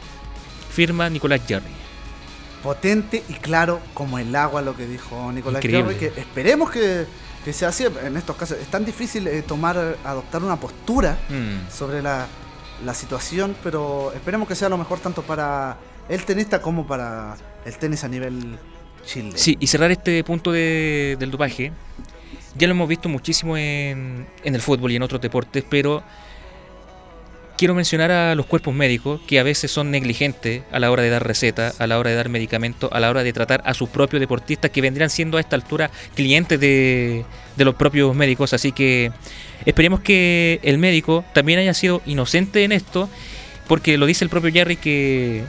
Firma 0.70 1.08
Nicolás 1.10 1.40
Jarry. 1.48 1.87
Potente 2.62 3.22
y 3.28 3.34
claro 3.34 3.80
como 3.94 4.18
el 4.18 4.34
agua 4.34 4.62
lo 4.62 4.76
que 4.76 4.86
dijo 4.86 5.30
Nicolás 5.32 5.64
Increíble. 5.64 5.94
Jarry, 5.94 6.10
que 6.14 6.20
esperemos 6.20 6.70
que, 6.70 7.06
que 7.44 7.52
sea 7.52 7.68
así 7.68 7.84
en 8.04 8.16
estos 8.16 8.36
casos. 8.36 8.58
Es 8.60 8.68
tan 8.68 8.84
difícil 8.84 9.26
eh, 9.26 9.42
tomar, 9.42 9.96
adoptar 10.04 10.42
una 10.42 10.56
postura 10.56 11.18
Mm. 11.28 11.70
sobre 11.70 12.02
la, 12.02 12.26
la 12.84 12.94
situación, 12.94 13.56
pero 13.62 14.12
esperemos 14.14 14.48
que 14.48 14.54
sea 14.54 14.68
lo 14.68 14.78
mejor 14.78 14.98
tanto 15.00 15.22
para 15.22 15.76
el 16.08 16.24
tenista 16.24 16.60
como 16.62 16.86
para 16.86 17.36
el 17.64 17.76
tenis 17.76 18.04
a 18.04 18.08
nivel 18.08 18.58
Chile. 19.04 19.32
Sí, 19.36 19.56
y 19.60 19.66
cerrar 19.66 19.90
este 19.90 20.22
punto 20.24 20.52
de- 20.52 21.16
del 21.18 21.30
dopaje, 21.30 21.72
ya 22.56 22.66
lo 22.66 22.72
hemos 22.74 22.88
visto 22.88 23.08
muchísimo 23.08 23.56
en, 23.56 24.26
en 24.44 24.54
el 24.54 24.60
fútbol 24.60 24.90
y 24.92 24.96
en 24.96 25.02
otros 25.02 25.20
deportes, 25.20 25.64
pero 25.68 26.02
quiero 27.58 27.74
mencionar 27.74 28.12
a 28.12 28.34
los 28.36 28.46
cuerpos 28.46 28.72
médicos 28.72 29.20
que 29.26 29.40
a 29.40 29.42
veces 29.42 29.70
son 29.72 29.90
negligentes 29.90 30.62
a 30.70 30.78
la 30.78 30.92
hora 30.92 31.02
de 31.02 31.10
dar 31.10 31.26
recetas, 31.26 31.78
a 31.80 31.88
la 31.88 31.98
hora 31.98 32.10
de 32.10 32.16
dar 32.16 32.28
medicamentos, 32.28 32.88
a 32.92 33.00
la 33.00 33.10
hora 33.10 33.24
de 33.24 33.32
tratar 33.32 33.62
a 33.66 33.74
sus 33.74 33.88
propios 33.88 34.20
deportistas 34.20 34.70
que 34.70 34.80
vendrían 34.80 35.10
siendo 35.10 35.36
a 35.36 35.40
esta 35.40 35.56
altura 35.56 35.90
clientes 36.14 36.58
de, 36.60 37.24
de 37.56 37.64
los 37.64 37.74
propios 37.74 38.14
médicos. 38.14 38.54
Así 38.54 38.70
que 38.70 39.10
esperemos 39.66 40.00
que 40.00 40.60
el 40.62 40.78
médico 40.78 41.24
también 41.34 41.58
haya 41.58 41.74
sido 41.74 42.00
inocente 42.06 42.62
en 42.62 42.70
esto, 42.70 43.10
porque 43.66 43.98
lo 43.98 44.06
dice 44.06 44.24
el 44.24 44.30
propio 44.30 44.52
Jerry 44.52 44.76
que 44.76 45.42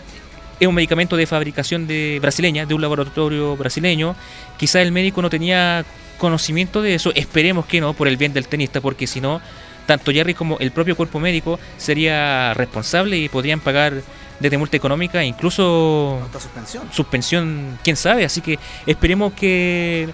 es 0.59 0.67
un 0.67 0.73
medicamento 0.73 1.15
de 1.15 1.27
fabricación 1.27 1.85
de 1.85 2.17
brasileña, 2.19 2.65
de 2.65 2.73
un 2.73 2.81
laboratorio 2.81 3.55
brasileño. 3.55 4.15
Quizá 4.57 4.81
el 4.81 4.91
médico 4.91 5.21
no 5.21 5.29
tenía 5.29 5.85
conocimiento 6.17 6.81
de 6.81 6.95
eso, 6.95 7.11
esperemos 7.15 7.67
que 7.67 7.79
no, 7.79 7.93
por 7.93 8.07
el 8.07 8.17
bien 8.17 8.33
del 8.33 8.47
tenista, 8.47 8.81
porque 8.81 9.07
si 9.07 9.21
no, 9.21 9.41
tanto 9.89 10.11
Jerry 10.11 10.35
como 10.35 10.59
el 10.59 10.69
propio 10.69 10.95
cuerpo 10.95 11.19
médico 11.19 11.59
sería 11.77 12.53
responsable 12.53 13.17
y 13.17 13.27
podrían 13.27 13.59
pagar 13.59 14.03
desde 14.39 14.55
multa 14.55 14.77
económica, 14.77 15.23
incluso 15.23 16.21
Hasta 16.25 16.39
suspensión. 16.39 16.83
suspensión, 16.93 17.79
quién 17.83 17.95
sabe. 17.95 18.23
Así 18.23 18.39
que 18.39 18.59
esperemos 18.85 19.33
que 19.33 20.07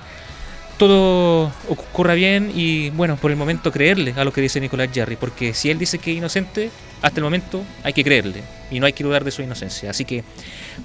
todo 0.77 1.51
ocurra 1.67 2.13
bien 2.13 2.53
y 2.55 2.89
bueno, 2.91 3.17
por 3.17 3.31
el 3.31 3.37
momento 3.37 3.69
creerle 3.69 4.13
a 4.15 4.23
lo 4.23 4.31
que 4.31 4.39
dice 4.39 4.61
Nicolás 4.61 4.91
Jarry, 4.95 5.17
porque 5.17 5.53
si 5.53 5.69
él 5.69 5.77
dice 5.77 5.99
que 5.99 6.13
es 6.13 6.17
inocente, 6.19 6.71
hasta 7.01 7.19
el 7.19 7.25
momento 7.25 7.61
hay 7.83 7.91
que 7.91 8.05
creerle 8.05 8.43
y 8.71 8.79
no 8.79 8.85
hay 8.85 8.93
que 8.93 9.03
dudar 9.03 9.25
de 9.25 9.31
su 9.31 9.41
inocencia. 9.41 9.89
Así 9.89 10.05
que 10.05 10.23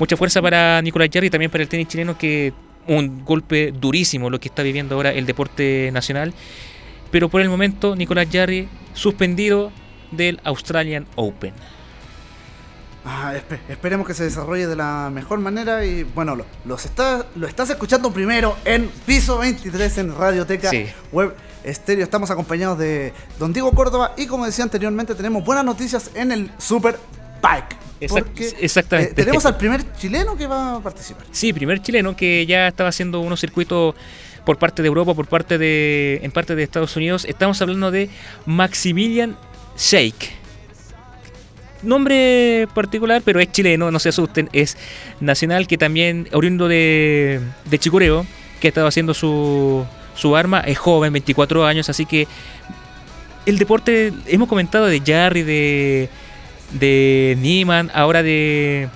mucha 0.01 0.17
fuerza 0.17 0.43
para 0.43 0.83
Nicolás 0.83 1.11
Jarry 1.13 1.29
y 1.29 1.31
también 1.31 1.53
para 1.53 1.63
el 1.63 1.69
tenis 1.69 1.87
chileno 1.87 2.19
que 2.19 2.53
un 2.89 3.25
golpe 3.25 3.71
durísimo 3.71 4.31
lo 4.31 4.41
que 4.41 4.49
está 4.49 4.65
viviendo 4.65 4.97
ahora 4.97 5.13
el 5.13 5.27
deporte 5.27 5.91
nacional. 5.93 6.35
Pero 7.11 7.29
por 7.29 7.41
el 7.41 7.49
momento 7.49 7.97
Nicolás 7.97 8.29
Jarry 8.33 8.69
suspendido 8.95 9.73
del 10.13 10.41
Australian 10.45 11.07
Open. 11.17 11.53
Ah, 13.05 13.33
espe- 13.35 13.59
esperemos 13.71 14.07
que 14.07 14.13
se 14.13 14.25
desarrolle 14.25 14.67
de 14.67 14.77
la 14.77 15.11
mejor 15.13 15.39
manera 15.41 15.85
y 15.87 16.03
bueno, 16.03 16.37
lo, 16.37 16.45
los 16.67 16.85
está, 16.85 17.25
lo 17.35 17.47
estás 17.47 17.71
escuchando 17.71 18.13
primero 18.13 18.57
en 18.67 18.89
Piso 19.07 19.39
23 19.39 19.99
en 19.99 20.15
Radioteca 20.15 20.69
Sí. 20.69 20.87
Web 21.11 21.35
Estéreo. 21.65 22.05
Estamos 22.05 22.31
acompañados 22.31 22.79
de 22.79 23.15
Don 23.39 23.55
Diego 23.55 23.73
Córdoba 23.73 24.13
y 24.19 24.27
como 24.27 24.45
decía 24.45 24.65
anteriormente 24.65 25.15
tenemos 25.15 25.43
buenas 25.45 25.65
noticias 25.65 26.11
en 26.15 26.31
el 26.31 26.51
Super 26.59 26.99
Bike. 27.43 27.77
Exact- 28.03 28.55
exactamente. 28.61 29.13
eh, 29.13 29.15
tenemos 29.15 29.45
al 29.47 29.57
primer 29.57 29.93
chileno 29.95 30.37
que 30.37 30.47
va 30.47 30.77
a 30.77 30.81
participar. 30.81 31.25
Sí, 31.33 31.53
primer 31.55 31.81
chileno 31.83 32.15
que 32.15 32.45
ya 32.47 32.69
estaba 32.69 32.91
haciendo 32.91 33.21
unos 33.21 33.41
circuitos 33.41 33.95
por 34.45 34.59
parte 34.59 34.83
de 34.83 34.89
Europa, 34.89 35.15
por 35.15 35.27
parte 35.27 35.59
de 35.59 36.21
en 36.23 36.31
parte 36.31 36.55
de 36.55 36.63
Estados 36.63 36.97
Unidos. 36.97 37.25
Estamos 37.25 37.61
hablando 37.63 37.91
de 37.91 38.09
Maximilian 38.47 39.37
Shake. 39.77 40.41
Nombre 41.83 42.69
particular, 42.75 43.23
pero 43.25 43.41
es 43.41 43.51
chileno, 43.53 43.91
no 43.91 43.99
se 43.99 44.11
asusten, 44.11 44.51
es 44.53 44.77
nacional 45.21 45.67
que 45.67 45.79
también 45.79 46.29
oriundo 46.33 46.69
de, 46.69 47.41
de 47.65 47.79
Chicureo, 47.79 48.27
que 48.61 48.69
ha 48.69 48.71
estado 48.71 48.87
haciendo 48.87 49.15
su, 49.15 49.87
su 50.15 50.37
arma, 50.37 50.61
es 50.61 50.77
joven, 50.77 51.15
24 51.15 51.65
años, 51.65 51.89
así 51.89 52.05
que 52.05 52.29
el 53.47 53.59
deporte, 53.59 54.13
hemos 54.27 54.49
comentado 54.49 54.87
de 54.87 55.01
Jarry, 55.01 55.43
de, 55.43 56.11
de 56.79 57.39
Niemann, 57.41 57.91
ahora 57.95 58.23
de, 58.23 58.89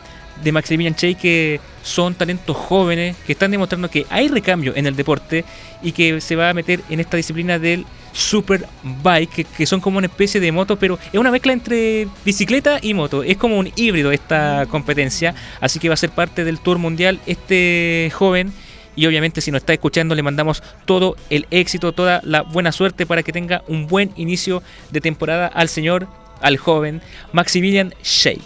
de 0.42 0.52
Maximilian 0.52 0.94
Che, 0.94 1.14
que 1.14 1.60
son 1.85 2.15
talentos 2.15 2.56
jóvenes 2.56 3.15
que 3.27 3.32
están 3.32 3.51
demostrando 3.51 3.89
que 3.90 4.06
hay 4.11 4.28
recambio 4.28 4.73
en 4.74 4.86
el 4.86 4.97
deporte 4.97 5.44
y 5.82 5.93
que 5.93 6.20
se 6.20 6.35
va 6.35 6.48
a 6.48 6.55
meter 6.55 6.81
en 6.89 6.98
esta 6.98 7.16
disciplina 7.16 7.59
del 7.59 7.85
Superbike, 8.12 9.31
que, 9.31 9.44
que 9.44 9.66
son 9.66 9.81
como 9.81 9.98
una 9.98 10.06
especie 10.06 10.40
de 10.40 10.51
moto, 10.51 10.78
pero 10.78 10.98
es 11.12 11.20
una 11.20 11.31
mezcla 11.31 11.52
entre 11.52 12.09
bicicleta 12.24 12.78
y 12.81 12.94
moto. 12.94 13.23
Es 13.23 13.36
como 13.36 13.59
un 13.59 13.70
híbrido 13.77 14.12
esta 14.12 14.66
competencia, 14.70 15.35
así 15.61 15.78
que 15.78 15.89
va 15.89 15.94
a 15.94 15.98
ser 15.98 16.11
parte 16.11 16.44
del 16.44 16.59
Tour 16.59 16.78
Mundial 16.78 17.20
este 17.27 18.11
joven 18.15 18.52
Y 18.97 19.06
obviamente 19.06 19.40
si 19.40 19.51
nos 19.51 19.61
está 19.62 19.73
escuchando 19.73 20.15
le 20.15 20.23
mandamos 20.23 20.62
todo 20.86 21.16
el 21.28 21.47
éxito, 21.51 21.93
toda 21.93 22.20
la 22.24 22.43
buena 22.43 22.73
suerte 22.73 23.05
para 23.05 23.23
que 23.23 23.32
tenga 23.32 23.62
un 23.69 23.86
buen 23.89 24.11
inicio 24.16 24.62
de 24.90 25.01
temporada 25.01 25.48
al 25.48 25.69
señor, 25.69 26.06
al 26.40 26.56
joven 26.56 27.02
Maximilian 27.32 27.93
Shake. 28.02 28.40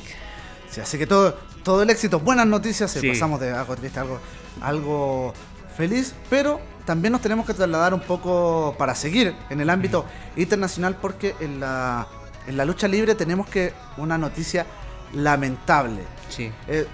Sí, 0.71 0.81
así 0.81 0.99
que 0.99 1.07
todo, 1.07 1.39
todo 1.69 1.83
el 1.83 1.91
éxito, 1.91 2.19
buenas 2.19 2.47
noticias, 2.47 2.97
eh, 2.97 3.01
Sí. 3.03 3.09
pasamos 3.11 3.39
de 3.41 3.51
algo 3.53 3.77
triste 3.77 3.99
a 3.99 4.03
algo, 4.03 4.19
algo 4.63 5.35
feliz, 5.77 6.15
pero 6.31 6.61
también 6.87 7.13
nos 7.13 7.21
tenemos 7.21 7.45
que 7.47 7.53
trasladar 7.53 7.93
un 7.93 8.01
poco 8.01 8.75
para 8.79 8.95
seguir 8.95 9.35
en 9.51 9.61
el 9.61 9.69
ámbito 9.69 10.07
internacional 10.37 10.97
porque 10.97 11.35
en 11.41 11.61
la, 11.61 12.07
en 12.47 12.57
la 12.57 12.65
lucha 12.65 12.89
libre 12.89 13.15
tenemos 13.15 13.47
que 13.49 13.75
una 13.99 14.17
noticia 14.17 14.65
lamentable. 15.13 16.01
Sí. 16.31 16.51
Eh, 16.69 16.87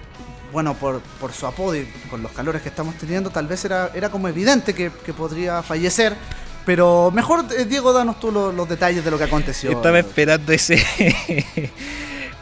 bueno, 0.51 0.73
por, 0.73 0.99
por 1.21 1.31
su 1.31 1.47
apodo 1.47 1.75
y 1.77 1.85
con 2.09 2.21
los 2.21 2.33
calores 2.33 2.61
que 2.61 2.67
estamos 2.67 2.95
teniendo, 2.95 3.29
tal 3.29 3.47
vez 3.47 3.63
era, 3.63 3.91
era 3.93 4.09
como 4.09 4.27
evidente 4.27 4.73
que, 4.73 4.91
que 5.05 5.13
podría 5.13 5.63
fallecer. 5.63 6.17
Pero 6.65 7.11
mejor, 7.11 7.45
eh, 7.57 7.63
Diego, 7.63 7.93
danos 7.93 8.19
tú 8.19 8.29
lo- 8.31 8.51
los 8.51 8.67
detalles 8.67 9.05
de 9.05 9.11
lo 9.11 9.17
que 9.17 9.23
aconteció. 9.23 9.71
Estaba 9.71 9.99
esperando 9.99 10.51
ese. 10.51 10.83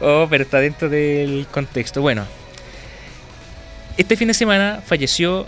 Oh, 0.04 0.26
pero 0.28 0.44
está 0.44 0.60
dentro 0.60 0.88
del 0.88 1.46
contexto. 1.50 2.00
Bueno, 2.02 2.24
este 3.96 4.16
fin 4.16 4.28
de 4.28 4.34
semana 4.34 4.82
falleció 4.84 5.46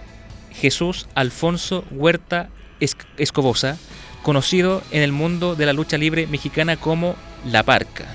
Jesús 0.52 1.08
Alfonso 1.14 1.84
Huerta 1.90 2.48
Esc- 2.80 3.04
Escobosa, 3.18 3.76
conocido 4.22 4.82
en 4.90 5.02
el 5.02 5.12
mundo 5.12 5.54
de 5.54 5.66
la 5.66 5.72
lucha 5.72 5.98
libre 5.98 6.26
mexicana 6.26 6.76
como 6.76 7.16
La 7.44 7.62
Parca. 7.62 8.06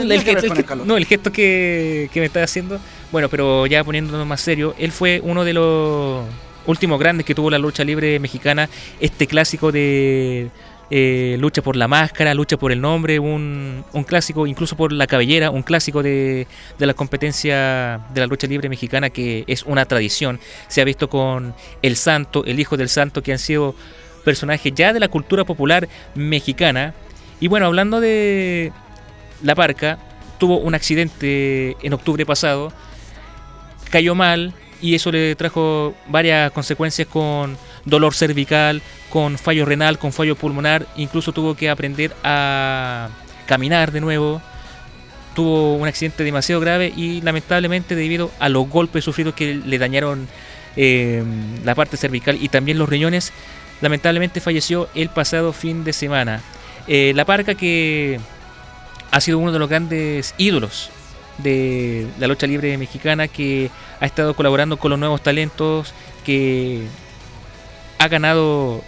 El, 0.00 0.08
gesto- 0.24 0.46
el 0.82 0.86
no, 0.86 0.96
el 0.96 1.04
gesto 1.06 1.30
que, 1.30 2.08
que 2.12 2.20
me 2.20 2.26
está 2.26 2.42
haciendo. 2.42 2.80
Bueno, 3.12 3.28
pero 3.28 3.66
ya 3.66 3.84
poniéndonos 3.84 4.26
más 4.26 4.40
serio, 4.40 4.74
él 4.78 4.92
fue 4.92 5.20
uno 5.22 5.44
de 5.44 5.52
los 5.52 6.24
últimos 6.66 6.98
grandes 6.98 7.24
que 7.24 7.34
tuvo 7.34 7.50
la 7.50 7.58
lucha 7.58 7.84
libre 7.84 8.18
mexicana. 8.18 8.68
Este 9.00 9.26
clásico 9.26 9.70
de 9.72 10.50
eh, 10.90 11.36
lucha 11.38 11.62
por 11.62 11.76
la 11.76 11.88
máscara, 11.88 12.34
lucha 12.34 12.56
por 12.56 12.72
el 12.72 12.80
nombre, 12.80 13.18
un, 13.18 13.84
un 13.92 14.04
clásico, 14.04 14.46
incluso 14.46 14.76
por 14.76 14.92
la 14.92 15.06
cabellera, 15.06 15.50
un 15.50 15.62
clásico 15.62 16.02
de, 16.02 16.46
de 16.78 16.86
la 16.86 16.94
competencia 16.94 18.00
de 18.12 18.20
la 18.20 18.26
lucha 18.26 18.46
libre 18.46 18.68
mexicana 18.68 19.10
que 19.10 19.44
es 19.46 19.62
una 19.64 19.84
tradición. 19.84 20.40
Se 20.68 20.80
ha 20.80 20.84
visto 20.84 21.08
con 21.08 21.54
El 21.82 21.96
Santo, 21.96 22.44
el 22.44 22.58
Hijo 22.60 22.76
del 22.76 22.88
Santo, 22.88 23.22
que 23.22 23.32
han 23.32 23.38
sido 23.38 23.74
personajes 24.24 24.72
ya 24.74 24.92
de 24.92 25.00
la 25.00 25.08
cultura 25.08 25.44
popular 25.44 25.88
mexicana. 26.14 26.94
Y 27.40 27.48
bueno, 27.48 27.66
hablando 27.66 28.00
de 28.00 28.72
La 29.42 29.54
Parca, 29.54 29.98
tuvo 30.38 30.58
un 30.58 30.74
accidente 30.74 31.76
en 31.82 31.92
octubre 31.92 32.24
pasado, 32.26 32.72
cayó 33.90 34.14
mal 34.14 34.54
y 34.80 34.94
eso 34.94 35.10
le 35.10 35.34
trajo 35.34 35.94
varias 36.08 36.50
consecuencias 36.52 37.08
con 37.08 37.56
dolor 37.84 38.14
cervical, 38.14 38.82
con 39.10 39.38
fallo 39.38 39.64
renal, 39.64 39.98
con 39.98 40.12
fallo 40.12 40.36
pulmonar, 40.36 40.86
incluso 40.96 41.32
tuvo 41.32 41.54
que 41.54 41.70
aprender 41.70 42.14
a 42.22 43.08
caminar 43.46 43.92
de 43.92 44.00
nuevo. 44.00 44.40
Tuvo 45.34 45.76
un 45.76 45.86
accidente 45.86 46.24
demasiado 46.24 46.60
grave 46.60 46.92
y 46.96 47.20
lamentablemente 47.20 47.94
debido 47.94 48.30
a 48.40 48.48
los 48.48 48.68
golpes 48.68 49.04
sufridos 49.04 49.34
que 49.34 49.54
le 49.54 49.78
dañaron 49.78 50.26
eh, 50.76 51.22
la 51.64 51.76
parte 51.76 51.96
cervical 51.96 52.36
y 52.40 52.48
también 52.48 52.78
los 52.78 52.88
riñones, 52.88 53.32
lamentablemente 53.80 54.40
falleció 54.40 54.88
el 54.94 55.10
pasado 55.10 55.52
fin 55.52 55.84
de 55.84 55.92
semana. 55.92 56.42
Eh, 56.88 57.12
la 57.14 57.24
Parca 57.24 57.54
que 57.54 58.18
ha 59.10 59.20
sido 59.20 59.38
uno 59.38 59.52
de 59.52 59.58
los 59.58 59.68
grandes 59.68 60.34
ídolos 60.38 60.90
de 61.38 62.06
la 62.18 62.26
lucha 62.26 62.46
libre 62.46 62.76
mexicana 62.78 63.28
que 63.28 63.70
ha 64.00 64.06
estado 64.06 64.34
colaborando 64.34 64.76
con 64.76 64.90
los 64.90 64.98
nuevos 64.98 65.22
talentos, 65.22 65.94
que 66.24 66.82
ha 67.98 68.08
ganado 68.08 68.82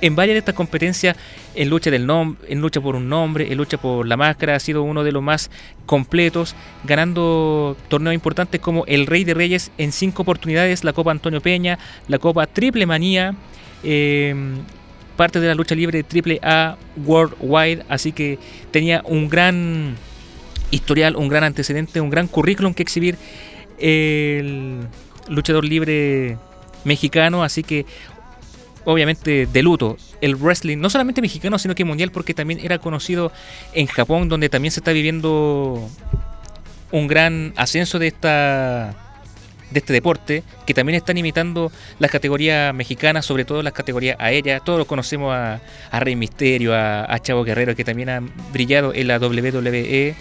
en 0.00 0.16
varias 0.16 0.34
de 0.34 0.38
estas 0.40 0.54
competencias 0.54 1.16
en 1.54 1.70
lucha 1.70 1.90
del 1.90 2.06
nom 2.06 2.36
en 2.48 2.60
lucha 2.60 2.80
por 2.80 2.96
un 2.96 3.08
nombre, 3.08 3.50
en 3.50 3.56
lucha 3.56 3.78
por 3.78 4.06
la 4.06 4.16
máscara, 4.16 4.56
ha 4.56 4.60
sido 4.60 4.82
uno 4.82 5.04
de 5.04 5.12
los 5.12 5.22
más 5.22 5.50
completos, 5.86 6.54
ganando 6.84 7.76
torneos 7.88 8.14
importantes 8.14 8.60
como 8.60 8.84
el 8.86 9.06
Rey 9.06 9.24
de 9.24 9.34
Reyes 9.34 9.70
en 9.78 9.92
cinco 9.92 10.22
oportunidades, 10.22 10.84
la 10.84 10.92
Copa 10.92 11.10
Antonio 11.10 11.40
Peña, 11.40 11.78
la 12.08 12.18
Copa 12.18 12.46
Triple 12.46 12.86
Manía, 12.86 13.34
eh, 13.82 14.34
parte 15.16 15.40
de 15.40 15.48
la 15.48 15.54
lucha 15.54 15.74
libre 15.74 16.02
Triple 16.02 16.40
A 16.42 16.76
Worldwide, 17.04 17.84
así 17.88 18.12
que 18.12 18.38
tenía 18.70 19.02
un 19.06 19.28
gran 19.28 19.96
historial, 20.70 21.16
un 21.16 21.28
gran 21.28 21.44
antecedente, 21.44 22.00
un 22.00 22.10
gran 22.10 22.28
currículum 22.28 22.74
que 22.74 22.82
exhibir 22.82 23.16
el 23.78 24.86
luchador 25.28 25.64
libre 25.64 26.38
mexicano, 26.84 27.42
así 27.42 27.62
que 27.62 27.86
obviamente 28.84 29.46
de 29.46 29.62
luto 29.62 29.96
el 30.20 30.36
wrestling, 30.36 30.78
no 30.78 30.90
solamente 30.90 31.20
mexicano, 31.20 31.58
sino 31.58 31.74
que 31.74 31.84
mundial, 31.84 32.10
porque 32.10 32.34
también 32.34 32.60
era 32.62 32.78
conocido 32.78 33.32
en 33.72 33.86
Japón, 33.86 34.28
donde 34.28 34.48
también 34.48 34.72
se 34.72 34.80
está 34.80 34.92
viviendo 34.92 35.88
un 36.90 37.06
gran 37.06 37.52
ascenso 37.56 37.98
de 37.98 38.06
esta 38.08 38.94
de 39.70 39.80
este 39.80 39.92
deporte, 39.92 40.44
que 40.66 40.72
también 40.72 40.96
están 40.96 41.18
imitando 41.18 41.72
las 41.98 42.10
categorías 42.10 42.72
mexicanas, 42.72 43.26
sobre 43.26 43.44
todo 43.44 43.60
las 43.62 43.72
categorías 43.72 44.16
aéreas. 44.20 44.62
Todos 44.64 44.86
conocemos 44.86 45.34
a, 45.34 45.60
a 45.90 46.00
Rey 46.00 46.14
Misterio, 46.14 46.74
a, 46.74 47.12
a 47.12 47.18
Chavo 47.18 47.42
Guerrero, 47.42 47.74
que 47.74 47.82
también 47.82 48.08
han 48.08 48.30
brillado 48.52 48.94
en 48.94 49.08
la 49.08 49.18
WWE. 49.18 50.14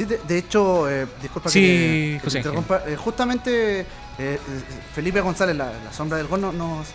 Sí, 0.00 0.06
de, 0.06 0.18
de 0.26 0.38
hecho, 0.38 0.88
eh, 0.88 1.06
disculpa 1.20 1.50
Sí, 1.50 1.60
que, 1.60 2.20
que 2.24 2.30
te 2.30 2.38
interrumpa, 2.38 2.82
eh, 2.86 2.96
justamente 2.96 3.80
eh, 3.80 3.84
eh, 4.18 4.38
Felipe 4.94 5.20
González, 5.20 5.54
la, 5.54 5.66
la 5.84 5.92
sombra 5.92 6.16
del 6.16 6.26
gol, 6.26 6.40
no- 6.40 6.52
nos, 6.52 6.86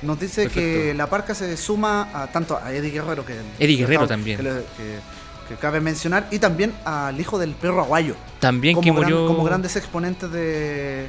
nos 0.00 0.18
dice 0.18 0.48
que 0.48 0.60
Perfecto. 0.60 0.94
la 0.96 1.06
parca 1.10 1.34
se 1.34 1.54
suma 1.58 2.08
a 2.14 2.26
tanto 2.28 2.56
a 2.56 2.72
Eddie 2.72 2.90
Guerrero, 2.90 3.22
que, 3.26 3.34
Eddie 3.58 3.76
Guerrero 3.76 4.02
que- 4.02 4.06
también. 4.08 4.36
que, 4.38 4.44
que- 4.44 5.24
que 5.50 5.56
cabe 5.56 5.78
mencionar, 5.82 6.26
y 6.30 6.38
también 6.38 6.72
al 6.86 7.20
hijo 7.20 7.38
del 7.38 7.50
perro 7.50 7.82
aguayo, 7.82 8.16
También 8.40 8.74
como, 8.76 8.82
que 8.84 8.90
gran- 8.98 9.12
murió. 9.12 9.26
como 9.26 9.44
grandes 9.44 9.76
exponentes 9.76 10.32
de 10.32 11.06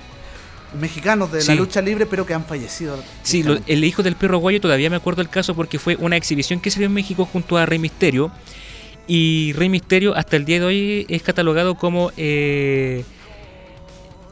mexicanos 0.78 1.32
de 1.32 1.40
Sí. 1.40 1.48
la 1.48 1.56
lucha 1.56 1.82
libre, 1.82 2.06
pero 2.06 2.26
que 2.26 2.34
han 2.34 2.44
fallecido. 2.44 3.02
Sí, 3.24 3.44
lo- 3.44 3.60
el 3.66 3.84
hijo 3.86 4.04
del 4.04 4.18
perro 4.18 4.40
guayo 4.40 4.60
todavía 4.60 4.90
me 4.90 4.98
acuerdo 4.98 5.22
el 5.22 5.30
caso 5.30 5.56
porque 5.56 5.80
fue 5.80 5.96
una 5.96 6.18
exhibición 6.18 6.60
que 6.60 6.70
se 6.70 6.80
dio 6.80 6.88
en 6.88 6.94
México 6.94 7.26
junto 7.32 7.56
a 7.58 7.66
Rey 7.66 7.80
Misterio. 7.80 8.30
Y 9.08 9.54
Rey 9.54 9.70
Misterio 9.70 10.16
hasta 10.16 10.36
el 10.36 10.46
día 10.46 10.60
de 10.60 10.66
hoy 10.66 11.06
es 11.10 11.22
catalogado 11.22 11.76
como 11.76 12.12
eh, 12.18 13.04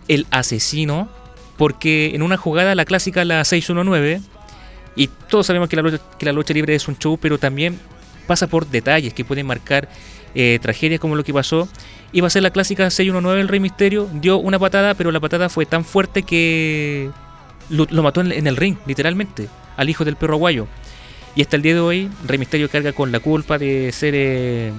el 0.07 0.25
asesino 0.31 1.09
porque 1.57 2.15
en 2.15 2.23
una 2.23 2.37
jugada, 2.37 2.75
la 2.75 2.85
clásica, 2.85 3.23
la 3.25 3.43
619, 3.45 4.21
y 4.95 5.07
todos 5.29 5.47
sabemos 5.47 5.69
que 5.69 5.75
la 5.75 5.81
lucha, 5.81 5.99
que 6.17 6.25
la 6.25 6.33
lucha 6.33 6.53
libre 6.53 6.75
es 6.75 6.87
un 6.87 6.97
show, 6.97 7.17
pero 7.17 7.37
también 7.37 7.79
pasa 8.27 8.47
por 8.47 8.67
detalles 8.67 9.13
que 9.13 9.25
pueden 9.25 9.45
marcar 9.45 9.87
eh, 10.35 10.59
tragedias 10.61 10.99
como 10.99 11.15
lo 11.15 11.23
que 11.23 11.33
pasó. 11.33 11.67
Iba 12.11 12.27
a 12.27 12.29
ser 12.29 12.43
la 12.43 12.51
clásica 12.51 12.89
619 12.89 13.41
el 13.41 13.47
Rey 13.47 13.59
Misterio, 13.59 14.09
dio 14.13 14.37
una 14.37 14.59
patada, 14.59 14.93
pero 14.93 15.11
la 15.11 15.19
patada 15.19 15.49
fue 15.49 15.65
tan 15.65 15.83
fuerte 15.83 16.23
que 16.23 17.09
lo, 17.69 18.03
mató 18.03 18.21
en, 18.21 18.31
en 18.31 18.47
el 18.47 18.55
ring, 18.55 18.77
literalmente, 18.85 19.47
al 19.77 19.89
hijo 19.89 20.05
del 20.05 20.15
perro 20.15 20.35
aguayo. 20.35 20.67
Y 21.35 21.41
hasta 21.41 21.55
el 21.55 21.61
día 21.61 21.73
de 21.73 21.79
hoy, 21.79 22.09
Rey 22.27 22.37
Misterio 22.37 22.69
carga 22.69 22.93
con 22.93 23.11
la 23.11 23.19
culpa 23.19 23.57
de 23.57 23.91
ser 23.91 24.13
eh, 24.15 24.71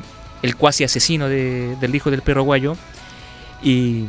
el 0.43 0.57
cuasi 0.57 0.85
asesino 0.85 1.29
de- 1.29 1.77
del 1.81 1.95
hijo 1.95 2.11
del 2.11 2.23
perro 2.23 2.43
aguayo. 2.43 2.77
Y 3.63 4.05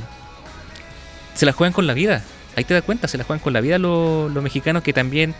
se 1.33 1.45
la 1.45 1.53
juegan 1.53 1.73
con 1.73 1.87
la 1.87 1.93
vida. 1.93 2.23
Ahí 2.55 2.63
te 2.63 2.73
das 2.73 2.83
cuenta, 2.83 3.07
se 3.07 3.17
la 3.17 3.23
juegan 3.23 3.43
con 3.43 3.51
la 3.53 3.61
vida 3.61 3.77
los, 3.79 4.31
mexicanos 4.43 4.83
que 4.83 4.93
también, 4.93 5.33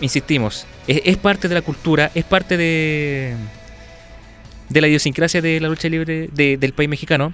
insistimos, 0.00 0.66
es, 0.86 1.16
parte 1.16 1.48
de 1.48 1.54
la 1.54 1.62
cultura, 1.62 2.10
es 2.14 2.24
parte 2.24 2.56
de, 2.56 3.34
de 4.68 4.80
la 4.80 4.88
idiosincrasia 4.88 5.40
de 5.42 5.58
la 5.60 5.68
lucha 5.68 5.88
libre 5.88 6.28
de- 6.32 6.56
del 6.56 6.72
país 6.72 6.88
mexicano. 6.88 7.32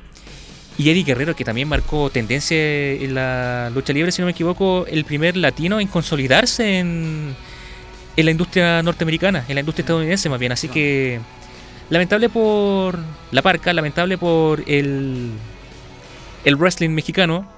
Y 0.78 0.90
Eddie 0.90 1.02
Guerrero, 1.02 1.34
que 1.34 1.44
también 1.44 1.66
marcó 1.66 2.08
tendencia 2.08 2.56
en 2.56 3.14
la 3.14 3.68
lucha 3.74 3.92
libre, 3.92 4.12
si 4.12 4.22
no 4.22 4.26
me 4.26 4.32
equivoco, 4.32 4.86
el 4.86 5.04
primer 5.04 5.36
latino 5.36 5.80
en 5.80 5.88
consolidarse 5.88 6.78
en, 6.78 7.34
en 8.18 8.24
la 8.24 8.32
industria 8.32 8.82
norteamericana, 8.82 9.44
en 9.46 9.54
la 9.54 9.60
industria 9.60 9.82
estadounidense 9.82 10.28
más 10.28 10.40
bien. 10.40 10.50
Así 10.50 10.68
que 10.68 11.20
lamentable 11.88 12.28
por 12.28 12.98
la 13.30 13.42
parca, 13.42 13.72
lamentable 13.72 14.18
por 14.18 14.64
el, 14.66 15.30
el 16.44 16.56
wrestling 16.56 16.90
mexicano. 16.90 17.48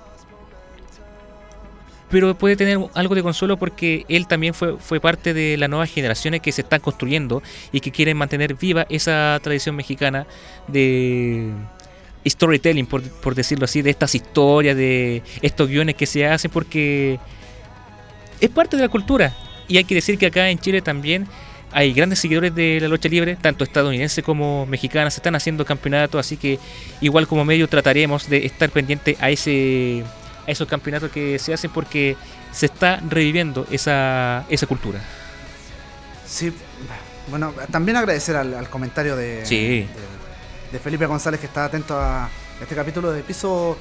Pero 2.11 2.35
puede 2.37 2.57
tener 2.57 2.79
algo 2.93 3.15
de 3.15 3.23
consuelo 3.23 3.57
porque 3.57 4.05
él 4.09 4.27
también 4.27 4.53
fue, 4.53 4.77
fue 4.77 5.01
parte 5.01 5.33
de 5.33 5.57
las 5.57 5.71
nuevas 5.71 5.91
generaciones 5.91 6.43
que 6.43 6.53
se 6.53 6.61
están 6.61 6.81
construyendo 6.81 7.43
y 7.73 7.81
que 7.81 7.91
quieren 7.91 8.19
mantener 8.19 8.55
viva 8.55 8.85
esa 8.91 9.39
tradición 9.43 9.77
mexicana 9.77 10.27
de 10.69 11.53
storytelling, 12.29 12.85
por, 12.85 13.01
por 13.01 13.35
decirlo 13.35 13.65
así, 13.65 13.81
de 13.81 13.89
estas 13.89 14.15
historias, 14.15 14.77
de 14.77 15.23
estos 15.41 15.71
guiones 15.71 15.95
que 15.95 16.05
se 16.05 16.27
hacen 16.27 16.51
porque 16.51 17.19
es 18.43 18.51
parte 18.51 18.77
de 18.77 18.83
la 18.83 18.89
cultura. 18.91 19.35
Y 19.71 19.79
hay 19.79 19.85
que 19.85 19.95
decir 19.95 20.19
que 20.19 20.27
acá 20.27 20.51
en 20.51 20.59
Chile 20.59 20.83
también 20.83 21.27
hay 21.73 21.93
grandes 21.93 22.19
seguidores 22.19 22.53
de 22.55 22.79
la 22.81 22.89
lucha 22.89 23.09
libre, 23.09 23.37
tanto 23.41 23.63
estadounidense 23.63 24.23
como 24.23 24.67
mexicana, 24.67 25.09
se 25.11 25.19
están 25.21 25.37
haciendo 25.37 25.65
campeonatos, 25.65 26.19
así 26.19 26.37
que 26.37 26.59
igual 27.01 27.29
como 27.29 27.45
medio 27.45 27.69
trataremos 27.69 28.29
de 28.29 28.45
estar 28.45 28.69
pendiente 28.71 29.17
a 29.21 29.31
ese 29.31 30.03
a 30.47 30.51
esos 30.51 30.67
campeonatos 30.67 31.13
que 31.13 31.39
se 31.39 31.55
hacen 31.55 31.71
porque 31.71 32.17
se 32.51 32.67
está 32.67 33.01
reviviendo 33.09 33.67
esa, 33.71 34.45
esa 34.49 34.67
cultura. 34.67 35.01
Sí, 36.27 36.53
bueno, 37.29 37.55
también 37.71 37.97
agradecer 37.97 38.35
al, 38.35 38.55
al 38.55 38.69
comentario 38.69 39.15
de, 39.15 39.47
Sí. 39.47 39.57
de, 39.83 39.87
de 40.73 40.79
Felipe 40.81 41.07
González 41.07 41.39
que 41.39 41.47
está 41.47 41.67
atento 41.67 41.97
a 41.97 42.29
este 42.61 42.75
capítulo 42.75 43.13
de 43.13 43.23
piso 43.23 43.79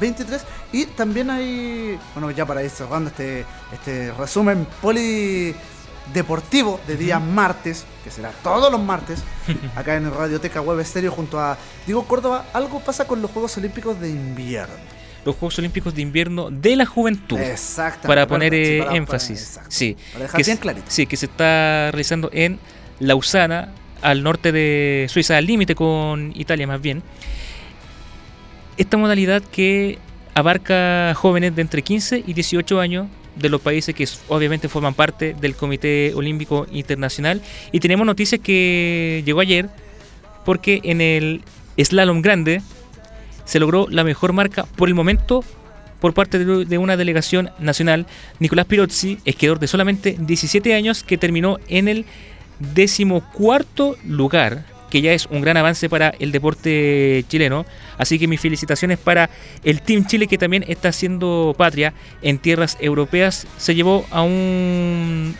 23 0.00 0.42
y 0.72 0.86
también 0.86 1.28
hay, 1.30 1.98
bueno, 2.14 2.30
ya 2.30 2.46
para 2.46 2.62
ir 2.62 2.70
cerrando 2.70 3.10
este, 3.10 3.44
este 3.72 4.12
resumen 4.12 4.66
polideportivo 4.80 6.80
de 6.86 6.96
día 6.96 7.18
martes, 7.18 7.84
que 8.04 8.10
será 8.10 8.30
todos 8.42 8.70
los 8.72 8.80
martes, 8.82 9.22
acá 9.76 9.96
en 9.96 10.12
Radioteca 10.12 10.60
Web 10.60 10.80
Estéreo 10.80 11.10
junto 11.12 11.38
a 11.40 11.56
Diego 11.86 12.04
Córdoba, 12.04 12.46
algo 12.52 12.80
pasa 12.80 13.06
con 13.06 13.22
los 13.22 13.30
Juegos 13.30 13.56
Olímpicos 13.56 13.98
de 14.00 14.10
invierno. 14.10 14.74
Los 15.24 15.36
Juegos 15.36 15.56
Olímpicos 15.60 15.94
de 15.94 16.02
Invierno 16.02 16.50
de 16.50 16.74
la 16.74 16.84
Juventud. 16.84 17.38
Exactamente. 17.38 18.08
para 18.08 18.26
poner 18.26 18.52
Sí, 18.52 18.58
eh, 18.58 18.82
para- 18.82 18.96
énfasis. 18.96 19.40
exacto. 19.40 19.70
sí, 19.70 19.96
Para 20.12 20.24
dejar 20.24 20.38
que 20.40 20.44
bien 20.44 20.56
clarito. 20.58 20.86
Sí, 20.88 21.06
que 21.06 21.16
se 21.16 21.26
está 21.26 21.92
realizando 21.92 22.28
en 22.32 22.58
Lausana, 22.98 23.68
al 24.00 24.24
norte 24.24 24.50
de 24.50 25.06
Suiza, 25.08 25.36
al 25.36 25.46
límite 25.46 25.76
con 25.76 26.32
Italia 26.34 26.66
más 26.66 26.80
bien. 26.80 27.04
Esta 28.76 28.96
modalidad 28.96 29.42
que 29.42 29.98
abarca 30.34 31.14
jóvenes 31.14 31.54
de 31.54 31.62
entre 31.62 31.82
15 31.82 32.24
y 32.26 32.32
18 32.32 32.80
años 32.80 33.06
de 33.36 33.48
los 33.48 33.60
países 33.60 33.94
que 33.94 34.08
obviamente 34.28 34.68
forman 34.68 34.94
parte 34.94 35.34
del 35.34 35.54
Comité 35.54 36.12
Olímpico 36.14 36.66
Internacional. 36.70 37.40
Y 37.70 37.80
tenemos 37.80 38.06
noticias 38.06 38.40
que 38.40 39.22
llegó 39.24 39.40
ayer 39.40 39.68
porque 40.44 40.80
en 40.84 41.00
el 41.00 41.42
slalom 41.78 42.22
grande 42.22 42.62
se 43.44 43.58
logró 43.60 43.86
la 43.88 44.04
mejor 44.04 44.32
marca 44.32 44.64
por 44.76 44.88
el 44.88 44.94
momento 44.94 45.44
por 46.00 46.14
parte 46.14 46.44
de 46.44 46.78
una 46.78 46.96
delegación 46.96 47.50
nacional, 47.60 48.06
Nicolás 48.40 48.66
Pirozzi, 48.66 49.18
esquiador 49.24 49.60
de 49.60 49.68
solamente 49.68 50.16
17 50.18 50.74
años, 50.74 51.04
que 51.04 51.16
terminó 51.16 51.58
en 51.68 51.86
el 51.86 52.06
decimocuarto 52.58 53.96
lugar, 54.04 54.64
que 54.92 55.00
ya 55.00 55.14
es 55.14 55.24
un 55.24 55.40
gran 55.40 55.56
avance 55.56 55.88
para 55.88 56.10
el 56.18 56.32
deporte 56.32 57.24
chileno. 57.26 57.64
Así 57.96 58.18
que 58.18 58.28
mis 58.28 58.38
felicitaciones 58.38 58.98
para 58.98 59.30
el 59.64 59.80
Team 59.80 60.04
Chile, 60.04 60.26
que 60.26 60.36
también 60.36 60.66
está 60.68 60.88
haciendo 60.90 61.54
patria 61.56 61.94
en 62.20 62.36
tierras 62.38 62.76
europeas. 62.78 63.46
Se 63.56 63.74
llevó 63.74 64.04
a 64.10 64.20
un, 64.20 65.34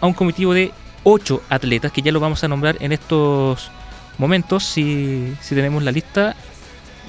a 0.00 0.06
un 0.06 0.12
comitivo 0.12 0.52
de 0.52 0.72
8 1.04 1.40
atletas, 1.48 1.92
que 1.92 2.02
ya 2.02 2.10
lo 2.10 2.18
vamos 2.18 2.42
a 2.42 2.48
nombrar 2.48 2.78
en 2.80 2.90
estos 2.90 3.70
momentos, 4.18 4.64
si, 4.64 5.36
si 5.40 5.54
tenemos 5.54 5.84
la 5.84 5.92
lista. 5.92 6.34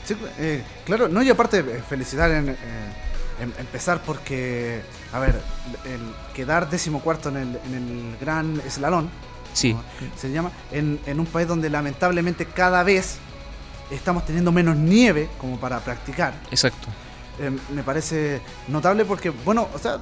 Sí, 0.05 0.15
eh, 0.37 0.61
claro, 0.85 1.09
no, 1.09 1.23
y 1.23 1.31
aparte 1.31 1.61
eh, 1.61 1.81
felicitar 1.89 2.29
en, 2.29 2.49
eh, 2.49 2.55
em- 3.41 3.53
empezar 3.57 4.01
porque, 4.05 4.81
a 5.11 5.17
ver, 5.19 5.41
el 5.85 5.99
quedar 6.35 6.69
decimocuarto 6.69 7.29
en 7.29 7.37
el, 7.37 7.47
en 7.65 7.73
el 7.73 8.17
gran 8.21 8.61
slalom, 8.69 9.07
Sí, 9.57 9.75
se 10.15 10.31
llama, 10.31 10.51
en, 10.71 10.99
en 11.07 11.19
un 11.19 11.25
país 11.25 11.47
donde 11.47 11.67
lamentablemente 11.69 12.45
cada 12.45 12.83
vez 12.83 13.17
estamos 13.89 14.23
teniendo 14.23 14.51
menos 14.51 14.75
nieve 14.75 15.29
como 15.39 15.59
para 15.59 15.79
practicar. 15.79 16.35
exacto. 16.51 16.87
Eh, 17.39 17.51
me 17.73 17.83
parece 17.83 18.41
notable 18.67 19.05
porque, 19.05 19.29
bueno, 19.29 19.67
o 19.73 19.79
sea, 19.79 19.99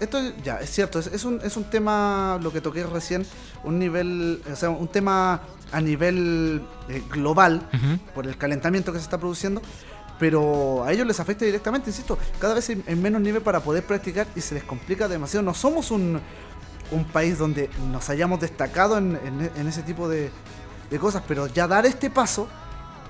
esto 0.00 0.18
ya 0.42 0.56
es 0.56 0.70
cierto, 0.70 0.98
es, 0.98 1.06
es 1.06 1.24
un, 1.24 1.40
es 1.42 1.56
un 1.56 1.64
tema, 1.64 2.38
lo 2.42 2.52
que 2.52 2.60
toqué 2.60 2.84
recién, 2.84 3.26
un 3.64 3.78
nivel, 3.78 4.42
o 4.50 4.56
sea, 4.56 4.70
un 4.70 4.88
tema 4.88 5.40
a 5.72 5.80
nivel 5.80 6.62
eh, 6.88 7.02
global 7.10 7.68
por 8.14 8.26
el 8.26 8.36
calentamiento 8.36 8.92
que 8.92 8.98
se 8.98 9.04
está 9.04 9.18
produciendo, 9.18 9.62
pero 10.18 10.84
a 10.84 10.92
ellos 10.92 11.06
les 11.06 11.20
afecta 11.20 11.46
directamente, 11.46 11.88
insisto, 11.88 12.18
cada 12.38 12.52
vez 12.54 12.68
hay 12.68 12.82
hay 12.86 12.96
menos 12.96 13.22
nieve 13.22 13.40
para 13.40 13.60
poder 13.60 13.84
practicar 13.84 14.26
y 14.36 14.42
se 14.42 14.54
les 14.54 14.64
complica 14.64 15.08
demasiado. 15.08 15.44
No 15.44 15.54
somos 15.54 15.90
un, 15.90 16.20
un 16.90 17.04
país 17.04 17.38
donde 17.38 17.70
nos 17.90 18.08
hayamos 18.10 18.40
destacado 18.40 18.98
en, 18.98 19.16
ese 19.66 19.82
tipo 19.82 20.08
de, 20.08 20.30
cosas, 21.00 21.22
pero 21.26 21.46
ya 21.46 21.66
dar 21.66 21.86
este 21.86 22.10
paso 22.10 22.48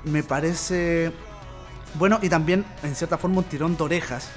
me 0.04 0.22
parece 0.22 1.12
bueno 1.94 2.18
y 2.22 2.28
también 2.28 2.64
en 2.82 2.94
cierta 2.94 3.18
forma 3.18 3.38
un 3.38 3.44
tirón 3.44 3.76
de 3.76 3.82
orejas 3.82 4.28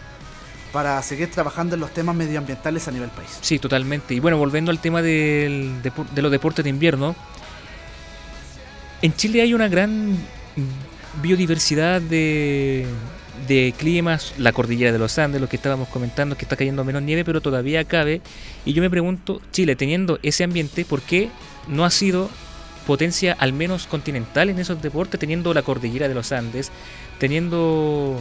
para 0.72 1.02
seguir 1.04 1.30
trabajando 1.30 1.76
en 1.76 1.82
los 1.82 1.94
temas 1.94 2.16
medioambientales 2.16 2.88
a 2.88 2.92
nivel 2.92 3.10
país. 3.10 3.38
Sí, 3.42 3.60
totalmente. 3.60 4.16
Y 4.16 4.20
bueno, 4.20 4.38
volviendo 4.38 4.72
al 4.72 4.80
tema 4.80 5.02
de 5.02 5.72
los 6.16 6.32
deportes 6.32 6.64
de 6.64 6.70
invierno, 6.70 7.16
en 9.04 9.14
Chile 9.14 9.42
hay 9.42 9.54
una 9.54 9.68
gran 9.68 10.18
biodiversidad 11.22 12.02
de, 12.02 12.88
de 13.48 13.74
climas, 13.78 14.34
la 14.38 14.52
cordillera 14.52 14.92
de 14.92 15.00
los 15.00 15.18
Andes, 15.18 15.42
lo 15.42 15.50
que 15.50 15.56
estábamos 15.56 15.88
comentando, 15.90 16.38
que 16.38 16.46
está 16.46 16.56
cayendo 16.56 16.84
menos 16.84 17.02
nieve, 17.02 17.26
pero 17.26 17.42
todavía 17.42 17.84
cabe. 17.84 18.22
Y 18.66 18.74
yo 18.74 18.82
me 18.82 18.90
pregunto, 18.90 19.42
Chile, 19.52 19.76
teniendo 19.76 20.20
ese 20.24 20.44
ambiente, 20.44 20.86
¿por 20.86 21.02
qué 21.02 21.30
no 21.68 21.86
ha 21.86 21.90
sido 21.90 22.30
potencia 22.86 23.36
al 23.40 23.54
menos 23.54 23.88
continental 23.88 24.50
en 24.50 24.60
esos 24.60 24.82
deportes, 24.82 25.20
teniendo 25.20 25.54
la 25.54 25.62
cordillera 25.62 26.08
de 26.08 26.14
los 26.14 26.32
Andes, 26.32 26.72
teniendo 27.20 28.20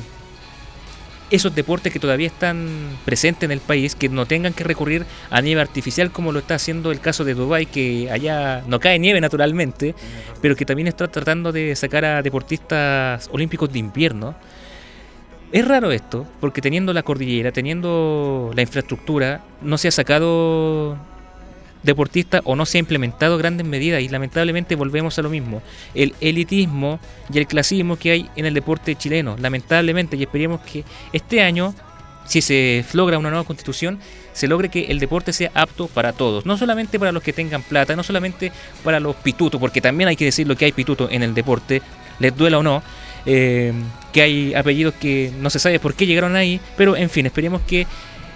esos 1.31 1.55
deportes 1.55 1.93
que 1.93 1.99
todavía 1.99 2.27
están 2.27 2.69
presentes 3.07 3.45
en 3.45 3.53
el 3.53 3.61
país, 3.61 3.95
que 3.95 4.11
no 4.11 4.27
tengan 4.27 4.53
que 4.53 4.65
recurrir 4.65 5.07
a 5.31 5.41
nieve 5.41 5.63
artificial 5.63 6.13
como 6.13 6.31
lo 6.31 6.41
está 6.41 6.57
haciendo 6.57 6.93
el 6.93 7.01
caso 7.01 7.25
de 7.25 7.35
Dubái, 7.35 7.67
que 7.67 8.11
allá 8.11 8.63
no 8.67 8.79
cae 8.81 8.99
nieve 8.99 9.21
naturalmente, 9.21 9.95
pero 10.43 10.55
que 10.55 10.67
también 10.67 10.89
está 10.89 11.09
tratando 11.09 11.51
de 11.51 11.75
sacar 11.75 12.05
a 12.05 12.23
deportistas 12.23 13.29
olímpicos 13.33 13.73
de 13.73 13.79
invierno. 13.79 14.35
Es 15.53 15.69
raro 15.69 15.93
esto, 15.93 16.27
porque 16.41 16.63
teniendo 16.63 16.95
la 16.95 17.03
cordillera, 17.03 17.53
teniendo 17.53 18.51
la 18.55 18.63
infraestructura, 18.63 19.45
no 19.61 19.77
se 19.77 19.89
ha 19.89 19.91
sacado 19.91 20.97
deportistas 21.83 22.41
o 22.45 22.57
no 22.57 22.65
se 22.65 22.79
ha 22.79 22.81
implementado 22.81 23.37
grandes 23.37 23.67
medidas 23.67 24.01
y 24.01 24.09
lamentablemente 24.09 24.77
volvemos 24.77 25.19
a 25.19 25.23
lo 25.23 25.29
mismo. 25.29 25.63
El 25.95 26.15
elitismo 26.23 27.01
y 27.31 27.39
el 27.39 27.47
clasismo 27.47 27.97
que 27.97 28.13
hay 28.13 28.31
en 28.35 28.47
el 28.47 28.55
deporte 28.55 28.97
chileno, 28.97 29.37
lamentablemente, 29.39 30.17
y 30.17 30.23
esperemos 30.23 30.63
que 30.63 30.85
este 31.13 31.43
año, 31.43 31.75
si 32.25 32.41
se 32.41 32.83
logra 32.95 33.19
una 33.19 33.29
nueva 33.29 33.45
constitución, 33.45 33.99
se 34.33 34.49
logre 34.49 34.71
que 34.71 34.87
el 34.87 35.01
deporte 35.01 35.35
sea 35.35 35.51
apto 35.53 35.87
para 35.87 36.15
todos, 36.15 36.47
no 36.47 36.57
solamente 36.57 36.99
para 36.99 37.13
los 37.13 37.23
que 37.23 37.35
tengan 37.35 37.63
plata, 37.63 37.95
no 37.95 38.03
solamente 38.03 38.53
para 38.83 39.01
los 39.01 39.17
pitutos, 39.17 39.61
porque 39.61 39.83
también 39.83 40.09
hay 40.09 40.17
que 40.17 40.25
decirlo 40.25 40.57
que 40.57 40.65
hay 40.65 40.73
pitutos 40.73 41.11
en 41.13 41.23
el 41.23 41.35
deporte, 41.35 41.83
les 42.21 42.35
duela 42.35 42.59
o 42.59 42.63
no, 42.63 42.83
eh, 43.27 43.75
que 44.13 44.23
hay 44.23 44.55
apellidos 44.55 44.95
que 44.95 45.33
no 45.39 45.51
se 45.51 45.59
sabe 45.59 45.79
por 45.81 45.95
qué 45.95 46.07
llegaron 46.07 46.37
ahí, 46.37 46.61
pero 46.77 46.97
en 46.97 47.11
fin, 47.11 47.27
esperemos 47.27 47.63
que 47.63 47.87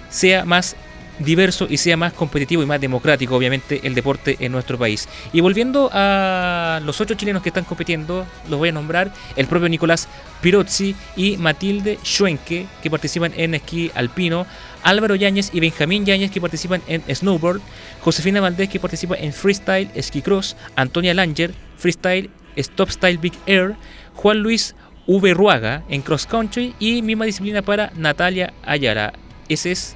sea 0.09 0.45
más 0.45 0.75
diverso 1.19 1.67
y 1.69 1.77
sea 1.77 1.97
más 1.97 2.13
competitivo 2.13 2.61
y 2.61 2.65
más 2.65 2.79
democrático, 2.79 3.35
obviamente, 3.35 3.81
el 3.83 3.95
deporte 3.95 4.37
en 4.39 4.51
nuestro 4.51 4.77
país. 4.77 5.07
Y 5.33 5.41
volviendo 5.41 5.89
a 5.91 6.79
los 6.83 7.01
ocho 7.01 7.15
chilenos 7.15 7.41
que 7.41 7.49
están 7.49 7.63
compitiendo, 7.63 8.25
los 8.49 8.59
voy 8.59 8.69
a 8.69 8.71
nombrar, 8.71 9.11
el 9.35 9.47
propio 9.47 9.69
Nicolás 9.69 10.07
Pirozzi 10.41 10.95
y 11.15 11.37
Matilde 11.37 11.97
Schwenke, 12.03 12.67
que 12.81 12.89
participan 12.89 13.33
en 13.35 13.55
esquí 13.55 13.91
alpino, 13.95 14.45
Álvaro 14.83 15.15
Yáñez 15.15 15.49
y 15.53 15.59
Benjamín 15.59 16.05
Yáñez, 16.05 16.31
que 16.31 16.41
participan 16.41 16.81
en 16.87 17.03
snowboard, 17.13 17.61
Josefina 18.01 18.41
Valdés, 18.41 18.69
que 18.69 18.79
participa 18.79 19.15
en 19.15 19.33
freestyle, 19.33 19.89
esquí 19.95 20.21
cross, 20.21 20.55
Antonia 20.75 21.13
Langer, 21.13 21.53
freestyle, 21.77 22.29
stop 22.55 22.89
style 22.89 23.17
big 23.17 23.33
air, 23.47 23.75
Juan 24.13 24.39
Luis 24.39 24.75
V. 25.07 25.33
Ruaga 25.33 25.83
en 25.87 26.01
cross 26.01 26.27
country 26.27 26.75
y 26.79 27.01
misma 27.01 27.25
disciplina 27.25 27.61
para 27.61 27.91
Natalia 27.95 28.53
Ayala. 28.63 29.13
Ese 29.47 29.71
es 29.71 29.95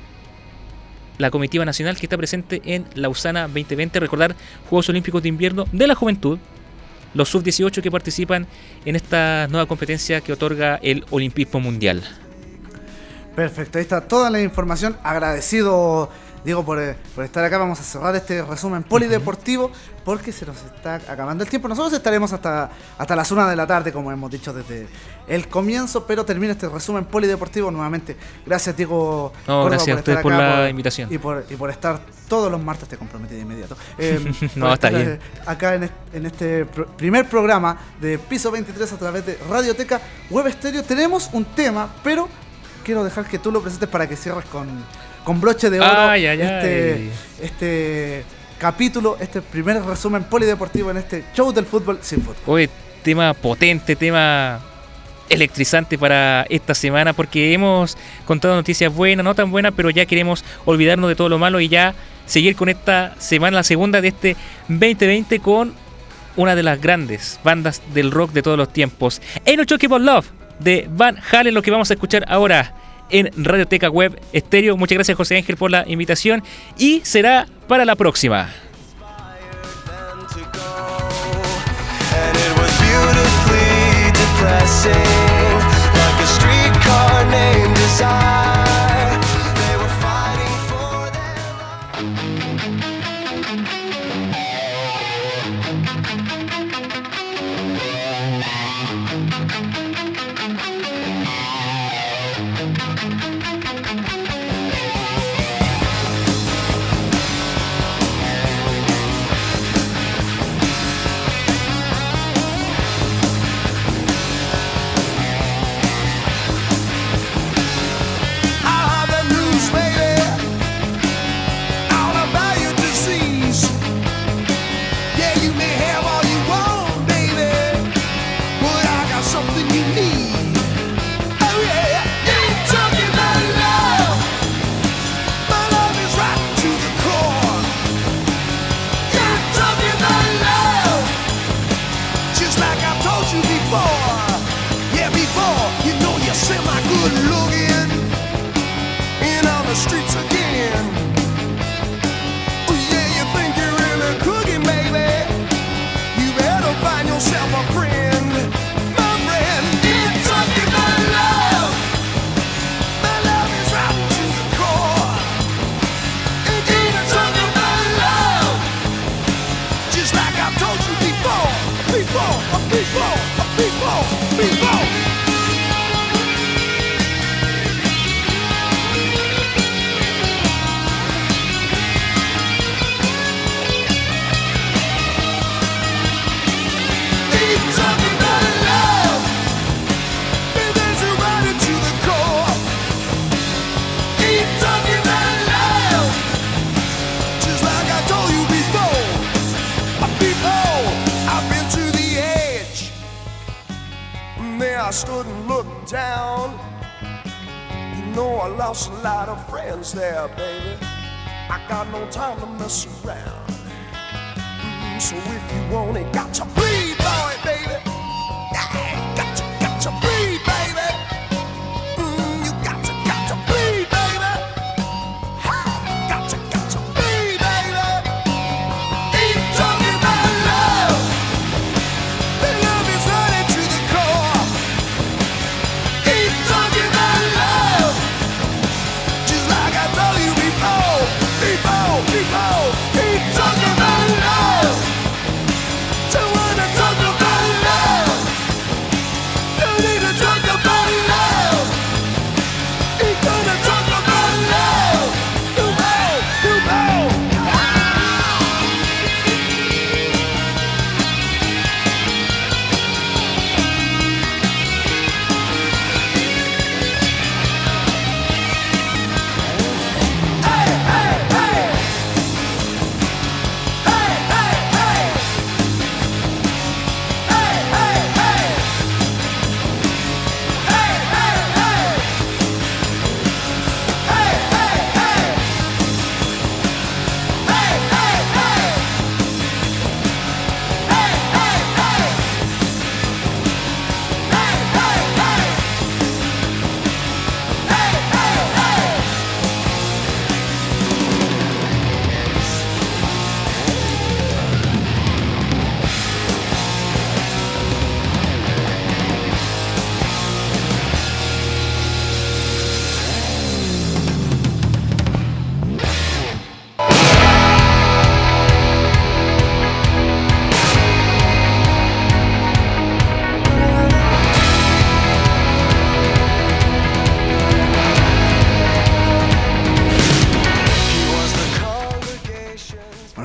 la 1.18 1.30
comitiva 1.30 1.66
nacional 1.66 1.98
que 1.98 2.06
está 2.06 2.18
presente 2.18 2.62
en 2.64 2.86
Lausana 2.96 3.42
2020. 3.42 4.00
Recordar 4.00 4.36
Juegos 4.70 4.90
Olímpicos 4.90 5.22
de 5.22 5.30
Invierno 5.30 5.66
de 5.72 5.88
la 5.88 5.96
Juventud, 5.96 6.40
los 7.14 7.30
sub-18 7.30 7.82
que 7.82 7.92
participan 7.92 8.48
en 8.86 8.96
esta 8.96 9.48
nueva 9.50 9.68
competencia 9.68 10.22
que 10.22 10.34
otorga 10.34 10.80
el 10.82 11.06
Olimpismo 11.12 11.60
Mundial. 11.60 12.02
Perfecto, 13.36 13.78
ahí 13.78 13.84
está 13.84 14.08
toda 14.08 14.30
la 14.30 14.42
información. 14.42 14.98
Agradecido, 15.04 16.10
Diego, 16.44 16.66
por, 16.66 16.80
eh, 16.82 16.96
por 17.16 17.24
estar 17.24 17.44
acá. 17.44 17.58
Vamos 17.58 17.80
a 17.80 17.84
cerrar 17.84 18.16
este 18.16 18.42
resumen 18.42 18.84
polideportivo 18.84 19.72
porque 20.04 20.32
se 20.32 20.46
nos 20.46 20.58
está 20.64 20.96
acabando 20.96 21.44
el 21.44 21.50
tiempo. 21.50 21.68
Nosotros 21.68 21.94
estaremos 21.94 22.34
hasta, 22.34 22.72
hasta 22.98 23.16
las 23.16 23.32
1 23.32 23.48
de 23.48 23.56
la 23.56 23.68
tarde, 23.68 23.92
como 23.94 24.12
hemos 24.12 24.32
dicho 24.32 24.52
desde 24.52 24.88
el 25.28 25.48
comienzo, 25.48 26.06
pero 26.08 26.26
termina 26.26 26.54
este 26.54 26.68
resumen 26.68 27.06
polideportivo 27.06 27.70
nuevamente. 27.70 28.18
Gracias, 28.46 28.76
Diego. 28.76 29.32
No, 29.48 29.62
Córdoba, 29.64 29.70
gracias 29.70 29.96
a 29.98 30.00
ustedes 30.00 30.18
estar 30.18 30.24
por 30.24 30.34
acá, 30.34 30.60
la 30.62 30.70
invitación. 30.70 31.14
Y 31.14 31.18
por, 31.20 31.46
y 31.50 31.56
por 31.56 31.70
estar 31.70 32.00
todos 32.28 32.52
los 32.52 32.62
martes, 32.64 32.90
te 32.90 32.98
comprometí 32.98 33.36
de 33.36 33.42
inmediato. 33.42 33.76
Eh, 34.00 34.20
No, 34.56 34.66
por 34.66 34.74
está 34.74 34.90
bien. 34.90 35.10
eh, 35.12 35.20
Acá 35.46 35.76
en 35.76 35.84
este, 35.84 36.18
en 36.18 36.26
este 36.26 36.66
pro- 36.66 36.88
primer 36.98 37.30
programa 37.30 37.78
de 38.02 38.18
Piso 38.18 38.50
23 38.50 38.92
a 38.94 38.98
través 38.98 39.26
de 39.26 39.38
Radioteca 39.50 40.02
Web 40.32 40.48
Estéreo. 40.48 40.84
Tenemos 40.84 41.30
un 41.34 41.46
tema, 41.46 41.88
pero 42.04 42.28
quiero 42.84 43.04
dejar 43.04 43.26
que 43.28 43.38
tú 43.38 43.52
lo 43.52 43.62
presentes 43.62 43.88
para 43.90 44.08
que 44.10 44.16
cierres 44.16 44.46
con, 44.46 44.68
con 45.24 45.40
broche 45.40 45.70
de 45.70 45.80
oro 45.80 45.90
Ay, 45.90 46.26
ay, 46.26 46.42
este, 46.42 46.94
ay. 46.94 47.12
este 47.42 48.24
capítulo, 48.58 49.18
este 49.20 49.42
primer 49.42 49.82
resumen 49.84 50.24
polideportivo 50.24 50.92
en 50.92 50.98
este 50.98 51.24
show 51.36 51.52
del 51.52 51.66
fútbol 51.66 52.00
sin 52.02 52.22
fútbol. 52.22 52.44
Oye, 52.46 52.70
tema 53.04 53.34
potente, 53.34 53.96
tema 53.96 54.60
electrizante 55.30 55.98
para 55.98 56.46
esta 56.50 56.76
semana 56.76 57.14
porque 57.14 57.54
hemos 57.54 57.98
contado 58.26 58.54
noticias 58.56 58.94
buenas, 58.94 59.24
no 59.24 59.34
tan 59.34 59.50
buenas, 59.50 59.74
pero 59.76 59.90
ya 59.90 60.06
queremos 60.06 60.44
olvidarnos 60.66 61.10
de 61.10 61.16
todo 61.16 61.30
lo 61.30 61.40
malo 61.40 61.60
y 61.60 61.70
ya 61.70 61.96
seguir 62.26 62.56
con 62.56 62.70
esta 62.70 63.16
semana, 63.18 63.58
la 63.58 63.64
segunda 63.64 64.02
de 64.02 64.10
este 64.10 64.36
2020 64.68 65.40
con 65.40 65.74
una 66.36 66.56
de 66.56 66.64
las 66.64 66.80
grandes 66.80 67.40
bandas 67.44 67.82
del 67.94 68.12
rock 68.12 68.32
de 68.32 68.42
todos 68.42 68.58
los 68.58 68.72
tiempos. 68.72 69.22
Talking 69.44 69.92
About 69.92 70.02
Love 70.02 70.28
de 70.60 70.88
Van 70.92 71.18
Halen, 71.32 71.54
lo 71.54 71.62
que 71.62 71.72
vamos 71.72 71.90
a 71.90 71.94
escuchar 71.94 72.26
ahora 72.28 72.74
en 73.12 73.30
Radioteca 73.36 73.90
Web 73.90 74.20
Estéreo. 74.34 74.78
Muchas 74.78 74.96
gracias 74.96 75.18
José 75.18 75.38
Ángel 75.38 75.58
por 75.58 75.72
la 75.72 75.84
invitación 75.88 76.44
y 76.78 77.02
será 77.04 77.48
para 77.68 77.86
la 77.86 77.96
próxima. 77.96 78.50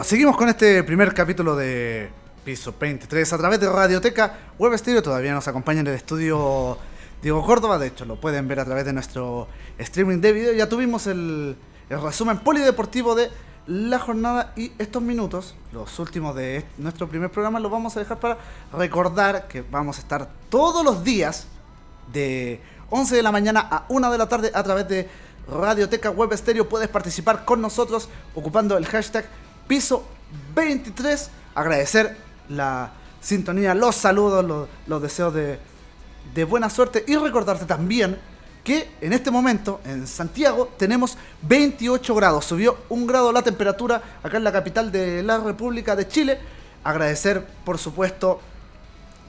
Seguimos 0.06 0.36
con 0.36 0.48
este 0.48 0.84
primer 0.84 1.12
capítulo 1.12 1.56
de 1.56 2.08
Piso 2.44 2.72
23 2.78 3.32
a 3.32 3.38
través 3.38 3.58
de 3.58 3.68
Radioteca 3.68 4.38
Web 4.56 4.78
Stereo. 4.78 5.02
Todavía 5.02 5.34
nos 5.34 5.48
acompaña 5.48 5.80
en 5.80 5.88
el 5.88 5.94
estudio 5.94 6.78
Diego 7.20 7.44
Córdoba. 7.44 7.76
De 7.76 7.88
hecho, 7.88 8.04
lo 8.04 8.20
pueden 8.20 8.46
ver 8.46 8.60
a 8.60 8.64
través 8.64 8.84
de 8.84 8.92
nuestro 8.92 9.48
streaming 9.78 10.20
de 10.20 10.32
video. 10.32 10.52
Ya 10.52 10.68
tuvimos 10.68 11.08
el, 11.08 11.56
resumen 11.90 12.38
polideportivo 12.38 13.16
de 13.16 13.30
la 13.66 13.98
jornada 13.98 14.52
y 14.54 14.70
estos 14.78 15.02
minutos, 15.02 15.56
los 15.72 15.98
últimos 15.98 16.36
de 16.36 16.64
nuestro 16.78 17.08
primer 17.08 17.32
programa, 17.32 17.58
los 17.58 17.72
vamos 17.72 17.96
a 17.96 17.98
dejar 17.98 18.20
para 18.20 18.38
recordar 18.72 19.48
que 19.48 19.62
vamos 19.62 19.98
a 19.98 20.02
estar 20.02 20.28
todos 20.48 20.84
los 20.84 21.02
días 21.02 21.48
de 22.12 22.60
11 22.90 23.16
de 23.16 23.22
la 23.24 23.32
mañana 23.32 23.66
a 23.68 23.86
1 23.88 24.12
de 24.12 24.18
la 24.18 24.28
tarde 24.28 24.52
a 24.54 24.62
través 24.62 24.86
de 24.86 25.08
Radioteca 25.48 26.10
Web 26.10 26.32
Estéreo. 26.32 26.68
Puedes 26.68 26.88
participar 26.88 27.44
con 27.44 27.60
nosotros 27.60 28.08
ocupando 28.36 28.76
el 28.76 28.86
hashtag 28.86 29.28
piso 29.66 30.04
23. 30.54 31.30
Agradecer 31.54 32.16
la 32.48 32.92
sintonía, 33.20 33.74
los 33.74 33.96
saludos, 33.96 34.68
los, 34.86 35.02
deseos 35.02 35.34
de, 35.34 35.58
de 36.34 36.44
buena 36.44 36.70
suerte 36.70 37.04
y 37.06 37.16
recordarte 37.16 37.64
también 37.64 38.18
que 38.62 38.90
en 39.00 39.12
este 39.12 39.30
momento 39.30 39.80
en 39.84 40.06
Santiago 40.06 40.72
tenemos 40.76 41.16
28 41.42 42.14
grados. 42.14 42.44
Subió 42.44 42.78
un 42.88 43.06
grado 43.06 43.30
la 43.32 43.42
temperatura 43.42 44.02
acá 44.22 44.36
en 44.36 44.44
la 44.44 44.52
capital 44.52 44.90
de 44.90 45.22
la 45.22 45.38
República 45.38 45.94
de 45.94 46.08
Chile. 46.08 46.38
Agradecer, 46.82 47.46
por 47.64 47.78
supuesto, 47.78 48.40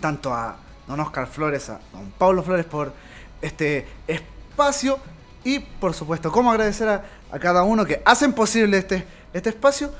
tanto 0.01 0.34
a 0.34 0.57
don 0.88 0.99
Oscar 0.99 1.27
Flores, 1.27 1.69
a 1.69 1.80
don 1.93 2.11
Pablo 2.18 2.41
Flores 2.41 2.65
por 2.65 2.93
este 3.41 3.88
espacio 4.07 4.99
y, 5.43 5.59
por 5.59 5.93
supuesto, 5.93 6.31
cómo 6.31 6.51
agradecer 6.51 6.89
a, 6.89 7.05
a 7.31 7.39
cada 7.39 7.64
uno 7.64 7.85
que 7.85 8.01
hacen 8.05 8.34
posible 8.34 8.77
este, 8.77 9.05
este 9.34 9.49
espacio 9.49 9.91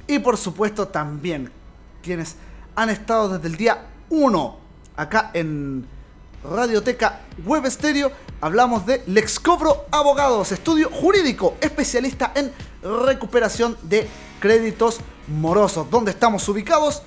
Y 0.07 0.19
por 0.19 0.37
supuesto 0.37 0.89
también 0.89 1.53
quienes 2.03 2.37
han 2.75 2.91
estado 2.91 3.29
desde 3.29 3.49
el 3.49 3.57
día 3.57 3.87
1 4.09 4.59
acá 4.97 5.31
en 5.35 5.87
Radioteca 6.43 7.21
Web 7.45 7.67
Estéreo, 7.67 8.11
hablamos 8.41 8.87
de 8.87 9.03
Lexcobro 9.07 9.85
Abogados, 9.91 10.53
estudio 10.53 10.91
jurídico 10.91 11.57
especialista 11.61 12.33
en 12.35 12.51
recuperación 12.83 13.77
de 13.83 14.09
créditos 14.41 14.99
morosos. 15.29 15.91
¿Dónde 15.91 16.11
estamos 16.11 16.49
ubicados? 16.49 17.03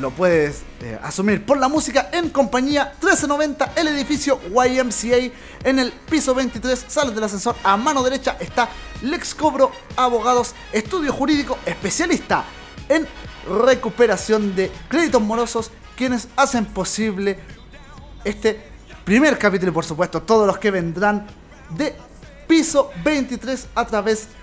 Lo 0.00 0.10
puedes 0.10 0.62
eh, 0.80 0.98
asumir 1.02 1.44
por 1.44 1.58
la 1.58 1.68
música 1.68 2.10
en 2.12 2.30
compañía 2.30 2.92
1390, 3.00 3.72
el 3.74 3.88
edificio 3.88 4.38
YMCA 4.48 5.34
en 5.64 5.78
el 5.78 5.92
piso 5.92 6.34
23. 6.34 6.84
Sales 6.86 7.14
del 7.14 7.24
ascensor 7.24 7.56
a 7.64 7.76
mano 7.76 8.02
derecha 8.02 8.36
está 8.38 8.68
Lexcobro 9.02 9.72
Abogados, 9.96 10.54
estudio 10.72 11.12
jurídico 11.12 11.58
especialista 11.66 12.44
en 12.88 13.08
recuperación 13.48 14.54
de 14.54 14.70
créditos 14.88 15.20
morosos, 15.20 15.70
quienes 15.96 16.28
hacen 16.36 16.66
posible 16.66 17.38
este 18.24 18.62
primer 19.04 19.38
capítulo 19.38 19.72
y 19.72 19.74
por 19.74 19.84
supuesto 19.84 20.22
todos 20.22 20.46
los 20.46 20.58
que 20.58 20.70
vendrán 20.70 21.26
de 21.70 21.96
piso 22.46 22.90
23 23.02 23.68
a 23.74 23.86
través 23.86 24.24
de 24.26 24.38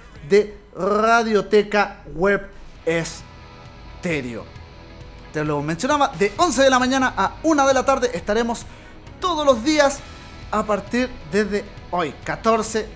Radioteca 0.76 2.04
Web 2.14 2.50
Estéreo. 2.86 4.44
Te 5.32 5.44
lo 5.44 5.62
mencionaba, 5.62 6.10
de 6.10 6.34
11 6.38 6.64
de 6.64 6.70
la 6.70 6.80
mañana 6.80 7.14
a 7.16 7.36
1 7.44 7.68
de 7.68 7.74
la 7.74 7.86
tarde 7.86 8.12
estaremos 8.14 8.66
todos 9.20 9.46
los 9.46 9.64
días 9.64 10.00
a 10.52 10.64
partir 10.64 11.10
desde 11.32 11.66
hoy, 11.92 12.14
14 12.24 12.88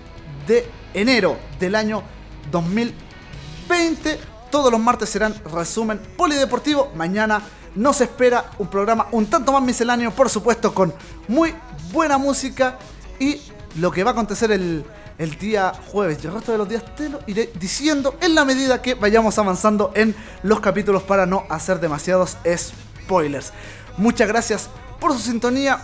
de 0.46 0.66
enero 0.94 1.36
del 1.58 1.74
año 1.74 2.02
2020. 2.50 4.18
Todos 4.50 4.72
los 4.72 4.80
martes 4.80 5.08
serán 5.08 5.34
resumen 5.52 6.00
polideportivo. 6.16 6.90
Mañana 6.94 7.42
nos 7.74 8.00
espera 8.00 8.50
un 8.58 8.68
programa 8.68 9.08
un 9.12 9.26
tanto 9.26 9.52
más 9.52 9.62
misceláneo, 9.62 10.10
por 10.10 10.28
supuesto, 10.28 10.74
con 10.74 10.92
muy 11.28 11.54
buena 11.92 12.18
música 12.18 12.78
y 13.18 13.40
lo 13.76 13.90
que 13.90 14.02
va 14.02 14.10
a 14.10 14.12
acontecer 14.12 14.50
el, 14.50 14.84
el 15.20 15.36
día 15.36 15.74
jueves 15.92 16.18
y 16.22 16.26
el 16.26 16.32
resto 16.32 16.50
de 16.50 16.56
los 16.56 16.66
días 16.66 16.82
te 16.96 17.10
lo 17.10 17.20
iré 17.26 17.52
diciendo 17.60 18.16
en 18.22 18.34
la 18.34 18.46
medida 18.46 18.80
que 18.80 18.94
vayamos 18.94 19.38
avanzando 19.38 19.92
en 19.94 20.16
los 20.42 20.60
capítulos 20.60 21.02
para 21.02 21.26
no 21.26 21.44
hacer 21.50 21.78
demasiados 21.78 22.38
spoilers. 22.56 23.52
Muchas 23.98 24.26
gracias 24.26 24.70
por 24.98 25.12
su 25.12 25.18
sintonía, 25.18 25.78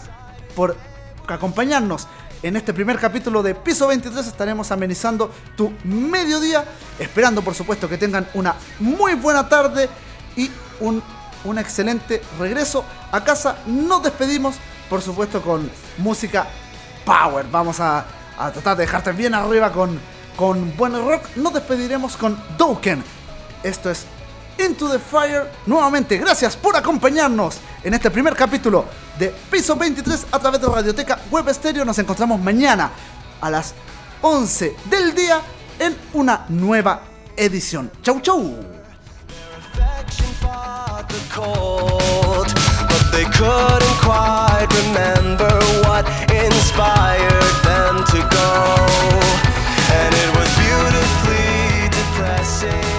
por 0.54 0.74
acompañarnos 1.28 2.08
en 2.42 2.56
este 2.56 2.72
primer 2.72 2.98
capítulo 2.98 3.42
de 3.42 3.54
Piso 3.54 3.86
23. 3.88 4.26
Estaremos 4.26 4.72
amenizando 4.72 5.30
tu 5.54 5.70
mediodía, 5.84 6.64
esperando 6.98 7.42
por 7.42 7.54
supuesto 7.54 7.90
que 7.90 7.98
tengan 7.98 8.26
una 8.32 8.54
muy 8.80 9.16
buena 9.16 9.46
tarde 9.50 9.90
y 10.34 10.50
un, 10.80 11.02
un 11.44 11.58
excelente 11.58 12.22
regreso 12.38 12.86
a 13.12 13.22
casa. 13.22 13.58
Nos 13.66 14.02
despedimos, 14.02 14.56
por 14.88 15.02
supuesto, 15.02 15.42
con 15.42 15.70
música 15.98 16.46
power. 17.04 17.44
Vamos 17.50 17.80
a, 17.80 18.06
a 18.38 18.50
tratar 18.50 18.76
de 18.76 18.84
dejarte 18.84 19.12
bien 19.12 19.34
arriba 19.34 19.72
con, 19.72 19.98
con 20.36 20.76
buen 20.76 20.92
rock. 20.92 21.24
Nos 21.36 21.54
despediremos 21.54 22.16
con 22.16 22.38
Doken. 22.56 23.02
Esto 23.62 23.90
es 23.90 24.06
Into 24.58 24.90
the 24.90 24.98
Fire. 24.98 25.50
Nuevamente, 25.66 26.16
gracias 26.18 26.56
por 26.56 26.76
acompañarnos 26.76 27.58
en 27.82 27.94
este 27.94 28.10
primer 28.10 28.34
capítulo 28.34 28.84
de 29.18 29.28
Piso 29.50 29.76
23 29.76 30.26
a 30.32 30.38
través 30.38 30.60
de 30.60 30.66
Radioteca 30.68 31.20
Web 31.30 31.52
Stereo. 31.52 31.84
Nos 31.84 31.98
encontramos 31.98 32.40
mañana 32.40 32.90
a 33.40 33.50
las 33.50 33.74
11 34.22 34.76
del 34.90 35.14
día 35.14 35.40
en 35.78 35.96
una 36.14 36.46
nueva 36.48 37.02
edición. 37.36 37.90
Chau, 38.02 38.20
chau. 38.20 38.56
They 43.16 43.24
couldn't 43.24 43.98
quite 44.04 44.66
remember 44.84 45.48
what 45.88 46.04
inspired 46.28 47.54
them 47.64 48.04
to 48.12 48.18
go. 48.28 48.76
And 49.88 50.14
it 50.14 50.30
was 50.36 50.50
beautifully 50.60 51.88
depressing. 51.88 52.95